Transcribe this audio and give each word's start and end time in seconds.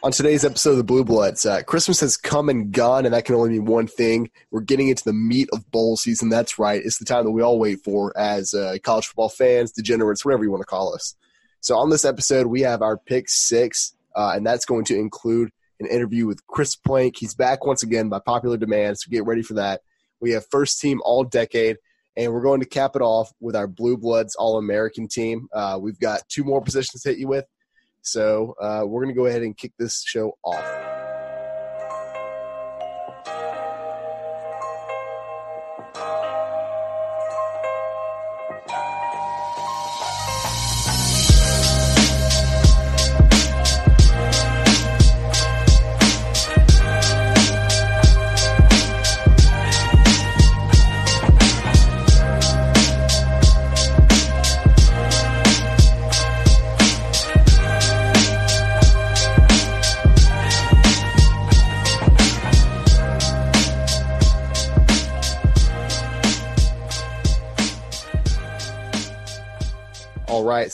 On 0.00 0.12
today's 0.12 0.44
episode 0.44 0.78
of 0.78 0.86
the 0.86 0.92
Bluebloods, 0.92 1.44
uh, 1.44 1.64
Christmas 1.64 1.98
has 1.98 2.16
come 2.16 2.48
and 2.48 2.70
gone, 2.70 3.04
and 3.04 3.12
that 3.12 3.24
can 3.24 3.34
only 3.34 3.50
mean 3.50 3.64
one 3.64 3.88
thing. 3.88 4.30
We're 4.52 4.60
getting 4.60 4.90
into 4.90 5.02
the 5.02 5.12
meat 5.12 5.48
of 5.52 5.68
bowl 5.72 5.96
season. 5.96 6.28
That's 6.28 6.56
right. 6.56 6.80
It's 6.84 6.98
the 6.98 7.04
time 7.04 7.24
that 7.24 7.32
we 7.32 7.42
all 7.42 7.58
wait 7.58 7.80
for 7.82 8.16
as 8.16 8.54
uh, 8.54 8.76
college 8.84 9.08
football 9.08 9.28
fans, 9.28 9.72
degenerates, 9.72 10.24
whatever 10.24 10.44
you 10.44 10.52
want 10.52 10.60
to 10.60 10.66
call 10.66 10.94
us. 10.94 11.16
So, 11.62 11.76
on 11.76 11.90
this 11.90 12.04
episode, 12.04 12.46
we 12.46 12.60
have 12.60 12.80
our 12.80 12.96
pick 12.96 13.28
six, 13.28 13.92
uh, 14.14 14.34
and 14.36 14.46
that's 14.46 14.64
going 14.64 14.84
to 14.84 14.96
include 14.96 15.50
an 15.80 15.88
interview 15.88 16.26
with 16.28 16.46
Chris 16.46 16.76
Plank. 16.76 17.16
He's 17.18 17.34
back 17.34 17.66
once 17.66 17.82
again 17.82 18.08
by 18.08 18.20
popular 18.20 18.56
demand, 18.56 18.98
so 19.00 19.10
get 19.10 19.26
ready 19.26 19.42
for 19.42 19.54
that. 19.54 19.80
We 20.20 20.30
have 20.30 20.46
first 20.48 20.80
team 20.80 21.00
all 21.04 21.24
decade, 21.24 21.76
and 22.16 22.32
we're 22.32 22.42
going 22.42 22.60
to 22.60 22.66
cap 22.66 22.94
it 22.94 23.02
off 23.02 23.32
with 23.40 23.56
our 23.56 23.66
Bluebloods 23.66 24.34
All 24.38 24.58
American 24.58 25.08
team. 25.08 25.48
Uh, 25.52 25.76
we've 25.80 25.98
got 25.98 26.22
two 26.28 26.44
more 26.44 26.62
positions 26.62 27.02
to 27.02 27.08
hit 27.08 27.18
you 27.18 27.26
with. 27.26 27.46
So 28.10 28.56
uh, 28.60 28.84
we're 28.86 29.02
going 29.02 29.14
to 29.14 29.18
go 29.18 29.26
ahead 29.26 29.42
and 29.42 29.56
kick 29.56 29.72
this 29.78 30.02
show 30.02 30.38
off. 30.42 30.87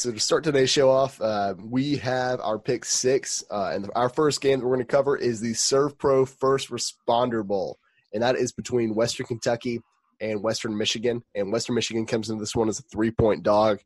So 0.04 0.12
to 0.12 0.20
start 0.20 0.44
today's 0.44 0.68
show 0.68 0.90
off, 0.90 1.18
uh, 1.22 1.54
we 1.58 1.96
have 1.96 2.38
our 2.40 2.58
pick 2.58 2.84
six, 2.84 3.42
uh, 3.50 3.70
and 3.72 3.90
our 3.94 4.10
first 4.10 4.42
game 4.42 4.60
that 4.60 4.66
we're 4.66 4.74
going 4.74 4.86
to 4.86 4.92
cover 4.92 5.16
is 5.16 5.40
the 5.40 5.54
SERVPRO 5.54 6.28
First 6.28 6.68
Responder 6.68 7.42
Bowl, 7.42 7.78
and 8.12 8.22
that 8.22 8.36
is 8.36 8.52
between 8.52 8.94
Western 8.94 9.24
Kentucky 9.24 9.80
and 10.20 10.42
Western 10.42 10.76
Michigan. 10.76 11.24
And 11.34 11.50
Western 11.50 11.74
Michigan 11.74 12.04
comes 12.04 12.28
into 12.28 12.42
this 12.42 12.54
one 12.54 12.68
as 12.68 12.78
a 12.78 12.82
three-point 12.82 13.44
dog. 13.44 13.80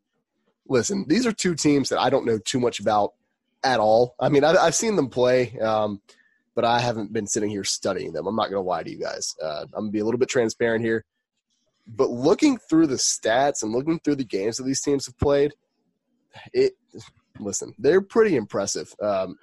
Listen, 0.67 1.05
these 1.07 1.25
are 1.25 1.31
two 1.31 1.55
teams 1.55 1.87
that 1.87 2.01
I 2.01 2.09
don't 2.09 2.25
know 2.25 2.37
too 2.37 2.59
much 2.59 2.81
about 2.81 3.13
at 3.63 3.79
all. 3.79 4.13
I 4.19 4.27
mean, 4.27 4.43
I, 4.43 4.61
have 4.61 4.75
seen 4.75 4.97
them 4.97 5.07
play, 5.07 5.57
um, 5.59 6.01
but 6.53 6.65
I 6.65 6.81
haven't 6.81 7.13
been 7.13 7.27
sitting 7.27 7.49
here 7.49 7.63
studying 7.63 8.11
them. 8.11 8.27
I'm 8.27 8.35
not 8.35 8.49
going 8.49 8.61
to 8.61 8.67
lie 8.67 8.83
to 8.83 8.91
you 8.91 8.99
guys. 8.99 9.37
Uh, 9.41 9.61
I'm 9.73 9.83
going 9.83 9.85
to 9.85 9.91
be 9.93 9.99
a 9.99 10.05
little 10.05 10.19
bit 10.19 10.27
transparent 10.27 10.83
here. 10.83 11.05
But 11.87 12.09
looking 12.09 12.57
through 12.57 12.87
the 12.87 12.95
stats 12.95 13.63
and 13.63 13.71
looking 13.71 14.01
through 14.01 14.17
the 14.17 14.25
games 14.25 14.57
that 14.57 14.63
these 14.63 14.81
teams 14.81 15.05
have 15.05 15.17
played– 15.17 15.53
it 16.53 16.73
listen, 17.39 17.73
they're 17.77 18.01
pretty 18.01 18.35
impressive. 18.35 18.93
Um, 19.01 19.37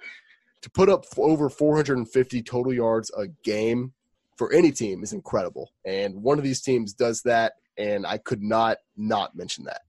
to 0.61 0.69
put 0.69 0.89
up 0.89 1.05
over 1.17 1.49
450 1.49 2.41
total 2.41 2.73
yards 2.73 3.11
a 3.17 3.27
game 3.43 3.93
for 4.35 4.51
any 4.53 4.71
team 4.71 5.03
is 5.03 5.13
incredible, 5.13 5.71
and 5.85 6.21
one 6.21 6.37
of 6.37 6.43
these 6.43 6.61
teams 6.61 6.93
does 6.93 7.21
that, 7.23 7.53
and 7.77 8.05
I 8.05 8.17
could 8.17 8.41
not 8.41 8.77
not 8.95 9.35
mention 9.35 9.65
that. 9.65 9.81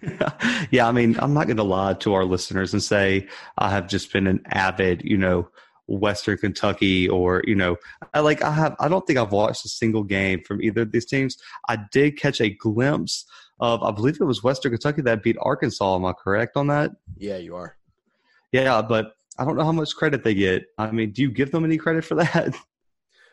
yeah, 0.70 0.86
I 0.86 0.92
mean, 0.92 1.18
I'm 1.18 1.34
not 1.34 1.46
going 1.46 1.56
to 1.56 1.62
lie 1.62 1.94
to 1.94 2.14
our 2.14 2.24
listeners 2.24 2.72
and 2.72 2.82
say 2.82 3.26
I 3.58 3.70
have 3.70 3.88
just 3.88 4.12
been 4.12 4.26
an 4.26 4.42
avid, 4.46 5.02
you 5.04 5.16
know, 5.16 5.48
Western 5.88 6.36
Kentucky 6.36 7.08
or 7.08 7.42
you 7.46 7.54
know, 7.54 7.76
I 8.12 8.20
like 8.20 8.42
I 8.42 8.50
have. 8.50 8.76
I 8.80 8.88
don't 8.88 9.06
think 9.06 9.18
I've 9.18 9.32
watched 9.32 9.64
a 9.64 9.68
single 9.68 10.02
game 10.02 10.42
from 10.42 10.60
either 10.62 10.82
of 10.82 10.92
these 10.92 11.06
teams. 11.06 11.36
I 11.68 11.78
did 11.92 12.18
catch 12.18 12.40
a 12.40 12.50
glimpse 12.50 13.24
of 13.60 13.82
I 13.82 13.90
believe 13.90 14.20
it 14.20 14.24
was 14.24 14.42
Western 14.42 14.72
Kentucky 14.72 15.02
that 15.02 15.22
beat 15.22 15.36
Arkansas. 15.40 15.94
Am 15.94 16.04
I 16.04 16.12
correct 16.12 16.56
on 16.56 16.66
that? 16.68 16.92
Yeah, 17.16 17.36
you 17.36 17.56
are. 17.56 17.76
Yeah, 18.52 18.82
but 18.82 19.16
I 19.38 19.44
don't 19.44 19.56
know 19.56 19.64
how 19.64 19.72
much 19.72 19.94
credit 19.96 20.24
they 20.24 20.34
get. 20.34 20.66
I 20.78 20.90
mean, 20.90 21.12
do 21.12 21.22
you 21.22 21.30
give 21.30 21.50
them 21.50 21.64
any 21.64 21.76
credit 21.76 22.04
for 22.04 22.16
that? 22.16 22.54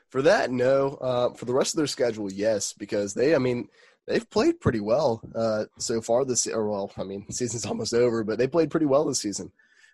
For 0.09 0.22
that, 0.22 0.51
no. 0.51 0.89
Uh, 1.01 1.33
for 1.33 1.45
the 1.45 1.56
rest 1.56 1.73
of 1.73 1.78
their 1.78 1.88
schedule, 1.88 2.31
yes, 2.31 2.72
because 2.72 3.16
they, 3.16 3.33
I 3.33 3.39
mean, 3.39 3.67
they've 4.06 4.29
played 4.29 4.62
pretty 4.62 4.79
well 4.79 5.22
uh, 5.33 5.66
so 5.79 6.01
far 6.01 6.23
this. 6.23 6.45
Or 6.45 6.69
well, 6.69 6.91
I 6.97 7.03
mean, 7.03 7.25
season's 7.31 7.66
almost 7.66 7.95
over, 7.95 8.23
but 8.23 8.38
they 8.38 8.45
played 8.45 8.69
pretty 8.69 8.85
well 8.85 9.06
this 9.06 9.22
season, 9.22 9.51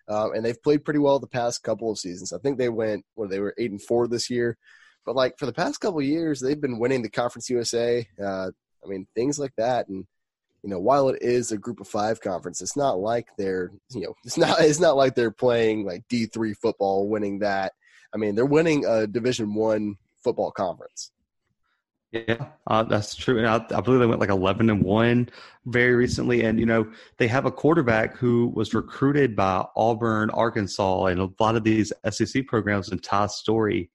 uh, 0.08 0.30
and 0.32 0.44
they've 0.44 0.62
played 0.62 0.84
pretty 0.84 0.98
well 0.98 1.18
the 1.18 1.26
past 1.26 1.62
couple 1.62 1.90
of 1.90 1.98
seasons. 1.98 2.34
I 2.34 2.38
think 2.38 2.58
they 2.58 2.68
went, 2.68 3.06
well, 3.16 3.30
they 3.30 3.40
were 3.40 3.54
eight 3.56 3.70
and 3.70 3.80
four 3.80 4.08
this 4.08 4.28
year, 4.28 4.58
but 5.06 5.16
like 5.16 5.38
for 5.38 5.46
the 5.46 5.54
past 5.54 5.80
couple 5.80 6.00
of 6.00 6.04
years, 6.04 6.38
they've 6.38 6.60
been 6.60 6.78
winning 6.78 7.00
the 7.00 7.08
Conference 7.08 7.48
USA. 7.48 8.06
Uh, 8.22 8.50
I 8.84 8.88
mean, 8.88 9.06
things 9.14 9.38
like 9.38 9.54
that, 9.56 9.88
and 9.88 10.06
you 10.62 10.70
know, 10.70 10.78
while 10.78 11.08
it 11.08 11.22
is 11.22 11.52
a 11.52 11.58
group 11.58 11.80
of 11.80 11.88
five 11.88 12.20
conference, 12.20 12.60
it's 12.60 12.76
not 12.76 12.98
like 12.98 13.28
they're, 13.38 13.72
you 13.92 14.02
know, 14.02 14.14
it's 14.24 14.38
not, 14.38 14.60
it's 14.60 14.80
not 14.80 14.96
like 14.96 15.14
they're 15.14 15.30
playing 15.30 15.84
like 15.84 16.04
D 16.08 16.26
three 16.26 16.54
football, 16.54 17.08
winning 17.08 17.38
that. 17.40 17.72
I 18.12 18.16
mean, 18.16 18.34
they're 18.34 18.46
winning 18.46 18.84
a 18.86 19.06
Division 19.06 19.54
one 19.54 19.96
football 20.22 20.50
conference. 20.50 21.12
Yeah, 22.12 22.48
uh, 22.66 22.82
that's 22.82 23.14
true. 23.14 23.38
And 23.38 23.46
I, 23.46 23.64
I, 23.76 23.80
believe 23.80 24.00
they 24.00 24.06
went 24.06 24.20
like 24.20 24.30
eleven 24.30 24.68
and 24.68 24.82
one 24.82 25.28
very 25.66 25.94
recently. 25.94 26.42
And 26.42 26.58
you 26.58 26.66
know, 26.66 26.90
they 27.18 27.28
have 27.28 27.46
a 27.46 27.52
quarterback 27.52 28.16
who 28.16 28.48
was 28.48 28.74
recruited 28.74 29.36
by 29.36 29.64
Auburn, 29.76 30.30
Arkansas, 30.30 31.04
and 31.04 31.20
a 31.20 31.28
lot 31.38 31.54
of 31.54 31.62
these 31.62 31.92
SEC 32.10 32.48
programs. 32.48 32.88
And 32.88 33.00
Ty 33.00 33.28
Storey, 33.28 33.90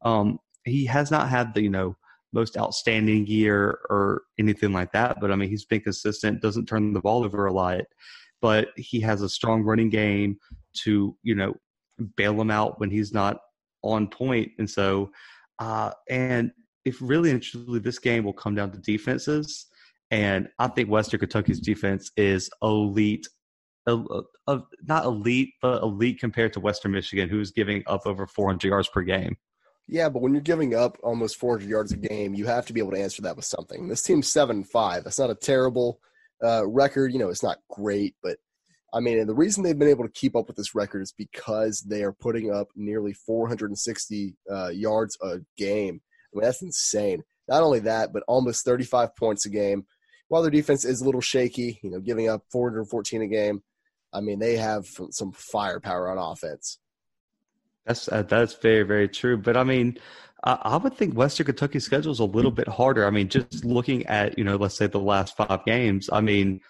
um, 0.00 0.38
he 0.64 0.86
has 0.86 1.10
not 1.10 1.28
had 1.28 1.52
the 1.52 1.60
you 1.60 1.68
know 1.68 1.94
most 2.32 2.56
outstanding 2.56 3.26
year 3.26 3.78
or 3.88 4.22
anything 4.38 4.72
like 4.72 4.92
that. 4.92 5.18
But 5.20 5.32
I 5.32 5.36
mean, 5.36 5.48
he's 5.48 5.64
been 5.64 5.80
consistent, 5.80 6.42
doesn't 6.42 6.66
turn 6.66 6.92
the 6.92 7.00
ball 7.00 7.24
over 7.24 7.46
a 7.46 7.52
lot, 7.52 7.82
but 8.40 8.68
he 8.76 9.00
has 9.00 9.22
a 9.22 9.28
strong 9.28 9.62
running 9.62 9.90
game 9.90 10.38
to, 10.84 11.16
you 11.22 11.34
know, 11.34 11.54
bail 12.16 12.40
him 12.40 12.50
out 12.50 12.78
when 12.80 12.90
he's 12.90 13.12
not 13.12 13.38
on 13.82 14.08
point. 14.08 14.52
And 14.58 14.68
so, 14.68 15.10
uh, 15.58 15.92
and 16.08 16.52
if 16.84 16.98
really 17.00 17.30
and 17.30 17.42
truly 17.42 17.80
this 17.80 17.98
game 17.98 18.24
will 18.24 18.32
come 18.32 18.54
down 18.54 18.70
to 18.72 18.78
defenses. 18.78 19.66
And 20.10 20.48
I 20.58 20.68
think 20.68 20.88
Western 20.88 21.20
Kentucky's 21.20 21.60
defense 21.60 22.10
is 22.16 22.50
elite 22.62 23.26
of 23.86 24.64
not 24.86 25.04
elite, 25.04 25.54
but 25.62 25.82
elite 25.82 26.20
compared 26.20 26.52
to 26.52 26.60
Western 26.60 26.92
Michigan, 26.92 27.28
who's 27.28 27.50
giving 27.50 27.82
up 27.86 28.06
over 28.06 28.26
400 28.26 28.68
yards 28.68 28.88
per 28.88 29.02
game. 29.02 29.36
Yeah, 29.88 30.10
but 30.10 30.20
when 30.20 30.34
you're 30.34 30.42
giving 30.42 30.74
up 30.74 30.98
almost 31.02 31.38
400 31.38 31.68
yards 31.68 31.92
a 31.92 31.96
game, 31.96 32.34
you 32.34 32.46
have 32.46 32.66
to 32.66 32.74
be 32.74 32.80
able 32.80 32.90
to 32.90 33.00
answer 33.00 33.22
that 33.22 33.36
with 33.36 33.46
something. 33.46 33.88
This 33.88 34.02
team's 34.02 34.30
seven 34.30 34.62
five. 34.62 35.02
That's 35.02 35.18
not 35.18 35.30
a 35.30 35.34
terrible 35.34 36.00
uh, 36.44 36.66
record. 36.66 37.12
You 37.12 37.18
know, 37.18 37.30
it's 37.30 37.42
not 37.42 37.58
great, 37.70 38.14
but 38.22 38.36
I 38.92 39.00
mean, 39.00 39.18
and 39.18 39.28
the 39.28 39.34
reason 39.34 39.62
they've 39.62 39.78
been 39.78 39.88
able 39.88 40.04
to 40.04 40.12
keep 40.12 40.36
up 40.36 40.46
with 40.46 40.56
this 40.56 40.74
record 40.74 41.00
is 41.00 41.12
because 41.12 41.80
they 41.80 42.02
are 42.02 42.12
putting 42.12 42.52
up 42.52 42.68
nearly 42.76 43.14
460 43.14 44.36
uh, 44.50 44.68
yards 44.68 45.16
a 45.22 45.38
game. 45.56 46.00
I 46.32 46.36
mean, 46.36 46.44
that's 46.44 46.62
insane. 46.62 47.22
Not 47.48 47.62
only 47.62 47.80
that, 47.80 48.12
but 48.12 48.22
almost 48.28 48.66
35 48.66 49.16
points 49.16 49.46
a 49.46 49.50
game. 49.50 49.86
While 50.28 50.42
their 50.42 50.50
defense 50.50 50.84
is 50.84 51.00
a 51.00 51.04
little 51.04 51.22
shaky, 51.22 51.80
you 51.82 51.90
know, 51.90 52.00
giving 52.00 52.28
up 52.28 52.42
414 52.52 53.22
a 53.22 53.26
game, 53.26 53.62
I 54.12 54.20
mean, 54.20 54.38
they 54.38 54.56
have 54.56 54.86
some 55.10 55.32
firepower 55.32 56.10
on 56.10 56.18
offense. 56.18 56.78
That's 57.88 58.06
uh, 58.08 58.22
that's 58.22 58.54
very 58.54 58.82
very 58.82 59.08
true. 59.08 59.38
But 59.38 59.56
I 59.56 59.64
mean, 59.64 59.98
I 60.44 60.76
would 60.76 60.94
think 60.94 61.14
Western 61.14 61.46
Kentucky's 61.46 61.84
schedule 61.84 62.12
is 62.12 62.20
a 62.20 62.24
little 62.24 62.50
bit 62.50 62.68
harder. 62.68 63.06
I 63.06 63.10
mean, 63.10 63.28
just 63.28 63.64
looking 63.64 64.06
at 64.06 64.38
you 64.38 64.44
know, 64.44 64.56
let's 64.56 64.76
say 64.76 64.86
the 64.86 65.00
last 65.00 65.36
five 65.36 65.64
games. 65.64 66.10
I 66.12 66.20
mean, 66.20 66.60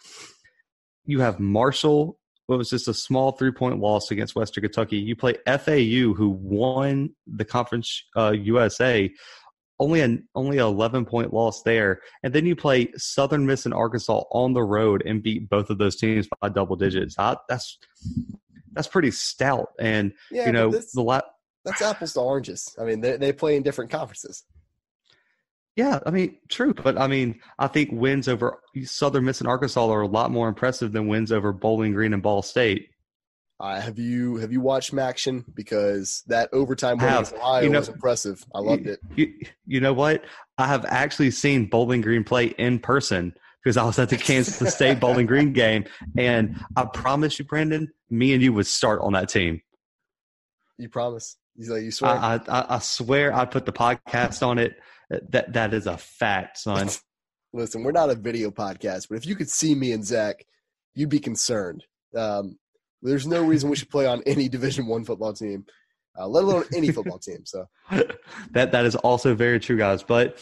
you 1.05 1.21
have 1.21 1.41
Marshall. 1.41 2.19
What 2.47 2.57
was 2.57 2.71
just 2.71 2.89
a 2.89 2.95
small 2.95 3.33
three 3.33 3.51
point 3.51 3.81
loss 3.81 4.13
against 4.13 4.37
Western 4.37 4.63
Kentucky? 4.63 4.97
You 4.97 5.17
play 5.17 5.35
FAU, 5.47 6.15
who 6.15 6.31
won 6.31 7.11
the 7.27 7.45
Conference 7.45 8.05
uh, 8.17 8.31
USA, 8.31 9.11
only 9.81 10.01
an 10.01 10.29
only 10.37 10.59
eleven 10.59 11.05
point 11.05 11.35
loss 11.35 11.63
there, 11.63 12.01
and 12.23 12.33
then 12.33 12.47
you 12.47 12.55
play 12.55 12.93
Southern 12.97 13.45
Miss 13.45 13.67
and 13.67 13.75
Arkansas 13.75 14.23
on 14.31 14.53
the 14.53 14.63
road 14.63 15.03
and 15.05 15.21
beat 15.21 15.51
both 15.51 15.69
of 15.69 15.79
those 15.79 15.97
teams 15.97 16.29
by 16.41 16.49
double 16.49 16.77
digits. 16.77 17.17
I, 17.19 17.37
that's 17.49 17.77
that's 18.73 18.89
pretty 18.89 19.11
stout. 19.11 19.71
And 19.79 20.13
yeah, 20.31 20.47
you 20.47 20.53
know, 20.53 20.71
this, 20.71 20.93
the 20.93 21.03
la- 21.03 21.21
that's 21.65 21.83
apples 21.83 22.15
to 22.15 22.21
oranges. 22.21 22.75
I 22.81 22.85
mean, 22.85 23.01
they 23.01 23.17
they 23.17 23.33
play 23.33 23.57
in 23.57 23.63
different 23.63 23.91
conferences. 23.91 24.45
Yeah, 25.77 26.01
I 26.05 26.11
mean, 26.11 26.39
true, 26.49 26.75
but 26.75 26.99
I 26.99 27.07
mean, 27.07 27.41
I 27.59 27.69
think 27.69 27.91
wins 27.93 28.27
over 28.27 28.61
Southern 28.83 29.25
Miss 29.25 29.41
and 29.41 29.49
Arkansas 29.49 29.89
are 29.89 30.01
a 30.01 30.09
lot 30.09 30.33
more 30.33 30.49
impressive 30.49 30.91
than 30.91 31.07
wins 31.07 31.31
over 31.31 31.53
Bowling 31.53 31.93
Green 31.93 32.13
and 32.13 32.23
Ball 32.23 32.43
State. 32.43 32.89
Uh, 33.61 33.81
have 33.81 33.99
you 33.99 34.37
have 34.37 34.53
you 34.53 34.61
watched 34.61 34.93
MACtion? 34.93 35.45
Because 35.55 36.23
that 36.27 36.49
overtime 36.53 36.99
win 36.99 37.09
against 37.09 37.35
Ohio 37.35 37.63
you 37.63 37.71
know, 37.71 37.79
was 37.79 37.89
impressive. 37.89 38.45
I 38.55 38.61
loved 38.61 38.87
you, 38.87 38.93
it. 38.93 39.01
You, 39.17 39.35
you 39.67 39.81
know 39.81 39.93
what? 39.93 40.25
I 40.59 40.67
have 40.67 40.85
actually 40.85 41.31
seen 41.31 41.67
Bowling 41.67 42.01
Green 42.01 42.25
play 42.25 42.47
in 42.47 42.79
person 42.79 43.35
because 43.63 43.77
I 43.77 43.85
was 43.85 43.99
at 43.99 44.09
the 44.09 44.17
Kansas 44.17 44.75
State 44.75 45.01
Bowling 45.01 45.27
Green 45.27 45.53
game, 45.53 45.85
and 46.17 46.63
I 46.77 46.85
promise 46.85 47.39
you, 47.39 47.45
Brandon, 47.45 47.89
me 48.11 48.33
and 48.33 48.43
you 48.43 48.53
would 48.53 48.67
start 48.67 49.01
on 49.01 49.13
that 49.13 49.29
team. 49.29 49.61
You 50.79 50.89
promise? 50.89 51.37
He's 51.57 51.69
like, 51.69 51.83
you 51.83 51.91
swear? 51.91 52.13
I, 52.13 52.41
I, 52.49 52.77
I 52.77 52.79
swear 52.79 53.35
I 53.35 53.45
put 53.45 53.67
the 53.67 53.73
podcast 53.73 54.47
on 54.47 54.59
it. 54.59 54.79
That 55.31 55.55
that 55.55 55.75
is 55.75 55.87
a 55.87 55.97
fact, 55.97 56.59
son. 56.59 56.89
Listen, 57.53 57.83
we're 57.83 57.93
not 57.93 58.11
a 58.11 58.15
video 58.15 58.51
podcast, 58.51 59.09
but 59.09 59.17
if 59.17 59.27
you 59.27 59.35
could 59.35 59.49
see 59.49 59.75
me 59.75 59.93
and 59.93 60.05
Zach, 60.05 60.45
you'd 60.95 61.09
be 61.09 61.19
concerned. 61.19 61.85
Um, 62.15 62.59
there's 63.01 63.27
no 63.27 63.43
reason 63.43 63.71
we 63.71 63.77
should 63.77 63.91
play 63.91 64.07
on 64.07 64.23
any 64.27 64.49
Division 64.49 64.87
One 64.87 65.05
football 65.05 65.33
team, 65.33 65.65
uh, 66.19 66.29
let 66.29 66.45
alone 66.45 66.65
any 66.75 66.93
football 66.93 67.19
team. 67.19 67.45
So 67.45 67.67
that 68.51 68.73
that 68.73 68.85
is 68.85 68.97
also 68.97 69.35
very 69.35 69.59
true, 69.59 69.79
guys. 69.79 70.03
But 70.03 70.39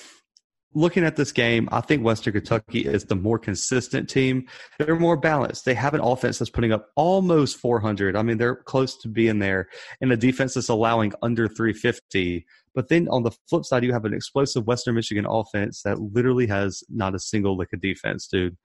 looking 0.76 1.04
at 1.04 1.16
this 1.16 1.32
game, 1.32 1.68
I 1.72 1.80
think 1.80 2.04
Western 2.04 2.34
Kentucky 2.34 2.80
is 2.80 3.06
the 3.06 3.16
more 3.16 3.38
consistent 3.38 4.10
team. 4.10 4.46
They're 4.78 4.94
more 4.94 5.16
balanced. 5.16 5.64
They 5.64 5.72
have 5.72 5.94
an 5.94 6.00
offense 6.00 6.38
that's 6.38 6.50
putting 6.50 6.70
up 6.70 6.90
almost 6.96 7.56
400. 7.56 8.14
I 8.14 8.22
mean, 8.22 8.36
they're 8.36 8.56
close 8.56 8.96
to 8.98 9.08
being 9.08 9.38
there, 9.38 9.68
and 10.02 10.12
a 10.12 10.16
defense 10.16 10.52
that's 10.54 10.68
allowing 10.68 11.14
under 11.22 11.48
350. 11.48 12.44
But 12.74 12.88
then 12.88 13.08
on 13.08 13.22
the 13.22 13.30
flip 13.48 13.64
side, 13.64 13.84
you 13.84 13.92
have 13.94 14.04
an 14.04 14.12
explosive 14.12 14.66
Western 14.66 14.94
Michigan 14.94 15.24
offense 15.26 15.80
that 15.82 15.98
literally 15.98 16.46
has 16.46 16.84
not 16.90 17.14
a 17.14 17.18
single 17.18 17.56
lick 17.56 17.72
of 17.72 17.80
defense, 17.80 18.28
dude. 18.28 18.56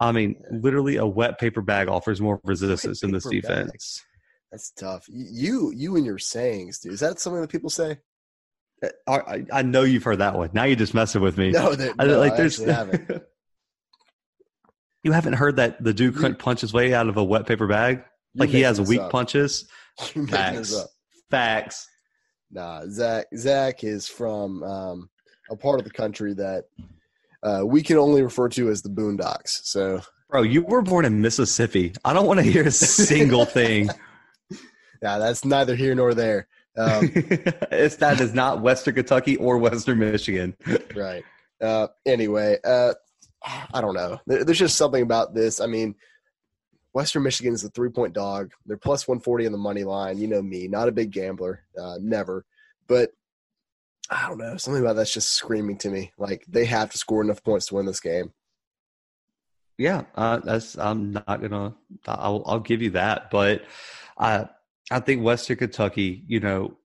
I 0.00 0.12
mean, 0.12 0.40
literally 0.50 0.96
a 0.96 1.06
wet 1.06 1.38
paper 1.38 1.60
bag 1.60 1.88
offers 1.88 2.18
more 2.18 2.40
resistance 2.44 3.02
in 3.02 3.12
this 3.12 3.28
defense. 3.28 3.70
Bags. 3.70 4.04
That's 4.50 4.70
tough. 4.70 5.04
You, 5.08 5.70
you 5.76 5.96
and 5.96 6.06
your 6.06 6.18
sayings, 6.18 6.78
dude. 6.78 6.94
Is 6.94 7.00
that 7.00 7.20
something 7.20 7.42
that 7.42 7.50
people 7.50 7.68
say? 7.68 7.98
Uh, 8.82 8.88
I, 9.06 9.44
I 9.52 9.62
know 9.62 9.82
you've 9.82 10.04
heard 10.04 10.18
that 10.18 10.36
one. 10.36 10.50
Now 10.52 10.64
you're 10.64 10.76
just 10.76 10.94
messing 10.94 11.20
with 11.20 11.36
me. 11.36 11.50
No, 11.50 11.74
that, 11.74 11.96
no 11.96 12.18
like 12.18 12.36
there's. 12.36 12.64
Haven't. 12.64 13.22
you 15.02 15.12
haven't 15.12 15.34
heard 15.34 15.56
that 15.56 15.82
the 15.82 15.92
dude 15.92 16.16
couldn't 16.16 16.38
punch 16.38 16.60
his 16.60 16.72
way 16.72 16.94
out 16.94 17.08
of 17.08 17.16
a 17.16 17.24
wet 17.24 17.46
paper 17.46 17.66
bag. 17.66 18.04
Like 18.34 18.50
he 18.50 18.60
has 18.60 18.80
weak 18.80 19.00
up. 19.00 19.10
punches. 19.10 19.68
Facts. 20.28 20.76
Facts. 21.30 21.88
Nah, 22.50 22.82
Zach. 22.88 23.26
Zach 23.36 23.84
is 23.84 24.06
from 24.06 24.62
um, 24.62 25.10
a 25.50 25.56
part 25.56 25.78
of 25.78 25.84
the 25.84 25.90
country 25.90 26.34
that 26.34 26.64
uh, 27.42 27.62
we 27.64 27.82
can 27.82 27.96
only 27.96 28.22
refer 28.22 28.48
to 28.50 28.70
as 28.70 28.82
the 28.82 28.88
Boondocks. 28.88 29.60
So, 29.64 30.00
bro, 30.30 30.42
you 30.42 30.62
were 30.62 30.82
born 30.82 31.04
in 31.04 31.20
Mississippi. 31.20 31.92
I 32.04 32.12
don't 32.12 32.26
want 32.26 32.38
to 32.38 32.44
hear 32.44 32.66
a 32.66 32.70
single 32.70 33.44
thing. 33.44 33.90
Yeah, 35.02 35.18
that's 35.18 35.44
neither 35.44 35.74
here 35.74 35.94
nor 35.94 36.14
there. 36.14 36.48
Um, 36.78 37.10
it's 37.72 37.96
that 37.96 38.20
is 38.20 38.34
not 38.34 38.62
Western 38.62 38.94
Kentucky 38.94 39.36
or 39.36 39.58
Western 39.58 39.98
Michigan. 39.98 40.56
right. 40.94 41.24
Uh, 41.60 41.88
anyway, 42.06 42.58
uh, 42.64 42.94
I 43.72 43.80
don't 43.80 43.94
know. 43.94 44.20
There's 44.26 44.58
just 44.58 44.76
something 44.76 45.02
about 45.02 45.34
this. 45.34 45.60
I 45.60 45.66
mean, 45.66 45.94
Western 46.92 47.22
Michigan 47.22 47.52
is 47.52 47.64
a 47.64 47.70
three 47.70 47.90
point 47.90 48.12
dog. 48.12 48.52
They're 48.66 48.76
plus 48.76 49.06
140 49.06 49.46
on 49.46 49.52
the 49.52 49.58
money 49.58 49.84
line. 49.84 50.18
You 50.18 50.28
know 50.28 50.42
me, 50.42 50.68
not 50.68 50.88
a 50.88 50.92
big 50.92 51.10
gambler, 51.10 51.64
uh, 51.80 51.98
never. 52.00 52.44
But 52.86 53.10
I 54.10 54.28
don't 54.28 54.38
know. 54.38 54.56
Something 54.56 54.82
about 54.82 54.96
that's 54.96 55.12
just 55.12 55.32
screaming 55.32 55.78
to 55.78 55.90
me. 55.90 56.12
Like 56.18 56.44
they 56.48 56.64
have 56.64 56.90
to 56.90 56.98
score 56.98 57.22
enough 57.22 57.44
points 57.44 57.66
to 57.66 57.74
win 57.74 57.86
this 57.86 58.00
game. 58.00 58.32
Yeah, 59.76 60.04
uh, 60.16 60.38
that's. 60.38 60.76
I'm 60.76 61.12
not 61.12 61.40
gonna. 61.40 61.74
I'll, 62.06 62.42
I'll 62.46 62.60
give 62.60 62.82
you 62.82 62.90
that, 62.90 63.30
but 63.30 63.62
I 64.18 64.48
I 64.90 65.00
think 65.00 65.22
Western 65.22 65.56
Kentucky, 65.56 66.24
you 66.26 66.40
know, 66.40 66.76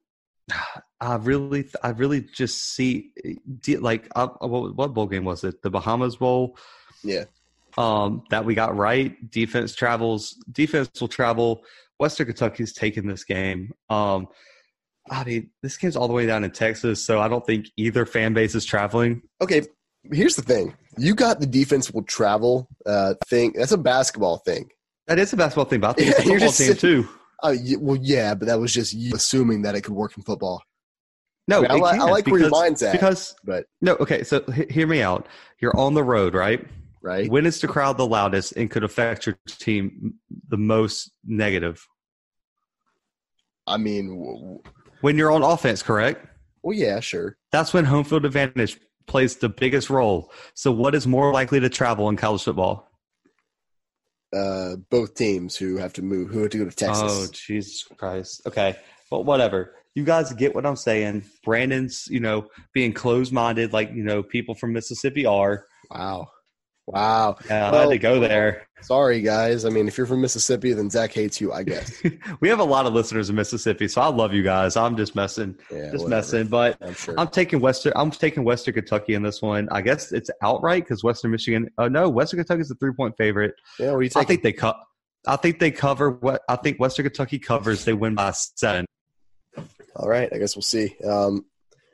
I 0.99 1.15
really, 1.15 1.69
I 1.81 1.89
really 1.89 2.21
just 2.21 2.73
see 2.73 3.11
like 3.79 4.07
uh, 4.15 4.27
what, 4.39 4.75
what 4.75 4.93
bowl 4.93 5.07
game 5.07 5.25
was 5.25 5.43
it? 5.43 5.61
The 5.61 5.69
Bahamas 5.69 6.17
Bowl. 6.17 6.57
Yeah. 7.03 7.25
Um, 7.77 8.23
that 8.29 8.45
we 8.45 8.55
got 8.55 8.75
right. 8.75 9.29
Defense 9.31 9.73
travels. 9.73 10.31
Defense 10.51 10.89
will 10.99 11.07
travel. 11.07 11.63
Western 11.99 12.27
Kentucky's 12.27 12.73
taking 12.73 13.07
this 13.07 13.23
game. 13.23 13.73
Um, 13.89 14.27
I 15.09 15.23
mean, 15.23 15.49
this 15.61 15.77
game's 15.77 15.95
all 15.95 16.07
the 16.07 16.13
way 16.13 16.25
down 16.25 16.43
in 16.43 16.51
Texas, 16.51 17.03
so 17.03 17.19
I 17.19 17.27
don't 17.27 17.45
think 17.45 17.67
either 17.77 18.05
fan 18.05 18.33
base 18.33 18.55
is 18.55 18.65
traveling. 18.65 19.21
Okay, 19.41 19.63
here's 20.11 20.35
the 20.35 20.41
thing: 20.41 20.75
you 20.97 21.13
got 21.15 21.39
the 21.39 21.45
defense 21.45 21.91
will 21.91 22.03
travel 22.03 22.67
uh, 22.85 23.15
thing. 23.27 23.53
That's 23.55 23.71
a 23.71 23.77
basketball 23.77 24.37
thing. 24.37 24.69
That 25.07 25.19
is 25.19 25.33
a 25.33 25.37
basketball 25.37 25.65
thing, 25.65 25.81
but 25.81 25.89
I 25.89 25.93
think 25.93 26.07
yeah, 26.07 26.13
it's 26.17 26.25
a 26.25 26.29
football 26.29 26.51
team 26.51 26.75
too. 26.75 27.09
Uh, 27.43 27.55
well, 27.79 27.97
yeah, 28.01 28.33
but 28.33 28.47
that 28.47 28.59
was 28.59 28.73
just 28.73 28.93
you 28.93 29.13
assuming 29.13 29.63
that 29.63 29.75
it 29.75 29.81
could 29.81 29.93
work 29.93 30.15
in 30.17 30.23
football. 30.23 30.63
No, 31.47 31.65
I, 31.65 31.73
mean, 31.73 31.83
I, 31.83 31.87
I 31.87 32.03
like 32.05 32.23
because, 32.23 32.31
where 32.31 32.41
your 32.41 32.49
mind's 32.49 32.81
at. 32.81 32.93
Because, 32.93 33.35
but 33.43 33.65
no, 33.81 33.95
okay. 33.95 34.23
So 34.23 34.43
h- 34.55 34.71
hear 34.71 34.87
me 34.87 35.01
out. 35.01 35.27
You're 35.59 35.77
on 35.77 35.93
the 35.93 36.03
road, 36.03 36.33
right? 36.33 36.65
Right. 37.01 37.29
When 37.29 37.45
is 37.45 37.59
the 37.59 37.67
crowd 37.67 37.97
the 37.97 38.07
loudest 38.07 38.53
and 38.53 38.71
could 38.71 38.85
affect 38.85 39.25
your 39.25 39.37
team 39.47 40.13
the 40.47 40.57
most 40.57 41.11
negative? 41.25 41.85
I 43.67 43.75
mean, 43.75 44.07
w- 44.07 44.61
when 45.01 45.17
you're 45.17 45.31
on 45.31 45.43
offense, 45.43 45.83
correct? 45.83 46.25
Well, 46.61 46.77
yeah, 46.77 47.01
sure. 47.01 47.37
That's 47.51 47.73
when 47.73 47.83
home 47.83 48.05
field 48.05 48.23
advantage 48.23 48.79
plays 49.05 49.35
the 49.35 49.49
biggest 49.49 49.89
role. 49.89 50.31
So, 50.53 50.71
what 50.71 50.95
is 50.95 51.05
more 51.05 51.33
likely 51.33 51.59
to 51.59 51.67
travel 51.67 52.07
in 52.07 52.15
college 52.15 52.43
football? 52.43 52.89
Uh, 54.33 54.77
both 54.89 55.15
teams 55.15 55.55
who 55.55 55.77
have 55.77 55.93
to 55.93 56.01
move, 56.01 56.29
who 56.29 56.41
have 56.41 56.51
to 56.51 56.57
go 56.57 56.65
to 56.65 56.75
Texas. 56.75 57.11
Oh, 57.11 57.27
Jesus 57.31 57.83
Christ. 57.97 58.41
Okay. 58.47 58.75
But 59.09 59.25
whatever. 59.25 59.75
You 59.95 60.03
guys 60.03 60.33
get 60.33 60.55
what 60.55 60.65
I'm 60.65 60.75
saying. 60.75 61.23
Brandon's, 61.43 62.07
you 62.09 62.19
know, 62.19 62.47
being 62.73 62.93
closed 62.93 63.31
minded 63.31 63.73
like, 63.73 63.91
you 63.93 64.03
know, 64.03 64.23
people 64.23 64.55
from 64.55 64.73
Mississippi 64.73 65.25
are. 65.25 65.65
Wow. 65.91 66.29
Wow. 66.87 67.37
Yeah, 67.47 67.71
well, 67.71 67.79
I 67.79 67.83
had 67.83 67.89
to 67.91 67.97
go 67.97 68.19
there. 68.19 68.67
Sorry, 68.81 69.21
guys. 69.21 69.63
I 69.63 69.69
mean, 69.69 69.87
if 69.87 69.97
you're 69.97 70.05
from 70.05 70.19
Mississippi, 70.19 70.73
then 70.73 70.89
Zach 70.89 71.13
hates 71.13 71.39
you, 71.39 71.53
I 71.53 71.63
guess. 71.63 72.03
we 72.41 72.49
have 72.49 72.59
a 72.59 72.65
lot 72.65 72.85
of 72.85 72.93
listeners 72.93 73.29
in 73.29 73.35
Mississippi, 73.37 73.87
so 73.87 74.01
I 74.01 74.07
love 74.07 74.33
you 74.33 74.43
guys. 74.43 74.75
I'm 74.75 74.97
just 74.97 75.15
messing, 75.15 75.55
yeah, 75.71 75.91
just 75.91 76.03
whatever. 76.03 76.09
messing. 76.09 76.47
But 76.47 76.77
I'm, 76.81 76.93
sure. 76.93 77.15
I'm, 77.17 77.29
taking 77.29 77.61
Western. 77.61 77.93
I'm 77.95 78.11
taking 78.11 78.43
Western 78.43 78.73
Kentucky 78.73 79.13
in 79.13 79.23
this 79.23 79.41
one. 79.41 79.69
I 79.71 79.81
guess 79.81 80.11
it's 80.11 80.29
outright 80.41 80.83
because 80.83 81.03
Western 81.03 81.31
Michigan. 81.31 81.69
Oh 81.77 81.87
no, 81.87 82.09
Western 82.09 82.39
Kentucky 82.39 82.61
is 82.61 82.71
a 82.71 82.75
three 82.75 82.93
point 82.93 83.15
favorite. 83.17 83.53
Yeah, 83.79 83.91
what 83.91 83.97
are 83.97 84.03
you 84.03 84.09
taking? 84.09 84.21
I 84.21 84.25
think 84.25 84.43
they 84.43 84.53
cut. 84.53 84.77
I 85.25 85.37
think 85.37 85.59
they 85.59 85.71
cover. 85.71 86.11
What 86.11 86.41
I 86.49 86.57
think 86.57 86.79
Western 86.81 87.05
Kentucky 87.05 87.39
covers. 87.39 87.85
They 87.85 87.93
win 87.93 88.15
by 88.15 88.31
seven. 88.31 88.85
All 89.95 90.09
right, 90.09 90.27
I 90.33 90.37
guess 90.37 90.57
we'll 90.57 90.63
see. 90.63 90.95
Um, 91.05 91.45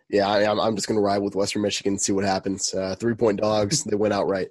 yeah, 0.10 0.28
I, 0.28 0.68
am 0.68 0.76
just 0.76 0.88
going 0.88 0.98
to 0.98 1.04
ride 1.04 1.20
with 1.20 1.36
Western 1.36 1.62
Michigan, 1.62 2.00
see 2.00 2.12
what 2.12 2.24
happens. 2.24 2.74
Uh, 2.74 2.96
three 2.96 3.14
point 3.14 3.42
dogs, 3.42 3.84
they 3.84 3.96
win 3.96 4.12
outright. 4.12 4.48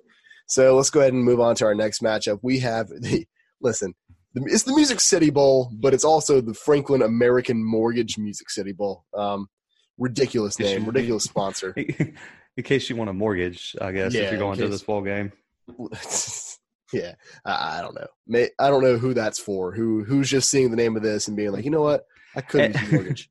So 0.49 0.75
let's 0.75 0.91
go 0.91 1.01
ahead 1.01 1.13
and 1.13 1.23
move 1.23 1.41
on 1.41 1.55
to 1.57 1.67
our 1.67 1.75
next 1.75 2.03
matchup. 2.03 2.41
We 2.43 2.59
have 2.61 2.89
the 2.89 3.27
listen. 3.61 3.95
It's 4.35 4.65
the 4.65 4.75
Music 4.75 5.01
City 5.01 5.31
Bowl, 5.31 5.71
but 5.73 5.95
it's 5.95 6.05
also 6.05 6.41
the 6.41 6.55
Franklin 6.55 7.03
American 7.03 7.65
Mortgage 7.65 8.19
Music 8.19 8.51
City 8.51 8.73
Bowl. 8.73 9.05
Um, 9.15 9.49
ridiculous 9.97 10.59
name, 10.59 10.85
ridiculous 10.85 11.25
sponsor. 11.25 11.75
In 12.57 12.65
case 12.65 12.91
you 12.91 12.97
want 12.97 13.11
a 13.11 13.13
mortgage, 13.13 13.75
I 13.81 13.93
guess 13.93 14.15
yeah, 14.15 14.23
if 14.23 14.31
you're 14.33 14.41
going 14.41 14.59
to 14.59 14.69
this 14.69 14.83
ball 14.83 15.03
game. 15.03 15.33
yeah, 16.93 17.15
I, 17.45 17.79
I, 17.79 17.83
don't 17.83 17.95
know. 17.95 18.07
May, 18.27 18.51
I 18.59 18.69
don't 18.69 18.83
know 18.83 18.99
who 18.99 19.15
that's 19.15 19.39
for. 19.39 19.73
Who 19.73 20.05
who's 20.05 20.29
just 20.29 20.51
seeing 20.51 20.71
the 20.71 20.77
name 20.77 20.97
of 20.97 21.03
this 21.03 21.29
and 21.29 21.37
being 21.37 21.53
like, 21.53 21.65
you 21.65 21.71
know 21.71 21.83
what, 21.83 22.05
I 22.35 22.41
could 22.41 22.75
use 22.75 22.89
a 22.89 22.93
mortgage. 22.93 23.31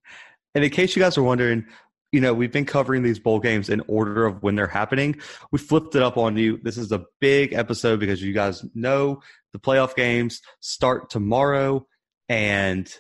And 0.55 0.63
in 0.63 0.71
case 0.71 0.95
you 0.95 1.01
guys 1.01 1.17
are 1.17 1.24
wondering, 1.24 1.65
you 2.11 2.21
know, 2.21 2.33
we've 2.33 2.51
been 2.51 2.65
covering 2.65 3.03
these 3.03 3.19
bowl 3.19 3.39
games 3.39 3.69
in 3.69 3.81
order 3.87 4.25
of 4.25 4.41
when 4.41 4.55
they're 4.55 4.67
happening. 4.67 5.17
We 5.51 5.59
flipped 5.59 5.95
it 5.95 6.01
up 6.01 6.17
on 6.17 6.37
you. 6.37 6.59
This 6.63 6.77
is 6.77 6.91
a 6.91 7.05
big 7.19 7.53
episode 7.53 7.99
because 7.99 8.21
you 8.21 8.33
guys 8.33 8.63
know 8.73 9.21
the 9.53 9.59
playoff 9.59 9.95
games 9.95 10.41
start 10.59 11.09
tomorrow 11.09 11.85
and 12.29 12.93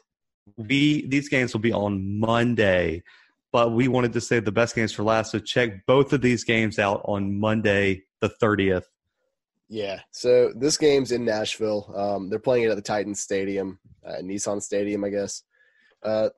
we 0.55 1.05
these 1.07 1.29
games 1.29 1.53
will 1.53 1.61
be 1.61 1.73
on 1.73 2.19
Monday. 2.19 3.03
But 3.53 3.71
we 3.71 3.87
wanted 3.87 4.13
to 4.13 4.21
save 4.21 4.43
the 4.43 4.51
best 4.51 4.75
games 4.75 4.91
for 4.91 5.03
last, 5.03 5.31
so 5.31 5.39
check 5.39 5.85
both 5.85 6.11
of 6.11 6.21
these 6.21 6.43
games 6.43 6.77
out 6.77 7.01
on 7.05 7.39
Monday, 7.39 8.03
the 8.19 8.29
30th. 8.29 8.83
Yeah, 9.69 10.01
so 10.11 10.51
this 10.53 10.77
game's 10.77 11.11
in 11.11 11.25
Nashville. 11.25 11.91
Um, 11.95 12.29
they're 12.29 12.39
playing 12.39 12.65
it 12.65 12.69
at 12.69 12.75
the 12.75 12.81
Titans 12.81 13.21
Stadium, 13.21 13.79
uh, 14.05 14.17
Nissan 14.21 14.61
Stadium, 14.61 15.03
I 15.03 15.09
guess. 15.09 15.43
Uh, 16.03 16.29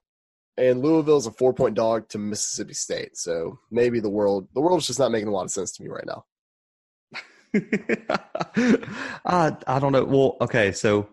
and 0.60 0.82
Louisville's 0.82 1.26
a 1.26 1.32
four 1.32 1.54
point 1.54 1.76
dog 1.76 2.10
to 2.10 2.18
Mississippi 2.18 2.74
State. 2.74 3.18
So 3.18 3.60
maybe 3.72 4.00
the 4.00 4.10
world 4.10 4.48
the 4.54 4.62
world's 4.62 4.88
just 4.88 5.00
not 5.00 5.12
making 5.12 5.30
a 5.30 5.32
lot 5.32 5.46
of 5.46 5.52
sense 5.52 5.72
to 5.74 5.84
me 5.84 5.90
right 5.90 6.06
now. 6.06 6.26
uh, 9.26 9.52
I 9.66 9.80
don't 9.80 9.92
know. 9.92 10.04
Well, 10.04 10.38
okay, 10.42 10.72
so 10.72 11.10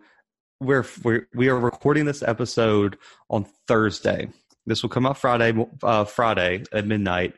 we're, 0.60 0.84
we're 1.02 1.28
we 1.34 1.48
are 1.48 1.58
recording 1.58 2.04
this 2.04 2.22
episode 2.22 2.98
on 3.30 3.46
Thursday. 3.68 4.28
This 4.66 4.82
will 4.82 4.90
come 4.90 5.06
out 5.06 5.16
Friday 5.16 5.54
uh, 5.82 6.04
Friday 6.04 6.64
at 6.72 6.86
midnight. 6.86 7.34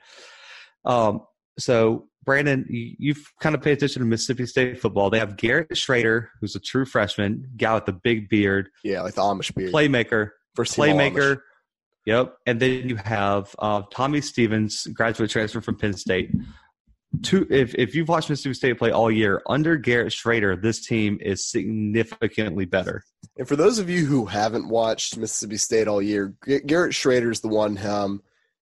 Um, 0.85 1.23
so 1.59 2.09
Brandon, 2.25 2.67
you, 2.69 2.95
you've 2.99 3.33
kind 3.41 3.55
of 3.55 3.63
paid 3.63 3.73
attention 3.73 4.01
to 4.01 4.07
Mississippi 4.07 4.47
State 4.47 4.81
football. 4.81 5.11
They 5.11 5.19
have 5.19 5.37
Garrett 5.37 5.71
Shrader, 5.71 6.29
who's 6.41 6.57
a 6.57 6.61
true 6.61 6.87
freshman, 6.87 7.51
guy 7.57 7.75
with 7.75 7.85
the 7.85 7.93
big 7.93 8.29
beard. 8.29 8.71
Yeah, 8.83 9.03
like 9.03 9.15
the 9.15 9.23
Amish 9.23 9.55
beard. 9.55 9.73
Playmaker. 9.73 10.31
First 10.55 10.77
playmaker. 10.77 11.43
Yep. 12.09 12.39
And 12.47 12.59
then 12.59 12.89
you 12.89 12.97
have 12.97 13.55
uh, 13.59 13.83
Tommy 13.91 14.23
Stevens, 14.23 14.87
graduate 14.95 15.29
transfer 15.29 15.61
from 15.61 15.77
Penn 15.77 15.93
State. 15.93 16.31
two 17.23 17.47
if 17.51 17.75
if 17.75 17.95
you've 17.95 18.09
watched 18.09 18.31
Mississippi 18.31 18.55
State 18.55 18.79
play 18.79 18.91
all 18.91 19.11
year 19.11 19.43
under 19.47 19.77
Garrett 19.77 20.15
Shrader, 20.15 20.59
this 20.61 20.87
team 20.87 21.19
is 21.21 21.45
significantly 21.45 22.65
better. 22.65 23.05
And 23.37 23.47
for 23.47 23.57
those 23.57 23.79
of 23.79 23.91
you 23.91 24.07
who 24.07 24.25
haven't 24.25 24.71
watched 24.71 25.19
Mississippi 25.19 25.59
State 25.59 25.87
all 25.87 26.01
year, 26.01 26.33
Garrett 26.65 26.93
Shrader's 26.93 27.41
the 27.41 27.49
one. 27.49 27.77
Um, 27.85 28.23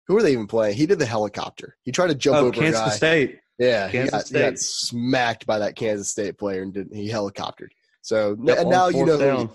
who 0.07 0.17
are 0.17 0.24
they 0.24 0.31
even 0.31 0.48
playing? 0.48 0.75
He 0.75 0.88
did 0.88 0.98
the 0.98 1.05
helicopter. 1.05 1.77
He 1.83 1.91
tried 1.91 2.07
to 2.07 2.15
jump 2.15 2.38
oh, 2.38 2.48
over 2.48 2.51
Kansas 2.51 2.81
guy. 2.81 2.89
State. 2.89 3.39
Yeah, 3.59 3.91
Kansas 3.91 4.09
he, 4.09 4.09
got, 4.09 4.25
State. 4.25 4.39
he 4.39 4.50
got 4.50 4.57
smacked 4.57 5.45
by 5.45 5.59
that 5.59 5.75
Kansas 5.75 6.09
State 6.09 6.39
player 6.39 6.63
and 6.63 6.74
did, 6.74 6.88
he 6.91 7.12
helicoptered. 7.12 7.69
So 8.01 8.36
Yep, 8.43 8.57
and 8.57 8.69
now 8.71 8.88
you 8.88 9.05
know. 9.05 9.19
down. 9.19 9.50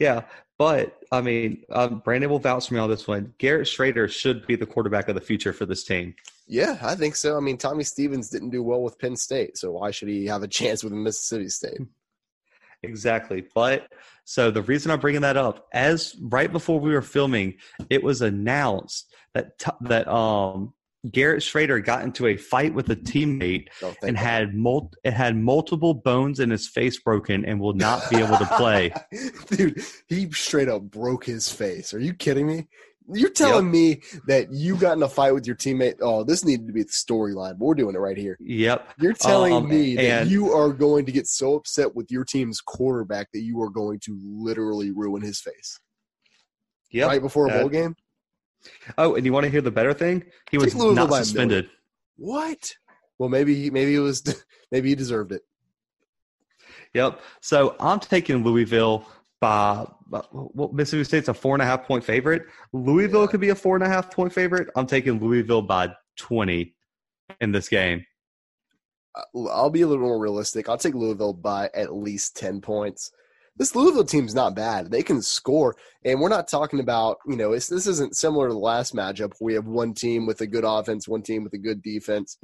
Yeah, 0.00 0.22
but 0.58 0.98
I 1.12 1.20
mean, 1.20 1.64
um, 1.70 2.00
Brandon 2.00 2.28
will 2.28 2.40
vouch 2.40 2.68
for 2.68 2.74
me 2.74 2.80
on 2.80 2.90
this 2.90 3.06
one. 3.06 3.32
Garrett 3.38 3.68
Shrader 3.68 4.10
should 4.10 4.46
be 4.46 4.56
the 4.56 4.66
quarterback 4.66 5.08
of 5.08 5.14
the 5.14 5.20
future 5.20 5.52
for 5.52 5.64
this 5.64 5.84
team. 5.84 6.14
Yeah, 6.48 6.78
I 6.82 6.96
think 6.96 7.14
so. 7.14 7.36
I 7.36 7.40
mean, 7.40 7.56
Tommy 7.56 7.84
Stevens 7.84 8.28
didn't 8.28 8.50
do 8.50 8.62
well 8.62 8.82
with 8.82 8.98
Penn 8.98 9.16
State, 9.16 9.56
so 9.56 9.72
why 9.72 9.92
should 9.92 10.08
he 10.08 10.26
have 10.26 10.42
a 10.42 10.48
chance 10.58 10.82
with 10.82 10.92
Mississippi 10.92 11.48
State? 11.48 11.80
Exactly. 12.82 13.44
But 13.54 13.88
so 14.24 14.50
the 14.50 14.62
reason 14.62 14.90
I'm 14.90 15.00
bringing 15.00 15.22
that 15.22 15.36
up, 15.36 15.68
as 15.72 16.16
right 16.20 16.50
before 16.50 16.78
we 16.78 16.92
were 16.92 17.02
filming, 17.02 17.54
it 17.88 18.02
was 18.02 18.22
announced 18.22 19.12
that 19.34 19.58
that 19.82 20.08
um 20.08 20.74
Garrett 21.10 21.42
Shrader 21.42 21.82
got 21.84 22.02
into 22.02 22.26
a 22.26 22.36
fight 22.36 22.74
with 22.74 22.90
a 22.90 22.96
teammate 22.96 23.68
Oh, 23.82 23.94
and 24.02 24.16
God. 24.16 24.22
had 24.22 24.54
mul- 24.54 24.92
it 25.04 25.12
had 25.12 25.36
multiple 25.36 25.94
bones 25.94 26.40
in 26.40 26.50
his 26.50 26.68
face 26.68 26.98
broken 27.00 27.44
and 27.44 27.60
will 27.60 27.74
not 27.74 28.08
be 28.10 28.16
able 28.16 28.36
to 28.36 28.46
play. 28.56 28.92
Dude, 29.48 29.80
he 30.08 30.30
straight 30.32 30.68
up 30.68 30.82
broke 30.82 31.24
his 31.24 31.48
face. 31.48 31.94
Are 31.94 32.00
you 32.00 32.14
kidding 32.14 32.46
me? 32.46 32.66
You're 33.10 33.30
telling 33.30 33.70
me 33.70 34.02
that 34.26 34.52
you 34.52 34.76
got 34.76 34.98
in 34.98 35.02
a 35.02 35.08
fight 35.08 35.32
with 35.32 35.46
your 35.46 35.56
teammate. 35.56 35.94
Oh, 36.02 36.24
this 36.24 36.44
needed 36.44 36.66
to 36.66 36.74
be 36.74 36.82
the 36.82 36.90
storyline, 36.90 37.56
we're 37.56 37.74
doing 37.74 37.94
it 37.94 37.98
right 37.98 38.18
here. 38.18 38.36
Yep. 38.40 38.86
You're 39.00 39.14
telling 39.14 39.54
Um, 39.54 39.68
me 39.68 39.96
that 39.96 40.26
you 40.26 40.52
are 40.52 40.72
going 40.74 41.06
to 41.06 41.12
get 41.12 41.26
so 41.26 41.54
upset 41.54 41.94
with 41.94 42.10
your 42.10 42.24
team's 42.24 42.60
quarterback 42.60 43.28
that 43.32 43.40
you 43.40 43.62
are 43.62 43.70
going 43.70 44.00
to 44.00 44.18
literally 44.22 44.90
ruin 44.90 45.22
his 45.22 45.40
face 45.40 45.80
Yep. 46.90 47.08
right 47.08 47.22
before 47.22 47.46
a 47.46 47.50
Uh, 47.50 47.60
bowl 47.60 47.68
game? 47.70 47.96
Oh, 48.96 49.14
and 49.14 49.24
you 49.26 49.32
want 49.32 49.44
to 49.44 49.50
hear 49.50 49.60
the 49.60 49.70
better 49.70 49.92
thing? 49.94 50.24
He 50.50 50.58
was 50.58 50.74
not 50.74 51.12
suspended. 51.12 51.70
What? 52.16 52.74
Well, 53.18 53.28
maybe 53.28 53.70
maybe 53.70 53.94
it 53.94 54.00
was 54.00 54.22
maybe 54.72 54.88
he 54.90 54.94
deserved 54.94 55.32
it. 55.32 55.42
Yep. 56.94 57.20
So 57.40 57.76
I'm 57.80 58.00
taking 58.00 58.44
Louisville 58.44 59.06
by 59.40 59.86
by- 60.06 60.24
well, 60.32 60.70
Mississippi 60.72 61.04
State's 61.04 61.28
a 61.28 61.34
four 61.34 61.54
and 61.54 61.62
a 61.62 61.66
half 61.66 61.86
point 61.86 62.02
favorite. 62.04 62.46
Louisville 62.72 63.22
Yeah. 63.22 63.26
could 63.28 63.40
be 63.40 63.50
a 63.50 63.54
four 63.54 63.74
and 63.76 63.84
a 63.84 63.88
half 63.88 64.10
point 64.10 64.32
favorite. 64.32 64.68
I'm 64.76 64.86
taking 64.86 65.20
Louisville 65.20 65.62
by 65.62 65.90
20 66.16 66.74
in 67.40 67.52
this 67.52 67.68
game. 67.68 68.04
Uh, 69.14 69.48
I'll 69.50 69.70
be 69.70 69.82
a 69.82 69.86
little 69.86 70.04
more 70.06 70.18
realistic. 70.18 70.68
I'll 70.68 70.78
take 70.78 70.94
Louisville 70.94 71.34
by 71.34 71.70
at 71.74 71.94
least 71.94 72.36
10 72.36 72.60
points. 72.60 73.10
This 73.58 73.74
Louisville 73.74 74.04
team's 74.04 74.34
not 74.34 74.54
bad. 74.54 74.90
They 74.90 75.02
can 75.02 75.20
score. 75.20 75.74
And 76.04 76.20
we're 76.20 76.28
not 76.28 76.48
talking 76.48 76.80
about, 76.80 77.18
you 77.26 77.36
know, 77.36 77.50
this 77.50 77.70
isn't 77.70 78.16
similar 78.16 78.48
to 78.48 78.54
the 78.54 78.60
last 78.60 78.94
matchup. 78.94 79.32
We 79.40 79.54
have 79.54 79.66
one 79.66 79.94
team 79.94 80.26
with 80.26 80.40
a 80.40 80.46
good 80.46 80.64
offense, 80.64 81.08
one 81.08 81.22
team 81.22 81.42
with 81.42 81.52
a 81.54 81.58
good 81.58 81.82
defense, 81.82 82.38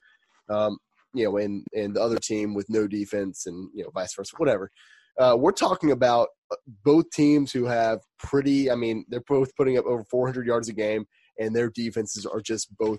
um, 0.51 0.79
you 1.15 1.25
know, 1.25 1.37
and, 1.37 1.65
and 1.73 1.95
the 1.95 2.03
other 2.03 2.19
team 2.19 2.53
with 2.53 2.67
no 2.69 2.89
defense 2.89 3.47
and, 3.47 3.71
you 3.75 3.85
know, 3.85 3.91
vice 3.95 4.15
versa, 4.15 4.35
whatever. 4.39 4.71
Uh, 5.19 5.37
we're 5.39 5.53
talking 5.53 5.93
about 5.93 6.29
uh, 6.51 6.57
both 6.85 7.09
teams 7.11 7.53
who 7.53 7.65
have 7.67 8.01
pretty, 8.19 8.71
I 8.71 8.75
mean, 8.75 9.05
they're 9.09 9.23
both 9.29 9.55
putting 9.55 9.79
up 9.79 9.87
over 9.87 10.03
400 10.11 10.47
yards 10.47 10.69
a 10.69 10.73
game, 10.73 11.07
and 11.39 11.55
their 11.55 11.71
defenses 11.71 12.27
are 12.27 12.41
just 12.41 12.77
both 12.77 12.99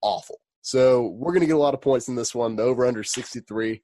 awful. 0.00 0.38
So 0.62 1.14
we're 1.18 1.32
going 1.32 1.40
to 1.40 1.46
get 1.46 1.56
a 1.56 1.58
lot 1.58 1.74
of 1.74 1.80
points 1.80 2.08
in 2.08 2.14
this 2.14 2.34
one. 2.34 2.54
The 2.54 2.62
over 2.62 2.86
under 2.86 3.02
63. 3.02 3.82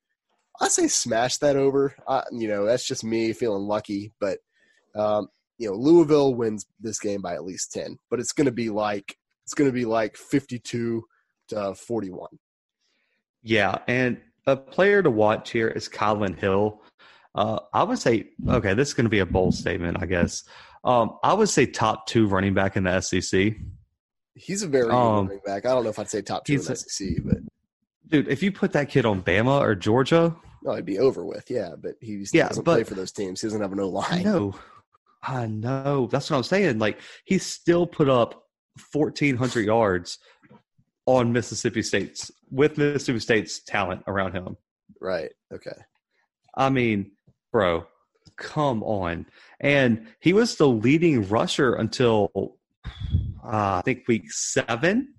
I 0.61 0.69
say 0.69 0.87
smash 0.89 1.39
that 1.39 1.57
over. 1.57 1.95
I, 2.09 2.23
you 2.33 2.49
know, 2.49 2.65
that's 2.65 2.87
just 2.87 3.05
me 3.05 3.33
feeling 3.33 3.65
lucky, 3.65 4.13
but 4.21 4.39
um, 4.95 5.29
you 5.59 5.69
know, 5.69 5.77
Louisville 5.77 6.35
wins 6.35 6.67
this 6.81 6.99
game 6.99 7.21
by 7.23 7.35
at 7.35 7.45
least 7.45 7.73
10, 7.73 7.99
but 8.11 8.21
it's 8.21 8.33
going 8.33 8.47
to 8.47 8.53
be 8.53 8.71
like 8.71 9.17
it's 9.45 9.55
going 9.55 9.69
to 9.69 9.75
be 9.75 9.85
like 9.85 10.17
52 10.17 11.05
to 11.49 11.75
41. 11.75 12.29
Yeah. 13.43 13.79
And 13.87 14.21
a 14.47 14.57
player 14.57 15.03
to 15.03 15.11
watch 15.11 15.51
here 15.51 15.69
is 15.69 15.89
Kylin 15.89 16.39
Hill. 16.39 16.83
Uh, 17.35 17.59
I 17.73 17.83
would 17.83 17.99
say, 17.99 18.31
okay, 18.49 18.75
this 18.75 18.89
is 18.89 18.95
going 18.95 19.05
to 19.05 19.11
be 19.11 19.19
a 19.19 19.27
bold 19.27 19.55
statement, 19.55 19.99
I 20.01 20.07
guess. 20.07 20.45
Um, 20.85 21.19
I 21.23 21.35
would 21.35 21.49
say 21.49 21.67
top 21.67 22.07
two 22.07 22.27
running 22.27 22.55
back 22.55 22.77
in 22.77 22.85
the 22.85 23.01
SEC. 23.01 23.55
He's 24.35 24.63
a 24.63 24.69
very 24.69 24.85
good 24.87 24.95
Um, 24.95 25.27
running 25.27 25.43
back. 25.45 25.67
I 25.67 25.71
don't 25.71 25.85
know 25.85 25.91
if 25.91 25.99
I'd 25.99 26.09
say 26.11 26.23
top 26.23 26.45
two 26.45 26.55
in 26.55 26.61
the 26.63 26.73
a- 26.73 26.77
SEC, 26.77 27.09
but 27.25 27.37
Dude, 28.09 28.29
if 28.29 28.43
you 28.43 28.53
put 28.53 28.73
that 28.73 28.89
kid 28.89 29.07
on 29.07 29.23
Bama 29.23 29.61
or 29.61 29.75
Georgia, 29.75 30.37
no, 30.63 30.73
it'd 30.73 30.85
be 30.87 30.99
over 30.99 31.25
with. 31.25 31.51
Yeah, 31.51 31.71
but 31.79 31.95
he 32.01 32.25
Yeah, 32.33 32.49
doesn't 32.49 32.65
but- 32.65 32.75
play 32.75 32.85
for 32.85 32.95
those 32.95 33.13
teams. 33.13 33.41
He 33.41 33.47
doesn't 33.47 33.61
have 33.61 33.75
no 33.75 33.85
I 33.97 34.09
line. 34.11 34.23
know. 34.25 34.55
I 35.23 35.47
know. 35.47 36.07
That's 36.11 36.31
what 36.31 36.37
I'm 36.39 36.43
saying. 36.43 36.79
Like 36.79 37.01
he 37.25 37.39
still 37.39 37.87
put 37.87 38.09
up 38.09 38.45
1,400 38.93 39.65
yards 39.65 40.19
on 41.07 41.33
Mississippi 41.33 41.83
State's 41.83 42.31
with 42.51 42.77
Mississippi 42.79 43.19
State's 43.21 43.63
talent 43.63 44.03
around 44.07 44.33
him. 44.33 44.57
Right. 45.01 45.31
Okay. 45.53 45.77
I 46.57 46.71
mean, 46.71 47.13
bro, 47.53 47.87
come 48.37 48.83
on. 48.83 49.27
And 49.61 50.07
he 50.21 50.33
was 50.33 50.57
the 50.57 50.69
leading 50.69 51.27
rusher 51.29 51.75
until 51.75 52.31
uh, 53.45 53.77
I 53.79 53.83
think 53.85 54.05
week 54.09 54.31
seven. 54.31 55.15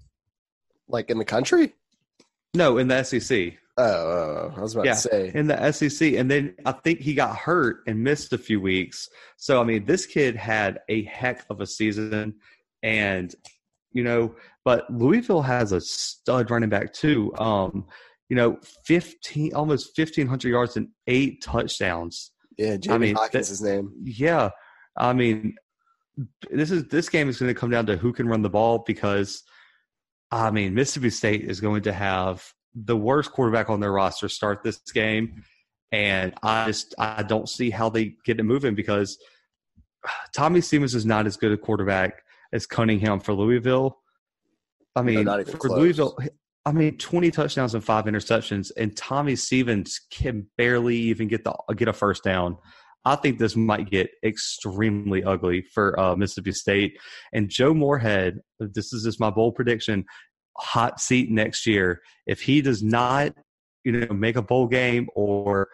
Like 0.88 1.10
in 1.10 1.18
the 1.18 1.26
country? 1.26 1.74
No, 2.56 2.78
in 2.78 2.88
the 2.88 3.04
SEC. 3.04 3.54
Oh, 3.78 3.84
oh, 3.84 4.52
oh, 4.52 4.54
I 4.58 4.62
was 4.62 4.74
about 4.74 4.86
Yeah, 4.86 4.94
to 4.94 5.00
say. 5.00 5.32
in 5.36 5.48
the 5.48 5.72
SEC, 5.72 6.14
and 6.14 6.32
then 6.32 6.56
I 6.66 6.72
think 6.72 7.02
he 7.02 7.14
got 7.14 7.36
hurt 7.36 7.80
and 7.88 8.02
missed 8.02 8.32
a 8.32 8.38
few 8.38 8.62
weeks. 8.62 9.10
So 9.38 9.60
I 9.60 9.66
mean, 9.66 9.86
this 9.86 10.06
kid 10.06 10.36
had 10.36 10.80
a 10.88 11.04
heck 11.04 11.46
of 11.50 11.60
a 11.60 11.68
season, 11.68 12.36
and 12.84 13.36
you 13.92 14.04
know, 14.04 14.36
but 14.64 14.90
Louisville 14.90 15.42
has 15.42 15.72
a 15.74 15.82
stud 15.82 16.52
running 16.52 16.70
back 16.70 16.94
too. 16.94 17.36
Um, 17.38 17.86
you 18.30 18.36
know, 18.38 18.58
fifteen, 18.86 19.54
almost 19.54 19.94
fifteen 19.96 20.28
hundred 20.28 20.50
yards 20.50 20.78
and 20.78 20.88
eight 21.08 21.42
touchdowns. 21.44 22.32
Yeah, 22.58 22.78
Jamie 22.78 23.08
mean, 23.08 23.16
Hawkins' 23.16 23.48
that- 23.48 23.52
his 23.52 23.62
name. 23.62 23.92
Yeah, 24.04 24.52
I 24.96 25.12
mean, 25.12 25.54
this 26.50 26.72
is 26.72 26.86
this 26.88 27.10
game 27.10 27.28
is 27.28 27.38
going 27.40 27.54
to 27.54 27.60
come 27.60 27.72
down 27.72 27.86
to 27.88 27.98
who 27.98 28.14
can 28.14 28.28
run 28.30 28.42
the 28.42 28.50
ball 28.50 28.86
because, 28.88 29.44
I 30.36 30.52
mean, 30.52 30.74
Mississippi 30.74 31.12
State 31.12 31.50
is 31.50 31.62
going 31.62 31.84
to 31.84 31.94
have 31.94 32.44
the 32.76 32.98
worst 32.98 33.32
quarterback 33.32 33.70
on 33.70 33.80
their 33.80 33.94
roster 33.94 34.28
start 34.28 34.64
this 34.64 34.80
game, 34.94 35.44
and 35.94 36.34
I 36.44 36.68
just 36.68 36.94
I 37.00 37.24
don't 37.24 37.48
see 37.48 37.70
how 37.70 37.90
they 37.90 38.16
get 38.26 38.40
it 38.40 38.44
moving 38.44 38.76
because 38.76 39.18
Tommy 40.36 40.60
Stevens 40.60 40.94
is 40.94 41.06
not 41.06 41.26
as 41.26 41.38
good 41.38 41.54
a 41.54 41.58
quarterback 41.58 42.22
as 42.52 42.66
Cunningham 42.66 43.22
for 43.22 43.32
Louisville. 43.32 43.98
I 44.94 45.04
mean, 45.04 45.24
not 45.24 45.48
for 45.48 45.58
close. 45.58 45.80
Louisville, 45.80 46.18
I 46.66 46.74
mean, 46.74 46.98
twenty 46.98 47.32
touchdowns 47.32 47.74
and 47.74 47.84
five 47.84 48.04
interceptions, 48.04 48.74
and 48.76 48.96
Tommy 48.96 49.38
Stevens 49.38 50.02
can 50.12 50.48
barely 50.58 50.98
even 50.98 51.30
get 51.30 51.46
the 51.46 51.56
get 51.78 51.88
a 51.88 51.94
first 51.94 52.26
down. 52.26 52.58
I 53.06 53.16
think 53.16 53.38
this 53.38 53.56
might 53.56 53.90
get 53.90 54.10
extremely 54.24 55.24
ugly 55.24 55.62
for 55.62 55.98
uh, 56.00 56.16
Mississippi 56.16 56.52
State 56.52 56.98
and 57.34 57.50
Joe 57.50 57.74
Moorhead. 57.74 58.40
This 58.60 58.92
is 58.94 59.04
just 59.04 59.20
my 59.20 59.30
bold 59.30 59.56
prediction: 59.56 60.06
hot 60.58 61.00
seat 61.00 61.30
next 61.30 61.68
year. 61.68 62.02
If 62.26 62.42
he 62.42 62.62
does 62.62 62.82
not, 62.82 63.34
you 63.84 63.92
know, 63.92 64.14
make 64.14 64.36
a 64.36 64.42
bowl 64.42 64.68
game 64.68 65.08
or 65.16 65.70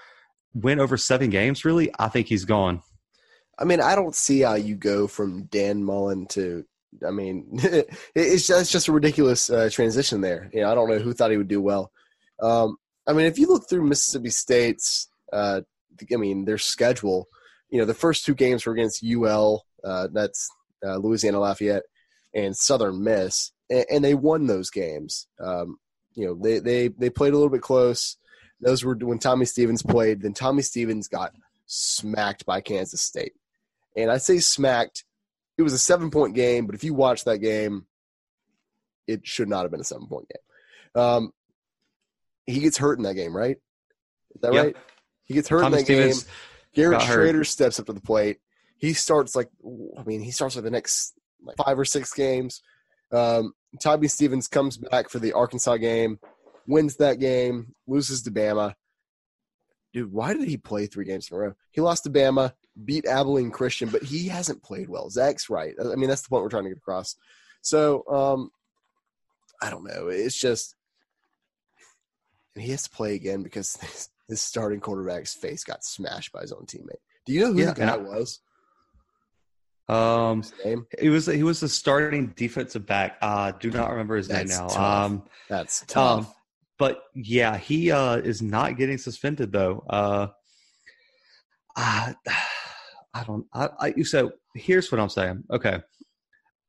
win 0.53 0.79
over 0.79 0.97
seven 0.97 1.29
games, 1.29 1.63
really, 1.63 1.91
I 1.97 2.09
think 2.09 2.27
he's 2.27 2.45
gone. 2.45 2.81
I 3.57 3.63
mean, 3.63 3.79
I 3.79 3.95
don't 3.95 4.15
see 4.15 4.41
how 4.41 4.55
you 4.55 4.75
go 4.75 5.07
from 5.07 5.43
Dan 5.43 5.83
Mullen 5.83 6.25
to. 6.27 6.65
I 7.07 7.11
mean, 7.11 7.47
it's 8.15 8.47
just, 8.47 8.61
it's 8.61 8.71
just 8.71 8.87
a 8.89 8.91
ridiculous 8.91 9.49
uh, 9.49 9.69
transition 9.71 10.19
there. 10.19 10.49
You 10.53 10.61
know, 10.61 10.71
I 10.71 10.75
don't 10.75 10.89
know 10.89 10.99
who 10.99 11.13
thought 11.13 11.31
he 11.31 11.37
would 11.37 11.47
do 11.47 11.61
well. 11.61 11.91
Um, 12.41 12.75
I 13.07 13.13
mean, 13.13 13.27
if 13.27 13.39
you 13.39 13.47
look 13.47 13.69
through 13.69 13.87
Mississippi 13.87 14.29
State's, 14.29 15.07
uh, 15.31 15.61
I 16.13 16.17
mean, 16.17 16.45
their 16.45 16.57
schedule. 16.57 17.27
You 17.69 17.79
know, 17.79 17.85
the 17.85 17.93
first 17.93 18.25
two 18.25 18.35
games 18.35 18.65
were 18.65 18.73
against 18.73 19.03
UL. 19.03 19.65
Uh, 19.83 20.07
that's 20.11 20.49
uh, 20.85 20.97
Louisiana 20.97 21.39
Lafayette 21.39 21.83
and 22.33 22.55
Southern 22.55 23.03
Miss, 23.03 23.51
and, 23.69 23.85
and 23.89 24.03
they 24.03 24.13
won 24.13 24.47
those 24.47 24.69
games. 24.69 25.27
Um, 25.39 25.77
you 26.13 26.25
know, 26.25 26.37
they 26.41 26.59
they 26.59 26.87
they 26.89 27.09
played 27.09 27.33
a 27.33 27.37
little 27.37 27.51
bit 27.51 27.61
close. 27.61 28.17
Those 28.59 28.83
were 28.83 28.95
when 28.95 29.19
Tommy 29.19 29.45
Stevens 29.45 29.81
played. 29.81 30.21
Then 30.21 30.33
Tommy 30.33 30.61
Stevens 30.61 31.07
got 31.07 31.33
smacked 31.65 32.45
by 32.45 32.61
Kansas 32.61 33.01
State. 33.01 33.33
And 33.95 34.11
I 34.11 34.17
say 34.17 34.39
smacked. 34.39 35.03
It 35.57 35.63
was 35.63 35.73
a 35.73 35.79
seven 35.79 36.11
point 36.11 36.35
game, 36.35 36.65
but 36.65 36.75
if 36.75 36.83
you 36.83 36.93
watch 36.93 37.25
that 37.25 37.37
game, 37.39 37.85
it 39.07 39.25
should 39.25 39.49
not 39.49 39.63
have 39.63 39.71
been 39.71 39.79
a 39.81 39.85
seven 39.85 40.07
point 40.07 40.27
game. 40.29 41.01
Um, 41.03 41.33
he 42.45 42.59
gets 42.59 42.77
hurt 42.77 42.97
in 42.97 43.03
that 43.03 43.15
game, 43.15 43.35
right? 43.35 43.57
Is 44.35 44.41
that 44.41 44.53
Yep. 44.53 44.65
right? 44.65 44.77
He 45.31 45.35
gets 45.35 45.47
hurt 45.47 45.65
in 45.65 45.71
that 45.71 45.85
game. 45.85 46.11
Stevens, 46.11 46.25
Garrett 46.73 46.99
got 46.99 47.07
hurt. 47.07 47.33
Shrader 47.33 47.45
steps 47.45 47.79
up 47.79 47.85
to 47.85 47.93
the 47.93 48.01
plate. 48.01 48.39
He 48.77 48.91
starts 48.91 49.33
like, 49.33 49.49
I 49.97 50.03
mean, 50.03 50.21
he 50.21 50.31
starts 50.31 50.55
like 50.55 50.65
the 50.65 50.71
next 50.71 51.13
like 51.41 51.55
five 51.55 51.79
or 51.79 51.85
six 51.85 52.13
games. 52.13 52.61
Um, 53.13 53.53
Tommy 53.81 54.09
Stevens 54.09 54.49
comes 54.49 54.75
back 54.77 55.09
for 55.09 55.19
the 55.19 55.31
Arkansas 55.31 55.77
game. 55.77 56.19
wins 56.67 56.97
that 56.97 57.19
game, 57.19 57.73
loses 57.87 58.23
to 58.23 58.31
Bama. 58.31 58.73
Dude, 59.93 60.11
why 60.11 60.33
did 60.33 60.49
he 60.49 60.57
play 60.57 60.85
three 60.85 61.05
games 61.05 61.29
in 61.29 61.37
a 61.37 61.39
row? 61.39 61.53
He 61.71 61.79
lost 61.79 62.03
to 62.03 62.09
Bama, 62.09 62.51
beat 62.83 63.05
Abilene 63.05 63.51
Christian, 63.51 63.87
but 63.87 64.03
he 64.03 64.27
hasn't 64.27 64.63
played 64.63 64.89
well. 64.89 65.09
Zach's 65.09 65.49
right. 65.49 65.75
I 65.79 65.95
mean, 65.95 66.09
that's 66.09 66.21
the 66.23 66.29
point 66.29 66.43
we're 66.43 66.49
trying 66.49 66.63
to 66.63 66.69
get 66.69 66.77
across. 66.77 67.15
So, 67.61 68.03
um, 68.07 68.51
I 69.61 69.69
don't 69.69 69.85
know. 69.85 70.07
It's 70.07 70.37
just, 70.37 70.75
and 72.55 72.63
he 72.63 72.71
has 72.71 72.83
to 72.83 72.89
play 72.89 73.15
again 73.15 73.43
because 73.43 73.77
his, 74.31 74.41
starting 74.41 74.79
quarterback's 74.79 75.33
face 75.33 75.63
got 75.63 75.83
smashed 75.83 76.31
by 76.31 76.41
his 76.41 76.51
own 76.51 76.65
teammate. 76.65 77.01
Do 77.25 77.33
you 77.33 77.41
know 77.41 77.53
who 77.53 77.59
Yeah, 77.59 77.73
the 77.73 77.81
guy 77.81 77.93
I- 77.93 77.97
was? 77.97 78.39
Um, 79.89 80.43
name? 80.63 80.85
he 80.99 81.09
was 81.09 81.25
he 81.25 81.43
was 81.43 81.59
the 81.59 81.67
starting 81.67 82.27
defensive 82.37 82.85
back. 82.85 83.17
I 83.21 83.51
do 83.59 83.69
not 83.71 83.89
remember 83.91 84.15
his 84.15 84.29
name 84.29 84.47
now. 84.47 84.67
tough. 84.67 84.77
Um, 84.77 85.23
That's 85.49 85.83
tough. 85.85 86.27
Um, 86.27 86.33
but 86.79 87.03
yeah, 87.13 87.57
he 87.57 87.91
uh, 87.91 88.15
is 88.17 88.41
not 88.41 88.77
getting 88.77 88.97
suspended 88.97 89.51
though. 89.51 89.83
Uh, 89.89 90.27
I, 91.75 92.15
I 93.13 93.23
don't. 93.25 93.45
I, 93.53 93.69
I 93.79 94.01
so 94.03 94.31
here's 94.55 94.91
what 94.91 95.01
I'm 95.01 95.09
saying. 95.09 95.43
Okay, 95.51 95.81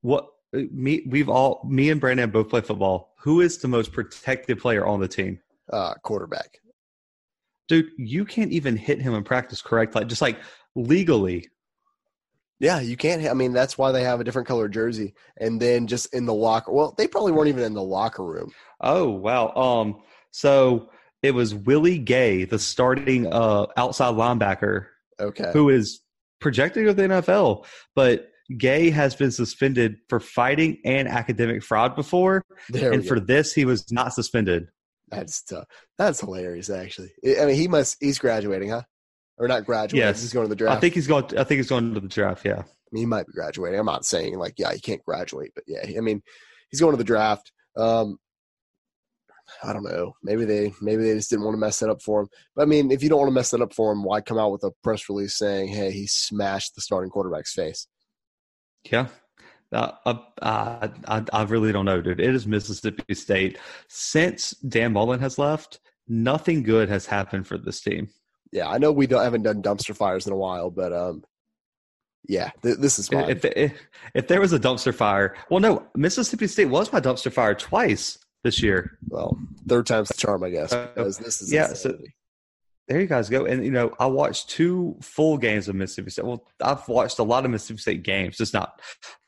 what 0.01 0.27
me 0.53 1.05
we've 1.07 1.29
all 1.29 1.65
me 1.69 1.91
and 1.91 2.01
Brandon 2.01 2.29
both 2.31 2.49
play 2.49 2.61
football. 2.61 3.15
Who 3.21 3.41
is 3.41 3.59
the 3.59 3.69
most 3.69 3.93
protected 3.93 4.59
player 4.59 4.85
on 4.85 4.99
the 5.01 5.09
team? 5.09 5.39
uh, 5.73 5.95
quarterback. 6.03 6.59
Dude, 7.73 7.89
you 7.97 8.27
can't 8.27 8.53
even 8.53 8.77
hit 8.77 9.01
him 9.01 9.15
in 9.15 9.25
practice 9.25 9.63
correct, 9.63 9.95
like 9.95 10.07
just 10.07 10.21
like 10.21 10.37
legally. 10.77 11.49
Yeah, 12.61 12.81
you 12.81 12.99
can't. 12.99 13.27
I 13.27 13.33
mean, 13.33 13.55
that's 13.55 13.79
why 13.79 13.93
they 13.93 14.05
have 14.05 14.21
a 14.21 14.25
different 14.25 14.47
color 14.47 14.69
jersey. 14.69 15.15
And 15.39 15.59
then 15.59 15.87
just 15.87 16.13
in 16.13 16.27
the 16.27 16.35
locker, 16.35 16.71
well, 16.71 16.95
they 16.99 17.09
probably 17.09 17.33
weren't 17.33 17.49
even 17.49 17.65
in 17.65 17.73
the 17.73 17.83
locker 17.83 18.27
room. 18.27 18.53
Oh 18.83 19.09
wow. 19.09 19.55
Um. 19.55 20.03
So 20.33 20.91
it 21.23 21.31
was 21.31 21.55
Willie 21.55 21.97
Gay, 21.97 22.45
the 22.45 22.59
starting 22.59 23.27
uh 23.33 23.65
outside 23.79 24.17
linebacker, 24.17 24.89
Okay. 25.19 25.51
who 25.55 25.71
is 25.71 26.01
projected 26.43 26.85
to 26.85 26.93
the 26.93 27.05
NFL, 27.05 27.65
but 27.95 28.29
Gay 28.59 28.91
has 28.91 29.17
been 29.17 29.31
suspended 29.31 29.97
for 30.11 30.21
fighting 30.21 30.77
and 30.85 31.09
academic 31.09 31.65
fraud 31.65 31.97
before, 31.97 32.43
and 32.75 33.07
for 33.07 33.19
this 33.19 33.55
he 33.55 33.65
was 33.65 33.91
not 33.91 34.13
suspended. 34.13 34.67
That's 35.13 35.43
tough. 35.43 35.67
That's 35.99 36.21
hilarious, 36.21 36.71
actually. 36.71 37.13
I 37.41 37.47
mean, 37.47 37.57
he 37.57 37.69
must. 37.69 37.97
He's 38.01 38.19
graduating, 38.19 38.71
huh? 38.71 38.83
Or 39.39 39.49
not 39.49 39.65
graduating? 39.65 40.07
Yes. 40.07 40.23
he's 40.23 40.33
going 40.33 40.47
to 40.47 40.49
the 40.49 40.57
draft. 40.57 40.77
I 40.77 40.81
think 40.81 40.95
he's 40.95 41.07
going. 41.07 41.25
I 41.39 41.45
think 41.45 41.59
he's 41.59 41.69
going 41.69 41.95
to 41.95 42.01
the 42.01 42.09
draft. 42.09 42.45
Yeah. 42.45 42.61
I 42.61 42.91
mean, 42.93 43.03
he 43.03 43.07
might 43.07 43.27
be 43.27 43.33
graduating. 43.33 43.79
I'm 43.79 43.87
not 43.87 44.05
saying 44.05 44.39
like, 44.39 44.55
yeah, 44.59 44.73
he 44.73 44.81
can't 44.81 45.03
graduate, 45.05 45.53
but 45.55 45.65
yeah, 45.67 45.81
I 45.97 46.01
mean, 46.01 46.23
he's 46.71 46.81
going 46.81 46.93
to 46.93 46.99
the 46.99 47.05
draft. 47.05 47.53
Um, 47.77 48.19
I 49.63 49.73
don't 49.73 49.85
know. 49.85 50.15
Maybe 50.23 50.45
they 50.45 50.73
maybe 50.81 51.03
they 51.03 51.15
just 51.15 51.31
didn't 51.31 51.45
want 51.45 51.55
to 51.55 51.61
mess 51.61 51.81
that 51.81 51.91
up 51.91 52.03
for 52.03 52.23
him. 52.23 52.29
But 52.55 52.63
I 52.63 52.65
mean, 52.67 52.91
if 52.91 53.03
you 53.03 53.09
don't 53.09 53.19
want 53.19 53.29
to 53.29 53.35
mess 53.35 53.51
that 53.51 53.63
up 53.63 53.75
for 53.75 53.93
him, 53.93 54.03
why 54.03 54.21
come 54.21 54.39
out 54.39 54.53
with 54.53 54.65
a 54.65 54.71
press 54.83 55.09
release 55.09 55.37
saying, 55.37 55.69
"Hey, 55.69 55.91
he 55.91 56.07
smashed 56.07 56.75
the 56.75 56.81
starting 56.81 57.11
quarterback's 57.11 57.53
face"? 57.53 57.87
Yeah. 58.85 59.09
Uh, 59.73 59.93
uh, 60.05 60.15
uh, 60.43 60.89
I, 61.09 61.25
I 61.33 61.43
really 61.45 61.73
don't 61.73 61.85
know, 61.87 62.01
dude. 62.03 62.21
It 62.21 62.35
is 62.35 62.47
Mississippi 62.47 63.15
State. 63.15 63.59
Since 63.89 64.51
Dan 64.51 64.93
Mullen 64.93 65.21
has 65.21 65.39
left, 65.39 65.81
nothing 66.09 66.63
good 66.63 66.89
has 66.89 67.07
happened 67.07 67.47
for 67.47 67.57
this 67.59 67.81
team. 67.81 68.09
Yeah, 68.53 68.69
I 68.69 68.79
know 68.79 68.93
we 68.93 69.07
don't 69.07 69.23
haven't 69.25 69.45
done 69.45 69.63
dumpster 69.63 69.97
fires 69.97 70.27
in 70.27 70.33
a 70.33 70.37
while, 70.37 70.71
but 70.71 70.93
um, 70.93 71.25
yeah, 72.29 72.51
th- 72.63 72.77
this 72.79 72.99
is 72.99 73.09
fine. 73.09 73.31
If, 73.31 73.45
if 73.45 73.73
if 74.15 74.29
there 74.29 74.41
was 74.41 74.53
a 74.53 74.61
dumpster 74.61 74.95
fire, 74.95 75.35
well, 75.49 75.61
no, 75.61 75.87
Mississippi 75.97 76.47
State 76.47 76.67
was 76.67 76.93
my 76.93 77.01
dumpster 77.01 77.33
fire 77.33 77.55
twice 77.55 78.19
this 78.45 78.63
year. 78.63 78.99
well, 79.09 79.39
third 79.67 79.87
time's 79.87 80.09
the 80.09 80.15
charm, 80.15 80.45
I 80.45 80.51
guess. 80.51 80.73
Uh, 80.73 80.91
this 80.97 81.41
is 81.41 81.53
yeah, 81.53 81.69
so- 81.69 81.91
insanity. 81.91 82.15
There 82.89 83.01
you 83.01 83.07
guys 83.07 83.29
go. 83.29 83.47
And 83.47 83.65
you 83.65 83.71
know, 83.71 83.95
I 83.99 84.07
watched 84.07 84.51
two 84.51 84.97
full 85.01 85.39
games 85.39 85.69
of 85.69 85.77
Mississippi 85.77 86.11
State. 86.11 86.27
Well, 86.27 86.45
I've 86.61 86.87
watched 86.89 87.19
a 87.19 87.23
lot 87.23 87.45
of 87.45 87.51
Mississippi 87.51 87.79
State 87.79 88.03
games, 88.03 88.37
just 88.37 88.53
not 88.55 88.81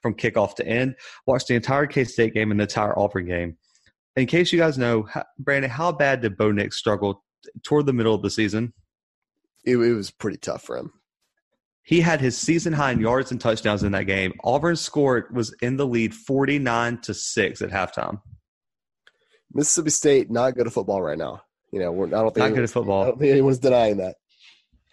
from 0.02 0.14
kickoff 0.14 0.56
to 0.56 0.66
end. 0.66 0.96
Watched 1.26 1.48
the 1.48 1.54
entire 1.54 1.86
K 1.86 2.04
State 2.04 2.34
game 2.34 2.50
and 2.50 2.58
the 2.58 2.64
entire 2.64 2.98
Auburn 2.98 3.26
game. 3.26 3.56
In 4.16 4.26
case 4.26 4.52
you 4.52 4.58
guys 4.58 4.78
know, 4.78 5.08
Brandon, 5.38 5.70
how 5.70 5.92
bad 5.92 6.20
did 6.20 6.36
Bo 6.36 6.52
Nix 6.52 6.76
struggle 6.76 7.24
toward 7.62 7.86
the 7.86 7.92
middle 7.92 8.14
of 8.14 8.22
the 8.22 8.30
season? 8.30 8.72
it, 9.64 9.76
it 9.76 9.94
was 9.94 10.10
pretty 10.10 10.38
tough 10.38 10.62
for 10.62 10.76
him. 10.76 10.92
He 11.82 12.00
had 12.00 12.20
his 12.20 12.36
season 12.38 12.72
high 12.72 12.92
in 12.92 13.00
yards 13.00 13.30
and 13.30 13.40
touchdowns 13.40 13.82
in 13.82 13.92
that 13.92 14.04
game. 14.04 14.32
Auburn 14.42 14.76
scored 14.76 15.34
was 15.34 15.54
in 15.60 15.76
the 15.76 15.86
lead 15.86 16.14
forty 16.14 16.58
nine 16.58 16.98
to 17.02 17.12
six 17.12 17.60
at 17.60 17.70
halftime. 17.70 18.20
Mississippi 19.52 19.90
State 19.90 20.30
not 20.30 20.54
good 20.54 20.66
at 20.66 20.72
football 20.72 21.02
right 21.02 21.18
now. 21.18 21.42
You 21.74 21.80
know, 21.80 21.90
we're, 21.90 22.06
I 22.06 22.10
don't 22.10 22.32
think 22.32 22.46
Not 22.46 22.54
good 22.54 22.62
at 22.62 22.70
football. 22.70 23.02
I 23.02 23.06
don't 23.06 23.18
think 23.18 23.32
anyone's 23.32 23.58
denying 23.58 23.96
that. 23.96 24.14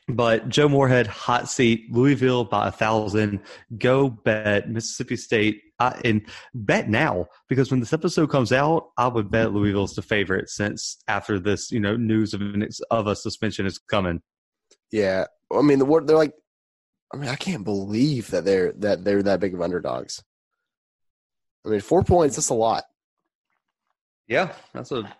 But 0.07 0.49
Joe 0.49 0.67
Moorhead, 0.67 1.05
hot 1.05 1.47
seat, 1.47 1.85
Louisville 1.91 2.43
by 2.43 2.69
a 2.69 2.71
thousand. 2.71 3.41
Go 3.77 4.09
bet 4.09 4.67
Mississippi 4.67 5.15
State. 5.15 5.61
I, 5.77 6.01
and 6.03 6.25
bet 6.55 6.89
now 6.89 7.27
because 7.49 7.69
when 7.69 7.81
this 7.81 7.93
episode 7.93 8.31
comes 8.31 8.51
out, 8.51 8.89
I 8.97 9.09
would 9.09 9.29
bet 9.29 9.53
Louisville's 9.53 9.93
the 9.93 10.01
favorite 10.01 10.49
since 10.49 10.97
after 11.07 11.37
this, 11.37 11.71
you 11.71 11.79
know, 11.79 11.95
news 11.95 12.33
of 12.33 12.41
an, 12.41 12.67
of 12.89 13.05
a 13.05 13.15
suspension 13.15 13.67
is 13.67 13.77
coming. 13.77 14.23
Yeah, 14.91 15.25
I 15.55 15.61
mean, 15.61 15.77
the 15.77 15.85
what 15.85 16.07
they're 16.07 16.17
like. 16.17 16.33
I 17.13 17.17
mean, 17.17 17.29
I 17.29 17.35
can't 17.35 17.63
believe 17.63 18.31
that 18.31 18.43
they're 18.43 18.73
that 18.77 19.03
they're 19.03 19.21
that 19.21 19.39
big 19.39 19.53
of 19.53 19.61
underdogs. 19.61 20.23
I 21.63 21.69
mean, 21.69 21.79
four 21.79 22.03
points. 22.03 22.37
That's 22.37 22.49
a 22.49 22.55
lot. 22.55 22.85
Yeah, 24.27 24.53
that's 24.73 24.91
a 24.91 25.15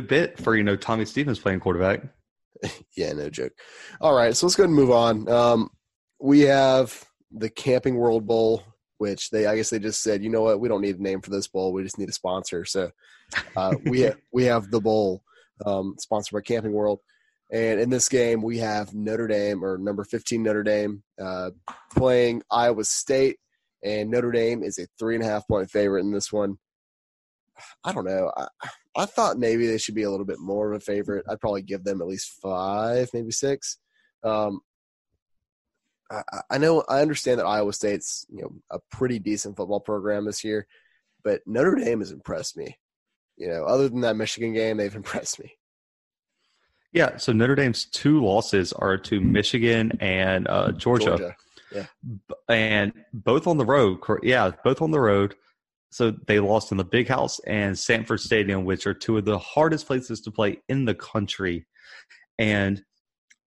good 0.00 0.08
bit 0.08 0.38
for 0.38 0.54
you 0.54 0.62
know 0.62 0.76
Tommy 0.76 1.06
Stevens 1.06 1.38
playing 1.38 1.60
quarterback. 1.60 2.02
Yeah, 2.96 3.12
no 3.12 3.28
joke. 3.28 3.52
All 4.00 4.14
right, 4.14 4.34
so 4.34 4.46
let's 4.46 4.56
go 4.56 4.62
ahead 4.62 4.70
and 4.70 4.76
move 4.76 4.90
on. 4.90 5.28
Um, 5.28 5.68
we 6.18 6.40
have 6.40 7.04
the 7.30 7.50
Camping 7.50 7.96
World 7.96 8.26
Bowl, 8.26 8.62
which 8.96 9.28
they 9.28 9.44
I 9.46 9.56
guess 9.56 9.68
they 9.68 9.78
just 9.78 10.02
said, 10.02 10.24
you 10.24 10.30
know 10.30 10.40
what, 10.40 10.58
we 10.58 10.68
don't 10.68 10.80
need 10.80 10.98
a 10.98 11.02
name 11.02 11.20
for 11.20 11.28
this 11.28 11.48
bowl. 11.48 11.74
We 11.74 11.82
just 11.82 11.98
need 11.98 12.08
a 12.08 12.14
sponsor. 12.14 12.64
So 12.64 12.90
uh, 13.56 13.74
we 13.84 14.00
have, 14.00 14.16
we 14.32 14.44
have 14.44 14.70
the 14.70 14.80
bowl 14.80 15.22
um, 15.66 15.96
sponsored 15.98 16.34
by 16.34 16.40
Camping 16.40 16.72
World. 16.72 17.00
And 17.52 17.78
in 17.78 17.90
this 17.90 18.08
game, 18.08 18.40
we 18.40 18.56
have 18.58 18.94
Notre 18.94 19.28
Dame 19.28 19.62
or 19.62 19.76
number 19.76 20.02
15 20.02 20.42
Notre 20.42 20.62
Dame 20.62 21.02
uh, 21.22 21.50
playing 21.94 22.42
Iowa 22.50 22.84
State, 22.84 23.36
and 23.84 24.10
Notre 24.10 24.32
Dame 24.32 24.62
is 24.62 24.78
a 24.78 24.86
three 24.98 25.14
and 25.14 25.22
a 25.22 25.28
half 25.28 25.46
point 25.46 25.70
favorite 25.70 26.00
in 26.00 26.10
this 26.10 26.32
one. 26.32 26.56
I 27.84 27.92
don't 27.92 28.06
know. 28.06 28.32
I, 28.34 28.48
I 28.96 29.04
thought 29.06 29.38
maybe 29.38 29.66
they 29.66 29.78
should 29.78 29.94
be 29.94 30.04
a 30.04 30.10
little 30.10 30.26
bit 30.26 30.38
more 30.40 30.72
of 30.72 30.76
a 30.76 30.84
favorite. 30.84 31.24
I'd 31.28 31.40
probably 31.40 31.62
give 31.62 31.84
them 31.84 32.00
at 32.00 32.06
least 32.06 32.30
five, 32.42 33.10
maybe 33.12 33.30
six. 33.30 33.78
Um, 34.24 34.60
I, 36.10 36.22
I- 36.50 36.58
know 36.58 36.82
I 36.88 37.00
understand 37.00 37.40
that 37.40 37.46
Iowa 37.46 37.72
State's 37.72 38.26
you 38.28 38.42
know 38.42 38.52
a 38.70 38.78
pretty 38.90 39.18
decent 39.18 39.56
football 39.56 39.80
program 39.80 40.24
this 40.24 40.44
year, 40.44 40.66
but 41.24 41.40
Notre 41.46 41.74
Dame 41.74 42.00
has 42.00 42.12
impressed 42.12 42.56
me. 42.56 42.78
You 43.36 43.48
know, 43.48 43.64
other 43.64 43.88
than 43.88 44.00
that 44.00 44.16
Michigan 44.16 44.54
game, 44.54 44.76
they've 44.78 44.94
impressed 45.02 45.40
me. 45.40 45.52
Yeah, 46.92 47.18
so 47.18 47.32
Notre 47.32 47.54
Dame's 47.56 47.84
two 47.84 48.24
losses 48.24 48.72
are 48.72 48.96
to 48.98 49.20
Michigan 49.20 49.92
and 50.00 50.48
uh, 50.48 50.72
Georgia. 50.72 51.34
Georgia. 51.72 51.90
and 52.48 52.92
both 53.12 53.46
on 53.46 53.58
the 53.58 53.66
road. 53.66 53.98
Yeah, 54.22 54.52
both 54.64 54.80
on 54.80 54.92
the 54.92 55.00
road. 55.00 55.34
So 55.96 56.12
they 56.26 56.40
lost 56.40 56.72
in 56.72 56.78
the 56.78 56.84
Big 56.84 57.08
House 57.08 57.40
and 57.46 57.78
Sanford 57.78 58.20
Stadium, 58.20 58.66
which 58.66 58.86
are 58.86 58.92
two 58.92 59.16
of 59.16 59.24
the 59.24 59.38
hardest 59.38 59.86
places 59.86 60.20
to 60.20 60.30
play 60.30 60.58
in 60.68 60.84
the 60.84 60.94
country. 60.94 61.66
And 62.38 62.82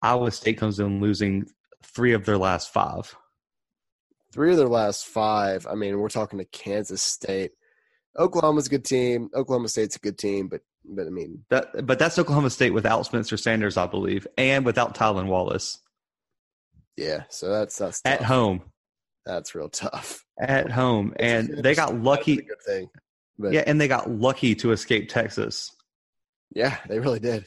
Iowa 0.02 0.32
State 0.32 0.58
comes 0.58 0.80
in 0.80 1.00
losing 1.00 1.46
three 1.84 2.14
of 2.14 2.26
their 2.26 2.40
last 2.40 2.74
five. 2.74 3.16
Three 4.34 4.50
of 4.50 4.58
their 4.58 4.68
last 4.68 5.06
five. 5.06 5.68
I 5.70 5.76
mean, 5.76 6.00
we're 6.00 6.10
talking 6.10 6.40
to 6.40 6.46
Kansas 6.46 7.04
State. 7.04 7.52
Oklahoma's 8.18 8.66
a 8.66 8.72
good 8.72 8.86
team. 8.86 9.30
Oklahoma 9.36 9.68
State's 9.68 9.98
a 9.98 10.00
good 10.00 10.18
team, 10.18 10.48
but 10.48 10.62
but 10.84 11.06
I 11.06 11.12
mean, 11.12 11.46
That, 11.52 11.86
but 11.86 12.00
that's 12.00 12.18
Oklahoma 12.18 12.50
State 12.50 12.74
without 12.74 13.06
Spencer 13.06 13.38
Sanders, 13.38 13.78
I 13.78 13.86
believe, 13.86 14.26
and 14.40 14.66
without 14.66 14.96
Tylan 14.96 15.28
Wallace 15.28 15.78
yeah. 17.00 17.24
So 17.30 17.50
that's 17.50 17.78
that's 17.78 18.02
at 18.06 18.22
home. 18.22 18.62
That's 19.26 19.54
real 19.56 19.70
tough. 19.70 20.24
At 20.40 20.72
home, 20.72 21.14
and 21.20 21.50
they 21.50 21.76
got 21.76 21.90
That's 21.92 22.04
lucky. 22.04 22.34
a 22.34 22.42
good 22.42 22.62
thing. 22.66 22.90
But 23.38 23.54
Yeah, 23.54 23.64
and 23.68 23.80
they 23.80 23.88
got 23.88 24.10
lucky 24.10 24.56
to 24.56 24.72
escape 24.72 25.10
Texas. 25.10 25.70
yeah, 26.56 26.78
they 26.88 27.00
really 27.00 27.20
did. 27.20 27.46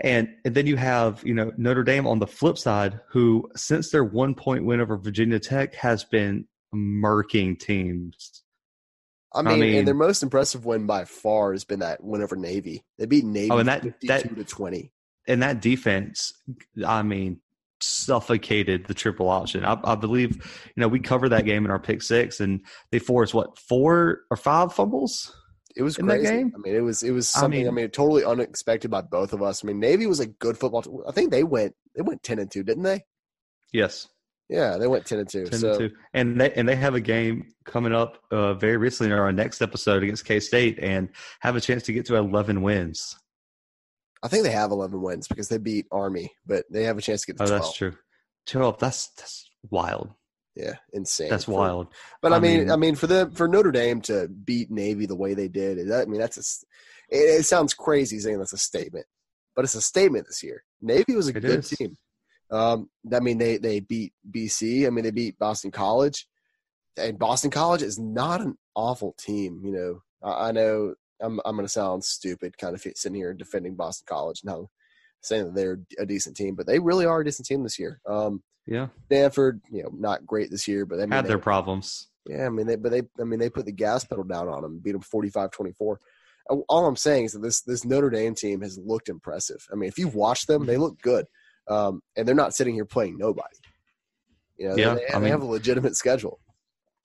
And, 0.00 0.28
and 0.44 0.54
then 0.54 0.66
you 0.66 0.76
have, 0.76 1.22
you 1.24 1.34
know, 1.34 1.52
Notre 1.56 1.84
Dame 1.84 2.06
on 2.06 2.18
the 2.18 2.26
flip 2.26 2.58
side, 2.58 2.98
who 3.10 3.48
since 3.54 3.90
their 3.90 4.02
one 4.04 4.34
point 4.34 4.64
win 4.64 4.80
over 4.80 4.96
Virginia 4.96 5.38
Tech 5.38 5.74
has 5.74 6.02
been 6.04 6.46
murking 6.74 7.58
teams. 7.58 8.42
I 9.32 9.42
mean, 9.42 9.60
mean- 9.60 9.78
and 9.78 9.86
their 9.86 9.94
most 9.94 10.22
impressive 10.22 10.64
win 10.64 10.86
by 10.86 11.04
far 11.04 11.52
has 11.52 11.64
been 11.64 11.80
that 11.80 12.02
win 12.02 12.22
over 12.22 12.34
Navy. 12.36 12.82
They 12.98 13.06
beat 13.06 13.24
Navy 13.24 13.50
Oh, 13.50 13.58
and 13.58 13.68
that- 13.68 13.82
fifty-two 13.82 14.06
that- 14.08 14.36
to 14.36 14.44
twenty. 14.44 14.92
And 15.26 15.42
that 15.42 15.60
defense, 15.62 16.32
I 16.86 17.02
mean, 17.02 17.40
suffocated 17.84 18.86
the 18.86 18.94
triple 18.94 19.28
option. 19.28 19.64
I, 19.64 19.78
I 19.84 19.94
believe, 19.94 20.36
you 20.74 20.80
know, 20.80 20.88
we 20.88 21.00
covered 21.00 21.30
that 21.30 21.44
game 21.44 21.64
in 21.64 21.70
our 21.70 21.78
pick 21.78 22.02
six, 22.02 22.40
and 22.40 22.60
they 22.90 22.98
forced 22.98 23.34
what 23.34 23.58
four 23.58 24.20
or 24.30 24.36
five 24.36 24.72
fumbles. 24.72 25.34
it 25.76 25.82
was 25.82 25.98
in 25.98 26.06
that 26.06 26.20
crazy. 26.20 26.32
game? 26.32 26.52
I 26.54 26.58
mean, 26.58 26.74
it 26.74 26.80
was 26.80 27.02
it 27.02 27.10
was 27.12 27.28
something. 27.28 27.60
I 27.60 27.64
mean, 27.70 27.74
mean- 27.74 27.90
totally 27.90 28.24
unexpected 28.24 28.90
by 28.90 29.02
both 29.02 29.32
of 29.32 29.42
us. 29.42 29.64
I 29.64 29.68
mean, 29.68 29.80
Navy 29.80 30.06
was 30.06 30.20
a 30.20 30.26
good 30.26 30.56
football. 30.58 30.82
Team. 30.82 30.98
I 31.08 31.12
think 31.12 31.30
they 31.30 31.44
went 31.44 31.74
they 31.94 32.02
went 32.02 32.22
ten 32.22 32.38
and 32.38 32.50
two, 32.50 32.62
didn't 32.62 32.84
they? 32.84 33.04
Yes, 33.72 34.06
Yeah, 34.48 34.76
they 34.76 34.86
went 34.86 35.04
ten 35.04 35.18
and 35.18 35.28
two. 35.28 35.46
10 35.46 35.58
so 35.58 35.70
and 35.70 35.78
two. 35.78 35.90
And 36.12 36.40
they 36.40 36.52
and 36.52 36.68
they 36.68 36.76
have 36.76 36.94
a 36.94 37.00
game 37.00 37.52
coming 37.64 37.94
up 37.94 38.18
uh, 38.30 38.54
very 38.54 38.76
recently 38.76 39.12
in 39.12 39.18
our 39.18 39.32
next 39.32 39.62
episode 39.62 40.02
against 40.02 40.24
K 40.24 40.38
State, 40.40 40.78
and 40.80 41.08
have 41.40 41.56
a 41.56 41.60
chance 41.60 41.82
to 41.84 41.92
get 41.92 42.06
to 42.06 42.16
eleven 42.16 42.62
wins. 42.62 43.16
I 44.24 44.28
think 44.28 44.42
they 44.42 44.50
have 44.50 44.70
eleven 44.72 45.02
wins 45.02 45.28
because 45.28 45.48
they 45.48 45.58
beat 45.58 45.86
Army, 45.92 46.32
but 46.46 46.64
they 46.70 46.84
have 46.84 46.98
a 46.98 47.02
chance 47.02 47.20
to 47.20 47.26
get 47.28 47.36
to 47.36 47.42
Oh, 47.44 47.46
twelve. 47.46 47.62
that's 47.62 47.76
true. 47.76 47.96
Twelve. 48.46 48.78
That's 48.78 49.08
that's 49.16 49.48
wild. 49.70 50.10
Yeah, 50.56 50.74
insane. 50.92 51.28
That's 51.30 51.44
For- 51.44 51.50
wild. 51.52 51.88
But 52.22 52.32
I, 52.32 52.36
I 52.36 52.38
mean, 52.40 52.58
mean- 52.60 52.70
I 52.70 52.76
mean, 52.76 52.94
for 52.94 53.06
the 53.06 53.30
for 53.34 53.46
Notre 53.48 53.70
Dame 53.72 54.00
to 54.02 54.26
beat 54.28 54.70
Navy 54.70 55.06
the 55.06 55.16
way 55.16 55.34
they 55.34 55.48
did, 55.48 55.90
I 55.92 56.04
mean, 56.06 56.20
that's 56.20 56.38
a. 56.38 57.14
It, 57.14 57.40
it 57.40 57.42
sounds 57.44 57.74
crazy 57.74 58.18
saying 58.18 58.38
that's 58.38 58.52
a 58.54 58.58
statement, 58.58 59.04
but 59.54 59.64
it's 59.64 59.74
a 59.74 59.82
statement 59.82 60.26
this 60.26 60.42
year. 60.42 60.64
Navy 60.80 61.14
was 61.14 61.26
a 61.28 61.36
It 61.36 61.40
good 61.40 61.58
is. 61.58 61.68
team. 61.68 61.96
Um, 62.50 62.88
I 63.12 63.20
mean, 63.20 63.36
they 63.38 63.58
they 63.58 63.80
beat 63.80 64.12
BC. 64.30 64.86
I 64.86 64.90
mean, 64.90 65.04
they 65.04 65.10
beat 65.10 65.38
Boston 65.38 65.70
College, 65.70 66.26
and 66.96 67.18
Boston 67.18 67.50
College 67.50 67.82
is 67.82 67.98
not 67.98 68.40
an 68.40 68.56
awful 68.74 69.14
team. 69.18 69.60
You 69.64 69.72
know, 69.72 70.02
I, 70.22 70.48
I 70.48 70.52
know 70.52 70.94
I'm 71.20 71.40
I'm 71.44 71.56
going 71.56 71.66
to 71.66 71.72
sound 71.72 72.04
stupid, 72.04 72.58
kind 72.58 72.74
of 72.74 72.80
sitting 72.96 73.14
here 73.14 73.32
defending 73.34 73.74
Boston 73.74 74.04
College 74.08 74.40
now, 74.44 74.68
saying 75.22 75.44
that 75.46 75.54
they're 75.54 75.80
a 75.98 76.06
decent 76.06 76.36
team, 76.36 76.54
but 76.54 76.66
they 76.66 76.78
really 76.78 77.06
are 77.06 77.20
a 77.20 77.24
decent 77.24 77.46
team 77.46 77.62
this 77.62 77.78
year. 77.78 78.00
Um, 78.06 78.42
Yeah, 78.66 78.88
Stanford, 79.06 79.60
you 79.70 79.82
know, 79.82 79.90
not 79.96 80.26
great 80.26 80.50
this 80.50 80.66
year, 80.68 80.86
but 80.86 80.96
I 80.96 81.02
mean, 81.02 81.12
had 81.12 81.24
they- 81.24 81.28
their 81.28 81.38
problems. 81.38 82.08
yeah, 82.26 82.46
I 82.46 82.48
mean, 82.50 82.66
they, 82.66 82.76
but 82.76 82.90
they, 82.92 83.02
I 83.20 83.24
mean, 83.24 83.38
they 83.38 83.50
put 83.50 83.66
the 83.66 83.72
gas 83.72 84.04
pedal 84.04 84.24
down 84.24 84.48
on 84.48 84.62
them, 84.62 84.78
beat 84.82 84.92
them 84.92 85.02
45-24. 85.02 85.96
Uh, 86.50 86.56
All 86.68 86.86
I'm 86.86 86.96
saying 86.96 87.26
is 87.26 87.32
that 87.32 87.42
this 87.42 87.62
this 87.62 87.84
Notre 87.84 88.10
Dame 88.10 88.34
team 88.34 88.60
has 88.62 88.76
looked 88.78 89.08
impressive. 89.08 89.66
I 89.72 89.76
mean, 89.76 89.88
if 89.88 89.98
you've 89.98 90.14
watched 90.14 90.46
them, 90.46 90.66
they 90.66 90.76
look 90.76 91.00
good, 91.00 91.26
um, 91.68 92.02
and 92.16 92.26
they're 92.26 92.34
not 92.34 92.54
sitting 92.54 92.74
here 92.74 92.84
playing 92.84 93.16
nobody. 93.18 93.56
You 94.56 94.68
know, 94.68 94.76
Yeah, 94.76 94.94
they, 94.94 95.06
I 95.08 95.12
they 95.12 95.18
mean- 95.20 95.30
have 95.30 95.42
a 95.42 95.46
legitimate 95.46 95.96
schedule. 95.96 96.38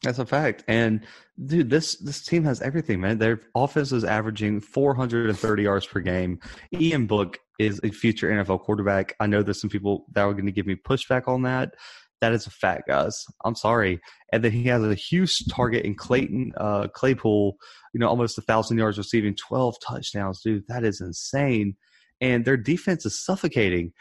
That's 0.03 0.19
a 0.19 0.25
fact. 0.25 0.63
And 0.67 1.05
dude, 1.45 1.69
this 1.69 1.97
this 1.97 2.23
team 2.23 2.45
has 2.45 2.61
everything, 2.61 3.01
man. 3.01 3.17
Their 3.17 3.41
offense 3.53 3.91
is 3.91 4.05
averaging 4.05 4.61
430 4.61 5.63
yards 5.63 5.85
per 5.85 5.99
game. 5.99 6.39
Ian 6.73 7.05
Book 7.05 7.37
is 7.59 7.81
a 7.83 7.91
future 7.91 8.29
NFL 8.29 8.61
quarterback. 8.61 9.15
I 9.19 9.27
know 9.27 9.43
there's 9.43 9.59
some 9.59 9.69
people 9.69 10.05
that 10.13 10.21
are 10.21 10.33
going 10.33 10.45
to 10.45 10.53
give 10.53 10.65
me 10.65 10.75
pushback 10.75 11.27
on 11.27 11.41
that. 11.43 11.73
That 12.21 12.33
is 12.33 12.47
a 12.47 12.49
fact, 12.49 12.87
guys. 12.87 13.25
I'm 13.43 13.55
sorry. 13.55 13.99
And 14.31 14.43
then 14.43 14.51
he 14.51 14.63
has 14.65 14.83
a 14.83 14.95
huge 14.95 15.45
target 15.49 15.85
in 15.85 15.95
Clayton 15.95 16.53
uh, 16.57 16.87
Claypool. 16.87 17.57
You 17.93 17.99
know, 17.99 18.07
almost 18.07 18.37
a 18.37 18.41
thousand 18.41 18.77
yards 18.77 18.97
receiving, 18.97 19.35
12 19.35 19.75
touchdowns, 19.85 20.41
dude. 20.41 20.63
That 20.67 20.83
is 20.83 21.01
insane. 21.01 21.75
And 22.21 22.45
their 22.45 22.57
defense 22.57 23.05
is 23.05 23.23
suffocating. 23.23 23.93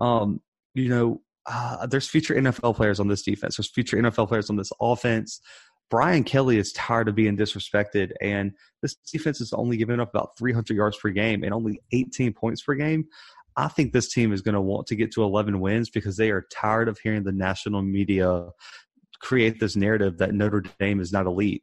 Um, 0.00 0.40
you 0.74 0.88
know, 0.88 1.20
uh, 1.46 1.86
there's 1.86 2.08
future 2.08 2.34
NFL 2.34 2.76
players 2.76 3.00
on 3.00 3.08
this 3.08 3.22
defense. 3.22 3.56
There's 3.56 3.70
future 3.70 3.96
NFL 3.96 4.28
players 4.28 4.50
on 4.50 4.56
this 4.56 4.72
offense. 4.80 5.40
Brian 5.90 6.24
Kelly 6.24 6.56
is 6.56 6.72
tired 6.72 7.08
of 7.08 7.14
being 7.14 7.36
disrespected, 7.36 8.12
and 8.22 8.52
this 8.80 8.94
defense 8.94 9.40
is 9.40 9.52
only 9.52 9.76
giving 9.76 10.00
up 10.00 10.10
about 10.10 10.38
300 10.38 10.74
yards 10.74 10.96
per 10.96 11.10
game 11.10 11.42
and 11.42 11.52
only 11.52 11.80
18 11.92 12.32
points 12.32 12.62
per 12.62 12.74
game. 12.74 13.06
I 13.56 13.68
think 13.68 13.92
this 13.92 14.10
team 14.12 14.32
is 14.32 14.40
going 14.40 14.54
to 14.54 14.60
want 14.60 14.86
to 14.86 14.96
get 14.96 15.12
to 15.12 15.22
11 15.22 15.60
wins 15.60 15.90
because 15.90 16.16
they 16.16 16.30
are 16.30 16.46
tired 16.50 16.88
of 16.88 16.98
hearing 16.98 17.24
the 17.24 17.32
national 17.32 17.82
media 17.82 18.48
create 19.22 19.60
this 19.60 19.76
narrative 19.76 20.18
that 20.18 20.34
Notre 20.34 20.64
Dame 20.78 21.00
is 21.00 21.12
not 21.12 21.26
elite. 21.26 21.62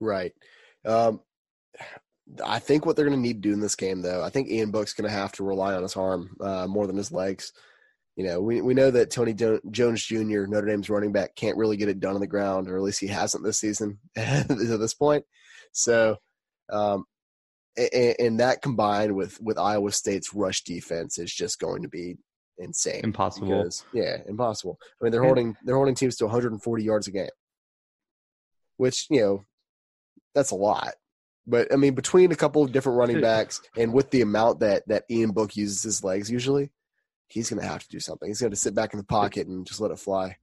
Right. 0.00 0.32
Um, 0.84 1.20
I 2.44 2.58
think 2.58 2.86
what 2.86 2.96
they're 2.96 3.04
going 3.04 3.18
to 3.18 3.22
need 3.22 3.42
to 3.42 3.48
do 3.48 3.52
in 3.52 3.60
this 3.60 3.74
game, 3.74 4.02
though, 4.02 4.22
I 4.22 4.30
think 4.30 4.48
Ian 4.48 4.70
Book's 4.70 4.94
going 4.94 5.08
to 5.08 5.14
have 5.14 5.32
to 5.32 5.44
rely 5.44 5.74
on 5.74 5.82
his 5.82 5.96
arm 5.96 6.36
uh, 6.40 6.66
more 6.66 6.86
than 6.86 6.96
his 6.96 7.12
legs. 7.12 7.52
You 8.20 8.26
know, 8.26 8.40
we 8.42 8.60
we 8.60 8.74
know 8.74 8.90
that 8.90 9.10
Tony 9.10 9.32
jo- 9.32 9.62
Jones 9.70 10.04
Jr., 10.04 10.44
Notre 10.44 10.66
Dame's 10.66 10.90
running 10.90 11.10
back, 11.10 11.34
can't 11.34 11.56
really 11.56 11.78
get 11.78 11.88
it 11.88 12.00
done 12.00 12.16
on 12.16 12.20
the 12.20 12.26
ground, 12.26 12.68
or 12.68 12.76
at 12.76 12.82
least 12.82 13.00
he 13.00 13.06
hasn't 13.06 13.42
this 13.42 13.58
season 13.58 13.98
to 14.14 14.76
this 14.76 14.92
point. 14.92 15.24
So, 15.72 16.18
um, 16.70 17.06
and, 17.78 18.16
and 18.18 18.40
that 18.40 18.60
combined 18.60 19.16
with 19.16 19.40
with 19.40 19.56
Iowa 19.56 19.90
State's 19.92 20.34
rush 20.34 20.64
defense 20.64 21.18
is 21.18 21.32
just 21.32 21.60
going 21.60 21.80
to 21.80 21.88
be 21.88 22.18
insane. 22.58 23.00
Impossible. 23.04 23.46
Because, 23.46 23.86
yeah, 23.94 24.18
impossible. 24.28 24.78
I 25.00 25.04
mean, 25.04 25.12
they're 25.12 25.24
holding 25.24 25.56
they're 25.64 25.76
holding 25.76 25.94
teams 25.94 26.16
to 26.16 26.26
140 26.26 26.84
yards 26.84 27.06
a 27.06 27.12
game, 27.12 27.28
which 28.76 29.06
you 29.08 29.22
know, 29.22 29.44
that's 30.34 30.50
a 30.50 30.56
lot. 30.56 30.92
But 31.46 31.72
I 31.72 31.76
mean, 31.76 31.94
between 31.94 32.32
a 32.32 32.36
couple 32.36 32.62
of 32.62 32.70
different 32.70 32.98
running 32.98 33.22
backs 33.22 33.62
and 33.78 33.94
with 33.94 34.10
the 34.10 34.20
amount 34.20 34.60
that 34.60 34.86
that 34.88 35.04
Ian 35.10 35.30
Book 35.30 35.56
uses 35.56 35.82
his 35.82 36.04
legs 36.04 36.30
usually, 36.30 36.70
he's 37.30 37.50
going 37.50 37.62
to 37.62 37.68
have 37.68 37.82
to 37.82 37.88
do 37.88 38.00
something. 38.00 38.28
He's 38.28 38.40
going 38.40 38.50
to 38.52 38.56
sit 38.56 38.74
back 38.74 38.92
in 38.92 38.98
the 38.98 39.04
pocket 39.04 39.46
and 39.46 39.66
just 39.66 39.80
let 39.80 39.90
it 39.90 39.98
fly. 39.98 40.36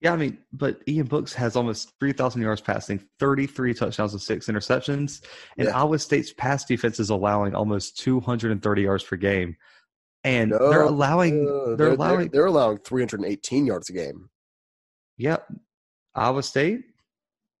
Yeah, 0.00 0.12
I 0.12 0.16
mean, 0.16 0.38
but 0.52 0.80
Ian 0.86 1.06
Books 1.06 1.32
has 1.34 1.56
almost 1.56 1.92
3,000 2.00 2.42
yards 2.42 2.60
passing, 2.60 3.02
33 3.18 3.72
touchdowns 3.72 4.12
and 4.12 4.20
six 4.20 4.46
interceptions. 4.46 5.22
And 5.56 5.68
Yeah. 5.68 5.78
Iowa 5.78 5.98
State's 5.98 6.32
pass 6.34 6.64
defense 6.64 7.00
is 7.00 7.08
allowing 7.10 7.54
almost 7.54 7.98
230 7.98 8.82
yards 8.82 9.04
per 9.04 9.16
game. 9.16 9.56
And 10.22 10.50
No, 10.50 10.70
they're 10.70 10.82
allowing, 10.82 11.48
Uh, 11.48 11.76
they're, 11.76 11.92
allowing, 11.92 12.28
they're 12.28 12.46
allowing 12.46 12.78
318 12.78 13.64
yards 13.66 13.88
a 13.88 13.92
game. 13.94 14.28
yeah, 15.16 15.38
Iowa 16.14 16.42
State. 16.42 16.84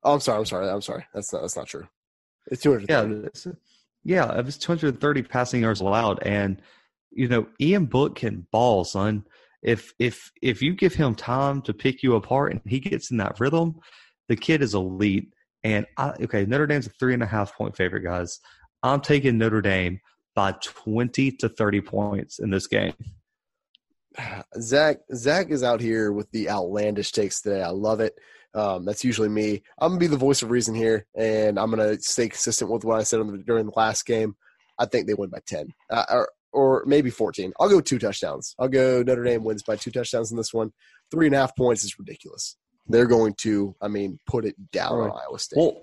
Oh, 0.02 0.14
I'm 0.14 0.20
sorry. 0.20 0.38
I'm 0.40 0.44
sorry. 0.46 0.68
I'm 0.68 0.82
sorry. 0.82 1.06
That's 1.14 1.32
not 1.32 1.40
that's 1.42 1.56
not 1.56 1.66
true. 1.66 1.88
It's 2.50 2.62
230. 2.62 3.50
Yeah, 4.04 4.22
yeah, 4.28 4.38
it 4.38 4.44
was 4.44 4.56
230 4.58 5.22
passing 5.22 5.62
yards 5.62 5.80
allowed. 5.80 6.22
And, 6.22 6.60
you 7.16 7.28
know, 7.28 7.46
Ian 7.60 7.86
Book 7.86 8.16
can 8.16 8.46
ball, 8.52 8.84
son. 8.84 9.24
If 9.62 9.92
if 9.98 10.30
if 10.42 10.62
you 10.62 10.74
give 10.74 10.94
him 10.94 11.14
time 11.14 11.62
to 11.62 11.74
pick 11.74 12.02
you 12.02 12.14
apart 12.14 12.52
and 12.52 12.60
he 12.66 12.78
gets 12.78 13.10
in 13.10 13.16
that 13.16 13.40
rhythm, 13.40 13.76
the 14.28 14.36
kid 14.36 14.62
is 14.62 14.74
elite. 14.74 15.32
And 15.64 15.86
I, 15.96 16.10
okay, 16.20 16.44
Notre 16.44 16.66
Dame's 16.66 16.86
a 16.86 16.90
three 16.90 17.14
and 17.14 17.22
a 17.22 17.26
half 17.26 17.56
point 17.56 17.76
favorite, 17.76 18.02
guys. 18.02 18.38
I'm 18.82 19.00
taking 19.00 19.38
Notre 19.38 19.62
Dame 19.62 20.00
by 20.34 20.54
20 20.62 21.32
to 21.32 21.48
30 21.48 21.80
points 21.80 22.38
in 22.38 22.50
this 22.50 22.66
game. 22.66 22.94
Zach 24.60 24.98
Zach 25.14 25.50
is 25.50 25.62
out 25.62 25.80
here 25.80 26.12
with 26.12 26.30
the 26.30 26.48
outlandish 26.48 27.12
takes 27.12 27.40
today. 27.40 27.62
I 27.62 27.70
love 27.70 28.00
it. 28.00 28.14
Um, 28.54 28.84
that's 28.84 29.04
usually 29.04 29.28
me. 29.28 29.62
I'm 29.78 29.90
gonna 29.90 30.00
be 30.00 30.06
the 30.06 30.16
voice 30.16 30.42
of 30.42 30.50
reason 30.50 30.74
here, 30.74 31.06
and 31.14 31.58
I'm 31.58 31.70
gonna 31.70 32.00
stay 32.00 32.28
consistent 32.28 32.70
with 32.70 32.84
what 32.84 32.98
I 32.98 33.02
said 33.02 33.20
the, 33.20 33.38
during 33.38 33.66
the 33.66 33.72
last 33.76 34.06
game. 34.06 34.36
I 34.78 34.86
think 34.86 35.06
they 35.06 35.14
win 35.14 35.30
by 35.30 35.40
ten, 35.46 35.74
uh, 35.90 36.04
or 36.10 36.28
or 36.56 36.82
maybe 36.86 37.10
14. 37.10 37.52
I'll 37.60 37.68
go 37.68 37.80
two 37.80 37.98
touchdowns. 37.98 38.54
I'll 38.58 38.68
go 38.68 39.02
Notre 39.02 39.22
Dame 39.22 39.44
wins 39.44 39.62
by 39.62 39.76
two 39.76 39.90
touchdowns 39.90 40.30
in 40.30 40.38
this 40.38 40.54
one. 40.54 40.72
Three 41.10 41.26
and 41.26 41.34
a 41.34 41.38
half 41.38 41.54
points 41.54 41.84
is 41.84 41.98
ridiculous. 41.98 42.56
They're 42.88 43.06
going 43.06 43.34
to, 43.40 43.76
I 43.82 43.88
mean, 43.88 44.18
put 44.26 44.46
it 44.46 44.54
down 44.72 44.94
on 44.94 45.10
Iowa 45.10 45.38
State. 45.38 45.58
Well, 45.58 45.82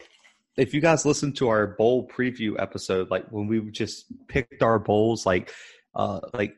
if 0.58 0.74
you 0.74 0.82
guys 0.82 1.06
listen 1.06 1.32
to 1.34 1.50
our 1.50 1.68
bowl 1.68 2.08
preview 2.08 2.60
episode, 2.60 3.12
like 3.12 3.28
when 3.30 3.48
we 3.48 3.62
just 3.72 4.06
picked 4.28 4.64
our 4.64 4.80
bowls, 4.80 5.26
like 5.26 5.52
uh 5.96 6.20
like 6.34 6.56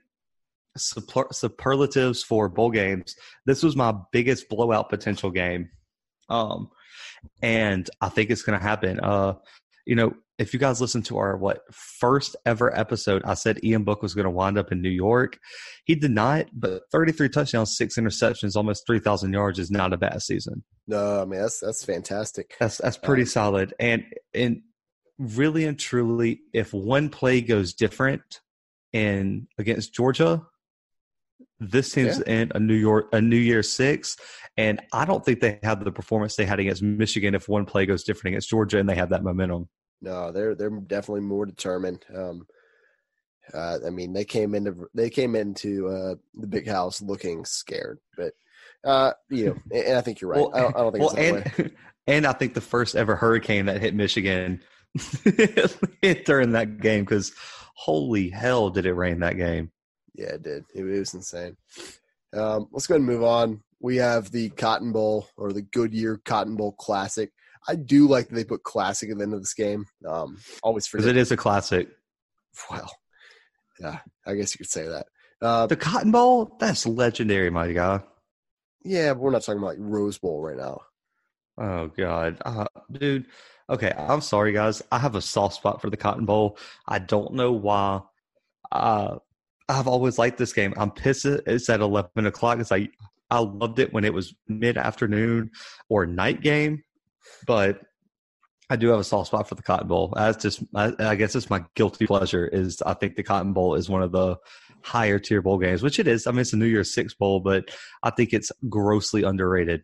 super, 0.78 1.28
superlatives 1.32 2.23
for 2.23 2.47
bowl 2.49 2.71
games, 2.71 3.15
this 3.45 3.63
was 3.63 3.75
my 3.75 3.93
biggest 4.12 4.47
blowout 4.49 4.89
potential 4.89 5.32
game. 5.32 5.69
Um 6.30 6.69
and 7.41 7.89
I 8.01 8.10
think 8.10 8.30
it's 8.30 8.43
gonna 8.43 8.62
happen. 8.62 8.99
Uh 8.99 9.36
you 9.86 9.95
know, 9.95 10.13
if 10.38 10.54
you 10.54 10.60
guys 10.60 10.82
listen 10.82 11.02
to 11.04 11.17
our 11.17 11.38
what 11.38 11.62
first 11.71 12.36
ever 12.45 12.76
episode, 12.78 13.21
I 13.24 13.36
said 13.36 13.63
Ian 13.63 13.84
Book 13.84 14.02
was 14.02 14.13
going 14.13 14.26
to 14.26 14.32
wind 14.32 14.58
up 14.58 14.71
in 14.71 14.82
New 14.82 14.89
York. 14.89 15.38
He 15.86 15.95
did 15.95 16.12
not, 16.12 16.48
but 16.54 16.84
33 16.91 17.30
touchdowns, 17.30 17.78
six 17.78 17.95
interceptions, 17.98 18.56
almost 18.56 18.86
3,000 18.86 19.32
yards 19.32 19.60
is 19.60 19.71
not 19.71 19.93
a 19.93 19.98
bad 19.98 20.21
season. 20.21 20.63
no, 20.88 21.21
I 21.21 21.26
mean 21.26 21.39
that's 21.41 21.60
that's 21.60 21.86
fantastic. 21.86 22.56
That's 22.60 22.80
that's 22.80 22.98
pretty 22.98 23.24
Um, 23.24 23.28
solid. 23.28 23.74
And 23.80 24.04
and 24.34 24.62
really 25.17 25.65
and 25.65 25.80
truly, 25.80 26.41
if 26.54 26.74
one 26.74 27.10
play 27.10 27.41
goes 27.41 27.74
different 27.74 28.41
in 28.91 29.48
against 29.58 29.93
Georgia, 29.93 30.41
this 31.60 31.91
team's 31.91 32.19
in 32.21 32.52
a 32.56 32.60
New 32.60 32.76
York 32.76 33.08
a 33.13 33.21
New 33.21 33.38
Year 33.38 33.63
six. 33.63 34.17
And 34.58 34.82
I 34.93 35.06
don't 35.06 35.24
think 35.24 35.39
they 35.41 35.60
have 35.63 35.84
the 35.84 35.91
performance 35.91 36.36
they 36.36 36.45
had 36.45 36.60
against 36.60 36.82
Michigan 36.82 37.36
if 37.36 37.48
one 37.50 37.65
play 37.65 37.86
goes 37.86 38.04
different 38.04 38.34
against 38.34 38.50
Georgia 38.50 38.80
and 38.80 38.88
they 38.89 38.95
have 38.95 39.10
that 39.10 39.24
momentum. 39.24 39.67
No, 40.01 40.31
they're 40.31 40.55
they're 40.55 40.69
definitely 40.69 41.21
more 41.21 41.45
determined. 41.45 42.05
Um, 42.15 42.45
uh, 43.53 43.77
I 43.86 43.89
mean, 43.89 44.13
they 44.13 44.25
came 44.25 44.55
into 44.55 44.88
they 44.93 45.10
came 45.10 45.36
into 45.36 45.88
uh, 45.88 46.15
the 46.34 46.47
big 46.47 46.67
house 46.67 47.01
looking 47.01 47.45
scared, 47.45 47.99
but 48.17 48.34
uh, 48.84 49.13
you 49.29 49.47
know, 49.47 49.58
and, 49.71 49.86
and 49.86 49.97
I 49.97 50.01
think 50.01 50.21
you're 50.21 50.31
right. 50.31 50.45
I, 50.53 50.62
don't, 50.62 50.75
I 50.75 50.79
don't 50.79 50.91
think 50.91 51.03
well, 51.03 51.15
it's 51.15 51.15
that 51.15 51.58
way. 51.58 51.65
and, 51.65 51.71
and 52.08 52.27
I 52.27 52.34
think 52.34 52.53
the 52.53 52.62
first 52.62 52.95
ever 52.95 53.15
hurricane 53.15 53.65
that 53.65 53.81
hit 53.81 53.95
Michigan 53.95 54.62
hit 55.23 56.25
during 56.25 56.51
that 56.51 56.79
game 56.79 57.03
because 57.03 57.34
holy 57.75 58.29
hell 58.29 58.69
did 58.69 58.86
it 58.86 58.93
rain 58.93 59.19
that 59.19 59.38
game. 59.38 59.71
Yeah, 60.13 60.34
it 60.34 60.43
did. 60.43 60.63
It, 60.73 60.84
was 60.84 61.13
insane. 61.13 61.58
Um, 62.34 62.67
let's 62.71 62.88
go 62.88 62.95
ahead 62.95 63.01
and 63.01 63.10
move 63.10 63.23
on. 63.23 63.62
we 63.79 63.97
have 63.97 64.31
the 64.31 64.49
Cotton 64.49 64.91
Bowl 64.91 65.27
or 65.36 65.51
the 65.51 65.62
Goodyear 65.62 66.21
Cotton 66.23 66.55
Bowl 66.55 66.71
Classic. 66.73 67.31
I 67.67 67.75
do 67.75 68.08
like 68.08 68.30
that 68.30 68.36
they 68.36 68.43
put 68.43 68.63
classic 68.63 69.10
at 69.10 69.17
the 69.17 69.23
end 69.23 69.34
of 69.34 69.41
this 69.41 69.54
game. 69.54 69.86
Um, 70.08 70.38
always 70.63 70.88
Because 70.88 71.06
forget. 71.06 71.17
it 71.17 71.19
is 71.19 71.32
a 71.32 71.38
classic. 71.38 71.89
Well, 72.71 72.89
yeah, 73.82 73.99
I 74.25 74.36
guess 74.36 74.54
you 74.56 74.60
could 74.60 74.69
say 74.69 74.88
that. 74.88 75.08
Uh, 75.41 75.67
The 75.67 75.75
Cotton 75.75 76.12
Bowl, 76.12 76.56
that's 76.60 76.86
legendary, 76.88 77.49
my 77.49 77.71
guy. 77.73 78.01
yeah, 78.86 79.12
but 79.13 79.19
we're 79.21 79.32
not 79.32 79.41
talking 79.43 79.58
about 79.60 79.71
like 79.71 79.78
Rose 79.82 80.17
Bowl 80.17 80.41
right 80.41 80.56
now. 80.56 80.80
Oh 81.58 81.88
God, 81.88 82.38
uh, 82.45 82.65
dude. 82.91 83.25
Okay, 83.69 83.91
I'm 83.97 84.21
sorry, 84.21 84.54
guys. 84.54 84.82
I 84.91 84.99
have 84.99 85.15
a 85.15 85.21
soft 85.21 85.56
spot 85.56 85.82
for 85.82 85.89
the 85.89 85.97
Cotton 85.97 86.25
Bowl. 86.25 86.58
I 86.88 86.99
don't 86.99 87.34
know 87.34 87.51
why. 87.51 88.01
Uh, 88.71 89.17
I've 89.67 89.88
always 89.88 90.17
liked 90.17 90.38
this 90.38 90.54
game. 90.54 90.73
I'm 90.78 90.91
pissed 90.91 91.25
it's 91.25 91.69
at 91.69 91.82
11 91.82 92.25
o'clock. 92.28 92.60
It's 92.60 92.71
like 92.71 92.91
I 93.32 93.39
loved 93.39 93.80
it 93.80 93.91
when 93.91 94.06
it 94.06 94.13
was 94.13 94.34
mid 94.47 94.78
afternoon 94.78 95.51
or 95.89 96.06
night 96.06 96.41
game, 96.41 96.84
but 97.45 97.81
I 98.69 98.75
do 98.75 98.88
have 98.89 98.99
a 98.99 99.03
soft 99.03 99.27
spot 99.27 99.47
for 99.47 99.55
the 99.55 99.61
Cotton 99.61 99.88
Bowl. 99.88 100.13
That's 100.15 100.41
just, 100.41 100.63
I, 100.73 100.93
I 100.97 101.15
guess, 101.15 101.35
it's 101.35 101.49
my 101.49 101.63
guilty 101.75 102.07
pleasure. 102.07 102.47
Is 102.47 102.81
I 102.81 102.93
think 102.93 103.15
the 103.15 103.23
Cotton 103.23 103.53
Bowl 103.53 103.75
is 103.75 103.89
one 103.89 104.01
of 104.01 104.11
the 104.11 104.38
higher 104.81 105.19
tier 105.19 105.41
bowl 105.41 105.59
games, 105.59 105.83
which 105.83 105.99
it 105.99 106.07
is. 106.07 106.25
I 106.27 106.31
mean, 106.31 106.41
it's 106.41 106.53
a 106.53 106.57
New 106.57 106.65
Year's 106.65 106.93
Six 106.93 107.13
bowl, 107.13 107.39
but 107.39 107.65
I 108.01 108.09
think 108.09 108.33
it's 108.33 108.51
grossly 108.67 109.23
underrated. 109.23 109.83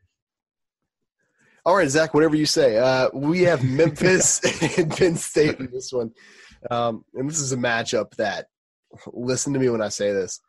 All 1.63 1.75
right, 1.75 1.89
Zach, 1.89 2.15
whatever 2.15 2.35
you 2.35 2.47
say. 2.47 2.77
Uh, 2.77 3.09
we 3.13 3.41
have 3.41 3.63
Memphis 3.69 4.41
and 4.77 4.91
Penn 4.91 5.15
State 5.15 5.59
in 5.59 5.69
this 5.71 5.91
one. 5.93 6.11
Um, 6.69 7.05
and 7.13 7.29
this 7.29 7.39
is 7.39 7.51
a 7.51 7.57
matchup 7.57 8.15
that, 8.15 8.47
listen 9.13 9.53
to 9.53 9.59
me 9.59 9.69
when 9.69 9.81
I 9.81 9.89
say 9.89 10.11
this, 10.11 10.41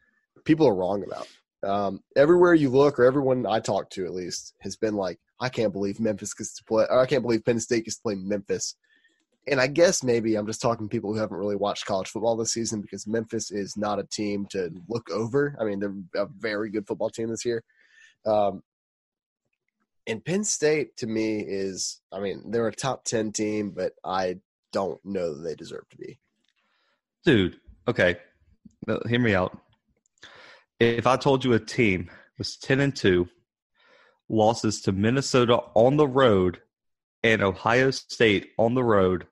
people 0.44 0.66
are 0.66 0.74
wrong 0.74 1.05
about. 1.05 1.28
Um, 1.64 2.00
everywhere 2.16 2.55
you 2.55 2.70
look, 2.70 2.98
or 2.98 3.05
everyone 3.05 3.46
I 3.46 3.61
talk 3.61 3.90
to 3.90 4.05
at 4.05 4.14
least, 4.14 4.55
has 4.61 4.76
been 4.76 4.94
like, 4.94 5.18
I 5.42 5.48
can't 5.48 5.72
believe 5.72 5.98
Memphis 5.98 6.35
gets 6.35 6.55
to 6.55 6.64
play, 6.64 6.87
or 6.88 7.00
I 7.00 7.07
can't 7.07 7.22
believe 7.22 7.44
Penn 7.44 7.59
State 7.59 7.85
gets 7.85 7.96
to 7.96 8.02
play 8.02 8.14
Memphis. 8.14 8.76
And 9.48 9.61
I 9.61 9.66
guess 9.66 10.05
maybe 10.05 10.37
I'm 10.37 10.46
just 10.46 10.62
talking 10.62 10.87
to 10.87 10.90
people 10.90 11.12
who 11.12 11.18
haven't 11.18 11.37
really 11.37 11.57
watched 11.57 11.85
college 11.85 12.09
football 12.09 12.37
this 12.37 12.52
season 12.52 12.81
because 12.81 13.09
Memphis 13.09 13.50
is 13.50 13.76
not 13.76 13.98
a 13.98 14.05
team 14.05 14.46
to 14.50 14.70
look 14.88 15.11
over. 15.11 15.57
I 15.61 15.64
mean, 15.64 15.81
they're 15.81 16.22
a 16.22 16.28
very 16.38 16.70
good 16.70 16.87
football 16.87 17.11
team 17.11 17.28
this 17.28 17.44
year. 17.44 17.64
Um, 18.24 18.62
and 20.07 20.24
Penn 20.24 20.44
State 20.44 20.96
to 20.98 21.09
me 21.09 21.40
is, 21.40 22.00
I 22.12 22.20
mean, 22.20 22.52
they're 22.52 22.68
a 22.68 22.72
top 22.72 23.05
10 23.05 23.33
team, 23.33 23.70
but 23.70 23.94
I 24.05 24.38
don't 24.72 25.05
know 25.05 25.35
that 25.35 25.42
they 25.42 25.57
deserve 25.57 25.88
to 25.90 25.96
be. 25.96 26.20
Dude, 27.24 27.57
okay. 27.88 28.16
Hear 29.09 29.18
me 29.18 29.35
out. 29.35 29.59
If 30.78 31.09
I 31.09 31.16
told 31.16 31.44
you 31.44 31.55
a 31.55 31.59
team 31.59 32.09
was 32.38 32.57
10 32.59 32.78
and 32.78 32.94
2, 32.94 33.28
losses 34.33 34.81
to 34.81 34.92
Minnesota 34.92 35.61
on 35.75 35.97
the 35.97 36.09
road 36.09 36.61
and 37.23 37.42
Ohio 37.42 37.92
State 37.92 38.49
on 38.59 38.75
the 38.75 38.83
road 38.83 39.27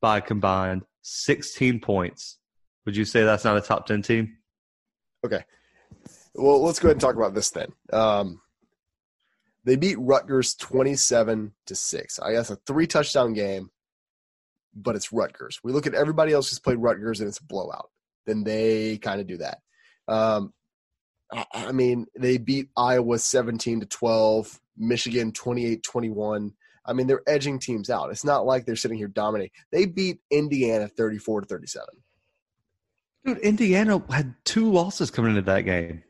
by 0.00 0.20
combined 0.20 0.82
16 1.02 1.80
points, 1.80 2.38
would 2.86 2.96
you 2.96 3.04
say 3.04 3.24
that's 3.24 3.44
not 3.44 3.56
a 3.56 3.60
top 3.60 3.86
10 3.86 4.02
team? 4.02 4.38
Okay. 5.24 5.44
Well, 6.34 6.62
let's 6.62 6.78
go 6.78 6.88
ahead 6.88 6.94
and 6.94 7.00
talk 7.00 7.16
about 7.16 7.34
this 7.34 7.50
then. 7.50 7.72
Um, 7.92 8.40
they 9.64 9.76
beat 9.76 9.98
Rutgers 9.98 10.54
27 10.54 11.52
to 11.66 11.74
6. 11.74 12.18
I 12.20 12.32
guess 12.32 12.50
a 12.50 12.56
three 12.66 12.86
touchdown 12.86 13.32
game, 13.32 13.70
but 14.74 14.94
it's 14.94 15.12
Rutgers. 15.12 15.58
We 15.64 15.72
look 15.72 15.86
at 15.86 15.94
everybody 15.94 16.32
else 16.32 16.50
who's 16.50 16.60
played 16.60 16.78
Rutgers 16.78 17.20
and 17.20 17.28
it's 17.28 17.40
a 17.40 17.44
blowout. 17.44 17.90
Then 18.26 18.44
they 18.44 18.98
kind 18.98 19.20
of 19.20 19.26
do 19.26 19.38
that. 19.38 19.58
Um, 20.06 20.52
I, 21.32 21.44
I 21.54 21.72
mean, 21.72 22.06
they 22.18 22.38
beat 22.38 22.68
Iowa 22.76 23.18
17 23.18 23.80
to 23.80 23.86
12, 23.86 24.60
Michigan 24.76 25.32
28 25.32 25.82
21. 25.82 26.52
I 26.88 26.92
mean, 26.92 27.06
they're 27.08 27.22
edging 27.26 27.58
teams 27.58 27.90
out. 27.90 28.10
It's 28.10 28.24
not 28.24 28.46
like 28.46 28.64
they're 28.64 28.76
sitting 28.76 28.96
here 28.98 29.08
dominating. 29.08 29.50
They 29.72 29.86
beat 29.86 30.20
Indiana 30.30 30.86
34 30.88 31.40
to 31.42 31.46
37. 31.48 31.86
Dude, 33.24 33.38
Indiana 33.38 34.00
had 34.10 34.34
two 34.44 34.70
losses 34.70 35.10
coming 35.10 35.30
into 35.30 35.42
that 35.42 35.62
game. 35.62 36.04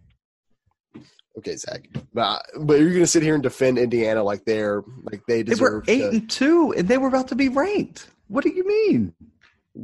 Okay, 1.38 1.56
Zach, 1.56 1.86
but 2.14 2.42
but 2.60 2.80
you're 2.80 2.92
gonna 2.92 3.06
sit 3.06 3.22
here 3.22 3.34
and 3.34 3.42
defend 3.42 3.78
Indiana 3.78 4.22
like 4.22 4.44
they're 4.46 4.82
like 5.02 5.20
they 5.26 5.42
They 5.42 5.54
were 5.54 5.82
deserve. 5.82 5.88
8 5.88 5.98
to, 5.98 6.08
and 6.08 6.30
2 6.30 6.74
and 6.78 6.88
they 6.88 6.96
were 6.98 7.08
about 7.08 7.28
to 7.28 7.34
be 7.34 7.48
ranked. 7.50 8.08
What 8.28 8.42
do 8.44 8.50
you 8.50 8.66
mean? 8.66 9.14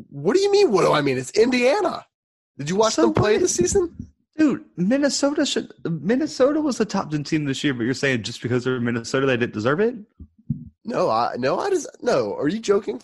what 0.08 0.34
do 0.34 0.40
you 0.40 0.50
mean? 0.50 0.70
What 0.72 0.82
do 0.86 0.92
I 0.92 1.02
mean? 1.02 1.18
It's 1.18 1.30
Indiana. 1.32 2.06
Did 2.58 2.70
you 2.70 2.76
watch 2.76 2.94
So 2.94 3.02
them 3.02 3.14
play 3.14 3.32
what? 3.34 3.42
this 3.42 3.54
season? 3.54 3.94
Dude, 4.36 4.64
Minnesota 4.76 5.44
should 5.44 5.72
Minnesota 5.84 6.60
was 6.60 6.78
the 6.78 6.84
top 6.86 7.10
10 7.10 7.24
team 7.24 7.44
this 7.44 7.62
year, 7.62 7.74
but 7.74 7.84
you're 7.84 7.92
saying 7.94 8.22
just 8.22 8.40
because 8.42 8.64
they're 8.64 8.80
Minnesota 8.80 9.26
they 9.26 9.36
didn't 9.36 9.52
deserve 9.52 9.80
it? 9.80 9.94
No, 10.84 11.10
I 11.10 11.34
no, 11.38 11.58
I 11.60 11.70
just 11.70 11.88
no. 12.00 12.34
Are 12.36 12.48
you 12.48 12.58
joking? 12.58 13.02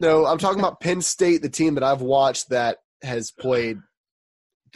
No, 0.00 0.24
I'm 0.24 0.38
talking 0.38 0.58
about 0.58 0.80
Penn 0.80 1.02
State, 1.02 1.42
the 1.42 1.50
team 1.50 1.74
that 1.74 1.84
I've 1.84 2.00
watched 2.00 2.48
that 2.50 2.78
has 3.02 3.30
played. 3.30 3.78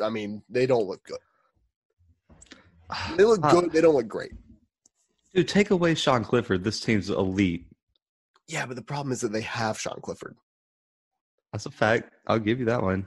I 0.03 0.11
mean, 0.11 0.42
they 0.50 0.66
don't 0.66 0.87
look 0.87 1.03
good. 1.05 1.18
They 3.16 3.24
look 3.24 3.40
Uh, 3.42 3.50
good. 3.61 3.72
They 3.72 3.81
don't 3.81 3.94
look 3.94 4.07
great. 4.09 4.33
Dude, 5.33 5.48
take 5.48 5.70
away 5.70 5.94
Sean 5.94 6.24
Clifford. 6.24 6.62
This 6.62 6.79
team's 6.79 7.09
elite. 7.11 7.66
Yeah, 8.46 8.66
but 8.66 8.77
the 8.77 8.83
problem 8.83 9.12
is 9.12 9.22
that 9.22 9.33
they 9.33 9.40
have 9.40 9.81
Sean 9.81 9.98
Clifford, 10.03 10.37
That's 11.53 11.64
a 11.66 11.70
fact. 11.70 12.12
I'll 12.27 12.38
give 12.38 12.61
you 12.61 12.66
that 12.66 12.83
one. 12.83 13.07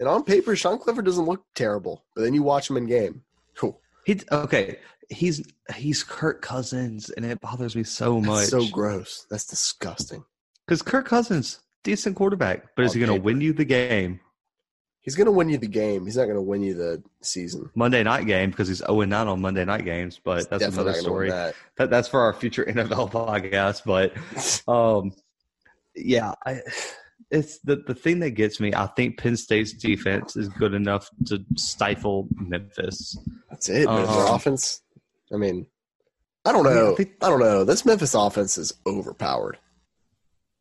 And 0.00 0.08
on 0.08 0.24
paper, 0.24 0.56
Sean 0.56 0.78
Clifford 0.78 1.04
doesn't 1.04 1.24
look 1.24 1.44
terrible. 1.54 2.04
But 2.16 2.22
then 2.22 2.34
you 2.34 2.42
watch 2.42 2.68
him 2.68 2.76
in 2.76 2.86
game. 2.86 3.22
Cool. 3.56 3.80
He 4.04 4.20
okay. 4.32 4.78
He's 5.08 5.46
he's 5.74 6.02
Kirk 6.02 6.42
Cousins, 6.42 7.10
and 7.10 7.24
it 7.24 7.40
bothers 7.40 7.76
me 7.76 7.84
so 7.84 8.20
much. 8.20 8.50
That's 8.50 8.50
so 8.50 8.66
gross. 8.68 9.26
That's 9.30 9.46
disgusting. 9.46 10.24
Because 10.66 10.82
Kirk 10.82 11.06
Cousins, 11.06 11.60
decent 11.84 12.16
quarterback, 12.16 12.74
but 12.74 12.84
is 12.84 12.94
he 12.94 13.00
going 13.00 13.14
to 13.14 13.22
win 13.22 13.40
you 13.40 13.52
the 13.52 13.64
game 13.64 14.20
He's 15.02 15.16
going 15.16 15.26
to 15.26 15.32
win 15.32 15.48
you 15.48 15.56
the 15.56 15.66
game. 15.66 16.04
He's 16.04 16.16
not 16.16 16.24
going 16.24 16.36
to 16.36 16.42
win 16.42 16.62
you 16.62 16.74
the 16.74 17.02
season. 17.22 17.70
Monday 17.74 18.02
night 18.02 18.26
game 18.26 18.50
because 18.50 18.68
he's 18.68 18.78
zero 18.78 19.00
and 19.00 19.10
nine 19.10 19.28
on 19.28 19.40
Monday 19.40 19.64
night 19.64 19.84
games? 19.84 20.20
But 20.22 20.36
He's 20.36 20.46
that's 20.48 20.64
another 20.64 20.76
not 20.76 20.84
gonna 20.84 20.94
win 20.94 21.02
story. 21.02 21.30
that. 21.30 21.54
That 21.76 21.90
that's 21.90 22.06
for 22.08 22.20
our 22.20 22.34
future 22.34 22.64
NFL 22.68 23.10
podcast. 23.10 23.82
But 23.86 24.12
um, 24.72 25.12
yeah, 25.96 26.34
I, 26.44 26.60
it's 27.30 27.58
the 27.60 27.76
the 27.86 27.94
thing 27.94 28.20
that 28.20 28.30
gets 28.30 28.60
me. 28.60 28.72
I 28.74 28.86
think 28.86 29.18
Penn 29.18 29.36
State's 29.36 29.72
defense 29.72 30.36
is 30.36 30.48
good 30.48 30.74
enough 30.74 31.08
to 31.26 31.44
stifle 31.56 32.28
Memphis. 32.34 33.16
That's 33.48 33.68
it. 33.68 33.86
Um, 33.86 34.04
offense. 34.34 34.82
I 35.32 35.36
mean, 35.36 35.66
I 36.44 36.52
don't 36.52 36.66
I 36.66 36.70
mean, 36.70 36.78
I 36.78 36.82
know. 36.82 36.96
I, 37.22 37.28
don't 37.28 37.40
know. 37.40 37.64
This 37.64 37.84
Memphis 37.84 38.14
offense 38.14 38.58
is 38.58 38.72
overpowered. 38.86 39.58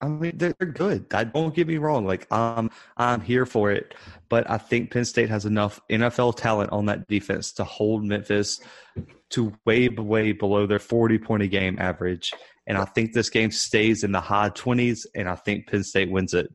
I 0.01 0.07
mean, 0.07 0.37
they're, 0.37 0.55
they're 0.57 0.67
good. 0.71 1.13
I, 1.13 1.25
don't 1.25 1.53
get 1.53 1.67
me 1.67 1.77
wrong. 1.77 2.05
Like, 2.05 2.25
I'm 2.31 2.71
I'm 2.95 3.19
here 3.19 3.45
for 3.45 3.71
it, 3.71 3.95
but 4.29 4.49
I 4.49 4.57
think 4.57 4.91
Penn 4.91 5.05
State 5.05 5.29
has 5.29 5.45
enough 5.45 5.81
NFL 5.89 6.37
talent 6.37 6.71
on 6.71 6.85
that 6.85 7.07
defense 7.07 7.51
to 7.53 7.63
hold 7.63 8.05
Memphis 8.05 8.61
to 9.31 9.53
way 9.65 9.89
way 9.89 10.31
below 10.31 10.65
their 10.65 10.79
40 10.79 11.17
point 11.19 11.43
a 11.43 11.47
game 11.47 11.77
average. 11.79 12.31
And 12.69 12.77
I 12.77 12.85
think 12.85 13.13
this 13.13 13.31
game 13.31 13.49
stays 13.49 14.03
in 14.03 14.11
the 14.11 14.21
high 14.21 14.51
20s, 14.51 15.07
and 15.15 15.27
I 15.27 15.33
think 15.33 15.67
Penn 15.67 15.83
State 15.83 16.11
wins 16.11 16.35
it. 16.35 16.53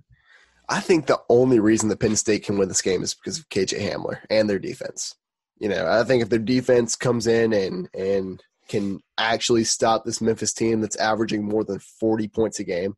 I 0.68 0.78
think 0.78 1.06
the 1.06 1.20
only 1.28 1.58
reason 1.58 1.88
that 1.88 1.98
Penn 1.98 2.14
State 2.14 2.44
can 2.44 2.56
win 2.56 2.68
this 2.68 2.82
game 2.82 3.02
is 3.02 3.14
because 3.14 3.38
of 3.38 3.48
KJ 3.48 3.80
Hamler 3.80 4.18
and 4.30 4.48
their 4.48 4.60
defense. 4.60 5.16
You 5.58 5.68
know, 5.68 5.86
I 5.86 6.04
think 6.04 6.22
if 6.22 6.30
their 6.30 6.38
defense 6.38 6.94
comes 6.94 7.26
in 7.26 7.52
and 7.52 7.88
and 7.94 8.42
can 8.68 9.00
actually 9.18 9.64
stop 9.64 10.04
this 10.04 10.20
Memphis 10.20 10.52
team 10.52 10.80
that's 10.80 10.96
averaging 10.96 11.44
more 11.44 11.64
than 11.64 11.80
40 11.80 12.28
points 12.28 12.60
a 12.60 12.64
game, 12.64 12.94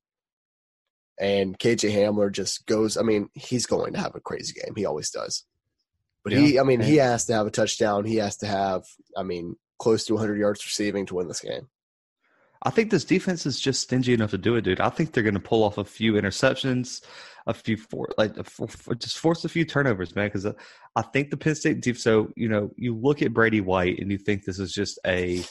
and 1.19 1.59
KJ 1.59 1.93
Hamler 1.93 2.31
just 2.31 2.67
goes, 2.67 2.99
I 2.99 3.03
mean, 3.03 3.31
he's 3.33 3.65
going 3.65 3.95
to 3.95 3.99
have 3.99 4.15
a 4.15 4.21
crazy 4.21 4.53
game. 4.53 4.75
He 4.77 4.85
always 4.85 5.11
does. 5.11 5.45
But 6.23 6.35
he, 6.35 6.59
I 6.59 6.65
mean, 6.65 6.81
he 6.81 6.97
has 6.97 7.25
to 7.27 7.35
have 7.35 7.47
a 7.47 7.51
touchdown. 7.51 8.05
He 8.05 8.17
has 8.17 8.37
to 8.39 8.47
have, 8.47 8.85
I 9.17 9.23
mean, 9.23 9.57
close 9.79 10.05
to 10.07 10.15
100 10.15 10.39
yards 10.39 10.65
receiving 10.65 11.07
to 11.07 11.15
win 11.15 11.29
this 11.29 11.41
game. 11.41 11.69
I 12.63 12.71
think 12.71 12.91
this 12.91 13.05
defense 13.05 13.47
is 13.47 13.61
just 13.61 13.83
stingy 13.83 14.13
enough 14.15 14.31
to 14.31 14.39
do 14.39 14.57
it, 14.57 14.63
dude. 14.63 14.81
I 14.81 14.89
think 14.89 15.13
they're 15.13 15.23
going 15.23 15.35
to 15.35 15.41
pull 15.41 15.63
off 15.63 15.79
a 15.79 15.85
few 15.85 16.15
interceptions, 16.15 17.05
a 17.47 17.55
few 17.55 17.77
for 17.77 18.09
like 18.19 18.35
for, 18.45 18.67
for- 18.69 18.95
just 18.95 19.19
force 19.19 19.45
a 19.45 19.49
few 19.49 19.65
turnovers, 19.65 20.15
man. 20.17 20.27
Because 20.29 20.47
I 20.97 21.03
think 21.03 21.31
the 21.31 21.37
Penn 21.37 21.55
State 21.55 21.81
defense. 21.81 22.03
So 22.03 22.33
you 22.37 22.49
know, 22.49 22.71
you 22.77 22.97
look 22.97 23.23
at 23.23 23.33
Brady 23.35 23.61
White 23.61 23.99
and 24.01 24.11
you 24.11 24.19
think 24.19 24.45
this 24.45 24.59
is 24.59 24.73
just 24.73 24.99
a 25.07 25.43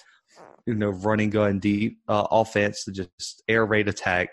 you 0.65 0.73
know 0.75 0.89
running 0.89 1.29
gun 1.29 1.59
deep 1.59 1.99
uh, 2.07 2.27
offense 2.31 2.83
to 2.85 2.91
just 2.91 3.43
air 3.47 3.65
raid 3.65 3.87
attack. 3.87 4.29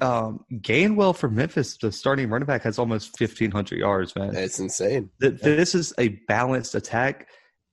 Um, 0.00 0.44
Gainwell 0.52 1.16
for 1.16 1.28
Memphis, 1.30 1.76
the 1.76 1.92
starting 1.92 2.28
running 2.28 2.46
back, 2.46 2.62
has 2.62 2.78
almost 2.78 3.16
fifteen 3.16 3.50
hundred 3.52 3.78
yards, 3.78 4.14
man. 4.16 4.34
It's 4.34 4.58
insane. 4.58 5.10
Th- 5.20 5.34
This 5.40 5.74
is 5.74 5.94
a 5.98 6.08
balanced 6.26 6.74
attack, 6.74 7.28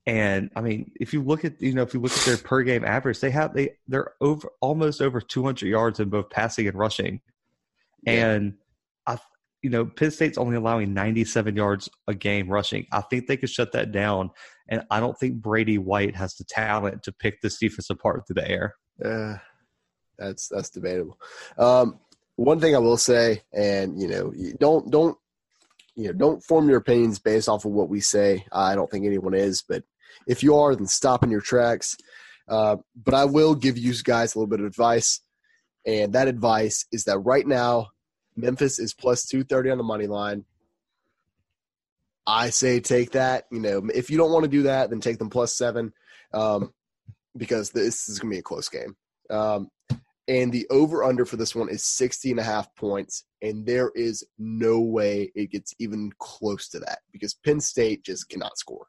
and 0.08 0.50
I 0.56 0.62
mean, 0.62 0.92
if 1.00 1.14
you 1.14 1.24
look 1.24 1.46
at 1.46 1.62
you 1.62 1.74
know 1.74 1.82
if 1.82 1.94
you 1.94 2.00
look 2.00 2.12
at 2.12 2.26
their 2.26 2.38
per 2.38 2.64
game 2.64 2.86
average, 2.86 3.20
they 3.20 3.32
have 3.32 3.54
they 3.54 3.76
they're 3.88 4.14
over 4.22 4.50
almost 4.62 5.02
over 5.02 5.20
200 5.22 5.68
yards 5.68 6.00
in 6.00 6.10
both 6.10 6.30
passing 6.30 6.68
and 6.68 6.78
rushing, 6.78 7.22
Yeah. 8.04 8.28
and 8.28 8.54
I 9.08 9.18
you 9.62 9.72
know, 9.72 9.86
Penn 9.86 10.12
State's 10.12 10.38
only 10.38 10.56
allowing 10.58 10.94
97 10.94 11.56
yards 11.56 11.90
a 12.08 12.14
game 12.14 12.48
rushing. 12.50 12.86
I 12.92 13.02
think 13.02 13.26
they 13.26 13.36
could 13.36 13.50
shut 13.50 13.72
that 13.72 13.92
down. 13.92 14.30
And 14.68 14.84
I 14.92 15.00
don't 15.00 15.18
think 15.18 15.42
Brady 15.42 15.80
White 15.80 16.16
has 16.16 16.36
the 16.36 16.44
talent 16.44 17.02
to 17.04 17.12
pick 17.12 17.42
this 17.42 17.58
defense 17.58 17.90
apart 17.90 18.28
through 18.28 18.36
the 18.36 18.48
air. 18.48 18.76
Uh, 19.04 19.38
that's 20.20 20.48
that's 20.50 20.70
debatable. 20.70 21.20
Um, 21.58 22.00
one 22.36 22.60
thing 22.60 22.76
I 22.76 22.80
will 22.80 22.98
say, 22.98 23.42
and 23.54 24.00
you 24.00 24.08
know, 24.08 24.32
don't 24.60 24.92
don't 24.92 25.18
you 25.96 26.08
know, 26.08 26.14
don't 26.14 26.44
form 26.44 26.70
your 26.70 26.78
opinions 26.78 27.18
based 27.18 27.50
off 27.50 27.66
of 27.66 27.72
what 27.72 27.90
we 27.90 28.02
say. 28.02 28.46
I 28.52 28.76
don't 28.76 28.90
think 28.92 29.06
anyone 29.06 29.34
is, 29.34 29.64
but 29.68 29.84
if 30.28 30.44
you 30.44 30.56
are, 30.58 30.76
then 30.76 30.88
stop 30.88 31.24
in 31.24 31.32
your 31.32 31.42
tracks. 31.42 31.98
Uh, 32.48 32.78
but 32.96 33.14
I 33.14 33.26
will 33.26 33.56
give 33.56 33.78
you 33.78 33.94
guys 34.04 34.36
a 34.36 34.38
little 34.38 34.50
bit 34.50 34.60
of 34.60 34.66
advice, 34.66 35.22
and 35.86 36.14
that 36.14 36.28
advice 36.28 36.86
is 36.92 37.06
that 37.06 37.20
right 37.20 37.46
now 37.46 37.88
Memphis 38.36 38.80
is 38.80 38.94
plus 38.94 39.26
two 39.26 39.44
thirty 39.44 39.70
on 39.70 39.78
the 39.78 39.84
money 39.84 40.08
line. 40.08 40.46
I 42.28 42.50
say 42.50 42.80
take 42.80 43.12
that. 43.12 43.46
You 43.52 43.60
know, 43.60 43.82
if 43.94 44.10
you 44.10 44.18
don't 44.18 44.32
want 44.32 44.44
to 44.44 44.50
do 44.50 44.64
that, 44.64 44.90
then 44.90 45.00
take 45.00 45.18
them 45.18 45.30
plus 45.30 45.58
seven, 45.58 45.94
um, 46.34 46.74
because 47.36 47.72
this 47.72 48.10
is 48.10 48.20
going 48.20 48.32
to 48.32 48.36
be 48.36 48.40
a 48.40 48.44
close 48.44 48.70
game. 48.70 48.96
Um, 49.30 49.70
and 50.28 50.52
the 50.52 50.68
over 50.70 51.04
under 51.04 51.26
for 51.26 51.38
this 51.38 51.56
one 51.56 51.70
is 51.70 51.86
60 51.86 52.32
and 52.32 52.40
a 52.40 52.44
half 52.44 52.74
points 52.76 53.26
and 53.42 53.66
there 53.66 53.92
is 53.96 54.24
no 54.38 54.80
way 54.80 55.32
it 55.36 55.52
gets 55.52 55.74
even 55.80 56.12
close 56.20 56.68
to 56.70 56.80
that 56.80 57.00
because 57.12 57.34
penn 57.34 57.60
state 57.60 58.04
just 58.04 58.30
cannot 58.30 58.58
score 58.58 58.88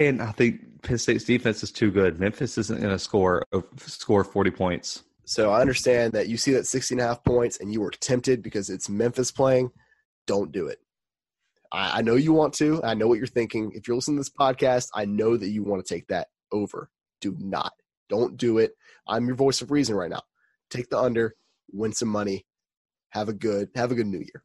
and 0.00 0.20
i 0.20 0.32
think 0.32 0.82
penn 0.82 0.98
state's 0.98 1.24
defense 1.24 1.62
is 1.62 1.70
too 1.70 1.90
good 1.90 2.18
memphis 2.18 2.58
isn't 2.58 2.80
going 2.80 2.92
to 2.92 2.98
score 2.98 3.44
score 3.76 4.24
40 4.24 4.50
points 4.50 5.04
so 5.24 5.50
i 5.50 5.60
understand 5.60 6.12
that 6.12 6.28
you 6.28 6.36
see 6.36 6.52
that 6.52 6.66
60 6.66 6.94
and 6.94 7.00
a 7.00 7.06
half 7.06 7.22
points 7.22 7.58
and 7.60 7.72
you 7.72 7.80
were 7.80 7.90
tempted 7.90 8.42
because 8.42 8.68
it's 8.68 8.88
memphis 8.88 9.30
playing 9.30 9.70
don't 10.26 10.50
do 10.50 10.66
it 10.66 10.78
I, 11.72 11.98
I 11.98 12.02
know 12.02 12.16
you 12.16 12.32
want 12.32 12.54
to 12.54 12.82
i 12.82 12.94
know 12.94 13.06
what 13.06 13.18
you're 13.18 13.26
thinking 13.28 13.70
if 13.74 13.86
you're 13.86 13.96
listening 13.96 14.16
to 14.16 14.20
this 14.20 14.30
podcast 14.30 14.88
i 14.94 15.04
know 15.04 15.36
that 15.36 15.48
you 15.48 15.62
want 15.62 15.84
to 15.84 15.94
take 15.94 16.08
that 16.08 16.28
over 16.52 16.90
do 17.20 17.36
not 17.38 17.72
don't 18.10 18.36
do 18.36 18.58
it. 18.58 18.76
I'm 19.08 19.26
your 19.26 19.36
voice 19.36 19.62
of 19.62 19.70
reason 19.70 19.94
right 19.94 20.10
now. 20.10 20.22
Take 20.68 20.90
the 20.90 20.98
under, 20.98 21.36
win 21.72 21.92
some 21.92 22.08
money, 22.08 22.44
have 23.10 23.28
a 23.28 23.32
good 23.32 23.70
have 23.74 23.92
a 23.92 23.94
good 23.94 24.06
new 24.06 24.18
year. 24.18 24.42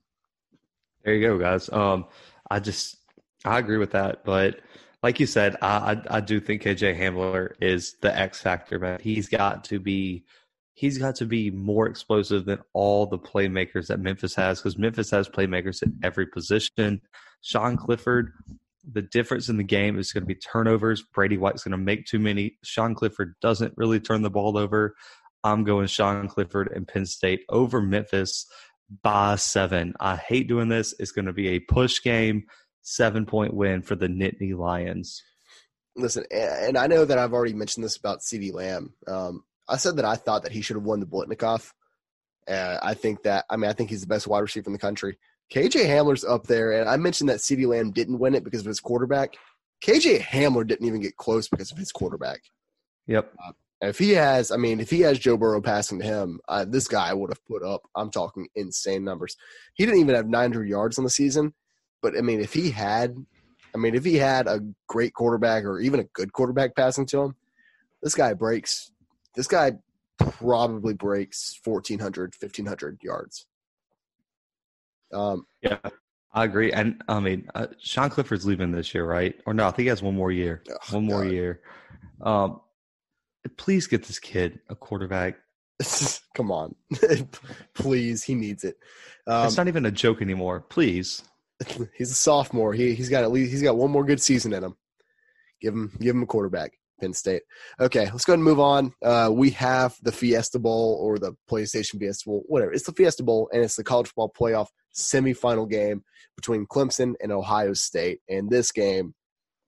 There 1.04 1.16
you 1.16 1.28
go, 1.28 1.38
guys. 1.38 1.70
Um, 1.70 2.06
I 2.50 2.60
just 2.60 2.98
I 3.44 3.60
agree 3.60 3.78
with 3.78 3.92
that, 3.92 4.24
but 4.24 4.62
like 5.06 5.20
you 5.20 5.28
said, 5.28 5.56
I, 5.62 5.68
I, 6.10 6.18
I 6.18 6.20
do 6.20 6.40
think 6.40 6.64
KJ 6.64 7.00
Hamler 7.00 7.52
is 7.62 7.96
the 8.02 8.18
X 8.18 8.42
factor, 8.42 8.80
man. 8.80 8.98
He's 9.00 9.30
got 9.30 9.64
to 9.66 9.80
be 9.80 10.26
he's 10.74 10.98
got 10.98 11.14
to 11.18 11.26
be 11.26 11.52
more 11.52 11.86
explosive 11.86 12.46
than 12.46 12.58
all 12.74 13.06
the 13.06 13.20
playmakers 13.20 13.86
that 13.86 14.00
Memphis 14.00 14.34
has 14.34 14.60
because 14.60 14.80
Memphis 14.80 15.12
has 15.12 15.30
playmakers 15.30 15.84
at 15.84 15.90
every 16.02 16.26
position. 16.26 17.02
Sean 17.42 17.78
Clifford, 17.78 18.32
the 18.94 19.04
difference 19.04 19.48
in 19.48 19.58
the 19.58 19.64
game 19.64 20.00
is 20.00 20.12
going 20.12 20.24
to 20.24 20.28
be 20.28 20.34
turnovers. 20.34 21.04
Brady 21.14 21.38
White's 21.38 21.64
going 21.64 21.74
to 21.74 21.78
make 21.78 22.08
too 22.08 22.18
many. 22.18 22.58
Sean 22.64 22.96
Clifford 22.96 23.36
doesn't 23.42 23.78
really 23.78 24.00
turn 24.00 24.24
the 24.24 24.32
ball 24.32 24.58
over. 24.58 24.96
I'm 25.44 25.66
going 25.66 25.86
Sean 25.86 26.28
Clifford 26.28 26.72
and 26.76 26.88
Penn 26.88 27.06
State 27.06 27.42
over 27.50 27.80
Memphis 27.80 28.48
by 29.04 29.36
seven. 29.36 29.94
I 30.00 30.16
hate 30.16 30.48
doing 30.48 30.70
this. 30.70 30.96
It's 30.98 31.12
going 31.12 31.26
to 31.26 31.34
be 31.34 31.50
a 31.50 31.60
push 31.60 32.02
game, 32.02 32.46
seven 32.86 33.26
point 33.26 33.54
win 33.54 33.82
for 33.82 33.96
the 33.96 34.08
Nittany 34.08 34.58
Lions. 34.58 35.22
Listen, 35.98 36.24
and 36.32 36.78
I 36.78 36.88
know 36.88 37.06
that 37.06 37.18
I've 37.18 37.34
already 37.34 37.54
mentioned 37.54 37.84
this 37.84 37.98
about 37.98 38.20
CeeDee 38.20 38.54
Lamb. 38.54 38.94
Um, 39.08 39.44
I 39.68 39.78
said 39.78 39.96
that 39.98 40.06
I 40.06 40.16
thought 40.16 40.44
that 40.44 40.52
he 40.52 40.62
should 40.62 40.76
have 40.76 40.84
won 40.84 41.00
the 41.00 41.06
Biletnikoff. 41.06 41.72
Uh, 42.48 42.78
I 42.82 42.94
think 42.94 43.24
that, 43.24 43.46
I 43.50 43.56
mean, 43.56 43.70
I 43.70 43.74
think 43.74 43.90
he's 43.90 44.02
the 44.02 44.08
best 44.08 44.28
wide 44.28 44.40
receiver 44.40 44.68
in 44.68 44.74
the 44.74 44.80
country. 44.80 45.18
KJ 45.54 45.86
Hamler's 45.86 46.26
up 46.26 46.48
there, 46.48 46.80
and 46.80 46.90
I 46.90 46.98
mentioned 46.98 47.30
that 47.30 47.40
CeeDee 47.40 47.68
Lamb 47.68 47.92
didn't 47.92 48.20
win 48.20 48.36
it 48.36 48.44
because 48.44 48.60
of 48.62 48.68
his 48.68 48.80
quarterback. 48.80 49.36
KJ 49.84 50.20
Hamler 50.20 50.68
didn't 50.68 50.86
even 50.86 51.02
get 51.02 51.18
close 51.18 51.48
because 51.48 51.72
of 51.72 51.78
his 51.78 51.92
quarterback. 51.92 52.42
Yep. 53.08 53.32
Uh, 53.44 53.52
if 53.82 53.98
he 53.98 54.12
has, 54.12 54.52
I 54.52 54.58
mean, 54.58 54.80
if 54.80 54.90
he 54.90 55.02
has 55.02 55.20
Joe 55.20 55.38
Burrow 55.38 55.62
passing 55.62 56.00
to 56.00 56.06
him, 56.06 56.40
uh, 56.48 56.66
this 56.66 56.88
guy 56.88 57.14
would 57.14 57.30
have 57.30 57.46
put 57.46 57.64
up. 57.64 57.82
I'm 57.96 58.12
talking 58.12 58.48
insane 58.56 59.04
numbers. 59.04 59.36
He 59.76 59.86
didn't 59.86 60.02
even 60.02 60.16
have 60.16 60.28
900 60.28 60.68
yards 60.68 60.98
on 60.98 61.04
the 61.04 61.10
season, 61.10 61.54
but 62.06 62.16
I 62.16 62.22
mean, 62.22 62.40
if 62.40 62.54
he 62.54 62.70
had, 62.70 63.18
I 63.74 63.80
mean, 63.80 63.96
if 63.96 64.06
he 64.06 64.18
had 64.18 64.46
a 64.46 64.62
great 64.86 65.16
quarterback 65.16 65.64
or 65.64 65.80
even 65.80 66.00
a 66.00 66.04
good 66.04 66.34
quarterback 66.34 66.76
passing 66.76 67.08
to 67.08 67.24
him, 67.24 67.36
this 68.04 68.14
guy 68.14 68.36
breaks. 68.36 68.92
This 69.34 69.48
guy 69.48 69.72
probably 70.20 70.94
breaks 70.94 71.60
1,400, 71.64 72.36
1,500 72.40 73.00
yards. 73.02 73.48
Um, 75.12 75.48
yeah, 75.64 75.80
I 76.32 76.44
agree. 76.44 76.72
And 76.72 77.02
I 77.08 77.20
mean, 77.20 77.48
uh, 77.56 77.68
Sean 77.80 78.12
Clifford's 78.12 78.46
leaving 78.46 78.72
this 78.72 78.94
year, 78.94 79.04
right? 79.04 79.34
Or 79.48 79.56
no, 79.56 79.66
I 79.66 79.72
think 79.72 79.86
he 79.86 79.88
has 79.88 80.04
one 80.04 80.16
more 80.16 80.32
year. 80.32 80.62
Oh, 80.70 80.76
one 80.92 81.06
more 81.06 81.24
God. 81.24 81.32
year. 81.32 81.62
Um, 82.22 82.62
please 83.58 83.88
get 83.88 84.04
this 84.04 84.20
kid 84.20 84.60
a 84.70 84.76
quarterback. 84.76 85.38
Come 86.36 86.52
on, 86.52 86.76
please. 87.74 88.22
He 88.22 88.36
needs 88.36 88.64
it. 88.64 88.78
Um, 89.26 89.48
it's 89.48 89.58
not 89.58 89.68
even 89.68 89.88
a 89.88 89.92
joke 89.92 90.22
anymore. 90.22 90.62
Please. 90.62 91.24
He's 91.98 92.12
a 92.12 92.16
sophomore. 92.16 92.74
He 92.74 92.94
he's 92.96 93.10
got 93.10 93.24
at 93.24 93.32
least 93.32 93.52
he's 93.52 93.62
got 93.62 93.78
one 93.78 93.92
more 93.92 94.06
good 94.06 94.22
season 94.22 94.54
in 94.54 94.64
him. 94.64 94.76
Give 95.62 95.74
him 95.74 95.92
give 96.00 96.16
him 96.16 96.24
a 96.24 96.28
quarterback. 96.28 96.74
Penn 97.00 97.14
State. 97.14 97.44
Okay, 97.80 98.10
let's 98.12 98.26
go 98.26 98.34
ahead 98.34 98.40
and 98.40 98.44
move 98.44 98.60
on. 98.60 98.94
Uh, 99.04 99.30
we 99.32 99.50
have 99.52 99.96
the 100.02 100.12
Fiesta 100.12 100.60
Bowl 100.60 100.98
or 101.02 101.18
the 101.18 101.34
PlayStation 101.50 102.00
Fiesta 102.00 102.30
Bowl, 102.30 102.44
whatever. 102.48 102.72
It's 102.72 102.86
the 102.86 102.94
Fiesta 102.94 103.24
Bowl, 103.24 103.50
and 103.52 103.64
it's 103.64 103.76
the 103.76 103.84
college 103.84 104.08
football 104.08 104.32
playoff 104.38 104.68
semifinal 104.96 105.70
game 105.70 106.04
between 106.36 106.66
Clemson 106.68 107.14
and 107.22 107.32
Ohio 107.32 107.74
State. 107.74 108.20
And 108.30 108.50
this 108.50 108.72
game, 108.72 109.14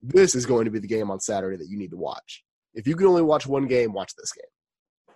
this 0.01 0.35
is 0.35 0.45
going 0.45 0.65
to 0.65 0.71
be 0.71 0.79
the 0.79 0.87
game 0.87 1.11
on 1.11 1.19
Saturday 1.19 1.57
that 1.57 1.69
you 1.69 1.77
need 1.77 1.91
to 1.91 1.97
watch. 1.97 2.43
If 2.73 2.87
you 2.87 2.95
can 2.95 3.07
only 3.07 3.23
watch 3.23 3.47
one 3.47 3.67
game, 3.67 3.93
watch 3.93 4.13
this 4.15 4.31
game. 4.31 5.15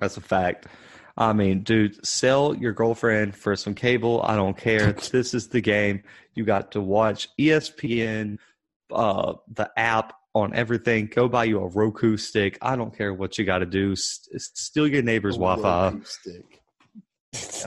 That's 0.00 0.16
a 0.16 0.20
fact. 0.20 0.66
I 1.18 1.32
mean, 1.32 1.64
dude, 1.64 2.06
sell 2.06 2.54
your 2.54 2.72
girlfriend 2.72 3.34
for 3.34 3.56
some 3.56 3.74
cable. 3.74 4.22
I 4.22 4.36
don't 4.36 4.56
care. 4.56 4.92
this 5.12 5.34
is 5.34 5.48
the 5.48 5.60
game. 5.60 6.04
You 6.34 6.44
got 6.44 6.70
to 6.72 6.80
watch 6.80 7.28
ESPN, 7.38 8.38
uh, 8.92 9.34
the 9.52 9.68
app 9.76 10.14
on 10.32 10.54
everything. 10.54 11.10
Go 11.12 11.28
buy 11.28 11.44
you 11.44 11.58
a 11.58 11.66
Roku 11.66 12.16
stick. 12.16 12.56
I 12.62 12.76
don't 12.76 12.96
care 12.96 13.12
what 13.12 13.36
you 13.36 13.44
got 13.44 13.58
to 13.58 13.66
do. 13.66 13.96
steal 13.96 14.86
your 14.86 15.02
neighbor's 15.02 15.34
a 15.34 15.40
Wi-Fi. 15.40 15.98
Stick. 16.04 16.60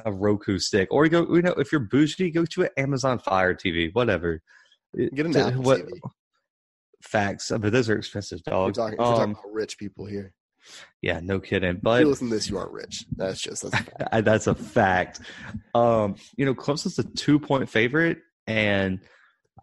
a 0.06 0.12
Roku 0.12 0.58
stick, 0.58 0.88
or 0.90 1.08
go. 1.10 1.36
You 1.36 1.42
know, 1.42 1.54
if 1.58 1.74
you're 1.74 1.82
bougie, 1.82 2.32
go 2.32 2.46
to 2.46 2.64
an 2.64 2.70
Amazon 2.78 3.20
Fire 3.20 3.54
TV. 3.54 3.94
Whatever. 3.94 4.42
Get 4.96 5.26
an 5.26 5.36
Apple 5.36 5.62
what, 5.62 5.82
TV. 5.82 6.00
Facts, 7.02 7.52
but 7.52 7.74
those 7.74 7.90
are 7.90 7.98
expensive, 7.98 8.42
dog. 8.44 8.70
We're 8.78 8.84
talking, 8.84 9.00
um, 9.00 9.06
we're 9.10 9.16
talking 9.18 9.32
about 9.32 9.54
rich 9.54 9.78
people 9.78 10.06
here. 10.06 10.34
Yeah, 11.02 11.20
no 11.22 11.40
kidding. 11.40 11.80
But 11.82 12.02
if 12.02 12.06
you 12.06 12.10
listen 12.10 12.30
to 12.30 12.36
this, 12.36 12.50
you 12.50 12.58
aren't 12.58 12.72
rich. 12.72 13.06
That's 13.16 13.42
just 13.42 13.64
that's 13.64 13.74
a 13.74 13.84
fact. 13.84 14.12
that's 14.26 14.48
a 14.48 14.56
fact. 14.56 15.20
Um, 15.74 16.16
you 16.36 16.46
know, 16.46 16.54
Clemson's 16.54 17.00
a 17.00 17.04
two 17.04 17.40
point 17.40 17.70
favorite, 17.70 18.20
and 18.48 19.00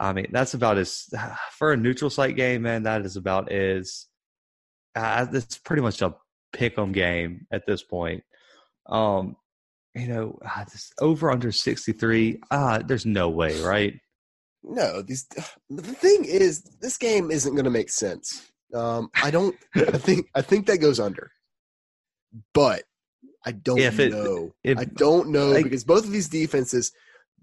I 0.01 0.13
mean, 0.13 0.29
that's 0.33 0.55
about 0.55 0.79
as 0.79 1.07
for 1.53 1.73
a 1.73 1.77
neutral 1.77 2.11
site 2.11 2.37
game, 2.37 2.63
man. 2.63 2.85
That 2.85 3.05
is 3.05 3.17
about 3.17 3.53
as 3.53 4.07
uh, 4.95 5.27
it's 5.33 5.59
pretty 5.59 5.83
much 5.83 6.03
a 6.03 6.15
pick 6.53 6.79
'em 6.79 6.93
game 6.93 7.47
at 7.53 7.67
this 7.67 7.83
point. 7.83 8.25
Um, 8.87 9.37
you 9.95 10.09
know, 10.09 10.39
uh, 10.45 10.65
this 10.65 10.93
over 11.01 11.31
under 11.31 11.53
sixty 11.53 11.93
three. 11.93 12.41
Uh, 12.51 12.79
there's 12.79 13.07
no 13.07 13.29
way, 13.29 13.61
right? 13.63 13.95
No, 14.63 15.03
these. 15.03 15.27
The 15.71 15.83
thing 15.83 16.25
is, 16.25 16.63
this 16.81 16.97
game 16.97 17.31
isn't 17.31 17.55
going 17.55 17.67
to 17.67 17.71
make 17.71 17.91
sense. 17.91 18.51
Um, 18.75 19.11
I 19.21 19.31
don't. 19.31 19.57
I 19.75 19.99
think. 19.99 20.29
I 20.35 20.43
think 20.43 20.67
that 20.67 20.79
goes 20.79 21.01
under, 21.01 21.31
but 22.53 22.83
I 23.45 23.53
don't 23.53 23.79
if 23.79 23.99
it, 23.99 24.13
know. 24.13 24.55
If, 24.63 24.79
I 24.79 24.85
don't 24.85 25.31
know 25.31 25.55
because 25.63 25.85
both 25.85 26.05
of 26.05 26.13
these 26.13 26.29
defenses 26.29 26.93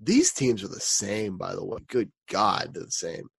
these 0.02 0.32
teams 0.34 0.64
are 0.64 0.68
the 0.68 0.80
same, 0.80 1.38
by 1.38 1.56
the 1.56 1.64
way. 1.64 1.80
Good 1.88 2.12
God, 2.30 2.72
they're 2.74 2.84
the 2.84 2.92
same. 2.92 3.30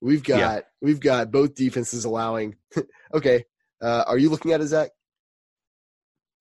We've 0.00 0.22
got 0.22 0.38
yeah. 0.38 0.60
we've 0.80 1.00
got 1.00 1.30
both 1.30 1.54
defenses 1.54 2.04
allowing. 2.04 2.56
okay, 3.14 3.44
uh, 3.80 4.04
are 4.06 4.18
you 4.18 4.28
looking 4.28 4.52
at 4.52 4.60
it, 4.60 4.66
Zach? 4.66 4.90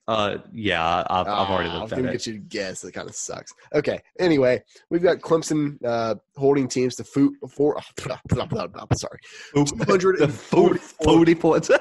Uh, 0.08 0.38
yeah, 0.54 1.04
I've, 1.10 1.28
I've 1.28 1.50
already 1.50 1.70
looked 1.70 1.94
at 1.94 2.00
it. 2.00 2.12
get 2.12 2.28
you 2.28 2.34
to 2.34 2.40
guess. 2.40 2.82
That 2.82 2.94
kind 2.94 3.10
of 3.10 3.16
sucks. 3.16 3.52
Okay. 3.74 4.00
Anyway, 4.20 4.62
we've 4.92 5.02
got 5.02 5.18
Clemson 5.18 5.78
uh, 5.84 6.16
holding 6.36 6.68
teams 6.68 6.96
to 6.98 7.04
foot 7.04 7.34
four. 7.50 7.82
sorry, 8.96 9.20
two 9.56 9.66
hundred 9.86 10.20
and 10.20 10.34
forty 11.02 11.36
points. 11.36 11.72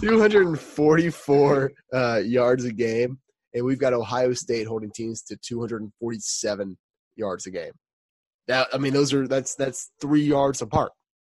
244 0.00 1.72
uh, 1.92 2.20
yards 2.24 2.64
a 2.64 2.72
game, 2.72 3.18
and 3.54 3.64
we've 3.64 3.78
got 3.78 3.92
Ohio 3.92 4.32
State 4.32 4.66
holding 4.66 4.90
teams 4.90 5.22
to 5.22 5.36
247 5.36 6.76
yards 7.16 7.46
a 7.46 7.50
game. 7.50 7.72
That 8.48 8.68
I 8.72 8.78
mean, 8.78 8.92
those 8.92 9.12
are 9.12 9.28
that's 9.28 9.54
that's 9.54 9.90
three 10.00 10.22
yards 10.22 10.62
apart. 10.62 10.92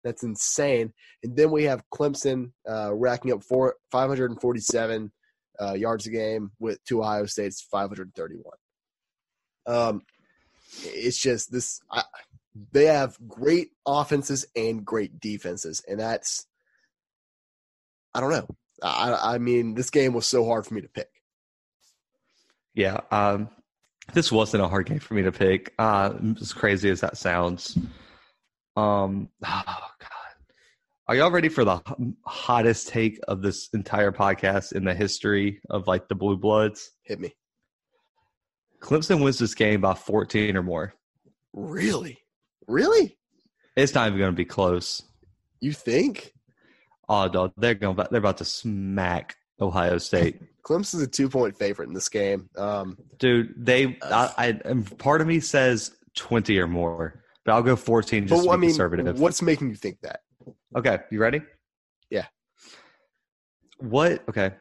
That's 0.04 0.22
insane. 0.22 0.92
And 1.22 1.36
then 1.36 1.50
we 1.50 1.64
have 1.64 1.82
Clemson 1.92 2.52
uh, 2.68 2.94
racking 2.94 3.32
up 3.32 3.42
four 3.42 3.76
547 3.90 5.10
uh, 5.60 5.74
yards 5.74 6.06
a 6.06 6.10
game 6.10 6.52
with 6.58 6.82
two 6.84 7.02
Ohio 7.02 7.26
State's 7.26 7.60
531. 7.62 8.44
Um, 9.66 10.02
it's 10.82 11.20
just 11.20 11.52
this. 11.52 11.80
I, 11.90 12.02
they 12.72 12.86
have 12.86 13.16
great 13.26 13.70
offenses 13.86 14.46
and 14.56 14.84
great 14.84 15.20
defenses, 15.20 15.82
and 15.88 16.00
that's 16.00 16.46
I 18.14 18.20
don't 18.20 18.30
know. 18.30 18.46
I, 18.82 19.34
I 19.34 19.38
mean, 19.38 19.74
this 19.74 19.90
game 19.90 20.12
was 20.12 20.26
so 20.26 20.44
hard 20.44 20.66
for 20.66 20.74
me 20.74 20.80
to 20.82 20.88
pick. 20.88 21.08
Yeah, 22.74 23.00
um, 23.10 23.48
this 24.12 24.30
wasn't 24.30 24.62
a 24.62 24.68
hard 24.68 24.86
game 24.86 24.98
for 24.98 25.14
me 25.14 25.22
to 25.22 25.32
pick. 25.32 25.72
Uh, 25.78 26.14
as 26.40 26.52
crazy 26.52 26.90
as 26.90 27.00
that 27.00 27.16
sounds. 27.16 27.78
Um, 28.76 29.28
oh 29.44 29.62
God, 30.00 30.23
are 31.06 31.16
y'all 31.16 31.30
ready 31.30 31.48
for 31.48 31.64
the 31.64 31.80
hottest 32.24 32.88
take 32.88 33.20
of 33.28 33.42
this 33.42 33.68
entire 33.74 34.12
podcast 34.12 34.72
in 34.72 34.84
the 34.84 34.94
history 34.94 35.60
of 35.68 35.86
like 35.86 36.08
the 36.08 36.16
Bluebloods? 36.16 36.88
Hit 37.02 37.20
me. 37.20 37.34
Clemson 38.80 39.22
wins 39.22 39.38
this 39.38 39.54
game 39.54 39.82
by 39.82 39.94
14 39.94 40.56
or 40.56 40.62
more. 40.62 40.94
Really? 41.52 42.18
Really? 42.66 43.18
It's 43.76 43.94
not 43.94 44.06
even 44.06 44.18
going 44.18 44.32
to 44.32 44.36
be 44.36 44.44
close. 44.44 45.02
You 45.60 45.72
think? 45.72 46.32
Oh, 47.08 47.28
dog, 47.28 47.52
they're 47.56 47.74
going. 47.74 47.96
They're 47.96 48.18
about 48.18 48.38
to 48.38 48.44
smack 48.44 49.36
Ohio 49.60 49.98
State. 49.98 50.40
Clemson's 50.64 51.02
a 51.02 51.06
two 51.06 51.28
point 51.28 51.56
favorite 51.56 51.88
in 51.88 51.94
this 51.94 52.08
game. 52.08 52.48
Um, 52.56 52.96
Dude, 53.18 53.54
they. 53.56 53.98
I, 54.02 54.58
I 54.66 54.74
part 54.98 55.20
of 55.20 55.26
me 55.26 55.40
says 55.40 55.94
20 56.14 56.58
or 56.58 56.66
more, 56.66 57.22
but 57.44 57.52
I'll 57.52 57.62
go 57.62 57.76
14 57.76 58.26
just 58.26 58.30
but, 58.30 58.36
to 58.36 58.48
be 58.48 58.52
I 58.52 58.56
mean, 58.56 58.70
conservative. 58.70 59.20
What's 59.20 59.42
making 59.42 59.68
you 59.68 59.76
think 59.76 60.00
that? 60.02 60.20
Okay, 60.76 60.98
you 61.10 61.20
ready? 61.20 61.42
Yeah. 62.10 62.26
What? 63.78 64.22
Okay. 64.28 64.52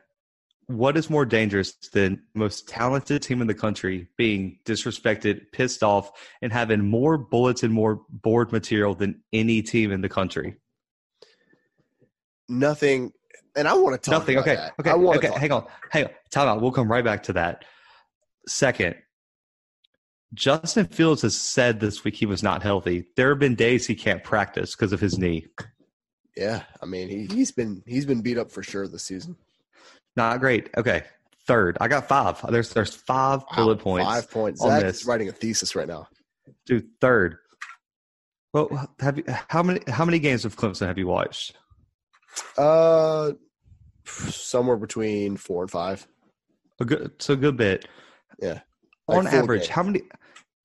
What 0.68 0.96
is 0.96 1.10
more 1.10 1.26
dangerous 1.26 1.74
than 1.92 2.24
most 2.34 2.70
talented 2.70 3.22
team 3.22 3.42
in 3.42 3.48
the 3.48 3.54
country 3.54 4.08
being 4.18 4.60
disrespected, 4.66 5.52
pissed 5.52 5.84
off, 5.84 6.12
and 6.42 6.54
having 6.54 6.88
more 6.88 7.18
bullets 7.18 7.64
and 7.64 7.74
more 7.74 8.02
board 8.10 8.52
material 8.52 8.96
than 8.96 9.22
any 9.34 9.62
team 9.62 9.92
in 9.92 10.02
the 10.02 10.10
country? 10.10 10.56
Nothing. 12.48 13.12
And 13.56 13.68
I 13.68 13.74
want 13.74 14.02
to 14.02 14.10
talk. 14.10 14.20
Nothing. 14.20 14.38
okay. 14.40 14.56
That. 14.56 14.74
Okay. 14.80 14.92
Okay. 14.92 15.32
Hang 15.38 15.52
on. 15.52 15.66
Hang 15.92 16.06
on. 16.06 16.12
Time 16.32 16.48
out. 16.48 16.62
We'll 16.62 16.72
come 16.72 16.90
right 16.90 17.04
back 17.04 17.24
to 17.24 17.34
that. 17.34 17.66
Second, 18.48 18.96
Justin 20.34 20.88
Fields 20.88 21.22
has 21.22 21.38
said 21.38 21.80
this 21.80 22.04
week 22.04 22.16
he 22.16 22.26
was 22.26 22.42
not 22.42 22.64
healthy. 22.64 23.06
There 23.16 23.30
have 23.30 23.40
been 23.40 23.56
days 23.56 23.86
he 23.86 23.96
can't 23.96 24.24
practice 24.24 24.76
because 24.76 24.92
of 24.92 25.00
his 25.00 25.18
knee. 25.18 25.48
Yeah, 26.36 26.64
I 26.82 26.86
mean 26.86 27.10
he 27.10 27.26
he's 27.26 27.52
been 27.52 27.84
he's 27.86 28.06
been 28.06 28.22
beat 28.22 28.38
up 28.38 28.52
for 28.52 28.64
sure 28.64 28.88
this 28.88 29.04
season. 29.04 29.36
Not 30.16 30.40
great. 30.40 30.70
Okay, 30.78 31.04
third. 31.46 31.78
I 31.80 31.88
got 31.88 32.08
five. 32.08 32.44
There's 32.50 32.72
there's 32.74 32.96
five 32.96 33.42
wow, 33.42 33.56
bullet 33.56 33.80
points. 33.80 34.10
Five 34.10 34.32
points. 34.32 34.62
on 34.62 34.80
Zach's 34.80 35.06
writing 35.06 35.30
a 35.30 35.32
thesis 35.32 35.76
right 35.76 35.88
now. 35.88 36.08
Dude, 36.66 36.88
third. 37.00 37.38
Well, 38.54 38.90
have 39.00 39.18
you 39.18 39.24
how 39.28 39.64
many 39.64 39.82
how 39.88 40.06
many 40.06 40.20
games 40.20 40.46
of 40.46 40.56
Clemson 40.56 40.88
have 40.88 40.98
you 40.98 41.08
watched? 41.08 41.56
Uh, 42.58 43.34
somewhere 44.06 44.78
between 44.78 45.38
four 45.38 45.64
and 45.64 45.72
five. 45.72 46.08
A 46.80 46.86
good, 46.86 47.12
so 47.20 47.34
a 47.34 47.38
good 47.38 47.58
bit. 47.58 47.88
Yeah. 48.40 48.62
Like 49.08 49.20
on 49.20 49.28
average, 49.28 49.68
how 49.68 49.84
many? 49.84 50.02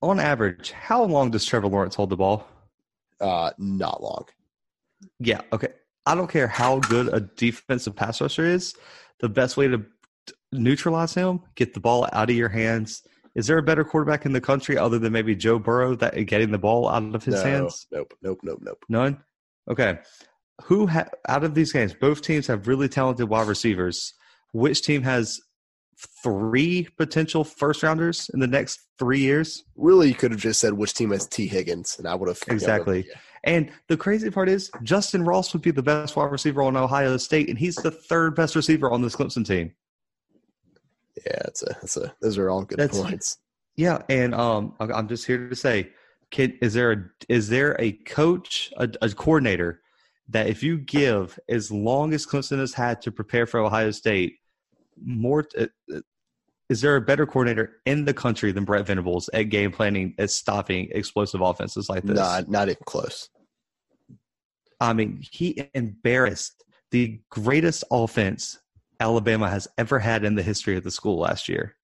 On 0.01 0.21
average, 0.21 0.71
how 0.71 1.03
long 1.03 1.31
does 1.31 1.45
Trevor 1.45 1.66
Lawrence 1.66 1.95
hold 1.95 2.11
the 2.11 2.16
ball? 2.16 2.47
Uh, 3.21 3.51
not 3.59 4.03
long. 4.03 4.27
Yeah. 5.21 5.41
Okay. 5.53 5.69
I 6.07 6.15
don't 6.15 6.31
care 6.31 6.49
how 6.49 6.79
good 6.79 7.13
a 7.13 7.21
defensive 7.21 7.95
pass 7.95 8.21
rusher 8.21 8.47
is. 8.47 8.75
The 9.21 9.29
best 9.29 9.57
way 9.57 9.69
to 9.69 9.85
neutralize 10.53 11.15
him, 11.15 11.41
get 11.55 11.75
the 11.75 11.81
ball 11.81 12.09
out 12.13 12.31
of 12.31 12.37
your 12.37 12.49
hands. 12.49 13.03
Is 13.35 13.47
there 13.47 13.59
a 13.59 13.63
better 13.63 13.85
quarterback 13.85 14.25
in 14.25 14.33
the 14.33 14.41
country 14.41 14.79
other 14.79 14.99
than 14.99 15.13
maybe 15.13 15.37
Joe 15.37 15.59
Burrow 15.59 15.95
that 15.97 16.17
uh, 16.17 16.23
getting 16.23 16.51
the 16.51 16.59
ball 16.59 16.89
out 16.89 17.15
of 17.15 17.25
his 17.25 17.37
no, 17.37 17.43
hands? 17.43 17.87
Nope. 17.93 18.15
Nope. 18.23 18.41
Nope. 18.43 18.59
Nope. 18.63 18.85
None. 18.89 19.23
Okay. 19.71 19.99
Who 20.63 20.87
ha- 20.87 21.09
out 21.29 21.45
of 21.45 21.55
these 21.55 21.73
games? 21.73 21.95
Both 21.95 22.23
teams 22.23 22.47
have 22.47 22.67
really 22.67 22.89
talented 22.89 23.29
wide 23.29 23.47
receivers. 23.47 24.15
Which 24.53 24.83
team 24.83 25.03
has 25.03 25.39
three 26.23 26.89
potential 26.97 27.45
first 27.45 27.83
rounders 27.83 28.31
in 28.33 28.41
the 28.41 28.47
next 28.47 28.81
three 28.99 29.21
years? 29.21 29.65
Really, 29.77 30.09
you 30.09 30.15
could 30.15 30.31
have 30.31 30.41
just 30.41 30.61
said 30.61 30.73
which 30.73 30.95
team 30.95 31.11
has 31.11 31.27
Tee 31.27 31.47
Higgins, 31.47 31.97
and 31.99 32.07
I 32.07 32.15
would 32.15 32.29
have 32.29 32.41
exactly. 32.49 33.07
And 33.45 33.71
the 33.89 33.97
crazy 33.97 34.31
part 34.31 34.49
is 34.49 34.71
Justyn 34.83 35.27
Ross 35.27 35.53
would 35.53 35.63
be 35.63 35.71
the 35.71 35.83
best 35.83 36.17
wide 36.17 36.31
receiver 36.31 36.63
on 36.63 36.77
Ohio 36.77 37.17
State, 37.17 37.49
and 37.49 37.59
he's 37.59 37.77
the 37.77 37.91
third 37.91 38.35
best 38.35 38.57
receiver 38.57 38.91
on 38.91 39.03
this 39.03 39.17
Clemson 39.17 39.47
team. 39.47 39.73
Yeah, 41.27 41.43
it's 41.47 41.63
a, 41.63 41.77
it's 41.83 41.97
a. 41.97 42.15
Those 42.21 42.39
are 42.39 42.51
all 42.51 42.63
good 42.63 42.79
That's, 42.79 43.01
points. 43.01 43.39
Yeah, 43.77 44.03
and 44.09 44.35
um, 44.35 44.75
I'm 44.81 45.09
just 45.09 45.27
here 45.27 45.49
to 45.49 45.57
say, 45.57 45.91
can, 46.31 46.59
is 46.61 46.75
there 46.75 46.93
a 46.93 47.05
is 47.29 47.49
there 47.49 47.77
a 47.81 47.93
coach, 47.93 48.73
a, 48.77 48.89
a 49.03 49.09
coordinator 49.11 49.83
that 50.29 50.49
if 50.49 50.63
you 50.63 50.79
give 50.79 51.39
as 51.49 51.71
long 51.71 52.13
as 52.13 52.27
Clemson 52.27 52.59
has 52.59 52.75
had 52.75 53.01
to 53.03 53.13
prepare 53.13 53.47
for 53.47 53.61
Ohio 53.61 53.91
State, 53.91 54.37
more 55.05 55.47
uh, 55.59 55.67
is 56.69 56.83
there 56.83 56.97
a 56.97 57.01
better 57.01 57.27
coordinator 57.27 57.81
in 57.87 58.05
the 58.05 58.13
country 58.13 58.53
than 58.53 58.65
Brent 58.65 58.87
Venables 58.87 59.31
at 59.33 59.45
game 59.45 59.73
planning 59.73 60.15
at 60.19 60.31
stopping 60.31 60.89
explosive 60.93 61.41
offenses 61.41 61.89
like 61.89 62.03
this? 62.03 62.17
Not, 62.17 62.49
not 62.49 62.69
even 62.69 62.83
close. 62.85 63.31
I 64.81 64.93
mean, 64.93 65.23
he 65.31 65.69
embarrassed 65.75 66.63
the 66.91 67.21
greatest 67.31 67.85
offense 67.91 68.59
Alabama 69.01 69.49
has 69.49 69.67
ever 69.79 69.99
had 69.99 70.25
in 70.25 70.35
the 70.35 70.43
history 70.43 70.77
of 70.77 70.85
the 70.85 70.91
school 70.91 71.19
last 71.19 71.49
year. 71.49 71.77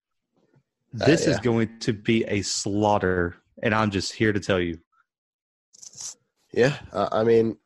Uh, 1.01 1.07
this 1.07 1.27
uh, 1.27 1.31
yeah. 1.31 1.37
is 1.37 1.41
going 1.41 1.79
to 1.81 1.93
be 1.93 2.25
a 2.25 2.43
slaughter, 2.43 3.37
and 3.63 3.75
I'm 3.75 3.91
just 3.91 4.13
here 4.13 4.33
to 4.33 4.41
tell 4.41 4.61
you. 4.61 4.79
Yeah, 6.53 6.77
uh, 6.93 7.09
I 7.11 7.25
mean, 7.25 7.57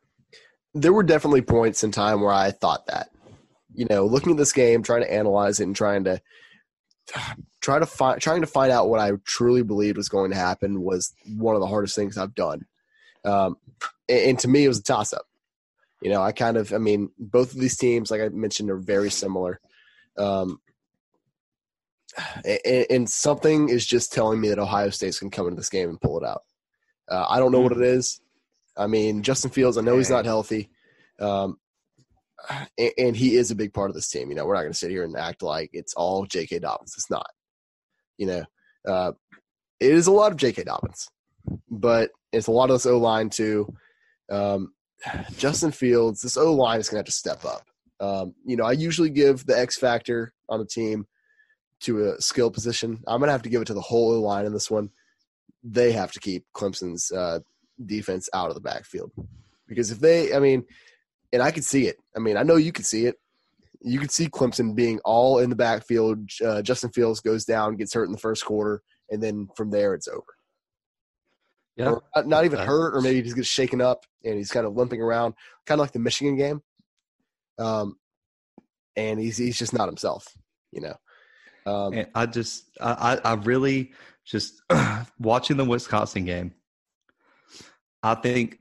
there 0.73 0.93
were 0.93 1.03
definitely 1.03 1.41
points 1.41 1.83
in 1.83 1.91
time 1.91 2.21
where 2.21 2.33
I 2.33 2.51
thought 2.51 2.87
that. 2.87 3.09
You 3.73 3.85
know, 3.89 4.05
looking 4.05 4.31
at 4.31 4.37
this 4.37 4.53
game, 4.53 4.83
trying 4.83 5.01
to 5.01 5.13
analyze 5.13 5.59
it, 5.59 5.63
and 5.63 5.75
trying 5.75 6.05
to 6.05 6.21
try 7.61 7.79
to 7.79 7.85
find 7.85 8.21
trying 8.21 8.41
to 8.41 8.47
find 8.47 8.71
out 8.71 8.89
what 8.89 8.99
I 8.99 9.11
truly 9.25 9.63
believed 9.63 9.97
was 9.97 10.09
going 10.09 10.31
to 10.31 10.37
happen 10.37 10.81
was 10.81 11.13
one 11.35 11.55
of 11.55 11.61
the 11.61 11.67
hardest 11.67 11.95
things 11.95 12.17
I've 12.17 12.35
done. 12.35 12.65
Um, 13.25 13.57
and, 14.07 14.19
and, 14.19 14.39
to 14.39 14.47
me, 14.47 14.65
it 14.65 14.69
was 14.69 14.79
a 14.79 14.83
toss 14.83 15.13
up. 15.13 15.25
You 16.01 16.09
know, 16.09 16.21
I 16.21 16.31
kind 16.31 16.55
of, 16.55 16.73
I 16.73 16.77
mean, 16.77 17.11
both 17.19 17.53
of 17.53 17.59
these 17.59 17.75
teams, 17.75 18.09
like 18.09 18.21
I 18.21 18.29
mentioned, 18.29 18.69
are 18.69 18.77
very 18.77 19.11
similar. 19.11 19.59
Um, 20.17 20.61
and, 22.45 22.85
and, 22.89 23.09
something 23.09 23.69
is 23.69 23.85
just 23.85 24.13
telling 24.13 24.39
me 24.39 24.49
that 24.49 24.59
Ohio 24.59 24.89
State's 24.89 25.19
can 25.19 25.29
come 25.29 25.47
into 25.47 25.57
this 25.57 25.69
game 25.69 25.89
and 25.89 25.99
pull 25.99 26.17
it 26.17 26.25
out. 26.25 26.43
Uh, 27.09 27.25
I 27.29 27.39
don't 27.39 27.51
know 27.51 27.59
what 27.59 27.71
it 27.73 27.81
is. 27.81 28.21
I 28.77 28.87
mean, 28.87 29.23
Justin 29.23 29.51
Fields, 29.51 29.77
I 29.77 29.81
know 29.81 29.97
he's 29.97 30.09
not 30.09 30.25
healthy. 30.25 30.69
Um, 31.19 31.57
and, 32.77 32.91
and, 32.97 33.17
he 33.17 33.35
is 33.35 33.51
a 33.51 33.55
big 33.55 33.73
part 33.73 33.89
of 33.89 33.95
this 33.95 34.09
team. 34.09 34.29
You 34.29 34.35
know, 34.35 34.45
we're 34.45 34.53
not 34.53 34.61
going 34.61 34.71
to 34.71 34.77
sit 34.77 34.91
here 34.91 35.03
and 35.03 35.15
act 35.15 35.41
like 35.41 35.69
it's 35.73 35.93
all 35.93 36.25
J.K. 36.25 36.59
Dobbins. 36.59 36.93
It's 36.95 37.09
not. 37.09 37.29
You 38.17 38.27
know, 38.27 38.45
uh, 38.87 39.11
it 39.79 39.91
is 39.91 40.07
a 40.07 40.11
lot 40.11 40.31
of 40.31 40.37
J.K. 40.37 40.63
Dobbins, 40.63 41.09
but 41.69 42.11
it's 42.31 42.47
a 42.47 42.51
lot 42.51 42.69
of 42.69 42.75
this 42.75 42.85
O 42.85 42.97
line 42.97 43.29
too. 43.29 43.73
Um, 44.29 44.73
Justin 45.37 45.71
Fields, 45.71 46.21
this 46.21 46.37
O 46.37 46.53
line 46.53 46.79
is 46.79 46.89
going 46.89 46.95
to 46.95 46.99
have 46.99 47.05
to 47.05 47.11
step 47.11 47.45
up. 47.45 47.65
Um, 47.99 48.33
you 48.45 48.55
know, 48.55 48.65
I 48.65 48.73
usually 48.73 49.09
give 49.09 49.45
the 49.45 49.57
X 49.57 49.77
factor 49.77 50.33
on 50.47 50.61
a 50.61 50.65
team 50.65 51.05
to 51.81 52.09
a 52.09 52.21
skill 52.21 52.51
position. 52.51 53.01
I'm 53.07 53.19
going 53.19 53.27
to 53.27 53.33
have 53.33 53.43
to 53.43 53.49
give 53.49 53.61
it 53.61 53.65
to 53.65 53.73
the 53.73 53.81
whole 53.81 54.13
O 54.13 54.21
line 54.21 54.45
in 54.45 54.53
this 54.53 54.69
one. 54.69 54.89
They 55.63 55.91
have 55.91 56.11
to 56.13 56.19
keep 56.19 56.45
Clemson's 56.55 57.11
uh, 57.11 57.39
defense 57.85 58.29
out 58.33 58.49
of 58.49 58.55
the 58.55 58.61
backfield 58.61 59.11
because 59.67 59.91
if 59.91 59.99
they, 59.99 60.33
I 60.33 60.39
mean, 60.39 60.65
and 61.31 61.41
I 61.41 61.51
could 61.51 61.65
see 61.65 61.87
it. 61.87 61.97
I 62.15 62.19
mean, 62.19 62.37
I 62.37 62.43
know 62.43 62.55
you 62.55 62.71
could 62.71 62.85
see 62.85 63.05
it. 63.05 63.15
You 63.81 63.99
could 63.99 64.11
see 64.11 64.27
Clemson 64.27 64.75
being 64.75 64.99
all 65.05 65.39
in 65.39 65.49
the 65.49 65.55
backfield. 65.55 66.29
Uh, 66.43 66.61
Justin 66.61 66.91
Fields 66.91 67.21
goes 67.21 67.45
down, 67.45 67.77
gets 67.77 67.93
hurt 67.93 68.05
in 68.05 68.11
the 68.11 68.17
first 68.17 68.43
quarter, 68.43 68.81
and 69.09 69.23
then 69.23 69.47
from 69.55 69.71
there 69.71 69.93
it's 69.93 70.07
over. 70.07 70.23
Yeah, 71.77 71.95
not, 72.13 72.27
not, 72.27 72.45
even 72.45 72.59
hurt, 72.59 72.93
or 72.93 73.01
maybe 73.01 73.17
he 73.17 73.21
just 73.21 73.37
gets 73.37 73.47
shaken 73.47 73.79
up 73.79 74.05
and 74.25 74.35
he's 74.35 74.51
kind 74.51 74.65
of 74.65 74.75
limping 74.75 75.01
around, 75.01 75.33
kind 75.65 75.79
of 75.79 75.83
like 75.83 75.93
the 75.93 75.99
Michigan 75.99 76.35
game. 76.35 76.61
Um, 77.57 77.95
and 78.97 79.17
he's 79.17 79.37
he's 79.37 79.57
just 79.57 79.73
not 79.73 79.87
himself, 79.87 80.27
you 80.73 80.81
know. 80.81 80.95
Um, 81.65 81.93
and 81.93 82.07
I 82.13 82.25
just 82.25 82.65
I 82.81 83.19
I 83.23 83.33
really 83.35 83.93
just 84.25 84.61
watching 85.19 85.55
the 85.55 85.63
Wisconsin 85.63 86.25
game. 86.25 86.53
I 88.03 88.15
think 88.15 88.57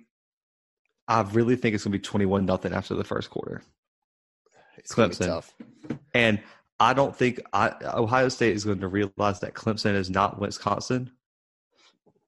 I 1.09 1.22
really 1.22 1.56
think 1.56 1.74
it's 1.74 1.84
going 1.84 1.92
to 1.92 1.98
be 1.98 2.02
21 2.02 2.44
nothing 2.44 2.74
after 2.74 2.94
the 2.94 3.02
first 3.02 3.30
quarter. 3.30 3.62
It's 4.76 4.94
Clemson. 4.94 5.26
tough. 5.26 5.54
And 6.14 6.40
I 6.78 6.92
don't 6.92 7.16
think 7.16 7.40
I, 7.52 7.72
Ohio 7.82 8.28
State 8.28 8.54
is 8.54 8.64
going 8.64 8.80
to 8.80 8.88
realize 8.88 9.40
that 9.40 9.54
Clemson 9.54 9.94
is 9.94 10.11
not 10.11 10.38
Wisconsin. 10.38 11.11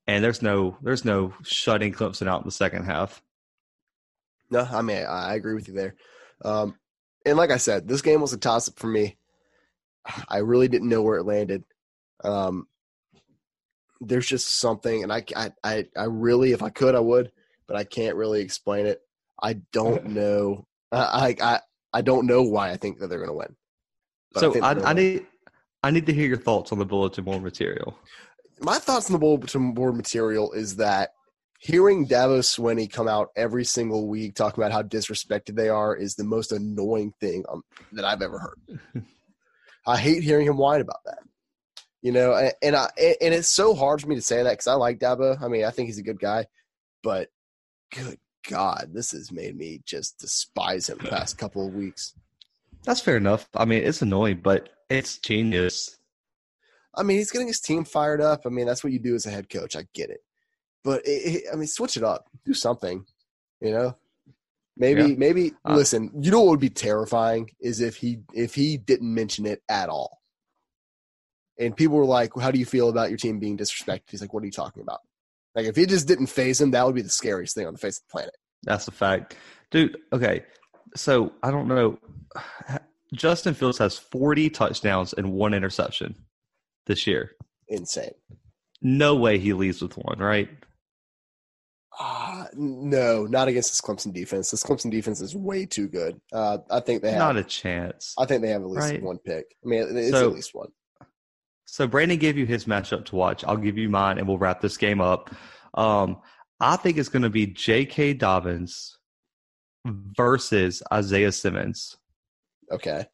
And 0.07 0.24
there's 0.24 0.43
no 0.43 0.76
there's 0.83 1.05
no 1.05 1.35
shutting 1.43 1.93
Clemson 1.93 2.26
out 2.26 2.41
in 2.41 2.47
the 2.47 2.53
second 2.53 2.85
half. 2.85 3.22
No, 4.51 4.66
I 4.68 4.83
mean 4.83 5.05
I 5.07 5.35
agree 5.35 5.55
with 5.55 5.68
you 5.68 5.74
there. 5.74 5.95
Um, 6.45 6.74
and 7.24 7.37
like 7.37 7.51
I 7.51 7.59
said, 7.59 7.87
this 7.87 8.03
game 8.03 8.20
was 8.20 8.33
a 8.33 8.39
toss 8.39 8.68
up 8.68 8.78
for 8.78 8.89
me. 8.89 9.18
I 10.28 10.39
really 10.39 10.68
didn't 10.68 10.89
know 10.89 11.03
where 11.03 11.18
it 11.18 11.24
landed. 11.24 11.62
Um, 12.24 12.66
there's 14.01 14.26
just 14.26 14.49
something, 14.49 15.03
and 15.03 15.12
I, 15.12 15.22
I, 15.37 15.53
I, 15.62 15.85
I 15.95 16.05
really, 16.05 16.53
if 16.53 16.62
I 16.62 16.70
could, 16.70 16.95
I 16.95 17.01
would, 17.01 17.31
but 17.71 17.79
I 17.79 17.85
can't 17.85 18.16
really 18.16 18.41
explain 18.41 18.87
it. 18.87 19.01
I 19.41 19.55
don't 19.73 20.07
know. 20.09 20.66
I, 20.91 21.37
I, 21.41 21.61
I 21.93 22.03
don't 22.03 22.27
know 22.27 22.43
why 22.43 22.73
I 22.73 22.77
think 22.77 22.99
that 22.99 23.07
they're 23.07 23.25
going 23.25 23.31
to 23.31 23.35
win. 23.35 23.57
So 24.37 24.53
think 24.53 24.64
I, 24.64 24.73
I, 24.73 24.93
need 24.93 25.27
I 25.85 25.93
need 25.93 26.07
to 26.07 26.12
hear 26.12 26.27
your 26.27 26.37
thoughts 26.37 26.73
on 26.73 26.79
the 26.81 26.85
bulletin 26.85 27.25
board 27.25 27.43
material. 27.43 27.97
my 28.61 28.79
thoughts 28.79 29.07
on 29.07 29.12
the 29.12 29.18
bulletin 29.21 29.73
board 29.73 29.97
material 29.97 30.53
is 30.53 30.77
that 30.77 31.11
hearing 31.61 32.09
Dabo 32.09 32.41
Swinney 32.41 32.91
come 32.91 33.07
out 33.07 33.29
every 33.37 33.64
single 33.64 34.09
week 34.09 34.35
talking 34.35 34.62
about 34.62 34.73
how 34.73 34.83
disrespected 34.83 35.55
they 35.55 35.68
are 35.68 35.95
is 35.95 36.16
the 36.16 36.25
most 36.25 36.51
annoying 36.51 37.12
thing 37.21 37.45
um, 37.49 37.62
that 37.93 38.05
I've 38.05 38.23
ever 38.23 38.39
heard. 38.39 39.05
I 39.87 39.97
hate 39.97 40.25
hearing 40.25 40.47
him 40.47 40.57
whine 40.57 40.81
about 40.81 41.05
that. 41.07 41.18
You 42.03 42.12
know, 42.12 42.35
and, 42.35 42.53
and 42.62 42.77
I 42.77 42.89
and 42.97 43.33
it's 43.35 43.51
so 43.51 43.75
hard 43.75 44.01
for 44.01 44.09
me 44.09 44.16
to 44.16 44.23
say 44.23 44.43
that 44.43 44.51
because 44.51 44.66
I 44.66 44.75
like 44.75 44.99
Dabo. 44.99 45.41
I 45.41 45.47
mean, 45.49 45.64
I 45.64 45.71
think 45.71 45.87
he's 45.87 45.99
a 45.99 46.03
good 46.03 46.18
guy, 46.18 46.47
but 47.05 47.29
good 47.95 48.18
God, 48.49 48.91
this 48.93 49.11
has 49.12 49.30
made 49.30 49.57
me 49.57 49.82
just 49.84 50.18
despise 50.18 50.88
him 50.88 50.99
the 50.99 51.09
past 51.11 51.38
couple 51.38 51.66
of 51.66 51.74
weeks. 51.74 52.14
That's 52.84 53.01
fair 53.01 53.16
enough. 53.18 53.49
I 53.55 53.64
mean, 53.66 53.82
it's 53.82 54.01
annoying, 54.03 54.41
but 54.43 54.70
it's 54.88 55.18
genius. 55.18 55.99
I 56.95 57.03
mean, 57.03 57.18
he's 57.18 57.30
getting 57.30 57.47
his 57.47 57.61
team 57.61 57.84
fired 57.84 58.20
up. 58.20 58.43
I 58.47 58.49
mean, 58.49 58.66
that's 58.66 58.82
what 58.82 58.93
you 58.93 58.99
do 58.99 59.14
as 59.14 59.26
a 59.26 59.30
head 59.30 59.49
coach. 59.51 59.76
I 59.76 59.86
get 59.95 60.11
it, 60.11 60.20
but 60.82 61.05
it, 61.07 61.11
it- 61.11 61.45
I 61.53 61.57
mean, 61.57 61.66
switch 61.68 61.97
it 61.97 62.03
up, 62.03 62.28
do 62.45 62.55
something. 62.55 63.05
You 63.61 63.72
know, 63.72 63.97
maybe 64.76 65.03
Yeah. 65.03 65.14
maybe 65.18 65.53
Uh, 65.64 65.74
listen. 65.76 66.11
You 66.20 66.30
know 66.30 66.41
what 66.41 66.51
would 66.51 66.61
be 66.61 66.70
terrifying 66.70 67.51
is 67.61 67.80
if 67.80 67.97
he 67.97 68.20
if 68.32 68.55
he 68.55 68.78
didn't 68.78 69.12
mention 69.12 69.45
it 69.47 69.62
at 69.68 69.88
all, 69.91 70.22
and 71.59 71.76
people 71.76 71.97
were 71.99 72.07
like, 72.07 72.32
"How 72.41 72.51
do 72.51 72.59
you 72.59 72.64
feel 72.66 72.88
about 72.88 73.11
your 73.11 73.18
team 73.18 73.38
being 73.38 73.59
disrespected?" 73.59 74.11
He's 74.11 74.22
like, 74.22 74.32
"What 74.32 74.43
are 74.43 74.47
you 74.47 74.53
talking 74.53 74.82
about?" 74.82 75.01
Like 75.55 75.66
if 75.66 75.76
he 75.76 75.86
just 75.86 76.07
didn't 76.07 76.26
phase 76.28 76.61
him, 76.61 76.70
that 76.72 76.86
would 76.86 76.94
be 76.94 77.03
the 77.03 77.09
scariest 77.09 77.55
thing 77.55 77.66
on 77.66 77.72
the 77.74 77.78
face 77.78 77.98
of 77.98 78.05
the 78.09 78.12
planet. 78.12 78.36
That's 78.62 78.86
a 78.88 78.92
fact, 78.92 79.36
dude. 79.70 79.96
Okay, 80.12 80.44
so 80.96 81.32
I 81.42 81.51
don't 81.51 81.66
know. 81.68 81.98
Justin 83.14 83.55
Fields 83.55 83.78
has 83.78 83.98
40 83.98 84.51
touchdowns 84.51 85.12
and 85.14 85.32
one 85.32 85.53
interception 85.55 86.14
this 86.86 87.07
year. 87.07 87.32
Insane. 87.68 88.12
No 88.82 89.16
way 89.16 89.38
he 89.38 89.53
leaves 89.53 89.82
with 89.82 89.94
one, 89.94 90.18
right? 90.18 90.48
Ah, 91.98 92.46
no, 92.55 93.26
not 93.26 93.48
against 93.48 93.70
this 93.72 93.80
Clemson 93.80 94.12
defense. 94.14 94.51
This 94.51 94.62
Clemson 94.62 94.90
defense 94.90 95.20
is 95.20 95.34
way 95.34 95.66
too 95.66 95.88
good. 95.88 96.20
Uh, 96.32 96.59
I 96.70 96.80
think 96.80 97.03
they 97.03 97.11
have. 97.11 97.18
Not 97.18 97.36
a 97.36 97.42
chance. 97.44 98.14
I 98.18 98.24
think 98.26 98.42
they 98.42 98.48
have 98.51 98.62
at 98.62 98.68
least 98.70 98.88
Right. 98.90 99.03
one 99.03 99.18
pick. 99.18 99.44
I 99.64 99.68
mean, 99.68 99.96
it's 99.96 100.11
So- 100.11 100.28
at 100.28 100.34
least 100.34 100.55
one. 100.55 100.68
So 101.71 101.87
Brandon 101.87 102.18
gave 102.18 102.37
you 102.37 102.47
his 102.47 102.64
matchup 102.64 103.05
to 103.07 103.16
watch. 103.16 103.45
I'll 103.45 103.57
give 103.57 103.79
you 103.79 103.89
mine, 103.89 104.18
and 104.18 104.27
we'll 104.27 104.39
wrap 104.39 104.61
this 104.61 104.77
game 104.77 105.01
up. 105.01 105.33
Um, 105.75 106.21
I 106.59 106.75
think 106.75 106.99
it's 106.99 107.09
going 107.09 107.23
to 107.23 107.31
be 107.31 107.47
J.K. 107.47 108.14
Dobbins 108.14 108.99
versus 109.87 110.83
Isaiah 110.93 111.31
Simmons. 111.31 111.97
Okay. 112.73 113.07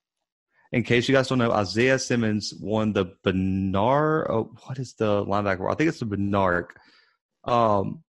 In 0.73 0.85
case 0.85 1.07
you 1.07 1.15
guys 1.15 1.29
don't 1.29 1.37
know, 1.37 1.53
Isaiah 1.53 1.99
Simmons 1.99 2.55
won 2.59 2.95
the 2.95 3.13
Bernard. 3.23 4.27
Oh, 4.31 4.51
what 4.65 4.79
is 4.79 4.95
the 4.95 5.23
linebacker? 5.27 5.71
I 5.71 5.75
think 5.75 5.91
it's 5.91 6.01
the 6.01 6.07
Bernard. 6.07 6.69
Um, 7.45 8.05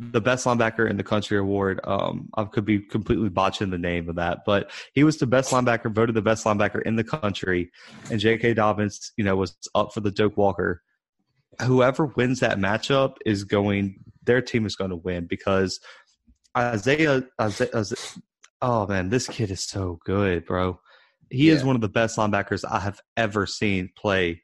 the 0.00 0.20
best 0.20 0.46
linebacker 0.46 0.88
in 0.88 0.96
the 0.96 1.04
country 1.04 1.36
award. 1.36 1.80
Um, 1.84 2.30
I 2.34 2.44
could 2.44 2.64
be 2.64 2.78
completely 2.78 3.28
botching 3.28 3.70
the 3.70 3.78
name 3.78 4.08
of 4.08 4.16
that, 4.16 4.40
but 4.46 4.70
he 4.94 5.04
was 5.04 5.18
the 5.18 5.26
best 5.26 5.52
linebacker, 5.52 5.92
voted 5.92 6.16
the 6.16 6.22
best 6.22 6.44
linebacker 6.44 6.82
in 6.82 6.96
the 6.96 7.04
country. 7.04 7.70
And 8.10 8.18
J.K. 8.18 8.54
Dobbins, 8.54 9.12
you 9.16 9.24
know, 9.24 9.36
was 9.36 9.56
up 9.74 9.92
for 9.92 10.00
the 10.00 10.10
Doak 10.10 10.36
Walker. 10.36 10.82
Whoever 11.62 12.06
wins 12.06 12.40
that 12.40 12.58
matchup 12.58 13.16
is 13.26 13.44
going. 13.44 14.00
Their 14.24 14.40
team 14.40 14.64
is 14.64 14.74
going 14.74 14.90
to 14.90 14.96
win 14.96 15.26
because 15.26 15.80
Isaiah, 16.56 17.24
Isaiah, 17.40 17.70
Isaiah 17.74 18.22
oh 18.62 18.86
man, 18.86 19.10
this 19.10 19.26
kid 19.26 19.50
is 19.50 19.64
so 19.64 19.98
good, 20.04 20.46
bro. 20.46 20.80
He 21.30 21.48
is 21.48 21.64
one 21.64 21.76
of 21.76 21.82
the 21.82 21.88
best 21.88 22.16
linebackers 22.16 22.64
I 22.68 22.80
have 22.80 23.00
ever 23.16 23.46
seen 23.46 23.90
play 23.96 24.42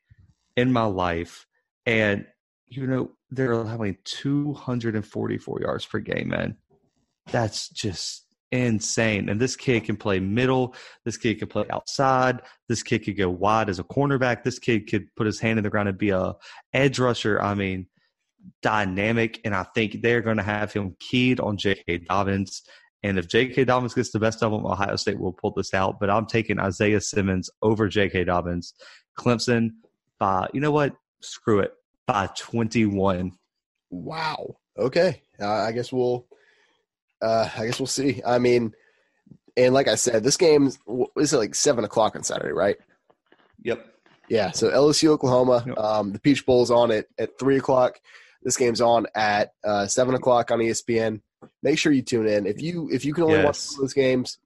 in 0.56 0.72
my 0.72 0.84
life. 0.84 1.46
And, 1.84 2.26
you 2.66 2.86
know, 2.86 3.10
they're 3.30 3.52
allowing 3.52 3.98
244 4.04 5.60
yards 5.60 5.86
per 5.86 5.98
game, 5.98 6.28
man. 6.28 6.56
That's 7.32 7.68
just 7.68 8.26
insane. 8.52 9.28
And 9.28 9.40
this 9.40 9.56
kid 9.56 9.84
can 9.84 9.96
play 9.96 10.20
middle. 10.20 10.74
This 11.04 11.16
kid 11.16 11.38
can 11.38 11.48
play 11.48 11.64
outside. 11.70 12.42
This 12.68 12.82
kid 12.82 13.00
could 13.00 13.16
go 13.16 13.28
wide 13.28 13.68
as 13.68 13.78
a 13.78 13.84
cornerback. 13.84 14.44
This 14.44 14.58
kid 14.58 14.88
could 14.88 15.14
put 15.16 15.26
his 15.26 15.40
hand 15.40 15.58
in 15.58 15.64
the 15.64 15.70
ground 15.70 15.88
and 15.88 15.98
be 15.98 16.10
a 16.10 16.34
edge 16.72 16.98
rusher. 16.98 17.42
I 17.42 17.54
mean, 17.54 17.88
dynamic. 18.62 19.40
And 19.44 19.54
I 19.54 19.64
think 19.74 20.02
they're 20.02 20.22
going 20.22 20.36
to 20.36 20.42
have 20.44 20.72
him 20.72 20.94
keyed 21.00 21.40
on 21.40 21.56
J.K. 21.56 21.98
Dobbins. 22.08 22.62
And 23.02 23.18
if 23.18 23.26
J.K. 23.26 23.64
Dobbins 23.64 23.94
gets 23.94 24.12
the 24.12 24.20
best 24.20 24.42
of 24.42 24.52
him, 24.52 24.64
Ohio 24.64 24.96
State 24.96 25.18
will 25.18 25.32
pull 25.32 25.50
this 25.50 25.74
out. 25.74 25.98
But 25.98 26.10
I'm 26.10 26.26
taking 26.26 26.60
Isaiah 26.60 27.00
Simmons 27.00 27.50
over 27.62 27.88
J.K. 27.88 28.24
Dobbins. 28.24 28.74
Clemson 29.18 29.70
by, 30.20 30.48
you 30.52 30.60
know 30.60 30.70
what? 30.70 30.94
Screw 31.20 31.58
it. 31.60 31.72
By 32.06 32.28
21. 32.36 33.32
Wow. 33.90 34.56
Okay. 34.78 35.22
Uh, 35.40 35.46
I 35.50 35.72
guess 35.72 35.92
we'll. 35.92 36.26
Uh, 37.22 37.48
I 37.56 37.66
guess 37.66 37.80
we'll 37.80 37.86
see. 37.86 38.22
I 38.24 38.38
mean, 38.38 38.72
and 39.56 39.72
like 39.74 39.88
I 39.88 39.94
said, 39.94 40.22
this 40.22 40.36
game 40.36 40.66
is 41.16 41.32
it 41.32 41.36
like 41.36 41.54
seven 41.54 41.84
o'clock 41.84 42.14
on 42.14 42.22
Saturday, 42.22 42.52
right? 42.52 42.76
Yep. 43.62 43.84
Yeah. 44.28 44.50
So 44.52 44.70
LSU 44.70 45.08
Oklahoma. 45.08 45.64
Yep. 45.66 45.78
Um, 45.78 46.12
the 46.12 46.18
Peach 46.20 46.44
Bowl's 46.44 46.70
on 46.70 46.90
at 46.90 47.06
at 47.18 47.38
three 47.38 47.56
o'clock. 47.56 47.98
This 48.42 48.56
game's 48.56 48.80
on 48.80 49.06
at 49.14 49.52
uh, 49.64 49.86
seven 49.86 50.14
o'clock 50.14 50.50
on 50.50 50.58
ESPN. 50.58 51.20
Make 51.62 51.78
sure 51.78 51.90
you 51.92 52.02
tune 52.02 52.26
in. 52.28 52.46
If 52.46 52.60
you 52.60 52.88
if 52.92 53.04
you 53.04 53.14
can 53.14 53.24
only 53.24 53.36
watch 53.38 53.56
Yes. 53.56 53.76
those 53.80 53.92
games, 53.94 54.38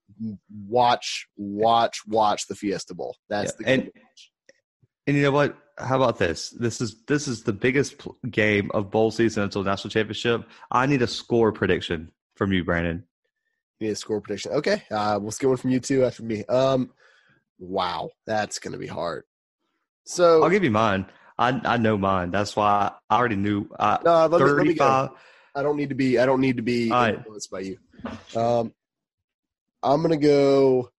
watch 0.68 1.26
watch 1.36 2.02
watch 2.06 2.46
the 2.46 2.54
Fiesta 2.54 2.94
Bowl. 2.94 3.16
That's 3.28 3.52
Yeah, 3.60 3.66
the 3.66 3.72
and- 3.72 3.90
And 5.06 5.16
you 5.16 5.22
know 5.24 5.32
what? 5.32 5.56
How 5.80 5.96
about 5.96 6.18
this? 6.18 6.50
This 6.50 6.80
is 6.80 7.02
this 7.06 7.26
is 7.28 7.42
the 7.42 7.52
biggest 7.52 7.98
pl- 7.98 8.16
game 8.30 8.70
of 8.72 8.90
bowl 8.90 9.10
season 9.10 9.42
until 9.42 9.62
national 9.64 9.90
championship. 9.90 10.48
I 10.70 10.86
need 10.86 11.02
a 11.02 11.06
score 11.06 11.52
prediction 11.52 12.12
from 12.36 12.52
you, 12.52 12.64
Brandon. 12.64 13.04
You 13.78 13.88
need 13.88 13.92
a 13.92 13.96
score 13.96 14.20
prediction. 14.20 14.52
Okay. 14.52 14.82
Uh, 14.90 15.18
we'll 15.20 15.32
get 15.32 15.46
one 15.46 15.56
from 15.56 15.70
you 15.70 15.80
too 15.80 16.04
after 16.04 16.22
me. 16.22 16.44
Um, 16.46 16.90
wow, 17.58 18.10
that's 18.26 18.58
gonna 18.58 18.78
be 18.78 18.86
hard. 18.86 19.24
So 20.04 20.42
I'll 20.42 20.50
give 20.50 20.64
you 20.64 20.70
mine. 20.70 21.06
I 21.38 21.60
I 21.64 21.76
know 21.76 21.96
mine. 21.96 22.30
That's 22.30 22.54
why 22.54 22.92
I 23.08 23.16
already 23.16 23.36
knew. 23.36 23.68
Uh, 23.78 23.98
no, 24.04 24.26
let 24.26 24.40
me, 24.40 24.50
let 24.50 24.66
me 24.66 24.74
go. 24.74 25.16
I 25.54 25.62
don't 25.62 25.76
need 25.76 25.88
to 25.88 25.94
be. 25.94 26.18
I 26.18 26.26
don't 26.26 26.40
need 26.40 26.56
to 26.58 26.62
be 26.62 26.90
right. 26.90 27.14
influenced 27.14 27.50
by 27.50 27.60
you. 27.60 27.78
Um, 28.36 28.72
I'm 29.82 30.02
gonna 30.02 30.16
go 30.16 30.90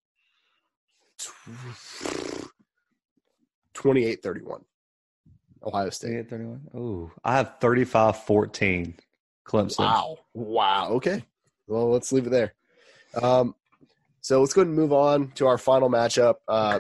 28-31. 3.76 4.64
Ohio 5.64 5.90
State. 5.90 6.30
31. 6.30 6.62
Oh, 6.74 7.12
I 7.24 7.36
have 7.38 7.60
35-14 7.60 8.96
Clemson. 9.46 9.80
Wow. 9.80 10.18
Wow. 10.34 10.90
Okay. 10.94 11.24
Well, 11.68 11.90
let's 11.90 12.12
leave 12.12 12.28
it 12.28 12.32
there. 12.32 12.54
Um, 13.22 13.56
so 14.22 14.40
let's 14.40 14.54
go 14.54 14.62
ahead 14.62 14.68
and 14.68 14.76
move 14.76 14.94
on 14.94 15.32
to 15.32 15.48
our 15.48 15.58
final 15.58 15.90
matchup. 15.90 16.36
Uh, 16.48 16.80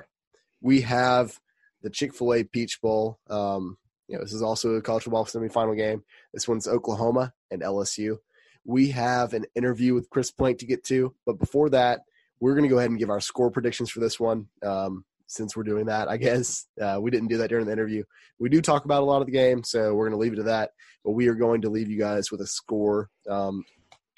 we 0.62 0.82
have 0.82 1.40
the 1.82 1.90
Chick 1.90 2.14
Fil 2.14 2.34
A 2.34 2.44
Peach 2.44 2.82
Bowl. 2.82 3.20
Um, 3.30 3.78
you 4.08 4.16
know, 4.16 4.24
this 4.24 4.34
is 4.34 4.42
also 4.42 4.72
a 4.76 4.82
college 4.82 5.04
football 5.04 5.26
semifinal 5.26 5.76
game. 5.76 6.04
This 6.34 6.48
one's 6.48 6.68
Oklahoma 6.68 7.34
and 7.50 7.62
LSU. 7.62 8.18
We 8.64 8.90
have 8.90 9.34
an 9.34 9.46
interview 9.56 9.94
with 9.94 10.10
Chris 10.10 10.30
Plank 10.32 10.60
to 10.60 10.66
get 10.66 10.84
to, 10.86 11.16
but 11.26 11.40
before 11.40 11.70
that, 11.72 12.02
we're 12.40 12.54
going 12.54 12.64
to 12.64 12.70
go 12.70 12.78
ahead 12.78 12.90
and 12.90 13.00
give 13.00 13.10
our 13.10 13.20
score 13.20 13.50
predictions 13.50 13.90
for 13.90 14.00
this 14.00 14.20
one. 14.20 14.48
Um, 14.62 15.06
since 15.32 15.56
we're 15.56 15.64
doing 15.64 15.86
that, 15.86 16.10
I 16.10 16.18
guess 16.18 16.66
uh, 16.82 17.00
we 17.02 17.10
didn't 17.10 17.30
do 17.30 17.38
that 17.38 17.50
during 17.50 17.66
the 17.66 17.72
interview. 17.72 18.04
We 18.40 18.50
do 18.50 18.62
talk 18.62 18.86
about 18.86 19.02
a 19.02 19.06
lot 19.06 19.22
of 19.22 19.28
the 19.28 19.32
game, 19.32 19.64
so 19.64 19.94
we're 19.94 20.10
going 20.10 20.18
to 20.18 20.22
leave 20.22 20.34
it 20.34 20.38
to 20.38 20.44
that. 20.44 20.72
But 21.04 21.12
we 21.12 21.28
are 21.28 21.36
going 21.36 21.62
to 21.62 21.70
leave 21.70 21.90
you 21.90 21.98
guys 21.98 22.32
with 22.32 22.42
a 22.42 22.48
score, 22.48 23.10
um, 23.30 23.64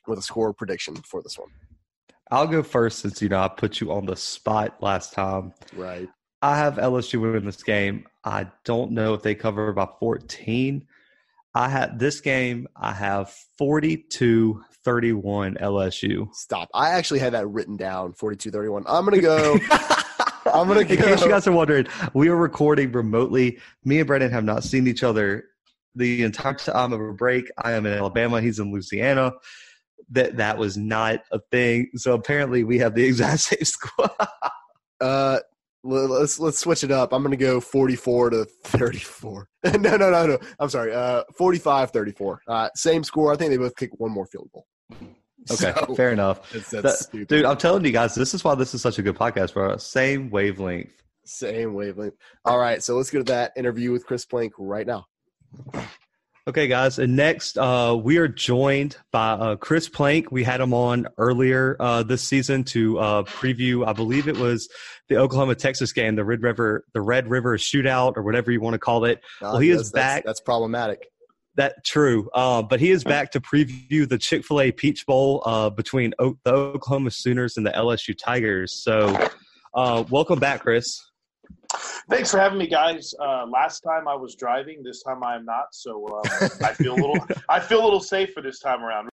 with 0.07 0.19
a 0.19 0.21
score 0.23 0.53
prediction 0.53 0.95
for 0.95 1.21
this 1.21 1.37
one. 1.37 1.49
I'll 2.31 2.47
go 2.47 2.63
first 2.63 2.99
since 2.99 3.21
you 3.21 3.29
know 3.29 3.41
I 3.41 3.47
put 3.47 3.79
you 3.79 3.91
on 3.91 4.05
the 4.05 4.15
spot 4.15 4.81
last 4.81 5.13
time. 5.13 5.53
Right. 5.75 6.09
I 6.41 6.57
have 6.57 6.75
LSU 6.75 7.21
winning 7.21 7.45
this 7.45 7.63
game. 7.63 8.05
I 8.23 8.47
don't 8.65 8.91
know 8.91 9.13
if 9.13 9.21
they 9.21 9.35
cover 9.35 9.71
by 9.71 9.87
14. 9.99 10.85
I 11.55 11.69
have 11.69 11.99
this 11.99 12.19
game. 12.19 12.67
I 12.75 12.91
have 12.91 13.33
42 13.57 14.63
31 14.83 15.55
LSU. 15.55 16.33
Stop. 16.33 16.69
I 16.73 16.91
actually 16.91 17.19
had 17.19 17.33
that 17.33 17.47
written 17.47 17.77
down, 17.77 18.13
42-31. 18.13 18.83
I'm 18.87 19.05
going 19.05 19.15
to 19.15 19.21
go. 19.21 19.57
I'm 20.53 20.67
gonna 20.67 20.79
In 20.87 20.87
case 20.87 21.21
you 21.21 21.29
guys 21.29 21.47
are 21.47 21.51
wondering, 21.51 21.87
we 22.13 22.29
are 22.29 22.35
recording 22.35 22.91
remotely. 22.91 23.59
Me 23.83 23.99
and 23.99 24.07
Brendan 24.07 24.31
have 24.31 24.43
not 24.43 24.63
seen 24.63 24.87
each 24.87 25.03
other 25.03 25.45
the 25.95 26.23
entire 26.23 26.53
time 26.53 26.93
of 26.93 27.01
a 27.01 27.13
break. 27.13 27.49
I 27.57 27.73
am 27.73 27.85
in 27.85 27.93
Alabama. 27.93 28.39
He's 28.39 28.59
in 28.59 28.71
Louisiana. 28.71 29.33
That 30.09 30.37
that 30.37 30.57
was 30.57 30.77
not 30.77 31.21
a 31.31 31.39
thing. 31.51 31.89
So 31.95 32.13
apparently, 32.13 32.63
we 32.63 32.77
have 32.79 32.93
the 32.93 33.03
exact 33.07 33.41
same 33.41 33.63
score. 33.63 34.09
Uh, 35.01 35.39
let's 35.83 36.39
let's 36.39 36.59
switch 36.59 36.83
it 36.83 36.91
up. 36.91 37.13
I'm 37.13 37.23
going 37.23 37.31
to 37.31 37.37
go 37.37 37.59
44 37.59 38.29
to 38.31 38.45
34. 38.63 39.47
no, 39.63 39.71
no, 39.79 39.97
no, 39.97 40.25
no. 40.27 40.37
I'm 40.59 40.69
sorry. 40.69 40.93
Uh, 40.93 41.23
45 41.37 41.91
34. 41.91 42.41
Uh, 42.47 42.69
same 42.75 43.03
score. 43.03 43.33
I 43.33 43.35
think 43.35 43.49
they 43.49 43.57
both 43.57 43.75
kick 43.75 43.89
one 43.99 44.11
more 44.11 44.25
field 44.27 44.49
goal. 44.53 44.67
Okay, 45.51 45.73
so, 45.77 45.95
fair 45.95 46.11
enough. 46.11 46.49
That's, 46.51 46.69
that's 46.69 47.05
that, 47.07 47.27
dude, 47.27 47.45
I'm 47.45 47.57
telling 47.57 47.83
you 47.83 47.91
guys, 47.91 48.15
this 48.15 48.33
is 48.33 48.43
why 48.43 48.55
this 48.55 48.73
is 48.73 48.81
such 48.81 48.97
a 48.97 49.01
good 49.01 49.15
podcast, 49.15 49.53
bro. 49.53 49.75
Same 49.77 50.29
wavelength. 50.29 50.93
Same 51.25 51.73
wavelength. 51.73 52.15
All 52.45 52.57
right, 52.57 52.81
so 52.81 52.95
let's 52.95 53.09
go 53.09 53.19
to 53.19 53.25
that 53.25 53.51
interview 53.57 53.91
with 53.91 54.05
Chris 54.05 54.25
Plank 54.25 54.53
right 54.57 54.87
now. 54.87 55.05
Okay, 56.45 56.67
guys. 56.67 56.99
And 56.99 57.15
next, 57.15 57.57
uh, 57.57 57.97
we 58.01 58.17
are 58.17 58.27
joined 58.27 58.97
by 59.13 59.31
uh, 59.31 59.55
Chris 59.55 59.87
Plank. 59.87 60.29
We 60.29 60.43
had 60.43 60.59
him 60.59 60.73
on 60.73 61.07
earlier 61.17 61.77
uh, 61.79 62.03
this 62.03 62.21
season 62.21 62.65
to 62.65 62.99
uh, 62.99 63.23
preview, 63.23 63.87
I 63.87 63.93
believe 63.93 64.27
it 64.27 64.37
was 64.37 64.67
the 65.07 65.17
Oklahoma 65.17 65.55
Texas 65.55 65.93
game, 65.93 66.15
the 66.15 66.25
Red 66.25 66.41
River, 66.41 66.83
the 66.93 66.99
Red 66.99 67.29
River 67.29 67.57
Shootout, 67.57 68.17
or 68.17 68.23
whatever 68.23 68.51
you 68.51 68.59
want 68.59 68.73
to 68.73 68.79
call 68.79 69.05
it. 69.05 69.21
well, 69.41 69.57
he 69.57 69.69
is 69.69 69.91
back. 69.91 70.25
That's, 70.25 70.39
that's 70.39 70.41
problematic. 70.41 71.12
That 71.55 71.83
true, 71.85 72.29
uh, 72.33 72.63
but 72.63 72.79
he 72.79 72.89
is 72.89 73.03
back 73.03 73.29
to 73.31 73.39
preview 73.39 74.09
the 74.09 74.17
Chick 74.17 74.43
Fil 74.43 74.61
A 74.61 74.71
Peach 74.71 75.05
Bowl 75.05 75.43
uh, 75.45 75.69
between 75.69 76.13
o- 76.17 76.37
the 76.43 76.51
Oklahoma 76.51 77.11
Sooners 77.11 77.57
and 77.57 77.65
the 77.65 77.71
LSU 77.71 78.17
Tigers. 78.17 78.73
So, 78.83 79.29
welcome 79.75 80.39
back, 80.39 80.61
Chris. 80.61 80.99
Thanks 82.09 82.31
for 82.31 82.39
having 82.39 82.57
me, 82.57 82.67
guys. 82.67 83.13
Uh, 83.19 83.45
last 83.47 83.81
time 83.81 84.07
I 84.07 84.15
was 84.15 84.35
driving. 84.35 84.83
This 84.83 85.03
time 85.03 85.23
I 85.23 85.35
am 85.35 85.45
not. 85.45 85.67
So 85.71 86.05
uh, 86.05 86.47
I 86.63 86.73
feel 86.73 86.93
a 86.93 86.99
little. 86.99 87.25
I 87.49 87.59
feel 87.59 87.81
a 87.81 87.83
little 87.83 88.01
safer 88.01 88.41
this 88.41 88.59
time 88.59 88.83
around. 88.83 89.09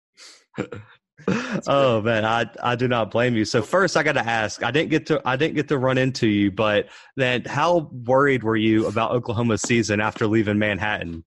oh 1.67 2.01
man, 2.01 2.25
I 2.25 2.49
I 2.61 2.75
do 2.75 2.87
not 2.87 3.11
blame 3.11 3.35
you. 3.35 3.45
So 3.45 3.61
first, 3.61 3.95
I 3.95 4.03
got 4.03 4.13
to 4.13 4.25
ask. 4.25 4.63
I 4.63 4.71
didn't 4.71 4.89
get 4.89 5.05
to 5.07 5.21
I 5.25 5.35
didn't 5.35 5.55
get 5.55 5.67
to 5.69 5.77
run 5.77 5.97
into 5.97 6.27
you, 6.27 6.51
but 6.51 6.89
then 7.15 7.43
how 7.45 7.89
worried 8.05 8.43
were 8.43 8.57
you 8.57 8.87
about 8.87 9.11
Oklahoma's 9.11 9.61
season 9.61 10.01
after 10.01 10.27
leaving 10.27 10.57
Manhattan? 10.57 11.23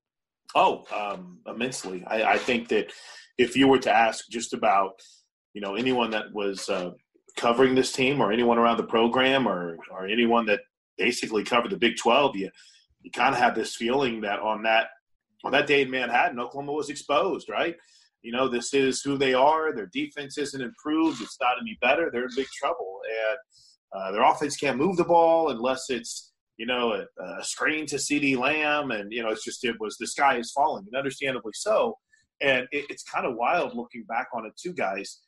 Oh, 0.54 0.84
um, 0.94 1.40
immensely. 1.46 2.04
I, 2.06 2.34
I, 2.34 2.38
think 2.38 2.68
that 2.68 2.92
if 3.38 3.56
you 3.56 3.68
were 3.68 3.78
to 3.78 3.90
ask 3.90 4.28
just 4.30 4.52
about 4.52 5.00
you 5.54 5.60
know 5.60 5.76
anyone 5.76 6.10
that 6.10 6.32
was 6.32 6.68
uh, 6.68 6.90
covering 7.36 7.74
this 7.74 7.92
team 7.92 8.20
or 8.20 8.32
anyone 8.32 8.58
around 8.58 8.76
the 8.76 8.84
program 8.84 9.48
or 9.48 9.78
or 9.90 10.06
anyone 10.06 10.46
that 10.46 10.60
basically 10.98 11.42
covered 11.42 11.70
the 11.70 11.76
Big 11.76 11.96
12, 11.96 12.36
you 12.36 12.50
you 13.00 13.10
kind 13.10 13.34
of 13.34 13.40
have 13.40 13.54
this 13.54 13.76
feeling 13.76 14.20
that 14.20 14.40
on 14.40 14.62
that 14.62 14.88
on 15.44 15.52
that 15.52 15.66
day 15.66 15.82
in 15.82 15.90
Manhattan, 15.90 16.38
Oklahoma 16.38 16.72
was 16.72 16.90
exposed, 16.90 17.48
right? 17.48 17.76
You 18.22 18.30
know, 18.30 18.46
this 18.46 18.72
is 18.72 19.02
who 19.02 19.18
they 19.18 19.34
are. 19.34 19.74
Their 19.74 19.90
defense 19.92 20.38
isn't 20.38 20.62
improved. 20.62 21.20
It's 21.20 21.38
not 21.40 21.56
any 21.60 21.76
better. 21.80 22.10
They're 22.12 22.24
in 22.24 22.36
big 22.36 22.46
trouble, 22.56 23.00
and 23.08 23.38
uh, 24.00 24.12
their 24.12 24.22
offense 24.22 24.56
can't 24.56 24.78
move 24.78 24.96
the 24.96 25.04
ball 25.04 25.50
unless 25.50 25.90
it's 25.90 26.31
you 26.56 26.66
know 26.66 26.92
a, 26.92 27.22
a 27.24 27.44
screen 27.44 27.86
to 27.86 27.96
CeeDee 27.96 28.36
Lamb, 28.36 28.90
and 28.90 29.12
you 29.12 29.22
know 29.22 29.30
it's 29.30 29.44
just 29.44 29.64
it 29.64 29.76
was 29.80 29.96
the 29.96 30.06
sky 30.06 30.38
is 30.38 30.52
falling, 30.52 30.84
and 30.86 30.96
understandably 30.96 31.52
so. 31.54 31.96
And 32.40 32.66
it, 32.72 32.86
it's 32.90 33.04
kind 33.04 33.26
of 33.26 33.36
wild 33.36 33.74
looking 33.74 34.04
back 34.04 34.28
on 34.34 34.46
it 34.46 34.52
too, 34.56 34.72
guys, 34.72 35.20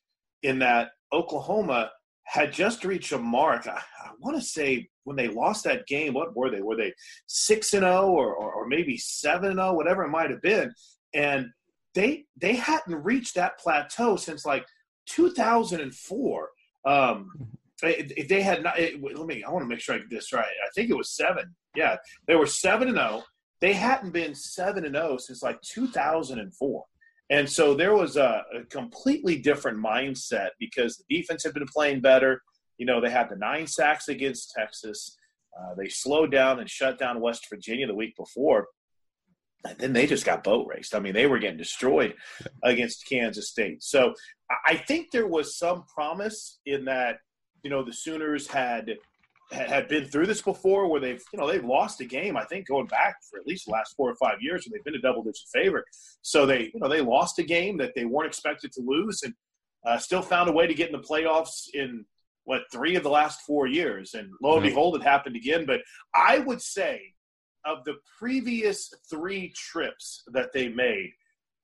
in 0.42 0.58
that 0.60 0.90
Oklahoma 1.12 1.90
had 2.24 2.52
just 2.52 2.84
reached 2.84 3.12
a 3.12 3.18
mark. 3.18 3.66
I, 3.66 3.80
I 4.02 4.10
want 4.18 4.36
to 4.36 4.42
say 4.42 4.88
when 5.04 5.16
they 5.16 5.28
lost 5.28 5.64
that 5.64 5.86
game, 5.86 6.14
what 6.14 6.36
were 6.36 6.50
they? 6.50 6.62
Were 6.62 6.76
they 6.76 6.92
six 7.26 7.72
and 7.74 7.82
zero, 7.82 7.94
oh 7.94 8.34
or, 8.54 8.66
maybe 8.66 8.96
seven 8.96 9.50
and 9.50 9.58
zero, 9.58 9.68
oh, 9.68 9.74
whatever 9.74 10.04
it 10.04 10.10
might 10.10 10.30
have 10.30 10.42
been? 10.42 10.72
And 11.14 11.46
they 11.94 12.24
they 12.40 12.54
hadn't 12.54 13.04
reached 13.04 13.36
that 13.36 13.58
plateau 13.58 14.16
since 14.16 14.44
like 14.44 14.66
2004. 15.06 16.48
Um, 16.86 17.30
if 17.82 18.28
they 18.28 18.42
had 18.42 18.62
not, 18.62 18.78
it, 18.78 19.02
let 19.02 19.26
me. 19.26 19.42
I 19.42 19.50
want 19.50 19.62
to 19.62 19.68
make 19.68 19.80
sure 19.80 19.94
I 19.94 19.98
get 19.98 20.10
this 20.10 20.32
right. 20.32 20.44
I 20.44 20.68
think 20.74 20.90
it 20.90 20.96
was 20.96 21.16
seven. 21.16 21.54
Yeah, 21.74 21.96
they 22.26 22.36
were 22.36 22.46
seven 22.46 22.88
and 22.88 22.96
zero. 22.96 23.22
They 23.60 23.72
hadn't 23.72 24.12
been 24.12 24.34
seven 24.34 24.84
and 24.84 24.94
zero 24.94 25.16
since 25.16 25.42
like 25.42 25.60
2004. 25.62 26.84
And 27.30 27.48
so 27.48 27.74
there 27.74 27.94
was 27.94 28.16
a, 28.16 28.44
a, 28.54 28.64
completely 28.66 29.38
different 29.38 29.78
mindset 29.78 30.50
because 30.60 30.98
the 30.98 31.16
defense 31.16 31.42
had 31.42 31.54
been 31.54 31.66
playing 31.66 32.00
better. 32.00 32.42
You 32.76 32.86
know, 32.86 33.00
they 33.00 33.10
had 33.10 33.30
the 33.30 33.36
nine 33.36 33.66
sacks 33.66 34.08
against 34.08 34.52
Texas. 34.56 35.16
Uh, 35.58 35.74
they 35.74 35.88
slowed 35.88 36.30
down 36.30 36.60
and 36.60 36.68
shut 36.68 36.98
down 36.98 37.20
West 37.20 37.46
Virginia 37.48 37.86
the 37.86 37.94
week 37.94 38.14
before. 38.16 38.66
And 39.66 39.78
then 39.78 39.92
they 39.94 40.06
just 40.06 40.26
got 40.26 40.44
boat 40.44 40.66
raced. 40.68 40.94
I 40.94 41.00
mean, 41.00 41.14
they 41.14 41.26
were 41.26 41.38
getting 41.38 41.56
destroyed 41.56 42.14
against 42.62 43.08
Kansas 43.08 43.48
State. 43.48 43.82
So 43.82 44.12
I 44.66 44.76
think 44.76 45.10
there 45.10 45.26
was 45.26 45.56
some 45.56 45.84
promise 45.92 46.60
in 46.66 46.84
that, 46.84 47.16
you 47.64 47.70
know, 47.70 47.82
the 47.82 47.92
Sooners 47.92 48.46
had 48.46 48.96
had 49.50 49.88
been 49.88 50.06
through 50.06 50.26
this 50.26 50.42
before 50.42 50.88
where 50.88 51.00
they've 51.00 51.22
you 51.32 51.38
know 51.38 51.46
they've 51.46 51.64
lost 51.64 52.00
a 52.00 52.04
game 52.04 52.36
i 52.36 52.44
think 52.44 52.66
going 52.66 52.86
back 52.86 53.16
for 53.30 53.38
at 53.38 53.46
least 53.46 53.66
the 53.66 53.70
last 53.70 53.94
four 53.94 54.10
or 54.10 54.14
five 54.16 54.38
years 54.40 54.64
where 54.66 54.76
they've 54.76 54.84
been 54.84 54.98
a 54.98 55.02
double 55.02 55.22
digit 55.22 55.46
favorite. 55.52 55.84
So 56.22 56.46
they 56.46 56.70
you 56.72 56.80
know 56.80 56.88
they 56.88 57.00
lost 57.00 57.38
a 57.38 57.42
game 57.42 57.76
that 57.78 57.92
they 57.94 58.04
weren't 58.04 58.28
expected 58.28 58.72
to 58.72 58.80
lose 58.80 59.22
and 59.22 59.34
uh, 59.86 59.98
still 59.98 60.22
found 60.22 60.48
a 60.48 60.52
way 60.52 60.66
to 60.66 60.74
get 60.74 60.88
in 60.88 60.98
the 60.98 61.06
playoffs 61.06 61.68
in 61.74 62.04
what 62.44 62.62
three 62.72 62.96
of 62.96 63.02
the 63.02 63.10
last 63.10 63.42
four 63.42 63.66
years. 63.66 64.14
And 64.14 64.30
lo 64.42 64.54
and 64.54 64.60
mm-hmm. 64.60 64.68
behold 64.68 64.96
it 64.96 65.02
happened 65.02 65.36
again. 65.36 65.66
But 65.66 65.80
i 66.14 66.38
would 66.38 66.62
say 66.62 67.02
of 67.64 67.84
the 67.84 67.96
previous 68.18 68.92
three 69.10 69.52
trips 69.56 70.24
that 70.32 70.52
they 70.52 70.68
made 70.68 71.10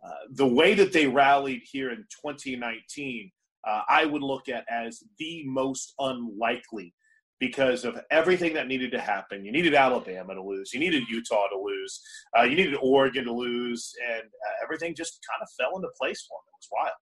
uh, 0.05 0.27
the 0.31 0.47
way 0.47 0.75
that 0.75 0.93
they 0.93 1.07
rallied 1.07 1.63
here 1.71 1.91
in 1.91 2.05
2019 2.23 3.31
uh, 3.67 3.83
i 3.89 4.05
would 4.05 4.23
look 4.23 4.49
at 4.49 4.65
as 4.71 5.03
the 5.19 5.45
most 5.47 5.95
unlikely 5.99 6.95
because 7.41 7.85
of 7.87 7.99
everything 8.11 8.53
that 8.53 8.69
needed 8.69 8.93
to 8.93 9.01
happen. 9.01 9.45
You 9.45 9.51
needed 9.51 9.75
Alabama 9.75 10.35
to 10.35 10.43
lose. 10.43 10.73
You 10.73 10.79
needed 10.79 11.05
Utah 11.09 11.49
to 11.49 11.59
lose. 11.59 12.01
Uh, 12.39 12.43
you 12.43 12.55
needed 12.55 12.77
Oregon 12.81 13.25
to 13.25 13.33
lose, 13.33 13.95
and 14.09 14.23
uh, 14.23 14.63
everything 14.63 14.95
just 14.95 15.19
kind 15.29 15.43
of 15.43 15.49
fell 15.59 15.75
into 15.77 15.89
place 15.99 16.25
for 16.29 16.37
them. 16.37 16.53
It 16.53 16.59
was 16.59 16.69
wild. 16.71 16.97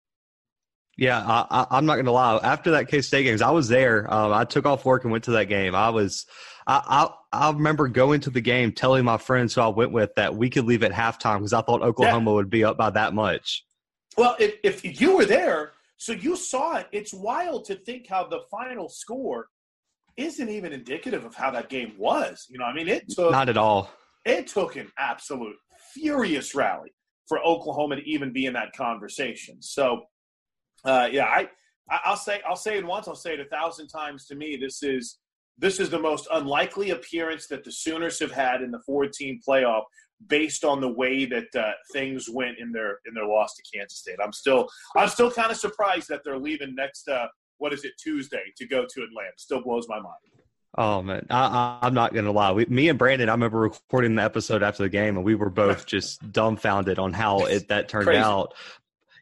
Yeah, 0.96 1.22
I, 1.24 1.78
am 1.78 1.86
not 1.86 1.94
going 1.94 2.06
to 2.06 2.12
lie. 2.12 2.38
After 2.42 2.72
that 2.72 2.88
K 2.88 3.02
State 3.02 3.24
games, 3.24 3.42
I 3.42 3.50
was 3.50 3.68
there. 3.68 4.12
Um, 4.12 4.32
I 4.32 4.44
took 4.44 4.66
off 4.66 4.84
work 4.84 5.04
and 5.04 5.12
went 5.12 5.24
to 5.24 5.30
that 5.32 5.44
game. 5.44 5.74
I 5.74 5.90
was, 5.90 6.26
I, 6.66 7.08
I, 7.32 7.46
I, 7.46 7.50
remember 7.52 7.86
going 7.86 8.20
to 8.22 8.30
the 8.30 8.40
game, 8.40 8.72
telling 8.72 9.04
my 9.04 9.16
friends 9.16 9.54
who 9.54 9.60
I 9.60 9.68
went 9.68 9.92
with 9.92 10.12
that 10.16 10.34
we 10.34 10.50
could 10.50 10.64
leave 10.64 10.82
at 10.82 10.90
halftime 10.90 11.38
because 11.38 11.52
I 11.52 11.62
thought 11.62 11.82
Oklahoma 11.82 12.30
yeah. 12.30 12.34
would 12.34 12.50
be 12.50 12.64
up 12.64 12.76
by 12.76 12.90
that 12.90 13.14
much. 13.14 13.64
Well, 14.16 14.34
if, 14.40 14.56
if 14.64 15.00
you 15.00 15.16
were 15.16 15.24
there, 15.24 15.70
so 15.98 16.12
you 16.12 16.36
saw 16.36 16.76
it. 16.76 16.86
It's 16.92 17.12
wild 17.12 17.64
to 17.66 17.74
think 17.74 18.06
how 18.08 18.26
the 18.26 18.40
final 18.50 18.88
score 18.88 19.48
isn't 20.16 20.48
even 20.48 20.72
indicative 20.72 21.24
of 21.24 21.34
how 21.34 21.50
that 21.50 21.68
game 21.68 21.94
was. 21.98 22.46
You 22.48 22.58
know, 22.58 22.64
I 22.64 22.72
mean, 22.72 22.88
it 22.88 23.08
took 23.08 23.32
not 23.32 23.48
at 23.48 23.56
all. 23.56 23.90
It 24.24 24.46
took 24.46 24.76
an 24.76 24.90
absolute 24.98 25.56
furious 25.92 26.54
rally 26.54 26.90
for 27.26 27.40
Oklahoma 27.44 27.96
to 27.96 28.08
even 28.08 28.32
be 28.32 28.46
in 28.46 28.52
that 28.54 28.72
conversation. 28.76 29.60
So, 29.60 30.02
uh, 30.84 31.08
yeah, 31.10 31.26
I 31.26 31.48
I'll 31.90 32.16
say 32.16 32.40
I'll 32.48 32.56
say 32.56 32.78
it 32.78 32.86
once, 32.86 33.08
I'll 33.08 33.14
say 33.14 33.34
it 33.34 33.40
a 33.40 33.44
thousand 33.46 33.88
times. 33.88 34.26
To 34.26 34.36
me, 34.36 34.56
this 34.56 34.82
is 34.82 35.18
this 35.58 35.80
is 35.80 35.90
the 35.90 35.98
most 35.98 36.28
unlikely 36.32 36.90
appearance 36.90 37.48
that 37.48 37.64
the 37.64 37.72
Sooners 37.72 38.20
have 38.20 38.30
had 38.30 38.62
in 38.62 38.70
the 38.70 38.80
four-team 38.86 39.40
playoff, 39.46 39.82
based 40.26 40.64
on 40.64 40.80
the 40.80 40.88
way 40.88 41.24
that 41.24 41.54
uh, 41.54 41.72
things 41.92 42.28
went 42.28 42.58
in 42.58 42.72
their 42.72 42.98
in 43.06 43.14
their 43.14 43.26
loss 43.26 43.54
to 43.56 43.62
Kansas 43.72 43.98
State. 43.98 44.18
I'm 44.22 44.32
still 44.32 44.68
I'm 44.96 45.08
still 45.08 45.30
kind 45.30 45.50
of 45.50 45.56
surprised 45.56 46.08
that 46.08 46.22
they're 46.24 46.38
leaving 46.38 46.74
next 46.74 47.08
uh, 47.08 47.28
what 47.58 47.72
is 47.72 47.84
it 47.84 47.92
Tuesday 47.98 48.52
to 48.56 48.66
go 48.66 48.82
to 48.82 49.02
Atlanta. 49.02 49.32
Still 49.36 49.62
blows 49.62 49.86
my 49.88 50.00
mind. 50.00 50.16
Oh 50.76 51.02
man, 51.02 51.26
I, 51.30 51.78
am 51.82 51.94
not 51.94 52.14
gonna 52.14 52.30
lie. 52.30 52.52
We, 52.52 52.66
me 52.66 52.88
and 52.88 52.98
Brandon, 52.98 53.28
I 53.28 53.32
remember 53.32 53.58
recording 53.58 54.14
the 54.14 54.22
episode 54.22 54.62
after 54.62 54.82
the 54.82 54.88
game, 54.88 55.16
and 55.16 55.24
we 55.24 55.34
were 55.34 55.50
both 55.50 55.86
just 55.86 56.30
dumbfounded 56.30 56.98
on 56.98 57.12
how 57.12 57.46
it 57.46 57.68
that 57.68 57.88
turned 57.88 58.08
out. 58.10 58.54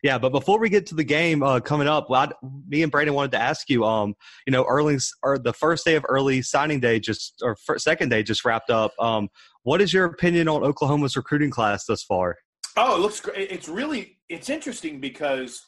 Yeah, 0.02 0.18
but 0.18 0.30
before 0.30 0.60
we 0.60 0.68
get 0.68 0.86
to 0.86 0.94
the 0.94 1.04
game 1.04 1.42
uh, 1.42 1.60
coming 1.60 1.88
up, 1.88 2.10
I, 2.10 2.28
me 2.68 2.82
and 2.82 2.92
Brandon 2.92 3.14
wanted 3.14 3.32
to 3.32 3.40
ask 3.40 3.70
you, 3.70 3.84
um, 3.84 4.14
you 4.46 4.50
know, 4.52 4.64
early 4.64 4.98
or 5.22 5.38
the 5.38 5.52
first 5.52 5.84
day 5.84 5.94
of 5.94 6.04
early 6.08 6.42
signing 6.42 6.80
day 6.80 7.00
just 7.00 7.42
or 7.42 7.56
second 7.78 8.10
day 8.10 8.22
just 8.22 8.44
wrapped 8.44 8.70
up. 8.70 8.92
Um, 8.98 9.28
what 9.66 9.82
is 9.82 9.92
your 9.92 10.04
opinion 10.04 10.46
on 10.46 10.62
Oklahoma's 10.62 11.16
recruiting 11.16 11.50
class 11.50 11.86
thus 11.86 12.04
far? 12.04 12.36
Oh, 12.76 12.94
it 12.94 13.00
looks 13.00 13.18
great. 13.18 13.50
It's 13.50 13.68
really 13.68 14.18
it's 14.28 14.48
interesting 14.48 15.00
because 15.00 15.60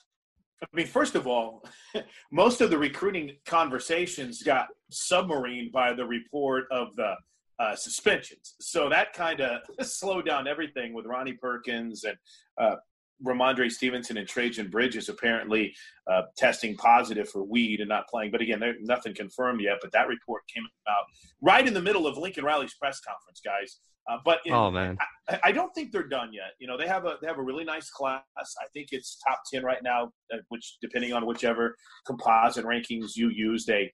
I 0.63 0.67
mean, 0.73 0.87
first 0.87 1.17
of 1.17 1.27
all, 1.27 1.65
most 2.31 2.61
of 2.61 2.71
the 2.71 2.79
recruiting 2.79 3.33
conversations 3.45 4.41
got 4.45 4.69
submarined 4.93 5.73
by 5.73 5.95
the 5.95 6.05
report 6.07 6.67
of 6.71 6.95
the 6.95 7.15
uh, 7.59 7.75
suspensions. 7.75 8.55
So 8.61 8.89
that 8.89 9.15
kind 9.15 9.41
of 9.41 9.63
slowed 9.85 10.27
down 10.27 10.47
everything 10.47 10.95
with 10.95 11.05
Ronnie 11.05 11.33
Perkins 11.33 12.05
and 12.05 12.17
uh, 12.57 12.77
Rhamondre 13.25 13.71
Stevenson 13.71 14.17
and 14.17 14.29
Trejan 14.29 14.71
Bridges 14.71 15.09
apparently 15.09 15.75
uh, 16.11 16.23
testing 16.37 16.77
positive 16.77 17.29
for 17.29 17.43
weed 17.43 17.81
and 17.81 17.89
not 17.89 18.09
playing. 18.09 18.31
But 18.31 18.41
again, 18.41 18.63
nothing 18.81 19.15
confirmed 19.15 19.61
yet. 19.61 19.79
But 19.81 19.93
that 19.93 20.09
report 20.09 20.43
came 20.55 20.65
out 20.89 21.05
right 21.41 21.67
in 21.67 21.75
the 21.75 21.83
middle 21.83 22.07
of 22.07 22.17
Lincoln 22.17 22.45
Riley's 22.45 22.75
press 22.75 23.01
conference, 23.01 23.41
guys. 23.45 23.81
Uh, 24.11 24.17
but 24.25 24.41
in, 24.47 24.55
oh 24.55 24.71
man, 24.71 24.97
I, 25.29 25.41
I, 25.45 25.53
don't 25.53 25.75
think 25.75 25.93
they're 25.93 26.09
done 26.09 26.33
yet. 26.33 26.53
You 26.59 26.67
know, 26.67 26.79
they 26.79 26.89
have 26.89 27.05
a 27.05 27.17
they 27.21 27.27
have 27.29 27.39
a 27.39 27.43
really 27.43 27.65
nice 27.65 27.91
class. 27.91 28.23
I 28.39 28.67
think 28.73 28.89
it's 28.93 29.19
top 29.27 29.43
ten 29.53 29.63
right 29.63 29.83
now, 29.83 30.13
uh, 30.33 30.39
which 30.49 30.79
depending 30.81 31.13
on 31.13 31.27
whichever 31.27 31.77
composite 32.07 32.65
rankings 32.65 33.17
you 33.17 33.29
use, 33.29 33.67
they 33.67 33.93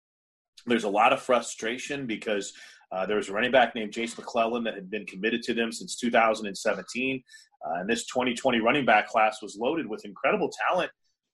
there's 0.66 0.84
a 0.84 0.88
lot 0.88 1.12
of 1.12 1.20
frustration 1.20 2.06
because 2.06 2.52
uh, 2.94 3.04
there 3.06 3.16
was 3.16 3.28
a 3.28 3.32
running 3.32 3.50
back 3.50 3.74
named 3.74 3.92
Jase 3.92 4.16
McClellan 4.16 4.62
that 4.64 4.74
had 4.74 4.88
been 4.88 5.04
committed 5.04 5.42
to 5.42 5.54
them 5.54 5.72
since 5.72 5.96
2017. 5.96 7.22
Uh, 7.66 7.80
and 7.80 7.88
this 7.88 8.06
2020 8.06 8.60
running 8.60 8.84
back 8.84 9.08
class 9.08 9.42
was 9.42 9.56
loaded 9.56 9.86
with 9.86 10.04
incredible 10.04 10.50
talent 10.68 10.90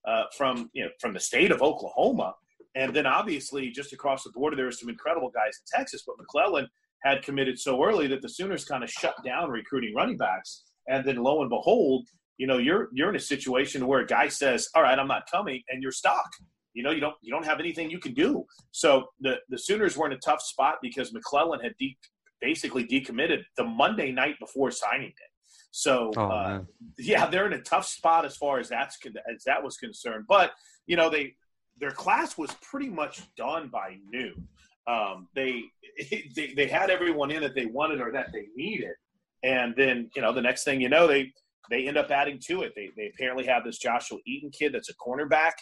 uh, 0.07 0.25
from 0.37 0.71
you 0.73 0.85
know 0.85 0.91
from 1.01 1.13
the 1.13 1.21
state 1.21 1.51
of 1.51 1.61
Oklahoma, 1.61 2.35
and 2.75 2.95
then 2.95 3.07
obviously 3.07 3.71
just 3.71 3.93
across 3.93 4.23
the 4.25 4.31
border 4.31 4.57
there 4.57 4.65
were 4.65 4.73
some 4.73 4.89
incredible 4.89 5.31
guys 5.31 5.59
in 5.59 5.79
Texas. 5.79 6.03
But 6.07 6.17
McClellan 6.19 6.69
had 7.03 7.23
committed 7.23 7.59
so 7.59 7.85
early 7.85 8.07
that 8.07 8.23
the 8.23 8.29
Sooners 8.29 8.65
kind 8.65 8.85
of 8.85 8.91
shut 8.91 9.15
down 9.25 9.51
recruiting 9.51 9.95
running 9.95 10.17
backs, 10.17 10.65
and 10.89 11.05
then 11.05 11.17
lo 11.17 11.43
and 11.43 11.51
behold, 11.51 12.07
you 12.39 12.47
know 12.47 12.59
you're 12.59 12.89
you're 12.93 13.11
in 13.11 13.17
a 13.17 13.21
situation 13.21 13.87
where 13.87 14.01
a 14.01 14.07
guy 14.07 14.29
says, 14.29 14.69
"All 14.75 14.83
right, 14.83 14.99
I'm 14.99 15.09
not 15.09 15.31
coming," 15.31 15.63
and 15.69 15.83
you're 15.83 15.93
stuck. 15.93 16.31
You 16.75 16.83
know 16.83 16.91
you 16.91 17.01
don't 17.01 17.17
you 17.23 17.33
don't 17.33 17.45
have 17.45 17.61
anything 17.61 17.91
you 17.91 17.99
can 17.99 18.15
do. 18.15 18.45
So 18.71 19.07
the 19.21 19.37
the 19.49 19.59
Sooners 19.59 19.97
were 19.97 20.07
in 20.07 20.13
a 20.13 20.19
tough 20.19 20.43
spot 20.43 20.77
because 20.83 21.13
McClellan 21.13 21.61
had 21.61 21.73
de- 21.79 21.99
basically 22.41 22.87
decommitted 22.87 23.43
the 23.57 23.65
Monday 23.65 24.13
night 24.13 24.37
before 24.39 24.71
signing 24.71 25.09
day. 25.09 25.31
So 25.73 26.11
oh, 26.17 26.23
uh, 26.23 26.61
yeah, 26.99 27.27
they're 27.27 27.47
in 27.47 27.53
a 27.53 27.63
tough 27.63 27.87
spot 27.87 28.25
as 28.25 28.37
far 28.37 28.59
as 28.59 28.69
that's 28.69 28.99
as 29.33 29.45
that 29.45 29.63
was 29.63 29.77
concerned. 29.77 30.25
But 30.29 30.53
you 30.87 30.97
know 30.97 31.11
they 31.11 31.35
their 31.79 31.91
class 31.91 32.37
was 32.37 32.55
pretty 32.63 32.89
much 32.89 33.23
done 33.37 33.69
by 33.69 33.97
noon. 34.13 34.47
Um, 34.87 35.29
they, 35.35 35.63
they 36.37 36.53
they 36.57 36.67
had 36.67 36.91
everyone 36.91 37.31
in 37.31 37.43
that 37.43 37.55
they 37.55 37.67
wanted 37.67 38.01
or 38.01 38.13
that 38.13 38.33
they 38.33 38.47
needed, 38.57 38.95
and 39.43 39.75
then 39.77 40.11
you 40.15 40.23
know 40.23 40.33
the 40.33 40.43
next 40.43 40.65
thing 40.65 40.81
you 40.81 40.89
know 40.89 41.07
they 41.07 41.33
they 41.71 41.87
end 41.87 41.97
up 41.97 42.11
adding 42.11 42.39
to 42.47 42.63
it. 42.63 42.73
They 42.75 42.91
they 42.97 43.11
apparently 43.15 43.47
have 43.47 43.65
this 43.65 43.79
Joshua 43.79 44.19
Eaton 44.27 44.51
kid 44.51 44.75
that's 44.75 44.91
a 44.91 44.95
cornerback. 44.95 45.53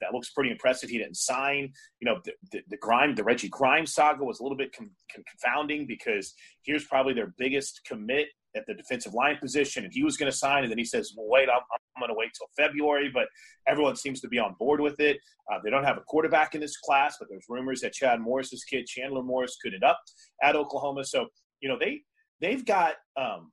That 0.00 0.12
looks 0.12 0.30
pretty 0.30 0.50
impressive. 0.50 0.90
He 0.90 0.98
didn't 0.98 1.16
sign. 1.16 1.72
You 2.00 2.06
know, 2.06 2.20
the, 2.24 2.32
the, 2.50 2.60
the 2.70 2.76
Grime, 2.76 3.14
the 3.14 3.24
Reggie 3.24 3.48
Grimes 3.48 3.94
saga 3.94 4.24
was 4.24 4.40
a 4.40 4.42
little 4.42 4.58
bit 4.58 4.74
confounding 5.10 5.86
because 5.86 6.34
here's 6.62 6.84
probably 6.84 7.14
their 7.14 7.34
biggest 7.38 7.80
commit 7.86 8.28
at 8.54 8.66
the 8.66 8.74
defensive 8.74 9.14
line 9.14 9.38
position, 9.38 9.84
and 9.84 9.92
he 9.92 10.02
was 10.02 10.16
going 10.16 10.30
to 10.30 10.36
sign, 10.36 10.62
and 10.62 10.70
then 10.70 10.78
he 10.78 10.84
says, 10.84 11.14
"Well, 11.16 11.28
wait, 11.28 11.48
I'm, 11.48 11.60
I'm 11.72 12.00
going 12.00 12.10
to 12.10 12.18
wait 12.18 12.30
till 12.36 12.48
February." 12.56 13.10
But 13.12 13.28
everyone 13.66 13.96
seems 13.96 14.20
to 14.20 14.28
be 14.28 14.38
on 14.38 14.54
board 14.58 14.80
with 14.80 15.00
it. 15.00 15.18
Uh, 15.50 15.58
they 15.64 15.70
don't 15.70 15.84
have 15.84 15.96
a 15.96 16.02
quarterback 16.02 16.54
in 16.54 16.60
this 16.60 16.76
class, 16.76 17.16
but 17.18 17.28
there's 17.30 17.46
rumors 17.48 17.80
that 17.80 17.92
Chad 17.92 18.20
Morris's 18.20 18.64
kid, 18.64 18.86
Chandler 18.86 19.22
Morris, 19.22 19.56
could 19.62 19.74
end 19.74 19.84
up 19.84 19.98
at 20.42 20.56
Oklahoma. 20.56 21.04
So 21.04 21.26
you 21.60 21.68
know 21.68 21.78
they 21.78 22.02
they've 22.40 22.64
got 22.64 22.96
um, 23.16 23.52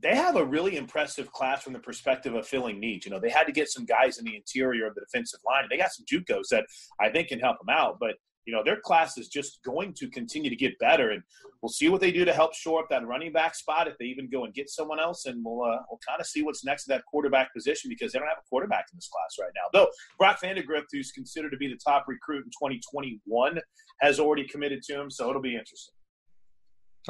they 0.00 0.14
have 0.14 0.36
a 0.36 0.44
really 0.44 0.76
impressive 0.76 1.30
class 1.32 1.62
from 1.62 1.72
the 1.72 1.78
perspective 1.78 2.34
of 2.34 2.46
filling 2.46 2.78
needs. 2.78 3.06
You 3.06 3.12
know, 3.12 3.20
they 3.20 3.30
had 3.30 3.44
to 3.44 3.52
get 3.52 3.68
some 3.68 3.84
guys 3.84 4.18
in 4.18 4.24
the 4.24 4.36
interior 4.36 4.86
of 4.86 4.94
the 4.94 5.00
defensive 5.00 5.40
line. 5.46 5.64
They 5.70 5.76
got 5.76 5.92
some 5.92 6.04
JUCOs 6.10 6.48
that 6.50 6.66
I 7.00 7.08
think 7.08 7.28
can 7.28 7.40
help 7.40 7.58
them 7.58 7.70
out, 7.70 7.98
but 7.98 8.16
you 8.46 8.54
know 8.54 8.62
their 8.62 8.80
class 8.80 9.18
is 9.18 9.28
just 9.28 9.60
going 9.64 9.92
to 9.94 10.08
continue 10.08 10.48
to 10.48 10.56
get 10.56 10.78
better, 10.78 11.10
and 11.10 11.22
we'll 11.60 11.70
see 11.70 11.88
what 11.88 12.00
they 12.00 12.12
do 12.12 12.24
to 12.24 12.32
help 12.32 12.54
shore 12.54 12.80
up 12.80 12.88
that 12.90 13.04
running 13.04 13.32
back 13.32 13.56
spot 13.56 13.88
if 13.88 13.98
they 13.98 14.04
even 14.04 14.30
go 14.30 14.44
and 14.44 14.54
get 14.54 14.70
someone 14.70 15.00
else, 15.00 15.26
and 15.26 15.44
we'll 15.44 15.62
uh, 15.62 15.78
we'll 15.90 15.98
kind 16.06 16.20
of 16.20 16.26
see 16.26 16.42
what's 16.42 16.64
next 16.64 16.84
to 16.84 16.90
that 16.90 17.04
quarterback 17.06 17.52
position 17.52 17.88
because 17.88 18.12
they 18.12 18.20
don't 18.20 18.28
have 18.28 18.38
a 18.38 18.48
quarterback 18.48 18.86
in 18.92 18.96
this 18.96 19.08
class 19.08 19.44
right 19.44 19.52
now. 19.56 19.68
Though 19.72 19.90
Brock 20.16 20.38
Vandagriff, 20.40 20.84
who's 20.92 21.10
considered 21.10 21.50
to 21.50 21.56
be 21.56 21.66
the 21.66 21.78
top 21.84 22.04
recruit 22.06 22.44
in 22.44 22.50
2021, 22.50 23.58
has 24.00 24.20
already 24.20 24.46
committed 24.46 24.82
to 24.84 25.00
him, 25.00 25.10
so 25.10 25.28
it'll 25.28 25.42
be 25.42 25.56
interesting. 25.56 25.95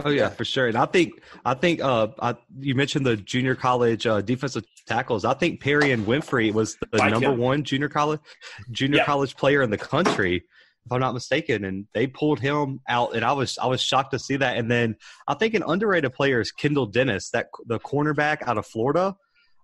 Oh 0.04 0.10
yeah, 0.10 0.28
for 0.28 0.44
sure. 0.44 0.66
And 0.68 0.76
I 0.76 0.86
think 0.86 1.22
I 1.44 1.54
think 1.54 1.80
uh, 1.80 2.08
I, 2.20 2.36
you 2.58 2.74
mentioned 2.74 3.06
the 3.06 3.16
junior 3.16 3.54
college 3.54 4.06
uh, 4.06 4.20
defensive 4.20 4.64
tackles. 4.86 5.24
I 5.24 5.34
think 5.34 5.62
Perrion 5.62 6.04
Winfrey 6.04 6.52
was 6.52 6.76
the 6.92 7.08
number 7.08 7.30
him. 7.30 7.38
one 7.38 7.64
junior 7.64 7.88
college 7.88 8.20
junior 8.70 8.98
yeah. 8.98 9.04
college 9.04 9.36
player 9.36 9.62
in 9.62 9.70
the 9.70 9.78
country 9.78 10.44
if 10.86 10.92
I'm 10.92 11.00
not 11.00 11.14
mistaken, 11.14 11.64
and 11.64 11.86
they 11.94 12.06
pulled 12.06 12.38
him 12.38 12.80
out, 12.88 13.14
and 13.16 13.24
I 13.24 13.32
was 13.32 13.58
I 13.58 13.66
was 13.66 13.82
shocked 13.82 14.12
to 14.12 14.18
see 14.20 14.36
that. 14.36 14.56
And 14.56 14.70
then 14.70 14.96
I 15.26 15.34
think 15.34 15.54
an 15.54 15.64
underrated 15.66 16.12
player 16.12 16.40
is 16.40 16.52
Kendall 16.52 16.86
Dennis, 16.86 17.30
that 17.30 17.48
the 17.66 17.80
cornerback 17.80 18.46
out 18.46 18.56
of 18.56 18.66
Florida. 18.66 19.16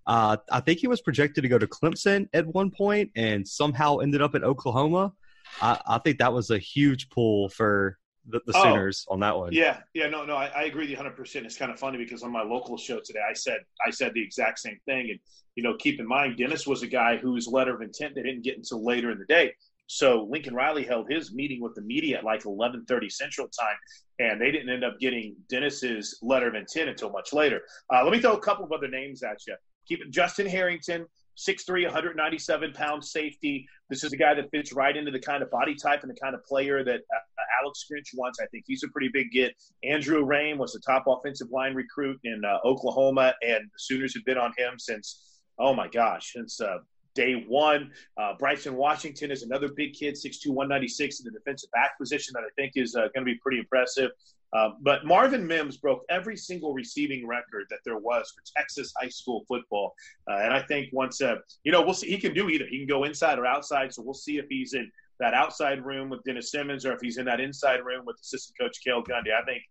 Uh, 0.05 0.35
I 0.51 0.59
think 0.59 0.79
he 0.79 0.87
was 0.87 1.01
projected 1.01 1.43
to 1.43 1.47
go 1.47 1.57
to 1.57 1.65
Clemson 1.65 2.27
at 2.33 2.45
one 2.45 2.71
point, 2.71 3.11
and 3.15 3.47
somehow 3.47 3.99
ended 3.99 4.21
up 4.21 4.35
at 4.35 4.43
Oklahoma. 4.43 5.13
I, 5.61 5.79
I 5.87 5.97
think 5.99 6.17
that 6.17 6.33
was 6.33 6.49
a 6.49 6.57
huge 6.57 7.09
pull 7.09 7.47
for 7.47 7.97
the, 8.27 8.41
the 8.45 8.53
oh, 8.55 8.63
Sooners 8.63 9.05
on 9.09 9.19
that 9.19 9.37
one. 9.37 9.51
Yeah, 9.51 9.79
yeah, 9.93 10.07
no, 10.07 10.25
no, 10.25 10.35
I, 10.35 10.47
I 10.47 10.63
agree 10.63 10.83
with 10.83 10.89
you 10.89 10.95
100. 10.95 11.15
percent 11.15 11.45
It's 11.45 11.57
kind 11.57 11.71
of 11.71 11.79
funny 11.79 11.97
because 11.97 12.23
on 12.23 12.31
my 12.31 12.43
local 12.43 12.77
show 12.77 12.99
today, 13.03 13.19
I 13.27 13.33
said 13.33 13.59
I 13.85 13.89
said 13.89 14.13
the 14.13 14.23
exact 14.23 14.59
same 14.59 14.79
thing, 14.85 15.09
and 15.09 15.19
you 15.55 15.63
know, 15.63 15.75
keep 15.77 15.99
in 15.99 16.07
mind, 16.07 16.37
Dennis 16.37 16.65
was 16.65 16.83
a 16.83 16.87
guy 16.87 17.17
whose 17.17 17.47
letter 17.47 17.75
of 17.75 17.81
intent 17.81 18.15
they 18.15 18.23
didn't 18.23 18.43
get 18.43 18.57
until 18.57 18.83
later 18.83 19.11
in 19.11 19.19
the 19.19 19.25
day. 19.25 19.53
So 19.87 20.27
Lincoln 20.29 20.55
Riley 20.55 20.83
held 20.83 21.11
his 21.11 21.33
meeting 21.33 21.61
with 21.61 21.75
the 21.75 21.81
media 21.81 22.19
at 22.19 22.23
like 22.23 22.43
11:30 22.43 23.11
Central 23.11 23.47
Time, 23.47 23.75
and 24.19 24.39
they 24.39 24.51
didn't 24.51 24.69
end 24.69 24.83
up 24.83 24.99
getting 24.99 25.35
Dennis's 25.49 26.17
letter 26.21 26.47
of 26.47 26.55
intent 26.55 26.89
until 26.89 27.11
much 27.11 27.33
later. 27.33 27.61
Uh, 27.93 28.03
let 28.03 28.11
me 28.11 28.19
throw 28.19 28.33
a 28.33 28.39
couple 28.39 28.65
of 28.65 28.71
other 28.71 28.87
names 28.87 29.23
at 29.23 29.45
you. 29.45 29.55
Keep 29.87 30.01
it 30.01 30.11
Justin 30.11 30.47
Harrington, 30.47 31.05
6'3", 31.37 31.83
197 31.85 32.73
pound 32.73 33.03
safety. 33.03 33.67
This 33.89 34.03
is 34.03 34.13
a 34.13 34.17
guy 34.17 34.33
that 34.33 34.49
fits 34.51 34.73
right 34.73 34.95
into 34.95 35.11
the 35.11 35.19
kind 35.19 35.43
of 35.43 35.49
body 35.49 35.75
type 35.75 36.01
and 36.03 36.09
the 36.09 36.19
kind 36.19 36.35
of 36.35 36.43
player 36.45 36.83
that 36.83 36.99
uh, 36.99 37.43
Alex 37.61 37.85
Grinch 37.91 38.09
wants. 38.15 38.39
I 38.39 38.45
think 38.47 38.65
he's 38.67 38.83
a 38.83 38.87
pretty 38.89 39.09
big 39.11 39.31
get. 39.31 39.53
Andrew 39.83 40.25
Raym 40.25 40.57
was 40.57 40.73
the 40.73 40.79
top 40.79 41.05
offensive 41.07 41.49
line 41.51 41.73
recruit 41.73 42.19
in 42.23 42.43
uh, 42.45 42.59
Oklahoma, 42.65 43.33
and 43.41 43.63
the 43.65 43.79
Sooners 43.79 44.13
have 44.13 44.25
been 44.25 44.37
on 44.37 44.53
him 44.57 44.77
since, 44.77 45.39
oh 45.59 45.73
my 45.73 45.87
gosh, 45.87 46.33
since 46.33 46.59
uh, 46.61 46.77
day 47.15 47.45
one. 47.47 47.91
Uh, 48.17 48.33
Bryson 48.37 48.75
Washington 48.75 49.31
is 49.31 49.43
another 49.43 49.69
big 49.75 49.93
kid, 49.93 50.15
6'2", 50.15 50.47
196 50.47 51.19
in 51.19 51.25
the 51.25 51.31
defensive 51.31 51.71
back 51.71 51.97
position 51.97 52.33
that 52.35 52.41
I 52.41 52.49
think 52.55 52.73
is 52.75 52.95
uh, 52.95 53.07
going 53.13 53.25
to 53.25 53.25
be 53.25 53.35
pretty 53.35 53.59
impressive. 53.59 54.11
Um, 54.55 54.77
but 54.81 55.05
Marvin 55.05 55.45
Mims 55.47 55.77
broke 55.77 56.03
every 56.09 56.37
single 56.37 56.73
receiving 56.73 57.25
record 57.27 57.65
that 57.69 57.79
there 57.83 57.97
was 57.97 58.31
for 58.35 58.43
Texas 58.55 58.93
high 58.99 59.09
school 59.09 59.43
football. 59.47 59.93
Uh, 60.29 60.37
and 60.37 60.53
I 60.53 60.61
think 60.61 60.89
once, 60.93 61.21
uh, 61.21 61.35
you 61.63 61.71
know, 61.71 61.81
we'll 61.81 61.95
see. 61.95 62.07
He 62.07 62.17
can 62.19 62.33
do 62.33 62.49
either. 62.49 62.65
He 62.69 62.79
can 62.79 62.87
go 62.87 63.03
inside 63.03 63.39
or 63.39 63.45
outside. 63.45 63.93
So 63.93 64.03
we'll 64.03 64.13
see 64.13 64.37
if 64.37 64.45
he's 64.49 64.73
in 64.73 64.91
that 65.19 65.33
outside 65.33 65.83
room 65.83 66.09
with 66.09 66.23
Dennis 66.23 66.51
Simmons 66.51 66.85
or 66.85 66.93
if 66.93 66.99
he's 67.01 67.17
in 67.17 67.25
that 67.25 67.39
inside 67.39 67.79
room 67.83 68.03
with 68.05 68.17
assistant 68.21 68.57
coach 68.59 68.77
Cale 68.83 69.03
Gundy. 69.03 69.33
I 69.33 69.43
think 69.45 69.63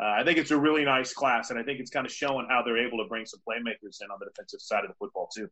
uh, 0.00 0.14
I 0.18 0.24
think 0.24 0.38
it's 0.38 0.50
a 0.50 0.56
really 0.56 0.84
nice 0.84 1.12
class, 1.12 1.50
and 1.50 1.58
I 1.58 1.62
think 1.62 1.78
it's 1.78 1.90
kind 1.90 2.06
of 2.06 2.12
showing 2.12 2.46
how 2.48 2.62
they're 2.62 2.78
able 2.78 2.98
to 2.98 3.04
bring 3.08 3.26
some 3.26 3.40
playmakers 3.46 3.98
in 4.00 4.10
on 4.10 4.18
the 4.18 4.26
defensive 4.26 4.62
side 4.62 4.84
of 4.84 4.88
the 4.88 4.94
football 4.98 5.28
too. 5.34 5.48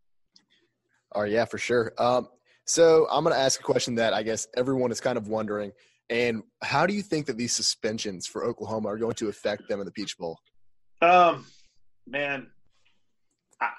Oh 1.14 1.24
yeah, 1.24 1.45
for 1.45 1.59
sure. 1.59 1.93
Um, 1.99 2.28
so 2.64 3.07
I'm 3.11 3.24
going 3.24 3.34
to 3.34 3.41
ask 3.41 3.61
a 3.61 3.62
question 3.62 3.95
that 3.97 4.14
I 4.14 4.22
guess 4.22 4.47
everyone 4.57 4.91
is 4.91 5.01
kind 5.01 5.18
of 5.18 5.28
wondering. 5.28 5.72
And 6.11 6.42
how 6.62 6.86
do 6.86 6.94
you 6.94 7.02
think 7.02 7.26
that 7.26 7.36
these 7.36 7.52
suspensions 7.52 8.26
for 8.26 8.44
Oklahoma 8.44 8.88
are 8.88 8.96
going 8.96 9.14
to 9.14 9.28
affect 9.28 9.68
them 9.68 9.80
in 9.80 9.86
the 9.86 9.92
Peach 9.92 10.16
Bowl? 10.16 10.38
Um, 11.02 11.46
man, 12.06 12.48
I, 13.61 13.70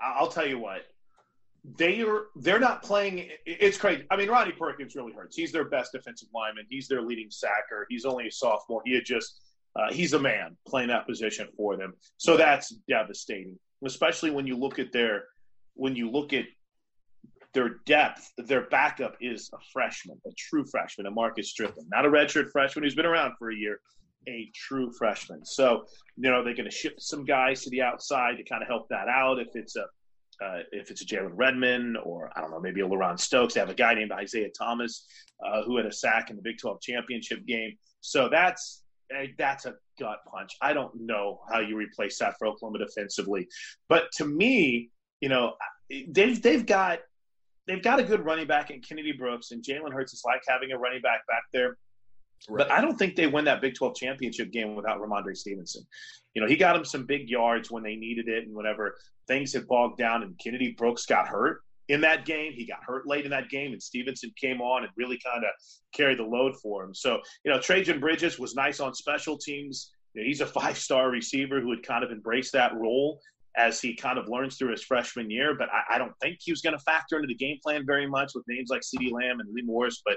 I'll 0.00 0.28
tell 0.28 0.46
you 0.46 0.58
what. 0.58 0.82
They 1.78 2.02
are 2.02 2.26
they're 2.34 2.58
not 2.58 2.82
playing. 2.82 3.30
It's 3.46 3.78
crazy. 3.78 4.04
I 4.10 4.16
mean, 4.16 4.28
Ronnie 4.28 4.50
Perkins 4.50 4.96
really 4.96 5.12
hurts. 5.12 5.36
He's 5.36 5.52
their 5.52 5.68
best 5.68 5.92
defensive 5.92 6.28
lineman. 6.34 6.66
He's 6.68 6.88
their 6.88 7.02
leading 7.02 7.30
sacker. 7.30 7.86
He's 7.88 8.04
only 8.04 8.26
a 8.26 8.32
sophomore. 8.32 8.82
He 8.84 8.94
had 8.94 9.04
just 9.04 9.40
uh, 9.76 9.92
he's 9.92 10.12
a 10.12 10.18
man 10.18 10.56
playing 10.66 10.88
that 10.88 11.06
position 11.06 11.48
for 11.56 11.76
them. 11.76 11.94
So 12.16 12.36
that's 12.36 12.70
devastating, 12.88 13.58
especially 13.84 14.30
when 14.30 14.44
you 14.44 14.56
look 14.56 14.80
at 14.80 14.92
their 14.92 15.24
when 15.74 15.94
you 15.94 16.10
look 16.10 16.32
at 16.32 16.46
their 17.54 17.80
depth, 17.86 18.32
their 18.38 18.68
backup 18.68 19.16
is 19.20 19.50
a 19.52 19.58
freshman, 19.72 20.18
a 20.26 20.30
true 20.38 20.64
freshman, 20.64 21.06
a 21.06 21.10
Marcus 21.10 21.50
Strickland, 21.50 21.88
not 21.90 22.06
a 22.06 22.08
redshirt 22.08 22.50
freshman 22.50 22.84
who's 22.84 22.94
been 22.94 23.06
around 23.06 23.34
for 23.38 23.50
a 23.50 23.54
year, 23.54 23.80
a 24.28 24.50
true 24.54 24.90
freshman. 24.92 25.44
So, 25.44 25.84
you 26.16 26.30
know, 26.30 26.42
they're 26.42 26.54
going 26.54 26.70
to 26.70 26.74
ship 26.74 26.94
some 26.98 27.24
guys 27.24 27.62
to 27.62 27.70
the 27.70 27.82
outside 27.82 28.36
to 28.38 28.44
kind 28.44 28.62
of 28.62 28.68
help 28.68 28.88
that 28.88 29.08
out. 29.08 29.38
If 29.38 29.48
it's 29.54 29.76
a 29.76 29.84
uh, 30.42 30.60
if 30.72 30.90
it's 30.90 31.02
a 31.02 31.06
Jalen 31.06 31.32
Redmond 31.34 31.96
or 32.02 32.30
I 32.34 32.40
don't 32.40 32.50
know, 32.50 32.60
maybe 32.60 32.80
a 32.80 32.86
LaRon 32.86 33.18
Stokes. 33.18 33.54
They 33.54 33.60
have 33.60 33.68
a 33.68 33.74
guy 33.74 33.94
named 33.94 34.12
Isaiah 34.12 34.48
Thomas 34.56 35.06
uh, 35.44 35.62
who 35.62 35.76
had 35.76 35.86
a 35.86 35.92
sack 35.92 36.30
in 36.30 36.36
the 36.36 36.42
Big 36.42 36.58
12 36.58 36.80
championship 36.80 37.46
game. 37.46 37.76
So 38.00 38.28
that's 38.28 38.82
that's 39.38 39.66
a 39.66 39.74
gut 40.00 40.18
punch. 40.26 40.56
I 40.60 40.72
don't 40.72 40.92
know 40.98 41.40
how 41.50 41.60
you 41.60 41.76
replace 41.76 42.18
that 42.18 42.34
for 42.38 42.46
Oklahoma 42.46 42.78
defensively, 42.78 43.46
but 43.88 44.10
to 44.12 44.24
me, 44.24 44.90
you 45.20 45.28
know, 45.28 45.54
they've 46.08 46.40
they've 46.40 46.64
got 46.64 47.00
they've 47.66 47.82
got 47.82 48.00
a 48.00 48.02
good 48.02 48.24
running 48.24 48.46
back 48.46 48.70
in 48.70 48.80
Kennedy 48.80 49.12
Brooks, 49.12 49.50
and 49.50 49.62
Jalen 49.62 49.92
Hurts 49.92 50.12
is 50.12 50.22
like 50.24 50.42
having 50.48 50.72
a 50.72 50.78
running 50.78 51.02
back 51.02 51.26
back 51.26 51.44
there. 51.52 51.76
Right. 52.48 52.66
But 52.66 52.72
I 52.72 52.80
don't 52.80 52.98
think 52.98 53.14
they 53.14 53.28
win 53.28 53.44
that 53.44 53.60
Big 53.60 53.74
12 53.74 53.94
championship 53.94 54.50
game 54.50 54.74
without 54.74 55.00
Rhamondre 55.00 55.36
Stevenson. 55.36 55.86
You 56.34 56.42
know, 56.42 56.48
he 56.48 56.56
got 56.56 56.74
him 56.74 56.84
some 56.84 57.06
big 57.06 57.28
yards 57.28 57.70
when 57.70 57.82
they 57.82 57.94
needed 57.94 58.28
it, 58.28 58.46
and 58.46 58.54
whenever 58.54 58.96
things 59.28 59.52
had 59.52 59.66
bogged 59.68 59.98
down 59.98 60.22
and 60.22 60.38
Kennedy 60.38 60.74
Brooks 60.76 61.06
got 61.06 61.28
hurt 61.28 61.60
in 61.88 62.00
that 62.00 62.24
game, 62.24 62.52
he 62.52 62.66
got 62.66 62.82
hurt 62.82 63.06
late 63.06 63.24
in 63.24 63.30
that 63.30 63.48
game, 63.48 63.72
and 63.72 63.82
Stevenson 63.82 64.32
came 64.40 64.60
on 64.60 64.84
and 64.84 64.92
really 64.96 65.18
kind 65.24 65.44
of 65.44 65.50
carried 65.94 66.18
the 66.18 66.24
load 66.24 66.54
for 66.62 66.82
him. 66.84 66.94
So, 66.94 67.20
you 67.44 67.52
know, 67.52 67.58
Trejan 67.58 68.00
Bridges 68.00 68.38
was 68.38 68.54
nice 68.54 68.80
on 68.80 68.94
special 68.94 69.36
teams. 69.36 69.92
You 70.14 70.22
know, 70.22 70.26
he's 70.26 70.40
a 70.40 70.46
five 70.46 70.78
star 70.78 71.10
receiver 71.10 71.60
who 71.60 71.70
had 71.70 71.82
kind 71.82 72.02
of 72.02 72.10
embraced 72.10 72.52
that 72.52 72.74
role 72.74 73.20
as 73.56 73.80
he 73.80 73.94
kind 73.94 74.18
of 74.18 74.28
learns 74.28 74.56
through 74.56 74.70
his 74.70 74.82
freshman 74.82 75.30
year. 75.30 75.54
But 75.56 75.68
I, 75.70 75.94
I 75.94 75.98
don't 75.98 76.14
think 76.20 76.38
he 76.40 76.52
was 76.52 76.62
going 76.62 76.76
to 76.76 76.82
factor 76.82 77.16
into 77.16 77.28
the 77.28 77.34
game 77.34 77.58
plan 77.62 77.84
very 77.86 78.06
much 78.06 78.32
with 78.34 78.44
names 78.48 78.70
like 78.70 78.82
CeeDee 78.82 79.12
Lamb 79.12 79.40
and 79.40 79.52
Lee 79.52 79.62
Morris. 79.62 80.02
But 80.04 80.16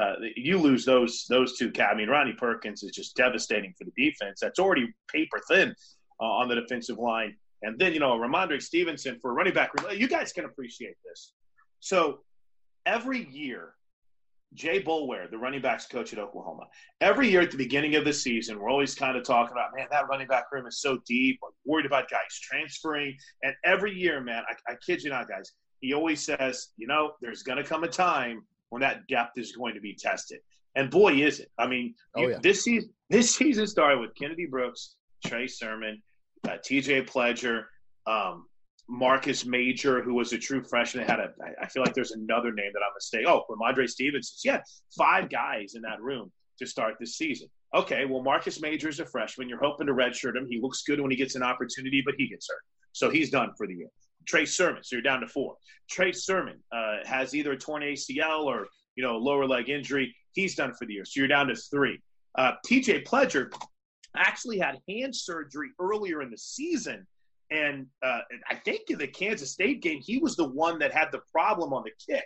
uh, 0.00 0.14
you 0.36 0.58
lose 0.58 0.84
those 0.84 1.26
those 1.28 1.58
two. 1.58 1.72
I 1.80 1.94
mean, 1.94 2.08
Ronnie 2.08 2.34
Perkins 2.34 2.82
is 2.82 2.92
just 2.92 3.16
devastating 3.16 3.74
for 3.76 3.84
the 3.84 3.92
defense. 3.96 4.40
That's 4.40 4.58
already 4.58 4.92
paper 5.12 5.40
thin 5.48 5.74
uh, 6.20 6.24
on 6.24 6.48
the 6.48 6.54
defensive 6.54 6.98
line. 6.98 7.36
And 7.62 7.78
then 7.78 7.92
you 7.92 8.00
know 8.00 8.12
Rhamondre 8.12 8.62
Stevenson 8.62 9.18
for 9.20 9.34
running 9.34 9.54
back. 9.54 9.72
You 9.94 10.08
guys 10.08 10.32
can 10.32 10.44
appreciate 10.44 10.96
this. 11.04 11.32
So 11.80 12.20
every 12.86 13.28
year, 13.30 13.74
Jay 14.54 14.82
Boulware, 14.82 15.30
the 15.30 15.38
running 15.38 15.62
backs 15.62 15.86
coach 15.86 16.12
at 16.12 16.18
Oklahoma, 16.18 16.64
every 17.00 17.30
year 17.30 17.40
at 17.40 17.50
the 17.50 17.56
beginning 17.56 17.94
of 17.94 18.04
the 18.04 18.12
season, 18.12 18.58
we're 18.58 18.70
always 18.70 18.94
kind 18.94 19.16
of 19.16 19.24
talking 19.24 19.52
about, 19.52 19.70
man, 19.76 19.86
that 19.90 20.08
running 20.08 20.26
back 20.26 20.50
room 20.50 20.66
is 20.66 20.80
so 20.80 20.98
deep. 21.06 21.38
We're 21.42 21.74
worried 21.74 21.86
about 21.86 22.10
guys 22.10 22.38
transferring. 22.42 23.16
And 23.42 23.54
every 23.64 23.92
year, 23.92 24.20
man, 24.20 24.42
I, 24.48 24.72
I 24.72 24.76
kid 24.84 25.02
you 25.02 25.10
not, 25.10 25.28
guys, 25.28 25.52
he 25.80 25.94
always 25.94 26.24
says, 26.24 26.68
you 26.76 26.86
know, 26.86 27.12
there's 27.20 27.42
going 27.42 27.58
to 27.58 27.64
come 27.64 27.84
a 27.84 27.88
time 27.88 28.42
when 28.70 28.80
that 28.80 29.06
depth 29.08 29.38
is 29.38 29.52
going 29.52 29.74
to 29.74 29.80
be 29.80 29.94
tested. 29.94 30.40
And 30.74 30.90
boy, 30.90 31.14
is 31.14 31.40
it! 31.40 31.50
I 31.58 31.66
mean, 31.66 31.94
oh, 32.16 32.22
you, 32.22 32.30
yeah. 32.30 32.38
this 32.42 32.62
season 32.62 32.90
this 33.10 33.34
season 33.34 33.66
started 33.66 33.98
with 33.98 34.14
Kennedy 34.14 34.46
Brooks, 34.46 34.94
Trey 35.26 35.48
Sermon, 35.48 36.00
uh, 36.48 36.58
T.J. 36.62 37.02
Pledger, 37.02 37.64
um, 38.06 38.46
Marcus 38.90 39.46
Major, 39.46 40.02
who 40.02 40.14
was 40.14 40.32
a 40.32 40.38
true 40.38 40.62
freshman. 40.64 41.06
Had 41.06 41.20
a 41.20 41.30
I 41.62 41.68
feel 41.68 41.82
like 41.84 41.94
there's 41.94 42.10
another 42.10 42.52
name 42.52 42.72
that 42.74 42.80
I'm 42.80 42.92
mistaken. 42.94 43.28
Oh, 43.28 43.44
Rhamondre 43.48 43.88
Stevenson. 43.88 44.36
Yeah, 44.44 44.60
five 44.98 45.30
guys 45.30 45.74
in 45.76 45.82
that 45.82 46.02
room 46.02 46.32
to 46.58 46.66
start 46.66 46.96
this 46.98 47.16
season. 47.16 47.48
Okay, 47.72 48.04
well, 48.04 48.22
Marcus 48.22 48.60
Major 48.60 48.88
is 48.88 48.98
a 48.98 49.06
freshman. 49.06 49.48
You're 49.48 49.62
hoping 49.62 49.86
to 49.86 49.94
redshirt 49.94 50.36
him. 50.36 50.48
He 50.50 50.60
looks 50.60 50.82
good 50.82 51.00
when 51.00 51.12
he 51.12 51.16
gets 51.16 51.36
an 51.36 51.42
opportunity, 51.44 52.02
but 52.04 52.14
he 52.18 52.28
gets 52.28 52.48
hurt, 52.50 52.62
so 52.92 53.10
he's 53.10 53.30
done 53.30 53.52
for 53.56 53.68
the 53.68 53.74
year. 53.74 53.88
Trey 54.26 54.44
Sermon. 54.44 54.82
So 54.82 54.96
you're 54.96 55.02
down 55.02 55.20
to 55.20 55.28
four. 55.28 55.54
Trey 55.88 56.10
Sermon 56.10 56.58
uh, 56.72 56.96
has 57.04 57.34
either 57.34 57.52
a 57.52 57.56
torn 57.56 57.82
ACL 57.82 58.44
or 58.44 58.66
you 58.96 59.04
know 59.04 59.16
lower 59.18 59.46
leg 59.46 59.68
injury. 59.68 60.14
He's 60.32 60.56
done 60.56 60.74
for 60.74 60.84
the 60.86 60.94
year. 60.94 61.04
So 61.04 61.20
you're 61.20 61.28
down 61.28 61.46
to 61.46 61.54
three. 61.54 62.00
Uh, 62.36 62.52
TJ 62.66 63.04
Pledger 63.04 63.52
actually 64.16 64.58
had 64.58 64.78
hand 64.88 65.14
surgery 65.14 65.68
earlier 65.78 66.22
in 66.22 66.30
the 66.30 66.38
season. 66.38 67.06
And 67.50 67.86
uh, 68.02 68.20
I 68.48 68.54
think 68.54 68.90
in 68.90 68.98
the 68.98 69.08
Kansas 69.08 69.52
State 69.52 69.82
game, 69.82 70.00
he 70.00 70.18
was 70.18 70.36
the 70.36 70.48
one 70.48 70.78
that 70.78 70.92
had 70.92 71.08
the 71.10 71.20
problem 71.32 71.72
on 71.72 71.82
the 71.84 72.14
kick. 72.14 72.24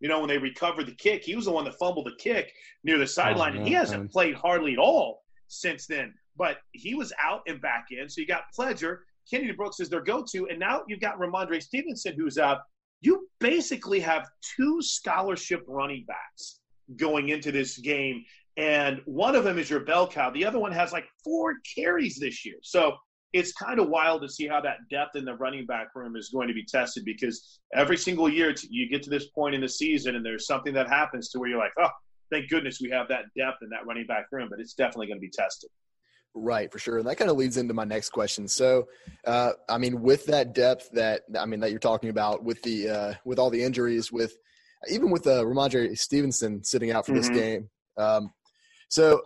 You 0.00 0.08
know, 0.08 0.20
when 0.20 0.28
they 0.28 0.38
recovered 0.38 0.86
the 0.86 0.94
kick, 0.94 1.22
he 1.22 1.36
was 1.36 1.44
the 1.44 1.52
one 1.52 1.64
that 1.64 1.78
fumbled 1.78 2.06
the 2.06 2.16
kick 2.18 2.52
near 2.82 2.98
the 2.98 3.06
sideline. 3.06 3.54
Oh, 3.54 3.58
and 3.58 3.68
he 3.68 3.74
hasn't 3.74 4.10
played 4.10 4.34
hardly 4.34 4.72
at 4.72 4.78
all 4.78 5.22
since 5.48 5.86
then. 5.86 6.14
But 6.36 6.56
he 6.72 6.94
was 6.94 7.12
out 7.22 7.42
and 7.46 7.60
back 7.60 7.86
in. 7.90 8.08
So 8.08 8.20
you 8.20 8.26
got 8.26 8.44
Pledger. 8.58 8.98
Kennedy 9.30 9.52
Brooks 9.52 9.78
is 9.78 9.88
their 9.88 10.00
go-to, 10.00 10.48
and 10.48 10.58
now 10.58 10.82
you've 10.88 11.00
got 11.00 11.18
Rhamondre 11.18 11.62
Stevenson 11.62 12.14
who's 12.16 12.38
out. 12.38 12.58
You 13.00 13.28
basically 13.38 14.00
have 14.00 14.28
two 14.56 14.82
scholarship 14.82 15.62
running 15.68 16.04
backs 16.06 16.60
going 16.96 17.28
into 17.28 17.52
this 17.52 17.78
game, 17.78 18.24
and 18.56 19.00
one 19.04 19.36
of 19.36 19.44
them 19.44 19.58
is 19.58 19.70
your 19.70 19.80
bell 19.80 20.08
cow. 20.08 20.30
The 20.30 20.44
other 20.44 20.58
one 20.58 20.72
has 20.72 20.92
like 20.92 21.06
four 21.22 21.54
carries 21.74 22.18
this 22.18 22.44
year, 22.44 22.56
so 22.62 22.96
it's 23.32 23.52
kind 23.52 23.78
of 23.78 23.88
wild 23.88 24.22
to 24.22 24.28
see 24.28 24.46
how 24.46 24.60
that 24.60 24.76
depth 24.90 25.16
in 25.16 25.24
the 25.24 25.34
running 25.34 25.64
back 25.64 25.88
room 25.94 26.16
is 26.16 26.28
going 26.28 26.48
to 26.48 26.54
be 26.54 26.64
tested 26.64 27.04
because 27.04 27.60
every 27.74 27.96
single 27.96 28.28
year 28.28 28.54
you 28.68 28.88
get 28.88 29.02
to 29.02 29.10
this 29.10 29.28
point 29.28 29.54
in 29.54 29.60
the 29.60 29.68
season 29.68 30.16
and 30.16 30.24
there's 30.24 30.46
something 30.46 30.74
that 30.74 30.88
happens 30.88 31.30
to 31.30 31.38
where 31.38 31.48
you're 31.48 31.58
like, 31.58 31.72
oh, 31.78 31.88
thank 32.30 32.50
goodness 32.50 32.80
we 32.80 32.90
have 32.90 33.08
that 33.08 33.24
depth 33.36 33.58
in 33.62 33.70
that 33.70 33.86
running 33.86 34.06
back 34.06 34.26
room, 34.32 34.48
but 34.50 34.60
it's 34.60 34.74
definitely 34.74 35.06
going 35.06 35.18
to 35.18 35.20
be 35.20 35.30
tested. 35.30 35.70
Right, 36.34 36.72
for 36.72 36.78
sure. 36.78 36.98
And 36.98 37.06
that 37.06 37.16
kind 37.16 37.30
of 37.30 37.36
leads 37.36 37.58
into 37.58 37.74
my 37.74 37.84
next 37.84 38.10
question. 38.10 38.48
So, 38.48 38.88
uh, 39.26 39.52
I 39.68 39.76
mean, 39.76 40.00
with 40.00 40.24
that 40.26 40.54
depth 40.54 40.90
that 40.92 41.22
I 41.38 41.44
mean 41.44 41.60
that 41.60 41.70
you're 41.70 41.78
talking 41.78 42.08
about, 42.08 42.42
with 42.42 42.62
the 42.62 42.88
uh, 42.88 43.14
with 43.26 43.38
all 43.38 43.50
the 43.50 43.62
injuries, 43.62 44.10
with 44.10 44.38
even 44.90 45.10
with 45.10 45.26
uh, 45.26 45.44
Rhamondre 45.44 45.96
Stevenson 45.98 46.64
sitting 46.64 46.90
out 46.90 47.04
for 47.04 47.12
mm-hmm. 47.12 47.20
this 47.20 47.28
game. 47.28 47.68
Um, 47.98 48.32
so, 48.88 49.22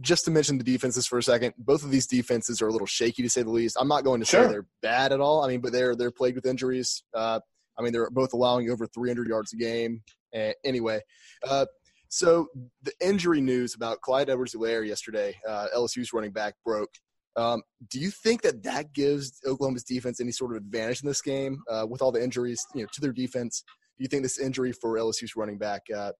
just 0.00 0.24
to 0.24 0.30
mention 0.30 0.58
the 0.58 0.64
defenses 0.64 1.06
for 1.06 1.18
a 1.18 1.22
second, 1.22 1.54
both 1.58 1.82
of 1.84 1.90
these 1.90 2.06
defenses 2.06 2.60
are 2.60 2.68
a 2.68 2.72
little 2.72 2.86
shaky 2.86 3.22
to 3.22 3.30
say 3.30 3.42
the 3.42 3.50
least. 3.50 3.76
I'm 3.80 3.88
not 3.88 4.04
going 4.04 4.20
to 4.20 4.26
sure. 4.26 4.44
say 4.44 4.50
they're 4.50 4.66
bad 4.82 5.12
at 5.12 5.20
all. 5.20 5.44
I 5.44 5.48
mean, 5.48 5.60
but 5.60 5.72
they're 5.72 5.96
they're 5.96 6.10
plagued 6.10 6.36
with 6.36 6.46
injuries. 6.46 7.02
Uh, 7.14 7.40
I 7.78 7.82
mean, 7.82 7.92
they're 7.92 8.10
both 8.10 8.32
allowing 8.32 8.70
over 8.70 8.86
300 8.86 9.28
yards 9.28 9.52
a 9.52 9.56
game. 9.56 10.02
Uh, 10.34 10.52
anyway, 10.64 11.00
uh, 11.46 11.66
so 12.08 12.48
the 12.82 12.92
injury 13.00 13.40
news 13.40 13.74
about 13.74 14.00
Clyde 14.00 14.30
Edwards-Helaire 14.30 14.86
yesterday, 14.86 15.34
uh, 15.46 15.66
LSU's 15.76 16.12
running 16.12 16.32
back, 16.32 16.54
broke. 16.64 16.90
Um, 17.36 17.62
do 17.90 18.00
you 18.00 18.10
think 18.10 18.42
that 18.42 18.62
that 18.62 18.94
gives 18.94 19.38
Oklahoma's 19.46 19.84
defense 19.84 20.20
any 20.20 20.32
sort 20.32 20.52
of 20.52 20.56
advantage 20.56 21.02
in 21.02 21.08
this 21.08 21.20
game 21.20 21.58
uh, 21.70 21.86
with 21.88 22.00
all 22.00 22.12
the 22.12 22.22
injuries, 22.22 22.64
you 22.74 22.82
know, 22.82 22.88
to 22.94 23.00
their 23.00 23.12
defense? 23.12 23.62
Do 23.98 24.04
you 24.04 24.08
think 24.08 24.22
this 24.22 24.38
injury 24.38 24.72
for 24.72 24.94
LSU's 24.94 25.36
running 25.36 25.58
back 25.58 25.82
uh, 25.94 26.12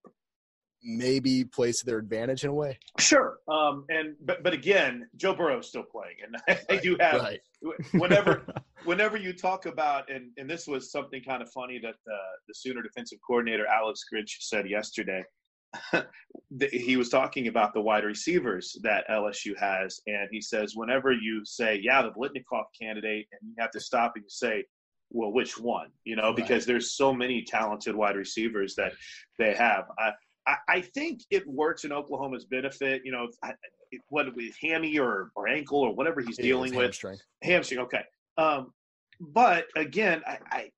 maybe 0.87 1.45
plays 1.45 1.81
to 1.81 1.87
their 1.87 1.99
advantage 1.99 2.45
in 2.45 2.51
a 2.51 2.55
way? 2.55 2.79
Sure. 2.99 3.39
Um, 3.49 3.85
and 3.89 4.15
but 4.25 4.43
but 4.43 4.53
again, 4.53 5.09
Joe 5.17 5.35
Burrow's 5.35 5.69
still 5.69 5.83
playing, 5.83 6.17
and 6.25 6.37
I 6.49 6.75
right, 6.75 6.83
do 6.83 6.97
have 7.01 7.21
right. 7.21 7.41
whenever 7.93 8.47
whenever 8.85 9.17
you 9.17 9.33
talk 9.33 9.67
about 9.67 10.11
and 10.11 10.31
and 10.39 10.49
this 10.49 10.67
was 10.67 10.91
something 10.93 11.23
kind 11.23 11.43
of 11.43 11.51
funny 11.51 11.79
that 11.81 11.97
the 12.07 12.17
the 12.49 12.55
Sooner 12.55 12.83
defensive 12.83 13.19
coordinator 13.27 13.67
Alex 13.67 14.05
Grinch 14.13 14.37
said 14.41 14.69
yesterday. 14.69 15.25
he 16.73 16.97
was 16.97 17.11
talking 17.11 17.49
about 17.49 17.75
the 17.75 17.81
wide 17.81 18.05
receivers 18.05 18.79
that 18.83 19.07
LSU 19.11 19.55
has, 19.59 20.01
and 20.07 20.29
he 20.31 20.41
says 20.41 20.73
whenever 20.75 21.13
you 21.13 21.45
say, 21.45 21.79
"Yeah, 21.83 22.03
the 22.03 22.11
Biletnikoff 22.11 22.67
candidate," 22.81 23.27
and 23.33 23.51
you 23.51 23.55
have 23.59 23.73
to 23.73 23.81
stop 23.81 24.13
and 24.15 24.23
you 24.23 24.31
say, 24.31 24.65
"Well, 25.11 25.33
which 25.33 25.59
one?" 25.59 25.89
You 26.05 26.17
know, 26.17 26.29
right. 26.29 26.37
because 26.37 26.65
there's 26.65 26.97
so 26.97 27.13
many 27.13 27.43
talented 27.43 27.95
wide 27.95 28.17
receivers 28.17 28.75
that 28.77 28.93
they 29.39 29.55
have. 29.55 29.85
I, 29.99 30.13
I, 30.47 30.57
I 30.69 30.81
think 30.81 31.23
it 31.31 31.47
works 31.47 31.85
in 31.85 31.93
Oklahoma's 31.93 32.45
benefit. 32.45 33.03
You 33.05 33.13
know, 33.13 33.29
what 34.09 34.35
with 34.35 34.55
hammy 34.61 34.99
or 34.99 35.31
or 35.35 35.49
ankle 35.49 35.81
or 35.81 35.95
whatever 35.95 36.21
he's 36.21 36.37
dealing 36.37 36.75
with, 36.75 36.85
hamstring. 36.85 37.19
Hamstring. 37.43 37.81
Okay. 37.81 38.03
Um, 38.39 38.73
but 39.21 39.67
again, 39.77 40.23
I, 40.27 40.39
I 40.51 40.71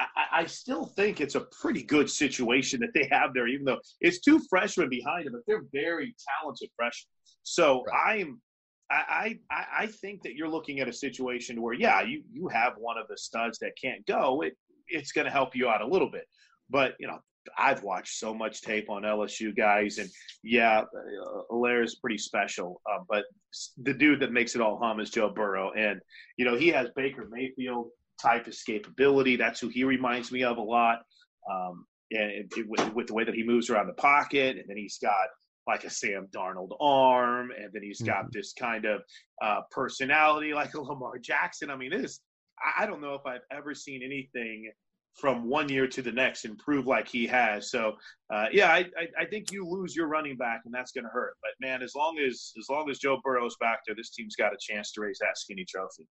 I, 0.00 0.06
I, 0.32 0.46
still 0.46 0.86
think 0.86 1.20
it's 1.20 1.34
a 1.34 1.40
pretty 1.40 1.82
good 1.82 2.08
situation 2.08 2.78
that 2.80 2.94
they 2.94 3.08
have 3.10 3.34
there, 3.34 3.48
even 3.48 3.64
though 3.64 3.80
it's 4.00 4.20
two 4.20 4.40
freshmen 4.48 4.88
behind 4.88 5.26
them, 5.26 5.32
but 5.32 5.42
they're 5.46 5.64
very 5.72 6.14
talented 6.40 6.70
freshmen. 6.76 7.10
So 7.42 7.84
right. 7.84 8.20
I'm, 8.20 8.40
I, 8.90 9.38
I, 9.50 9.64
I 9.80 9.86
think 9.86 10.22
that 10.22 10.34
you're 10.34 10.48
looking 10.48 10.80
at 10.80 10.88
a 10.88 10.92
situation 10.92 11.60
where, 11.60 11.74
yeah, 11.74 12.00
you, 12.02 12.22
you 12.30 12.48
have 12.48 12.74
one 12.78 12.96
of 12.96 13.06
the 13.08 13.18
studs 13.18 13.58
that 13.58 13.72
can't 13.80 14.06
go. 14.06 14.42
It, 14.42 14.56
it's 14.86 15.12
going 15.12 15.26
to 15.26 15.30
help 15.30 15.54
you 15.54 15.68
out 15.68 15.82
a 15.82 15.86
little 15.86 16.10
bit. 16.10 16.26
But, 16.70 16.94
you 16.98 17.06
know, 17.06 17.18
I've 17.56 17.82
watched 17.82 18.18
so 18.18 18.34
much 18.34 18.60
tape 18.62 18.90
on 18.90 19.02
LSU 19.02 19.56
guys, 19.56 19.98
and 19.98 20.10
yeah, 20.42 20.80
uh, 20.80 21.42
Helaire 21.50 21.84
is 21.84 21.96
pretty 21.96 22.18
special. 22.18 22.80
Uh, 22.90 23.00
but 23.08 23.24
the 23.82 23.94
dude 23.94 24.20
that 24.20 24.32
makes 24.32 24.54
it 24.54 24.60
all 24.60 24.78
hum 24.78 25.00
is 25.00 25.10
Joe 25.10 25.30
Burrow, 25.30 25.72
and 25.72 26.00
you 26.36 26.44
know 26.44 26.56
he 26.56 26.68
has 26.68 26.88
Baker 26.96 27.28
Mayfield 27.30 27.88
type 28.20 28.46
escapability. 28.46 29.38
That's 29.38 29.60
who 29.60 29.68
he 29.68 29.84
reminds 29.84 30.32
me 30.32 30.44
of 30.44 30.58
a 30.58 30.62
lot. 30.62 31.00
Um, 31.50 31.86
and 32.10 32.30
it, 32.30 32.46
it, 32.56 32.66
with, 32.68 32.94
with, 32.94 33.06
the 33.06 33.14
way 33.14 33.24
that 33.24 33.34
he 33.34 33.42
moves 33.42 33.68
around 33.68 33.86
the 33.86 33.92
pocket, 33.94 34.56
and 34.56 34.64
then 34.66 34.76
he's 34.76 34.98
got 34.98 35.28
like 35.66 35.84
a 35.84 35.90
Sam 35.90 36.26
Darnold 36.34 36.70
arm, 36.80 37.50
and 37.50 37.70
then 37.72 37.82
he's 37.82 38.00
got 38.00 38.24
mm-hmm. 38.24 38.30
this 38.32 38.54
kind 38.58 38.86
of 38.86 39.02
uh, 39.42 39.60
personality 39.70 40.54
like 40.54 40.74
a 40.74 40.80
Lamar 40.80 41.18
Jackson. 41.18 41.70
I 41.70 41.76
mean, 41.76 41.90
this 41.90 42.20
I 42.76 42.86
don't 42.86 43.00
know 43.00 43.14
if 43.14 43.26
I've 43.26 43.42
ever 43.52 43.74
seen 43.74 44.02
anything 44.02 44.70
from 45.14 45.48
one 45.48 45.68
year 45.68 45.86
to 45.88 46.02
the 46.02 46.12
next 46.12 46.44
improve 46.44 46.86
like 46.86 47.08
he 47.08 47.26
has. 47.26 47.70
So 47.70 47.96
uh, 48.32 48.46
yeah, 48.52 48.72
I, 48.72 48.78
I, 48.78 49.08
I, 49.20 49.24
think 49.24 49.50
you 49.50 49.66
lose 49.66 49.96
your 49.96 50.06
running 50.06 50.36
back 50.36 50.60
and 50.64 50.72
that's 50.72 50.92
going 50.92 51.04
to 51.04 51.10
hurt. 51.10 51.34
But 51.42 51.50
man, 51.60 51.82
as 51.82 51.94
long 51.96 52.18
as 52.18 52.52
as 52.58 52.68
long 52.70 52.88
as 52.88 52.98
Joe 52.98 53.18
Burrow's 53.24 53.56
back 53.60 53.80
there, 53.86 53.96
this 53.96 54.10
team's 54.10 54.36
got 54.36 54.52
a 54.52 54.56
chance 54.60 54.92
to 54.92 55.00
raise 55.00 55.18
that 55.20 55.36
skinny 55.36 55.64
trophy. 55.68 56.06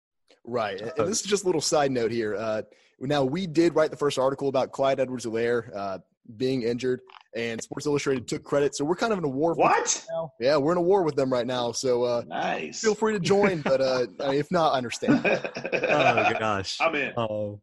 Right. 0.43 0.81
And 0.81 1.07
this 1.07 1.21
is 1.21 1.27
just 1.27 1.43
a 1.43 1.45
little 1.45 1.61
side 1.61 1.91
note 1.91 2.11
here. 2.11 2.35
Uh, 2.35 2.63
now, 2.99 3.23
we 3.23 3.45
did 3.45 3.75
write 3.75 3.91
the 3.91 3.97
first 3.97 4.17
article 4.17 4.47
about 4.47 4.71
Clyde 4.71 4.99
Edwards 4.99 5.25
Helaire 5.25 5.75
uh, 5.75 5.99
being 6.37 6.63
injured, 6.63 7.01
and 7.35 7.61
Sports 7.61 7.85
Illustrated 7.85 8.27
took 8.27 8.43
credit. 8.43 8.75
So 8.75 8.85
we're 8.85 8.95
kind 8.95 9.11
of 9.11 9.19
in 9.19 9.25
a 9.25 9.29
war. 9.29 9.53
What? 9.53 10.05
Yeah, 10.39 10.57
we're 10.57 10.71
in 10.71 10.77
a 10.77 10.81
war 10.81 11.03
with 11.03 11.15
them 11.15 11.31
right 11.31 11.45
now. 11.45 11.71
So 11.71 12.03
uh, 12.03 12.23
nice. 12.27 12.81
feel 12.81 12.95
free 12.95 13.13
to 13.13 13.19
join, 13.19 13.61
but 13.61 13.81
uh, 13.81 14.07
if 14.31 14.49
not, 14.51 14.73
I 14.73 14.77
understand. 14.77 15.21
oh, 15.25 16.33
gosh. 16.39 16.77
I'm 16.79 16.95
in. 16.95 17.13
Oh, 17.17 17.59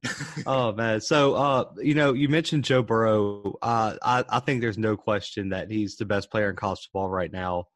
oh 0.46 0.72
man. 0.72 1.00
So, 1.00 1.34
uh, 1.34 1.64
you 1.78 1.94
know, 1.94 2.12
you 2.12 2.28
mentioned 2.28 2.64
Joe 2.64 2.82
Burrow. 2.82 3.56
Uh, 3.62 3.96
I, 4.02 4.24
I 4.28 4.40
think 4.40 4.60
there's 4.60 4.78
no 4.78 4.96
question 4.96 5.48
that 5.50 5.70
he's 5.70 5.96
the 5.96 6.04
best 6.04 6.30
player 6.30 6.50
in 6.50 6.56
college 6.56 6.80
football 6.80 7.08
right 7.08 7.32
now. 7.32 7.66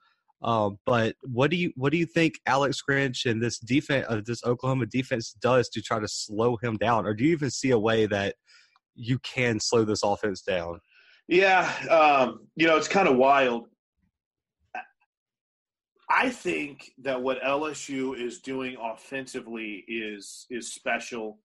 Um, 0.43 0.79
but 0.85 1.17
what 1.23 1.51
do 1.51 1.57
you 1.57 1.73
what 1.77 1.93
do 1.93 1.99
you 1.99 2.07
think 2.07 2.35
Alex 2.47 2.83
Grinch 2.89 3.29
and 3.29 3.43
this 3.43 3.59
defense 3.59 4.07
of 4.09 4.19
uh, 4.19 4.23
this 4.25 4.45
Oklahoma 4.45 4.87
defense 4.87 5.33
does 5.33 5.69
to 5.71 5.81
try 5.81 5.99
to 5.99 6.09
slow 6.09 6.57
him 6.57 6.77
down, 6.77 7.07
or 7.07 7.15
do 7.15 7.25
you 7.25 7.33
even 7.33 7.51
see 7.51 7.71
a 7.71 7.79
way 7.79 8.07
that 8.07 8.37
you 8.97 9.19
can 9.21 9.61
slow 9.61 9.85
this 9.85 10.03
offense 10.03 10.43
down? 10.43 10.81
Yeah, 11.29 11.71
um, 11.91 12.47
you 12.57 12.67
know 12.67 12.77
it's 12.77 12.89
kind 12.89 13.09
of 13.09 13.17
wild. 13.17 13.69
I 16.09 16.31
think 16.31 16.93
that 17.03 17.21
what 17.21 17.43
LSU 17.43 18.19
is 18.19 18.39
doing 18.39 18.77
offensively 18.81 19.85
is 19.89 20.47
is 20.51 20.73
special, 20.73 21.41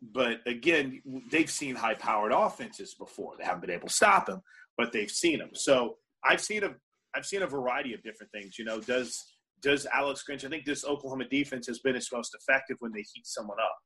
but 0.00 0.38
again, 0.46 1.02
they've 1.30 1.50
seen 1.50 1.74
high 1.74 1.94
powered 1.94 2.32
offenses 2.32 2.94
before. 2.94 3.34
They 3.36 3.44
haven't 3.44 3.62
been 3.62 3.70
able 3.70 3.88
to 3.88 3.94
stop 3.94 4.26
them, 4.26 4.40
but 4.78 4.92
they've 4.92 5.10
seen 5.10 5.40
them. 5.40 5.50
So 5.54 5.96
I've 6.24 6.40
seen 6.40 6.62
a 6.62 6.74
I've 7.14 7.26
seen 7.26 7.42
a 7.42 7.46
variety 7.46 7.92
of 7.92 8.02
different 8.02 8.30
things. 8.32 8.58
You 8.58 8.64
know, 8.64 8.80
does 8.80 9.20
does 9.62 9.86
Alex 9.92 10.22
Grinch? 10.28 10.44
I 10.44 10.48
think 10.48 10.64
this 10.64 10.84
Oklahoma 10.84 11.24
defense 11.28 11.66
has 11.66 11.80
been 11.80 11.96
its 11.96 12.12
most 12.12 12.36
effective 12.38 12.76
when 12.80 12.92
they 12.92 13.04
heat 13.14 13.26
someone 13.26 13.58
up. 13.60 13.76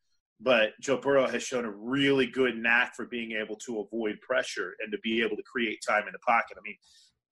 But 0.40 0.70
Joe 0.80 0.98
Burrow 0.98 1.26
has 1.26 1.42
shown 1.42 1.64
a 1.64 1.70
really 1.70 2.26
good 2.26 2.56
knack 2.56 2.94
for 2.94 3.06
being 3.06 3.32
able 3.32 3.56
to 3.66 3.80
avoid 3.80 4.20
pressure 4.20 4.74
and 4.80 4.92
to 4.92 4.98
be 5.02 5.20
able 5.20 5.36
to 5.36 5.42
create 5.42 5.82
time 5.86 6.04
in 6.06 6.12
the 6.12 6.18
pocket. 6.20 6.56
I 6.56 6.62
mean, 6.62 6.76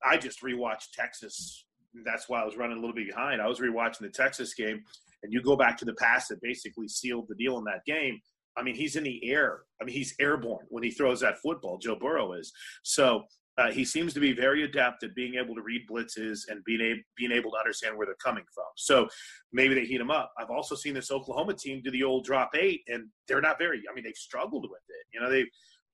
I 0.05 0.17
just 0.17 0.43
rewatched 0.43 0.91
Texas. 0.93 1.67
That's 2.05 2.29
why 2.29 2.43
I 2.43 2.45
was 2.45 2.57
running 2.57 2.79
a 2.79 2.81
little 2.81 2.95
bit 2.95 3.07
behind. 3.07 3.41
I 3.41 3.47
was 3.47 3.61
rewatching 3.61 4.01
the 4.01 4.09
Texas 4.09 4.55
game, 4.55 4.83
and 5.23 5.33
you 5.33 5.41
go 5.41 5.57
back 5.57 5.77
to 5.79 5.85
the 5.85 5.95
pass 5.95 6.29
that 6.29 6.43
basically 6.43 6.89
sealed 6.89 7.27
the 7.29 7.37
deal 7.37 7.59
in 7.59 7.65
that 7.65 7.85
game. 7.87 8.19
I 8.57 8.63
mean, 8.63 8.75
he's 8.75 8.97
in 8.97 9.05
the 9.05 9.21
air. 9.31 9.61
I 9.81 9.85
mean, 9.85 9.95
he's 9.95 10.15
airborne 10.19 10.67
when 10.69 10.83
he 10.83 10.91
throws 10.91 11.21
that 11.21 11.39
football. 11.39 11.79
Joe 11.79 11.97
Burrow 11.97 12.33
is. 12.33 12.53
So 12.83 13.25
uh, 13.59 13.71
he 13.71 13.85
seems 13.85 14.13
to 14.13 14.21
be 14.21 14.33
very 14.33 14.65
adept 14.65 15.03
at 15.03 15.15
being 15.15 15.35
able 15.35 15.55
to 15.55 15.63
read 15.63 15.83
blitzes 15.91 16.41
and 16.49 16.63
being 16.65 16.81
able, 16.81 17.01
being 17.17 17.33
able 17.33 17.51
to 17.51 17.57
understand 17.57 17.97
where 17.97 18.07
they're 18.07 18.17
coming 18.23 18.45
from. 18.55 18.67
So 18.77 19.09
maybe 19.53 19.75
they 19.75 19.87
heat 19.87 20.01
him 20.01 20.11
up. 20.11 20.33
I've 20.39 20.51
also 20.51 20.75
seen 20.75 20.95
this 20.95 21.11
Oklahoma 21.11 21.55
team 21.55 21.81
do 21.83 21.91
the 21.91 22.05
old 22.05 22.25
drop 22.25 22.51
eight, 22.55 22.83
and 22.89 23.09
they're 23.29 23.41
not 23.41 23.59
very. 23.59 23.83
I 23.91 23.95
mean, 23.95 24.05
they've 24.05 24.15
struggled 24.15 24.65
with 24.71 24.83
it. 24.89 25.07
You 25.15 25.21
know, 25.21 25.31
they 25.31 25.47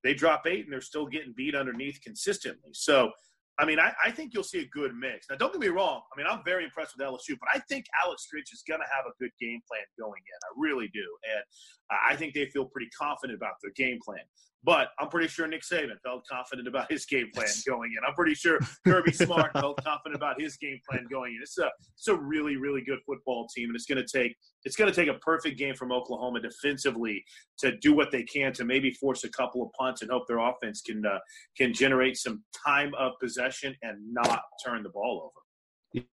they 0.03 0.13
drop 0.13 0.45
eight 0.45 0.65
and 0.65 0.73
they're 0.73 0.81
still 0.81 1.07
getting 1.07 1.33
beat 1.35 1.55
underneath 1.55 1.99
consistently. 2.03 2.71
So 2.73 3.11
I 3.59 3.65
mean, 3.65 3.79
I, 3.79 3.93
I, 4.03 4.09
think 4.09 4.33
you'll 4.33 4.43
see 4.43 4.61
a 4.61 4.67
good 4.69 4.95
mix. 4.95 5.27
Now, 5.29 5.35
don't 5.35 5.51
get 5.53 5.61
me 5.61 5.67
wrong. 5.67 6.01
I 6.11 6.17
mean, 6.17 6.25
I'm 6.27 6.43
very 6.43 6.63
impressed 6.63 6.95
with 6.97 7.05
LSU, 7.05 7.37
but 7.39 7.49
I 7.53 7.59
think 7.69 7.85
Alex 8.03 8.25
Grinch 8.33 8.51
is 8.51 8.63
going 8.67 8.79
to 8.79 8.87
have 8.89 9.05
a 9.05 9.13
good 9.21 9.29
game 9.39 9.61
plan 9.69 9.85
going 9.99 10.21
in. 10.25 10.39
I 10.43 10.51
really 10.57 10.89
do. 10.91 11.05
And 11.35 11.43
I 11.91 12.15
think 12.15 12.33
they 12.33 12.47
feel 12.47 12.65
pretty 12.65 12.89
confident 12.97 13.37
about 13.37 13.53
their 13.61 13.71
game 13.75 13.99
plan. 14.03 14.23
But 14.65 14.89
I'm 14.99 15.09
pretty 15.09 15.27
sure 15.27 15.45
Nick 15.47 15.61
Saban 15.61 15.99
felt 16.03 16.25
confident 16.25 16.67
about 16.69 16.89
his 16.89 17.05
game 17.05 17.29
plan 17.33 17.47
going 17.67 17.91
in. 17.97 18.03
I'm 18.07 18.15
pretty 18.15 18.33
sure 18.33 18.59
Kirby 18.87 19.11
Smart 19.13 19.51
felt 19.53 19.83
confident 19.83 20.15
about 20.15 20.39
his 20.39 20.55
game 20.55 20.79
plan 20.89 21.05
going 21.11 21.33
in. 21.33 21.39
It's 21.41 21.57
a 21.57 21.69
it's 21.97 22.07
a 22.07 22.15
really 22.15 22.55
really 22.55 22.81
good 22.81 22.99
football 23.05 23.47
team, 23.53 23.69
and 23.69 23.75
it's 23.75 23.85
going 23.85 24.03
to 24.03 24.07
take 24.07 24.35
it's 24.63 24.75
going 24.75 24.91
to 24.91 24.95
take 24.95 25.13
a 25.13 25.19
perfect 25.19 25.57
game 25.57 25.75
from 25.75 25.91
Oklahoma 25.91 26.39
defensively 26.39 27.23
to 27.59 27.77
do 27.77 27.93
what 27.93 28.11
they 28.11 28.23
can 28.23 28.53
to 28.53 28.63
maybe 28.63 28.91
force 28.91 29.25
a 29.25 29.29
couple 29.29 29.61
of 29.61 29.69
punts 29.73 30.01
and 30.01 30.09
hope 30.09 30.27
their 30.27 30.39
offense 30.39 30.81
can 30.81 31.05
uh, 31.05 31.19
can 31.57 31.73
generate 31.73 32.15
some 32.17 32.43
time 32.65 32.93
of 32.97 33.13
possession 33.19 33.75
and 33.81 33.97
not 34.13 34.41
turn 34.65 34.83
the 34.83 34.89
ball 34.89 35.23
over. 35.25 35.43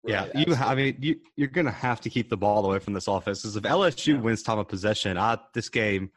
Yeah, 0.03 0.27
right, 0.33 0.47
you. 0.47 0.55
I 0.55 0.75
mean, 0.75 0.97
you, 0.99 1.15
you're 1.37 1.47
going 1.47 1.65
to 1.65 1.71
have 1.71 2.01
to 2.01 2.09
keep 2.09 2.29
the 2.29 2.35
ball 2.35 2.65
away 2.65 2.79
from 2.79 2.93
this 2.93 3.07
offense 3.07 3.43
because 3.43 3.55
if 3.55 3.63
LSU 3.63 4.15
yeah. 4.15 4.19
wins 4.19 4.43
time 4.43 4.59
of 4.59 4.67
possession, 4.67 5.17
I, 5.17 5.37
this 5.53 5.69
game 5.69 6.11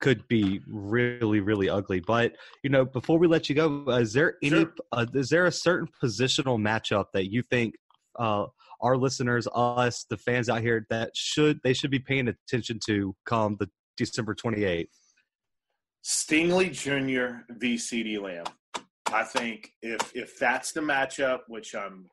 could 0.00 0.26
be 0.28 0.60
really 0.66 1.40
really 1.40 1.68
ugly 1.68 2.00
but 2.00 2.32
you 2.62 2.70
know 2.70 2.84
before 2.84 3.18
we 3.18 3.26
let 3.26 3.48
you 3.48 3.54
go 3.54 3.84
uh, 3.88 3.98
is 3.98 4.12
there 4.12 4.36
any 4.42 4.60
sure. 4.60 4.74
uh, 4.92 5.06
is 5.14 5.28
there 5.28 5.46
a 5.46 5.52
certain 5.52 5.88
positional 6.02 6.58
matchup 6.58 7.06
that 7.12 7.30
you 7.30 7.42
think 7.42 7.74
uh, 8.18 8.46
our 8.80 8.96
listeners 8.96 9.48
us 9.54 10.06
the 10.08 10.16
fans 10.16 10.48
out 10.48 10.62
here 10.62 10.86
that 10.90 11.10
should 11.14 11.60
they 11.64 11.72
should 11.72 11.90
be 11.90 11.98
paying 11.98 12.28
attention 12.28 12.78
to 12.86 13.14
come 13.26 13.56
the 13.58 13.68
december 13.96 14.34
28th 14.34 14.86
stingley 16.04 16.70
jr 16.70 17.42
v. 17.50 17.74
CeeDee 17.74 18.20
Lamb. 18.20 18.46
I 19.12 19.24
think 19.24 19.72
if 19.82 20.14
if 20.14 20.38
that's 20.38 20.72
the 20.72 20.80
matchup 20.80 21.40
which 21.48 21.74
i'm 21.74 22.06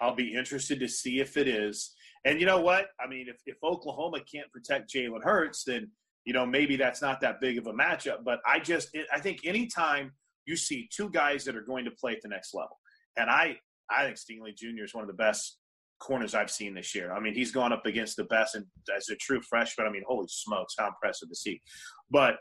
i'll 0.00 0.14
be 0.14 0.34
interested 0.34 0.80
to 0.80 0.88
see 0.88 1.20
if 1.20 1.36
it 1.36 1.48
is. 1.48 1.92
And 2.24 2.40
you 2.40 2.46
know 2.46 2.60
what? 2.60 2.88
I 3.00 3.06
mean 3.06 3.26
if, 3.28 3.36
if 3.46 3.56
oklahoma 3.62 4.18
can't 4.30 4.50
protect 4.50 4.92
jalen 4.92 5.22
hurts 5.22 5.64
then 5.64 5.90
you 6.26 6.32
know, 6.32 6.44
maybe 6.44 6.76
that's 6.76 7.00
not 7.00 7.20
that 7.22 7.40
big 7.40 7.56
of 7.56 7.66
a 7.68 7.72
matchup. 7.72 8.24
But 8.24 8.40
I 8.46 8.58
just, 8.58 8.90
it, 8.92 9.06
I 9.14 9.20
think 9.20 9.40
anytime 9.44 10.12
you 10.44 10.56
see 10.56 10.88
two 10.92 11.08
guys 11.08 11.44
that 11.44 11.56
are 11.56 11.62
going 11.62 11.84
to 11.86 11.90
play 11.90 12.12
at 12.12 12.20
the 12.20 12.28
next 12.28 12.52
level, 12.52 12.76
and 13.16 13.30
I, 13.30 13.56
I 13.88 14.04
think 14.04 14.16
Stingley 14.16 14.54
Jr. 14.54 14.84
is 14.84 14.94
one 14.94 15.04
of 15.04 15.08
the 15.08 15.14
best 15.14 15.58
corners 16.00 16.34
I've 16.34 16.50
seen 16.50 16.74
this 16.74 16.94
year. 16.94 17.12
I 17.12 17.20
mean, 17.20 17.34
he's 17.34 17.52
gone 17.52 17.72
up 17.72 17.86
against 17.86 18.16
the 18.16 18.24
best, 18.24 18.56
and 18.56 18.66
as 18.94 19.08
a 19.08 19.16
true 19.16 19.40
freshman, 19.40 19.86
I 19.86 19.90
mean, 19.90 20.02
holy 20.06 20.26
smokes, 20.28 20.74
how 20.78 20.88
impressive 20.88 21.28
to 21.28 21.36
see. 21.36 21.62
But 22.10 22.36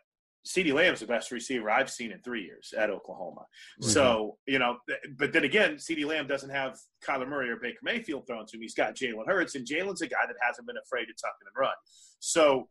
CeeDee 0.48 0.74
Lamb's 0.74 1.00
the 1.00 1.08
best 1.08 1.32
receiver 1.32 1.70
I've 1.70 1.90
seen 1.90 2.12
in 2.12 2.22
three 2.22 2.44
years 2.44 2.74
at 2.78 2.90
Oklahoma. 2.90 3.42
Mm-hmm. 3.82 3.90
So, 3.90 4.38
you 4.48 4.60
know, 4.60 4.78
but 5.18 5.34
then 5.34 5.44
again, 5.44 5.76
CeeDee 5.76 6.06
Lamb 6.06 6.28
doesn't 6.28 6.50
have 6.52 6.78
Kyler 7.08 7.28
Murray 7.28 7.50
or 7.50 7.58
Baker 7.58 7.80
Mayfield 7.84 8.28
thrown 8.28 8.46
to 8.48 8.58
him. 8.58 8.62
He's 8.62 8.76
got 8.76 8.96
Jalen 8.96 9.28
Hurts, 9.28 9.56
and 9.56 9.66
Jalen's 9.66 10.02
a 10.02 10.08
guy 10.08 10.26
that 10.28 10.36
hasn't 10.42 10.68
been 10.68 10.78
afraid 10.84 11.06
to 11.06 11.14
tuck 11.14 11.36
in 11.42 11.48
and 11.48 11.60
run. 11.60 11.74
So, 12.20 12.68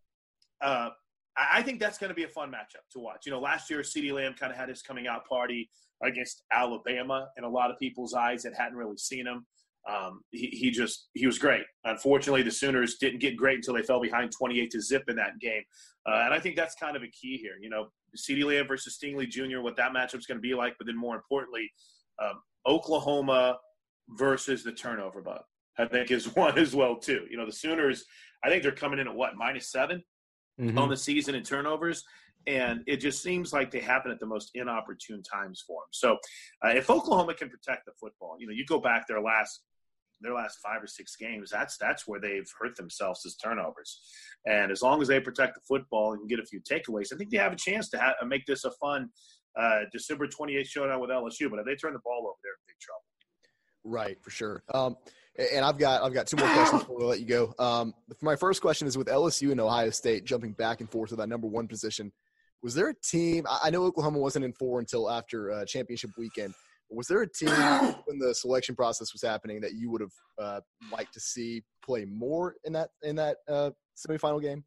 uh, 0.61 0.91
I 1.37 1.63
think 1.63 1.81
that's 1.81 1.99
going 1.99 2.11
to 2.11 2.15
be 2.15 2.25
a 2.25 2.29
fun 2.29 2.51
matchup 2.51 2.89
to 2.93 3.01
watch. 3.01 3.27
You 3.27 3.33
know, 3.33 3.41
last 3.41 3.69
year 3.69 3.81
CeeDee 3.81 4.13
Lamb 4.13 4.35
kind 4.39 4.53
of 4.53 4.59
had 4.59 4.69
his 4.69 4.83
coming 4.83 5.07
out 5.07 5.27
party 5.27 5.69
against 6.03 6.45
Alabama 6.53 7.29
in 7.37 7.45
a 7.45 7.49
lot 7.49 7.71
of 7.71 7.79
people's 7.79 8.15
eyes 8.15 8.43
that 8.45 8.55
hadn't 8.55 8.77
really 8.77 8.97
seen 8.97 9.27
him. 9.27 9.45
Um, 9.89 10.23
he, 10.31 10.47
he 10.47 10.71
just 10.71 11.09
he 11.13 11.27
was 11.27 11.39
great. 11.39 11.65
Unfortunately, 11.85 12.43
the 12.43 12.51
Sooners 12.51 12.97
didn't 12.97 13.21
get 13.21 13.37
great 13.37 13.57
until 13.57 13.75
they 13.75 13.83
fell 13.83 14.01
behind 14.01 14.33
28 14.33 14.71
to 14.71 14.81
zip 14.81 15.05
in 15.09 15.17
that 15.17 15.39
game, 15.41 15.63
uh, 16.09 16.23
and 16.25 16.33
I 16.33 16.41
think 16.41 16.57
that's 16.57 16.75
kind 16.75 16.97
of 16.97 17.03
a 17.03 17.09
key 17.09 17.37
here. 17.37 17.57
You 17.61 17.69
know, 17.69 17.89
CeeDee 18.17 18.45
Lamb 18.45 18.67
versus 18.67 18.97
Stingley 18.97 19.29
Jr. 19.29 19.61
What 19.61 19.77
that 19.77 19.93
matchup's 19.93 20.25
going 20.25 20.39
to 20.39 20.43
be 20.43 20.55
like, 20.55 20.75
but 20.79 20.87
then 20.87 20.97
more 20.97 21.15
importantly, 21.17 21.71
um, 22.23 22.41
Oklahoma 22.67 23.59
versus 24.09 24.65
the 24.65 24.73
turnover 24.73 25.21
bug. 25.21 25.43
I 25.79 25.85
think 25.85 26.11
is 26.11 26.27
one 26.35 26.59
as 26.59 26.75
well 26.75 26.97
too. 26.97 27.27
You 27.31 27.37
know, 27.37 27.45
the 27.47 27.53
Sooners. 27.53 28.05
I 28.43 28.49
think 28.49 28.63
they're 28.63 28.73
coming 28.73 28.99
in 28.99 29.09
at 29.09 29.15
what 29.15 29.37
minus 29.37 29.71
seven 29.71 30.03
mm-hmm. 30.61 30.79
on 30.79 30.89
the 30.89 30.97
season 30.97 31.35
in 31.35 31.43
turnovers. 31.43 32.05
And 32.47 32.83
it 32.87 32.99
just 32.99 33.23
seems 33.23 33.53
like 33.53 33.71
they 33.71 33.81
happen 33.81 34.11
at 34.11 34.21
the 34.21 34.27
most 34.27 34.51
inopportune 34.55 35.23
times 35.23 35.65
for 35.67 35.81
them. 35.83 35.89
So, 35.93 36.13
uh, 36.65 36.73
if 36.77 36.91
Oklahoma 36.91 37.33
can 37.35 37.49
protect 37.49 37.87
the 37.87 37.93
football, 37.99 38.37
you 38.39 38.47
know, 38.47 38.53
you 38.53 38.67
go 38.67 38.79
back 38.79 39.09
their 39.09 39.23
last 39.23 39.63
their 40.21 40.35
last 40.35 40.59
five 40.63 40.83
or 40.83 40.87
six 40.87 41.17
games, 41.17 41.51
that's 41.51 41.77
that's 41.79 42.07
where 42.07 42.21
they've 42.21 42.49
hurt 42.61 42.77
themselves 42.77 43.25
as 43.25 43.37
turnovers. 43.37 44.01
And 44.47 44.71
as 44.71 44.83
long 44.83 45.01
as 45.01 45.09
they 45.09 45.21
protect 45.21 45.55
the 45.55 45.61
football 45.67 46.13
and 46.13 46.29
get 46.29 46.39
a 46.39 46.45
few 46.45 46.61
takeaways, 46.61 47.13
I 47.13 47.17
think 47.17 47.31
they 47.31 47.39
have 47.39 47.53
a 47.53 47.57
chance 47.57 47.89
to 47.91 47.99
ha- 47.99 48.15
make 48.27 48.45
this 48.47 48.65
a 48.65 48.71
fun 48.73 49.09
uh, 49.59 49.81
December 49.93 50.27
28th 50.27 50.67
showdown 50.67 51.01
with 51.01 51.11
LSU. 51.11 51.51
But 51.51 51.61
if 51.61 51.67
they 51.67 51.77
turn 51.77 51.93
the 51.93 52.01
ball 52.05 52.27
over, 52.27 52.37
they're 52.43 52.53
in 52.53 52.67
big 52.67 52.79
trouble. 52.81 53.05
Right, 53.85 54.23
for 54.23 54.31
sure. 54.31 54.63
Um, 54.73 54.97
and 55.39 55.65
I've 55.65 55.79
got 55.79 56.03
I've 56.03 56.15
got 56.15 56.27
two 56.27 56.37
more 56.37 56.49
questions 56.49 56.83
before 56.83 56.99
we 56.99 57.05
let 57.05 57.21
you 57.21 57.27
go. 57.27 57.55
Um, 57.59 57.95
my 58.23 58.37
first 58.37 58.61
question 58.61 58.87
is 58.87 58.97
with 58.97 59.09
LSU 59.09 59.51
and 59.51 59.61
Ohio 59.61 59.91
State 59.91 60.25
jumping 60.25 60.53
back 60.53 60.81
and 60.81 60.91
forth 60.91 61.11
to 61.11 61.17
that 61.17 61.29
number 61.29 61.47
one 61.47 61.67
position. 61.67 62.13
Was 62.63 62.75
there 62.75 62.89
a 62.89 62.95
team? 62.95 63.47
I 63.63 63.71
know 63.71 63.85
Oklahoma 63.85 64.19
wasn't 64.19 64.45
in 64.45 64.53
four 64.53 64.79
until 64.81 65.11
after 65.11 65.51
uh, 65.51 65.65
championship 65.65 66.11
weekend. 66.17 66.55
was 66.89 67.09
there 67.09 67.23
a 67.23 67.29
team 67.29 67.49
when 68.07 68.19
the 68.19 68.35
selection 68.35 68.75
process 68.75 69.13
was 69.13 69.23
happening 69.23 69.61
that 69.61 69.75
you 69.75 69.91
would 69.91 70.01
have 70.01 70.13
uh, 70.39 70.61
liked 70.93 71.13
to 71.15 71.21
see 71.21 71.63
play 71.85 72.05
more 72.05 72.55
in 72.65 72.73
that 72.73 72.91
in 73.03 73.17
that 73.17 73.39
uh, 73.49 73.71
semifinal 73.97 74.41
game? 74.41 74.65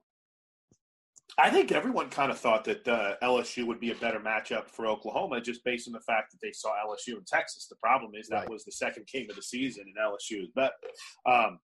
I 1.40 1.52
think 1.52 1.72
everyone 1.72 2.10
kind 2.10 2.32
of 2.32 2.40
thought 2.40 2.64
that 2.64 2.88
uh, 2.88 3.16
LSU 3.22 3.68
would 3.68 3.80
be 3.80 3.92
a 3.92 3.96
better 3.96 4.20
matchup 4.20 4.70
for 4.70 4.88
Oklahoma 4.88 5.40
just 5.40 5.64
based 5.64 5.88
on 5.88 5.94
the 5.94 6.00
fact 6.00 6.32
that 6.32 6.40
they 6.42 6.52
saw 6.52 6.70
LSU 6.84 7.16
in 7.16 7.24
Texas. 7.26 7.68
The 7.68 7.76
problem 7.76 8.14
is 8.16 8.28
that 8.30 8.42
right. 8.42 8.50
was 8.50 8.66
the 8.66 8.72
second 8.72 9.06
game 9.12 9.28
of 9.30 9.36
the 9.36 9.44
season, 9.44 9.86
and 9.86 9.96
LSU 9.96 10.42
is 10.42 10.50
better. 10.56 10.74
Um, 11.28 11.60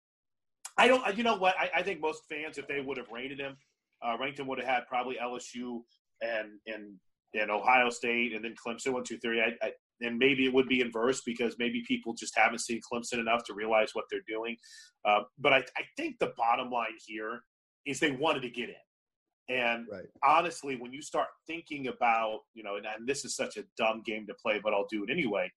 I 0.78 0.88
don't. 0.88 1.18
You 1.18 1.24
know 1.24 1.38
what? 1.38 1.56
I, 1.58 1.80
I, 1.80 1.84
think 1.84 2.02
most 2.02 2.24
fans, 2.30 2.58
if 2.60 2.68
they 2.68 2.82
would 2.82 2.98
have 2.98 3.10
rated 3.12 3.40
him, 3.40 3.58
uh, 4.06 4.16
ranked 4.20 4.40
him, 4.40 4.48
would 4.48 4.60
have 4.60 4.68
had 4.68 4.88
probably 4.88 5.18
LSU 5.22 5.82
and 6.22 6.50
and 6.68 7.00
and 7.34 7.50
Ohio 7.50 7.90
State, 7.90 8.34
and 8.34 8.46
then 8.46 8.54
Clemson 8.54 8.94
one, 8.94 9.04
two, 9.04 9.18
three. 9.18 9.42
I, 9.42 9.54
I, 9.66 9.72
and 10.02 10.20
maybe 10.20 10.46
it 10.46 10.54
would 10.54 10.68
be 10.68 10.82
inverse 10.82 11.22
because 11.26 11.56
maybe 11.58 11.84
people 11.88 12.14
just 12.14 12.38
haven't 12.38 12.60
seen 12.60 12.80
Clemson 12.92 13.20
enough 13.20 13.44
to 13.46 13.54
realize 13.54 13.90
what 13.94 14.06
they're 14.12 14.22
doing. 14.28 14.56
Uh, 15.06 15.22
but 15.40 15.54
I, 15.54 15.58
I 15.58 15.84
think 15.98 16.20
the 16.20 16.34
bottom 16.38 16.70
line 16.70 16.98
here 17.06 17.42
is 17.86 18.00
they 18.00 18.12
wanted 18.12 18.42
to 18.42 18.50
get 18.50 18.70
in. 18.70 18.76
And 19.50 19.88
right. 19.92 20.06
honestly, 20.24 20.78
when 20.78 20.94
you 20.94 21.02
start 21.02 21.28
thinking 21.48 21.88
about, 21.88 22.40
you 22.54 22.64
know, 22.64 22.78
and, 22.78 22.86
and, 22.86 23.08
this 23.08 23.26
is 23.26 23.36
such 23.36 23.58
a 23.58 23.64
dumb 23.78 24.02
game 24.06 24.26
to 24.28 24.34
play, 24.36 24.60
but 24.64 24.74
I'll 24.74 24.88
do 24.90 25.04
it 25.04 25.10
anyway. 25.12 25.52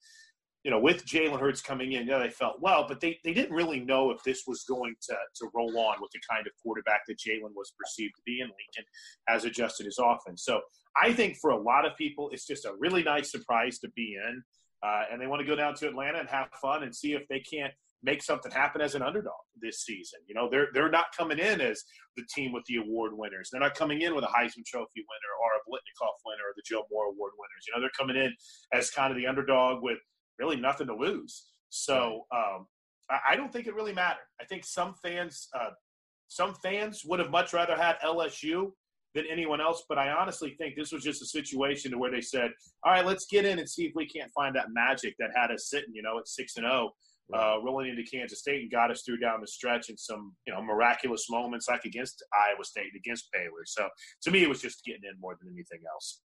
You 0.64 0.72
know, 0.72 0.80
with 0.80 1.06
Jalen 1.06 1.38
Hurts 1.38 1.60
coming 1.60 1.92
in, 1.92 2.08
yeah, 2.08 2.18
they 2.18 2.30
felt 2.30 2.60
well, 2.60 2.86
but 2.88 3.00
they, 3.00 3.20
they 3.22 3.32
didn't 3.32 3.54
really 3.54 3.78
know 3.78 4.10
if 4.10 4.20
this 4.24 4.42
was 4.48 4.64
going 4.68 4.96
to, 5.08 5.14
to 5.14 5.50
roll 5.54 5.78
on 5.78 5.98
with 6.00 6.10
the 6.10 6.18
kind 6.28 6.44
of 6.44 6.52
quarterback 6.60 7.02
that 7.06 7.18
Jalen 7.18 7.54
was 7.54 7.72
perceived 7.78 8.14
to 8.16 8.22
be, 8.26 8.40
and 8.40 8.50
Lincoln 8.50 8.90
has 9.28 9.44
adjusted 9.44 9.86
his 9.86 10.00
offense. 10.02 10.42
So 10.44 10.60
I 11.00 11.12
think 11.12 11.36
for 11.36 11.50
a 11.50 11.62
lot 11.62 11.86
of 11.86 11.96
people, 11.96 12.30
it's 12.32 12.46
just 12.46 12.64
a 12.64 12.72
really 12.80 13.04
nice 13.04 13.30
surprise 13.30 13.78
to 13.80 13.88
be 13.90 14.16
in. 14.16 14.42
Uh, 14.82 15.04
and 15.10 15.20
they 15.20 15.26
want 15.26 15.40
to 15.40 15.46
go 15.46 15.56
down 15.56 15.74
to 15.74 15.88
Atlanta 15.88 16.18
and 16.18 16.28
have 16.28 16.48
fun 16.60 16.82
and 16.82 16.94
see 16.94 17.12
if 17.12 17.26
they 17.28 17.40
can't 17.40 17.72
make 18.02 18.22
something 18.22 18.52
happen 18.52 18.80
as 18.80 18.94
an 18.94 19.02
underdog 19.02 19.34
this 19.60 19.84
season. 19.84 20.20
You 20.26 20.34
know, 20.34 20.48
they're 20.50 20.68
they're 20.74 20.90
not 20.90 21.06
coming 21.16 21.38
in 21.38 21.60
as 21.60 21.82
the 22.16 22.24
team 22.34 22.52
with 22.52 22.64
the 22.66 22.76
award 22.76 23.12
winners. 23.14 23.48
They're 23.50 23.60
not 23.60 23.74
coming 23.74 24.02
in 24.02 24.14
with 24.14 24.24
a 24.24 24.28
Heisman 24.28 24.64
Trophy 24.66 25.02
winner 25.04 25.32
or 25.42 25.50
a 25.56 25.62
Biletnikoff 25.68 26.16
winner 26.24 26.42
or 26.48 26.54
the 26.56 26.62
Joe 26.64 26.84
Moore 26.90 27.06
Award 27.06 27.32
winners. 27.38 27.64
You 27.66 27.74
know, 27.74 27.80
they're 27.80 27.90
coming 27.98 28.16
in 28.16 28.34
as 28.72 28.90
kind 28.90 29.10
of 29.10 29.16
the 29.16 29.26
underdog 29.26 29.82
with 29.82 29.98
really 30.38 30.56
nothing 30.56 30.86
to 30.88 30.94
lose. 30.94 31.46
So 31.70 32.26
um, 32.34 32.66
I, 33.10 33.18
I, 33.30 33.36
don't 33.36 33.52
think 33.52 33.66
it 33.66 33.74
really 33.74 33.92
mattered. 33.92 34.26
I 34.40 34.44
think 34.44 34.64
some 34.64 34.94
fans, 35.02 35.48
uh, 35.58 35.70
some 36.28 36.54
fans 36.54 37.02
would 37.04 37.18
have 37.18 37.30
much 37.30 37.52
rather 37.52 37.76
had 37.76 37.96
LSU 38.04 38.72
than 39.14 39.24
anyone 39.30 39.60
else. 39.60 39.84
But 39.88 39.98
I 39.98 40.10
honestly 40.10 40.54
think 40.58 40.76
this 40.76 40.92
was 40.92 41.02
just 41.02 41.22
a 41.22 41.26
situation 41.26 41.90
to 41.90 41.98
where 41.98 42.10
they 42.10 42.20
said, 42.20 42.50
"All 42.84 42.92
right, 42.92 43.04
let's 43.04 43.26
get 43.26 43.44
in 43.44 43.58
and 43.58 43.68
see 43.68 43.86
if 43.86 43.92
we 43.94 44.06
can't 44.06 44.30
find 44.32 44.54
that 44.56 44.72
magic 44.72 45.14
that 45.18 45.30
had 45.34 45.50
us 45.50 45.68
sitting, 45.68 45.94
you 45.94 46.02
know, 46.02 46.18
at 46.18 46.28
six 46.28 46.56
and 46.56 46.64
zero, 46.64 46.90
oh, 46.90 46.90
uh, 47.34 47.58
rolling 47.62 47.88
into 47.88 48.02
Kansas 48.04 48.40
State 48.40 48.62
and 48.62 48.70
got 48.70 48.90
us 48.90 49.02
through 49.04 49.18
down 49.18 49.40
the 49.40 49.46
stretch 49.46 49.88
in 49.88 49.96
some, 49.96 50.34
you 50.46 50.52
know, 50.52 50.62
miraculous 50.62 51.26
moments 51.30 51.68
like 51.68 51.84
against 51.84 52.24
Iowa 52.32 52.64
State 52.64 52.86
and 52.92 53.00
against 53.04 53.28
Baylor." 53.32 53.64
So 53.64 53.88
to 54.22 54.30
me, 54.30 54.42
it 54.42 54.48
was 54.48 54.60
just 54.60 54.84
getting 54.84 55.02
in 55.04 55.20
more 55.20 55.36
than 55.40 55.52
anything 55.52 55.80
else. 55.92 56.20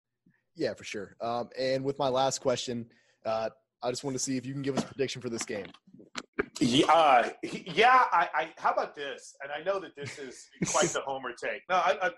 Yeah, 0.56 0.74
for 0.74 0.84
sure. 0.84 1.16
Um, 1.20 1.50
and 1.58 1.84
with 1.84 1.98
my 1.98 2.08
last 2.08 2.40
question, 2.40 2.86
uh, 3.24 3.50
I 3.82 3.90
just 3.90 4.02
want 4.02 4.16
to 4.16 4.22
see 4.22 4.36
if 4.36 4.44
you 4.44 4.52
can 4.52 4.62
give 4.62 4.76
us 4.76 4.82
a 4.82 4.86
prediction 4.86 5.22
for 5.22 5.28
this 5.28 5.44
game. 5.44 5.66
Yeah, 6.60 6.86
uh, 6.86 7.28
yeah. 7.42 8.04
I, 8.10 8.28
I, 8.34 8.48
how 8.56 8.72
about 8.72 8.96
this? 8.96 9.36
And 9.42 9.52
I 9.52 9.62
know 9.62 9.78
that 9.78 9.94
this 9.96 10.18
is 10.18 10.48
quite 10.72 10.88
the 10.88 11.00
homer 11.00 11.30
take. 11.32 11.62
No, 11.68 11.76
I, 11.76 11.96
I, 12.02 12.10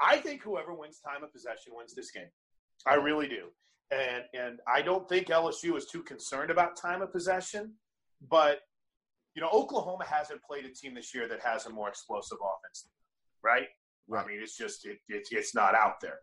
I 0.00 0.16
think 0.18 0.42
whoever 0.42 0.74
wins 0.74 1.00
time 1.00 1.24
of 1.24 1.32
possession 1.32 1.72
wins 1.74 1.94
this 1.94 2.10
game. 2.10 2.28
I 2.86 2.94
really 2.94 3.28
do. 3.28 3.46
And 3.90 4.24
and 4.34 4.60
I 4.68 4.82
don't 4.82 5.08
think 5.08 5.28
LSU 5.28 5.76
is 5.76 5.86
too 5.86 6.02
concerned 6.02 6.50
about 6.50 6.76
time 6.76 7.00
of 7.00 7.10
possession, 7.10 7.72
but 8.30 8.60
you 9.34 9.42
know 9.42 9.48
Oklahoma 9.52 10.04
hasn't 10.04 10.42
played 10.42 10.64
a 10.64 10.70
team 10.70 10.94
this 10.94 11.14
year 11.14 11.28
that 11.28 11.40
has 11.40 11.66
a 11.66 11.70
more 11.70 11.88
explosive 11.88 12.38
offense, 12.38 12.88
right? 13.42 13.68
right. 14.08 14.24
I 14.24 14.28
mean, 14.28 14.40
it's 14.42 14.56
just 14.56 14.86
it, 14.86 14.98
it, 15.08 15.28
it's 15.30 15.54
not 15.54 15.74
out 15.74 16.00
there. 16.00 16.18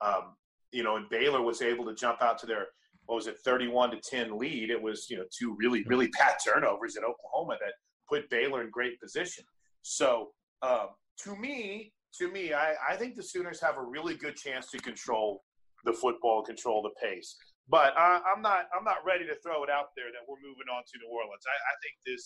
Um, 0.00 0.36
you 0.72 0.82
know, 0.82 0.96
and 0.96 1.08
Baylor 1.08 1.42
was 1.42 1.62
able 1.62 1.84
to 1.86 1.94
jump 1.94 2.22
out 2.22 2.38
to 2.38 2.46
their 2.46 2.66
what 3.10 3.16
was 3.16 3.26
it, 3.26 3.38
31 3.44 3.90
to 3.90 3.96
10 3.96 4.38
lead. 4.38 4.70
It 4.70 4.80
was, 4.80 5.08
you 5.10 5.16
know, 5.16 5.24
two 5.36 5.56
really, 5.58 5.82
really 5.88 6.06
bad 6.18 6.36
turnovers 6.46 6.96
at 6.96 7.02
Oklahoma 7.02 7.56
that 7.60 7.72
put 8.08 8.30
Baylor 8.30 8.62
in 8.62 8.70
great 8.70 9.00
position. 9.00 9.44
So 9.82 10.28
um, 10.62 10.90
to 11.24 11.34
me, 11.34 11.92
to 12.18 12.30
me, 12.30 12.52
I, 12.52 12.74
I 12.88 12.94
think 12.94 13.16
the 13.16 13.22
Sooners 13.24 13.60
have 13.62 13.78
a 13.78 13.82
really 13.82 14.14
good 14.14 14.36
chance 14.36 14.70
to 14.70 14.78
control 14.78 15.42
the 15.84 15.92
football, 15.92 16.42
control 16.42 16.82
the 16.82 16.90
pace. 17.04 17.36
But 17.70 17.94
I, 17.96 18.18
I'm 18.26 18.42
not, 18.42 18.66
I'm 18.74 18.82
not 18.82 19.06
ready 19.06 19.24
to 19.30 19.36
throw 19.46 19.62
it 19.62 19.70
out 19.70 19.94
there 19.94 20.10
that 20.10 20.26
we're 20.26 20.42
moving 20.42 20.66
on 20.66 20.82
to 20.82 20.94
New 20.98 21.06
Orleans. 21.06 21.46
I, 21.46 21.54
I 21.54 21.74
think 21.78 21.94
this, 22.02 22.22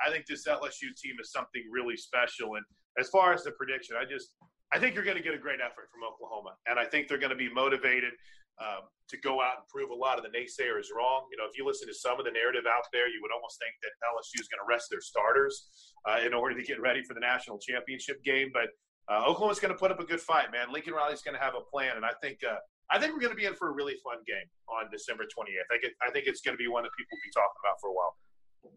I 0.00 0.08
think 0.08 0.24
this 0.24 0.48
LSU 0.48 0.96
team 0.96 1.20
is 1.20 1.30
something 1.30 1.62
really 1.70 1.96
special. 2.00 2.56
And 2.56 2.64
as 2.98 3.12
far 3.12 3.36
as 3.36 3.44
the 3.44 3.52
prediction, 3.52 3.96
I 4.00 4.08
just, 4.08 4.32
I 4.72 4.80
think 4.80 4.96
you're 4.96 5.04
going 5.04 5.20
to 5.20 5.22
get 5.22 5.36
a 5.36 5.38
great 5.38 5.60
effort 5.60 5.92
from 5.92 6.02
Oklahoma, 6.02 6.56
and 6.66 6.80
I 6.80 6.84
think 6.88 7.06
they're 7.06 7.22
going 7.22 7.30
to 7.30 7.38
be 7.38 7.52
motivated 7.52 8.16
um, 8.58 8.88
to 9.12 9.16
go 9.20 9.38
out 9.38 9.62
and 9.62 9.68
prove 9.68 9.90
a 9.90 9.94
lot 9.94 10.18
of 10.18 10.24
the 10.24 10.32
naysayers 10.32 10.88
wrong. 10.90 11.28
You 11.30 11.36
know, 11.38 11.46
if 11.46 11.54
you 11.56 11.64
listen 11.64 11.86
to 11.86 11.94
some 11.94 12.18
of 12.18 12.24
the 12.24 12.32
narrative 12.32 12.64
out 12.66 12.88
there, 12.92 13.06
you 13.06 13.20
would 13.22 13.30
almost 13.30 13.60
think 13.60 13.76
that 13.84 13.92
LSU 14.02 14.40
is 14.40 14.48
going 14.48 14.64
to 14.64 14.68
rest 14.68 14.88
their 14.90 15.04
starters 15.04 15.92
uh, 16.08 16.18
in 16.24 16.32
order 16.34 16.56
to 16.56 16.64
get 16.64 16.80
ready 16.80 17.04
for 17.04 17.14
the 17.14 17.20
national 17.20 17.60
championship 17.60 18.24
game. 18.24 18.50
But 18.52 18.72
uh, 19.12 19.28
Oklahoma's 19.28 19.60
going 19.60 19.72
to 19.72 19.78
put 19.78 19.92
up 19.92 20.00
a 20.00 20.04
good 20.04 20.20
fight, 20.20 20.50
man. 20.50 20.72
Lincoln 20.72 20.94
Riley's 20.94 21.22
going 21.22 21.36
to 21.36 21.42
have 21.42 21.54
a 21.54 21.62
plan, 21.62 21.94
and 21.94 22.04
I 22.04 22.12
think 22.22 22.40
uh, 22.42 22.58
I 22.90 22.98
think 22.98 23.12
we're 23.12 23.20
going 23.20 23.32
to 23.32 23.36
be 23.36 23.46
in 23.46 23.54
for 23.54 23.68
a 23.68 23.72
really 23.72 23.94
fun 24.04 24.18
game 24.26 24.46
on 24.68 24.90
December 24.90 25.24
28th. 25.24 25.74
I, 25.74 25.78
think 25.78 25.94
I 26.06 26.10
think 26.10 26.26
it's 26.26 26.40
going 26.40 26.56
to 26.56 26.62
be 26.62 26.68
one 26.68 26.84
that 26.84 26.92
people 26.96 27.16
will 27.16 27.24
be 27.24 27.32
talking 27.32 27.60
about 27.62 27.80
for 27.80 27.90
a 27.90 27.92
while. 27.92 28.14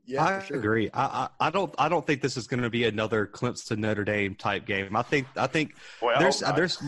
Yeah, 0.05 0.24
I 0.24 0.43
sure. 0.43 0.57
agree. 0.57 0.89
I, 0.93 1.03
I, 1.03 1.47
I, 1.47 1.49
don't 1.49 1.74
I 1.78 1.89
don't 1.89 2.05
think 2.05 2.22
this 2.22 2.38
is 2.38 2.47
going 2.47 2.62
to 2.62 2.70
be 2.70 2.86
another 2.86 3.28
Clemson 3.28 3.80
Notre 3.80 4.03
Dame 4.03 4.36
type 4.36 4.66
game. 4.66 4.95
I 4.95 5.01
think 5.01 5.28
I 5.36 5.47
think 5.47 5.76
well, 6.01 6.20
there's 6.20 6.39
there's 6.39 6.82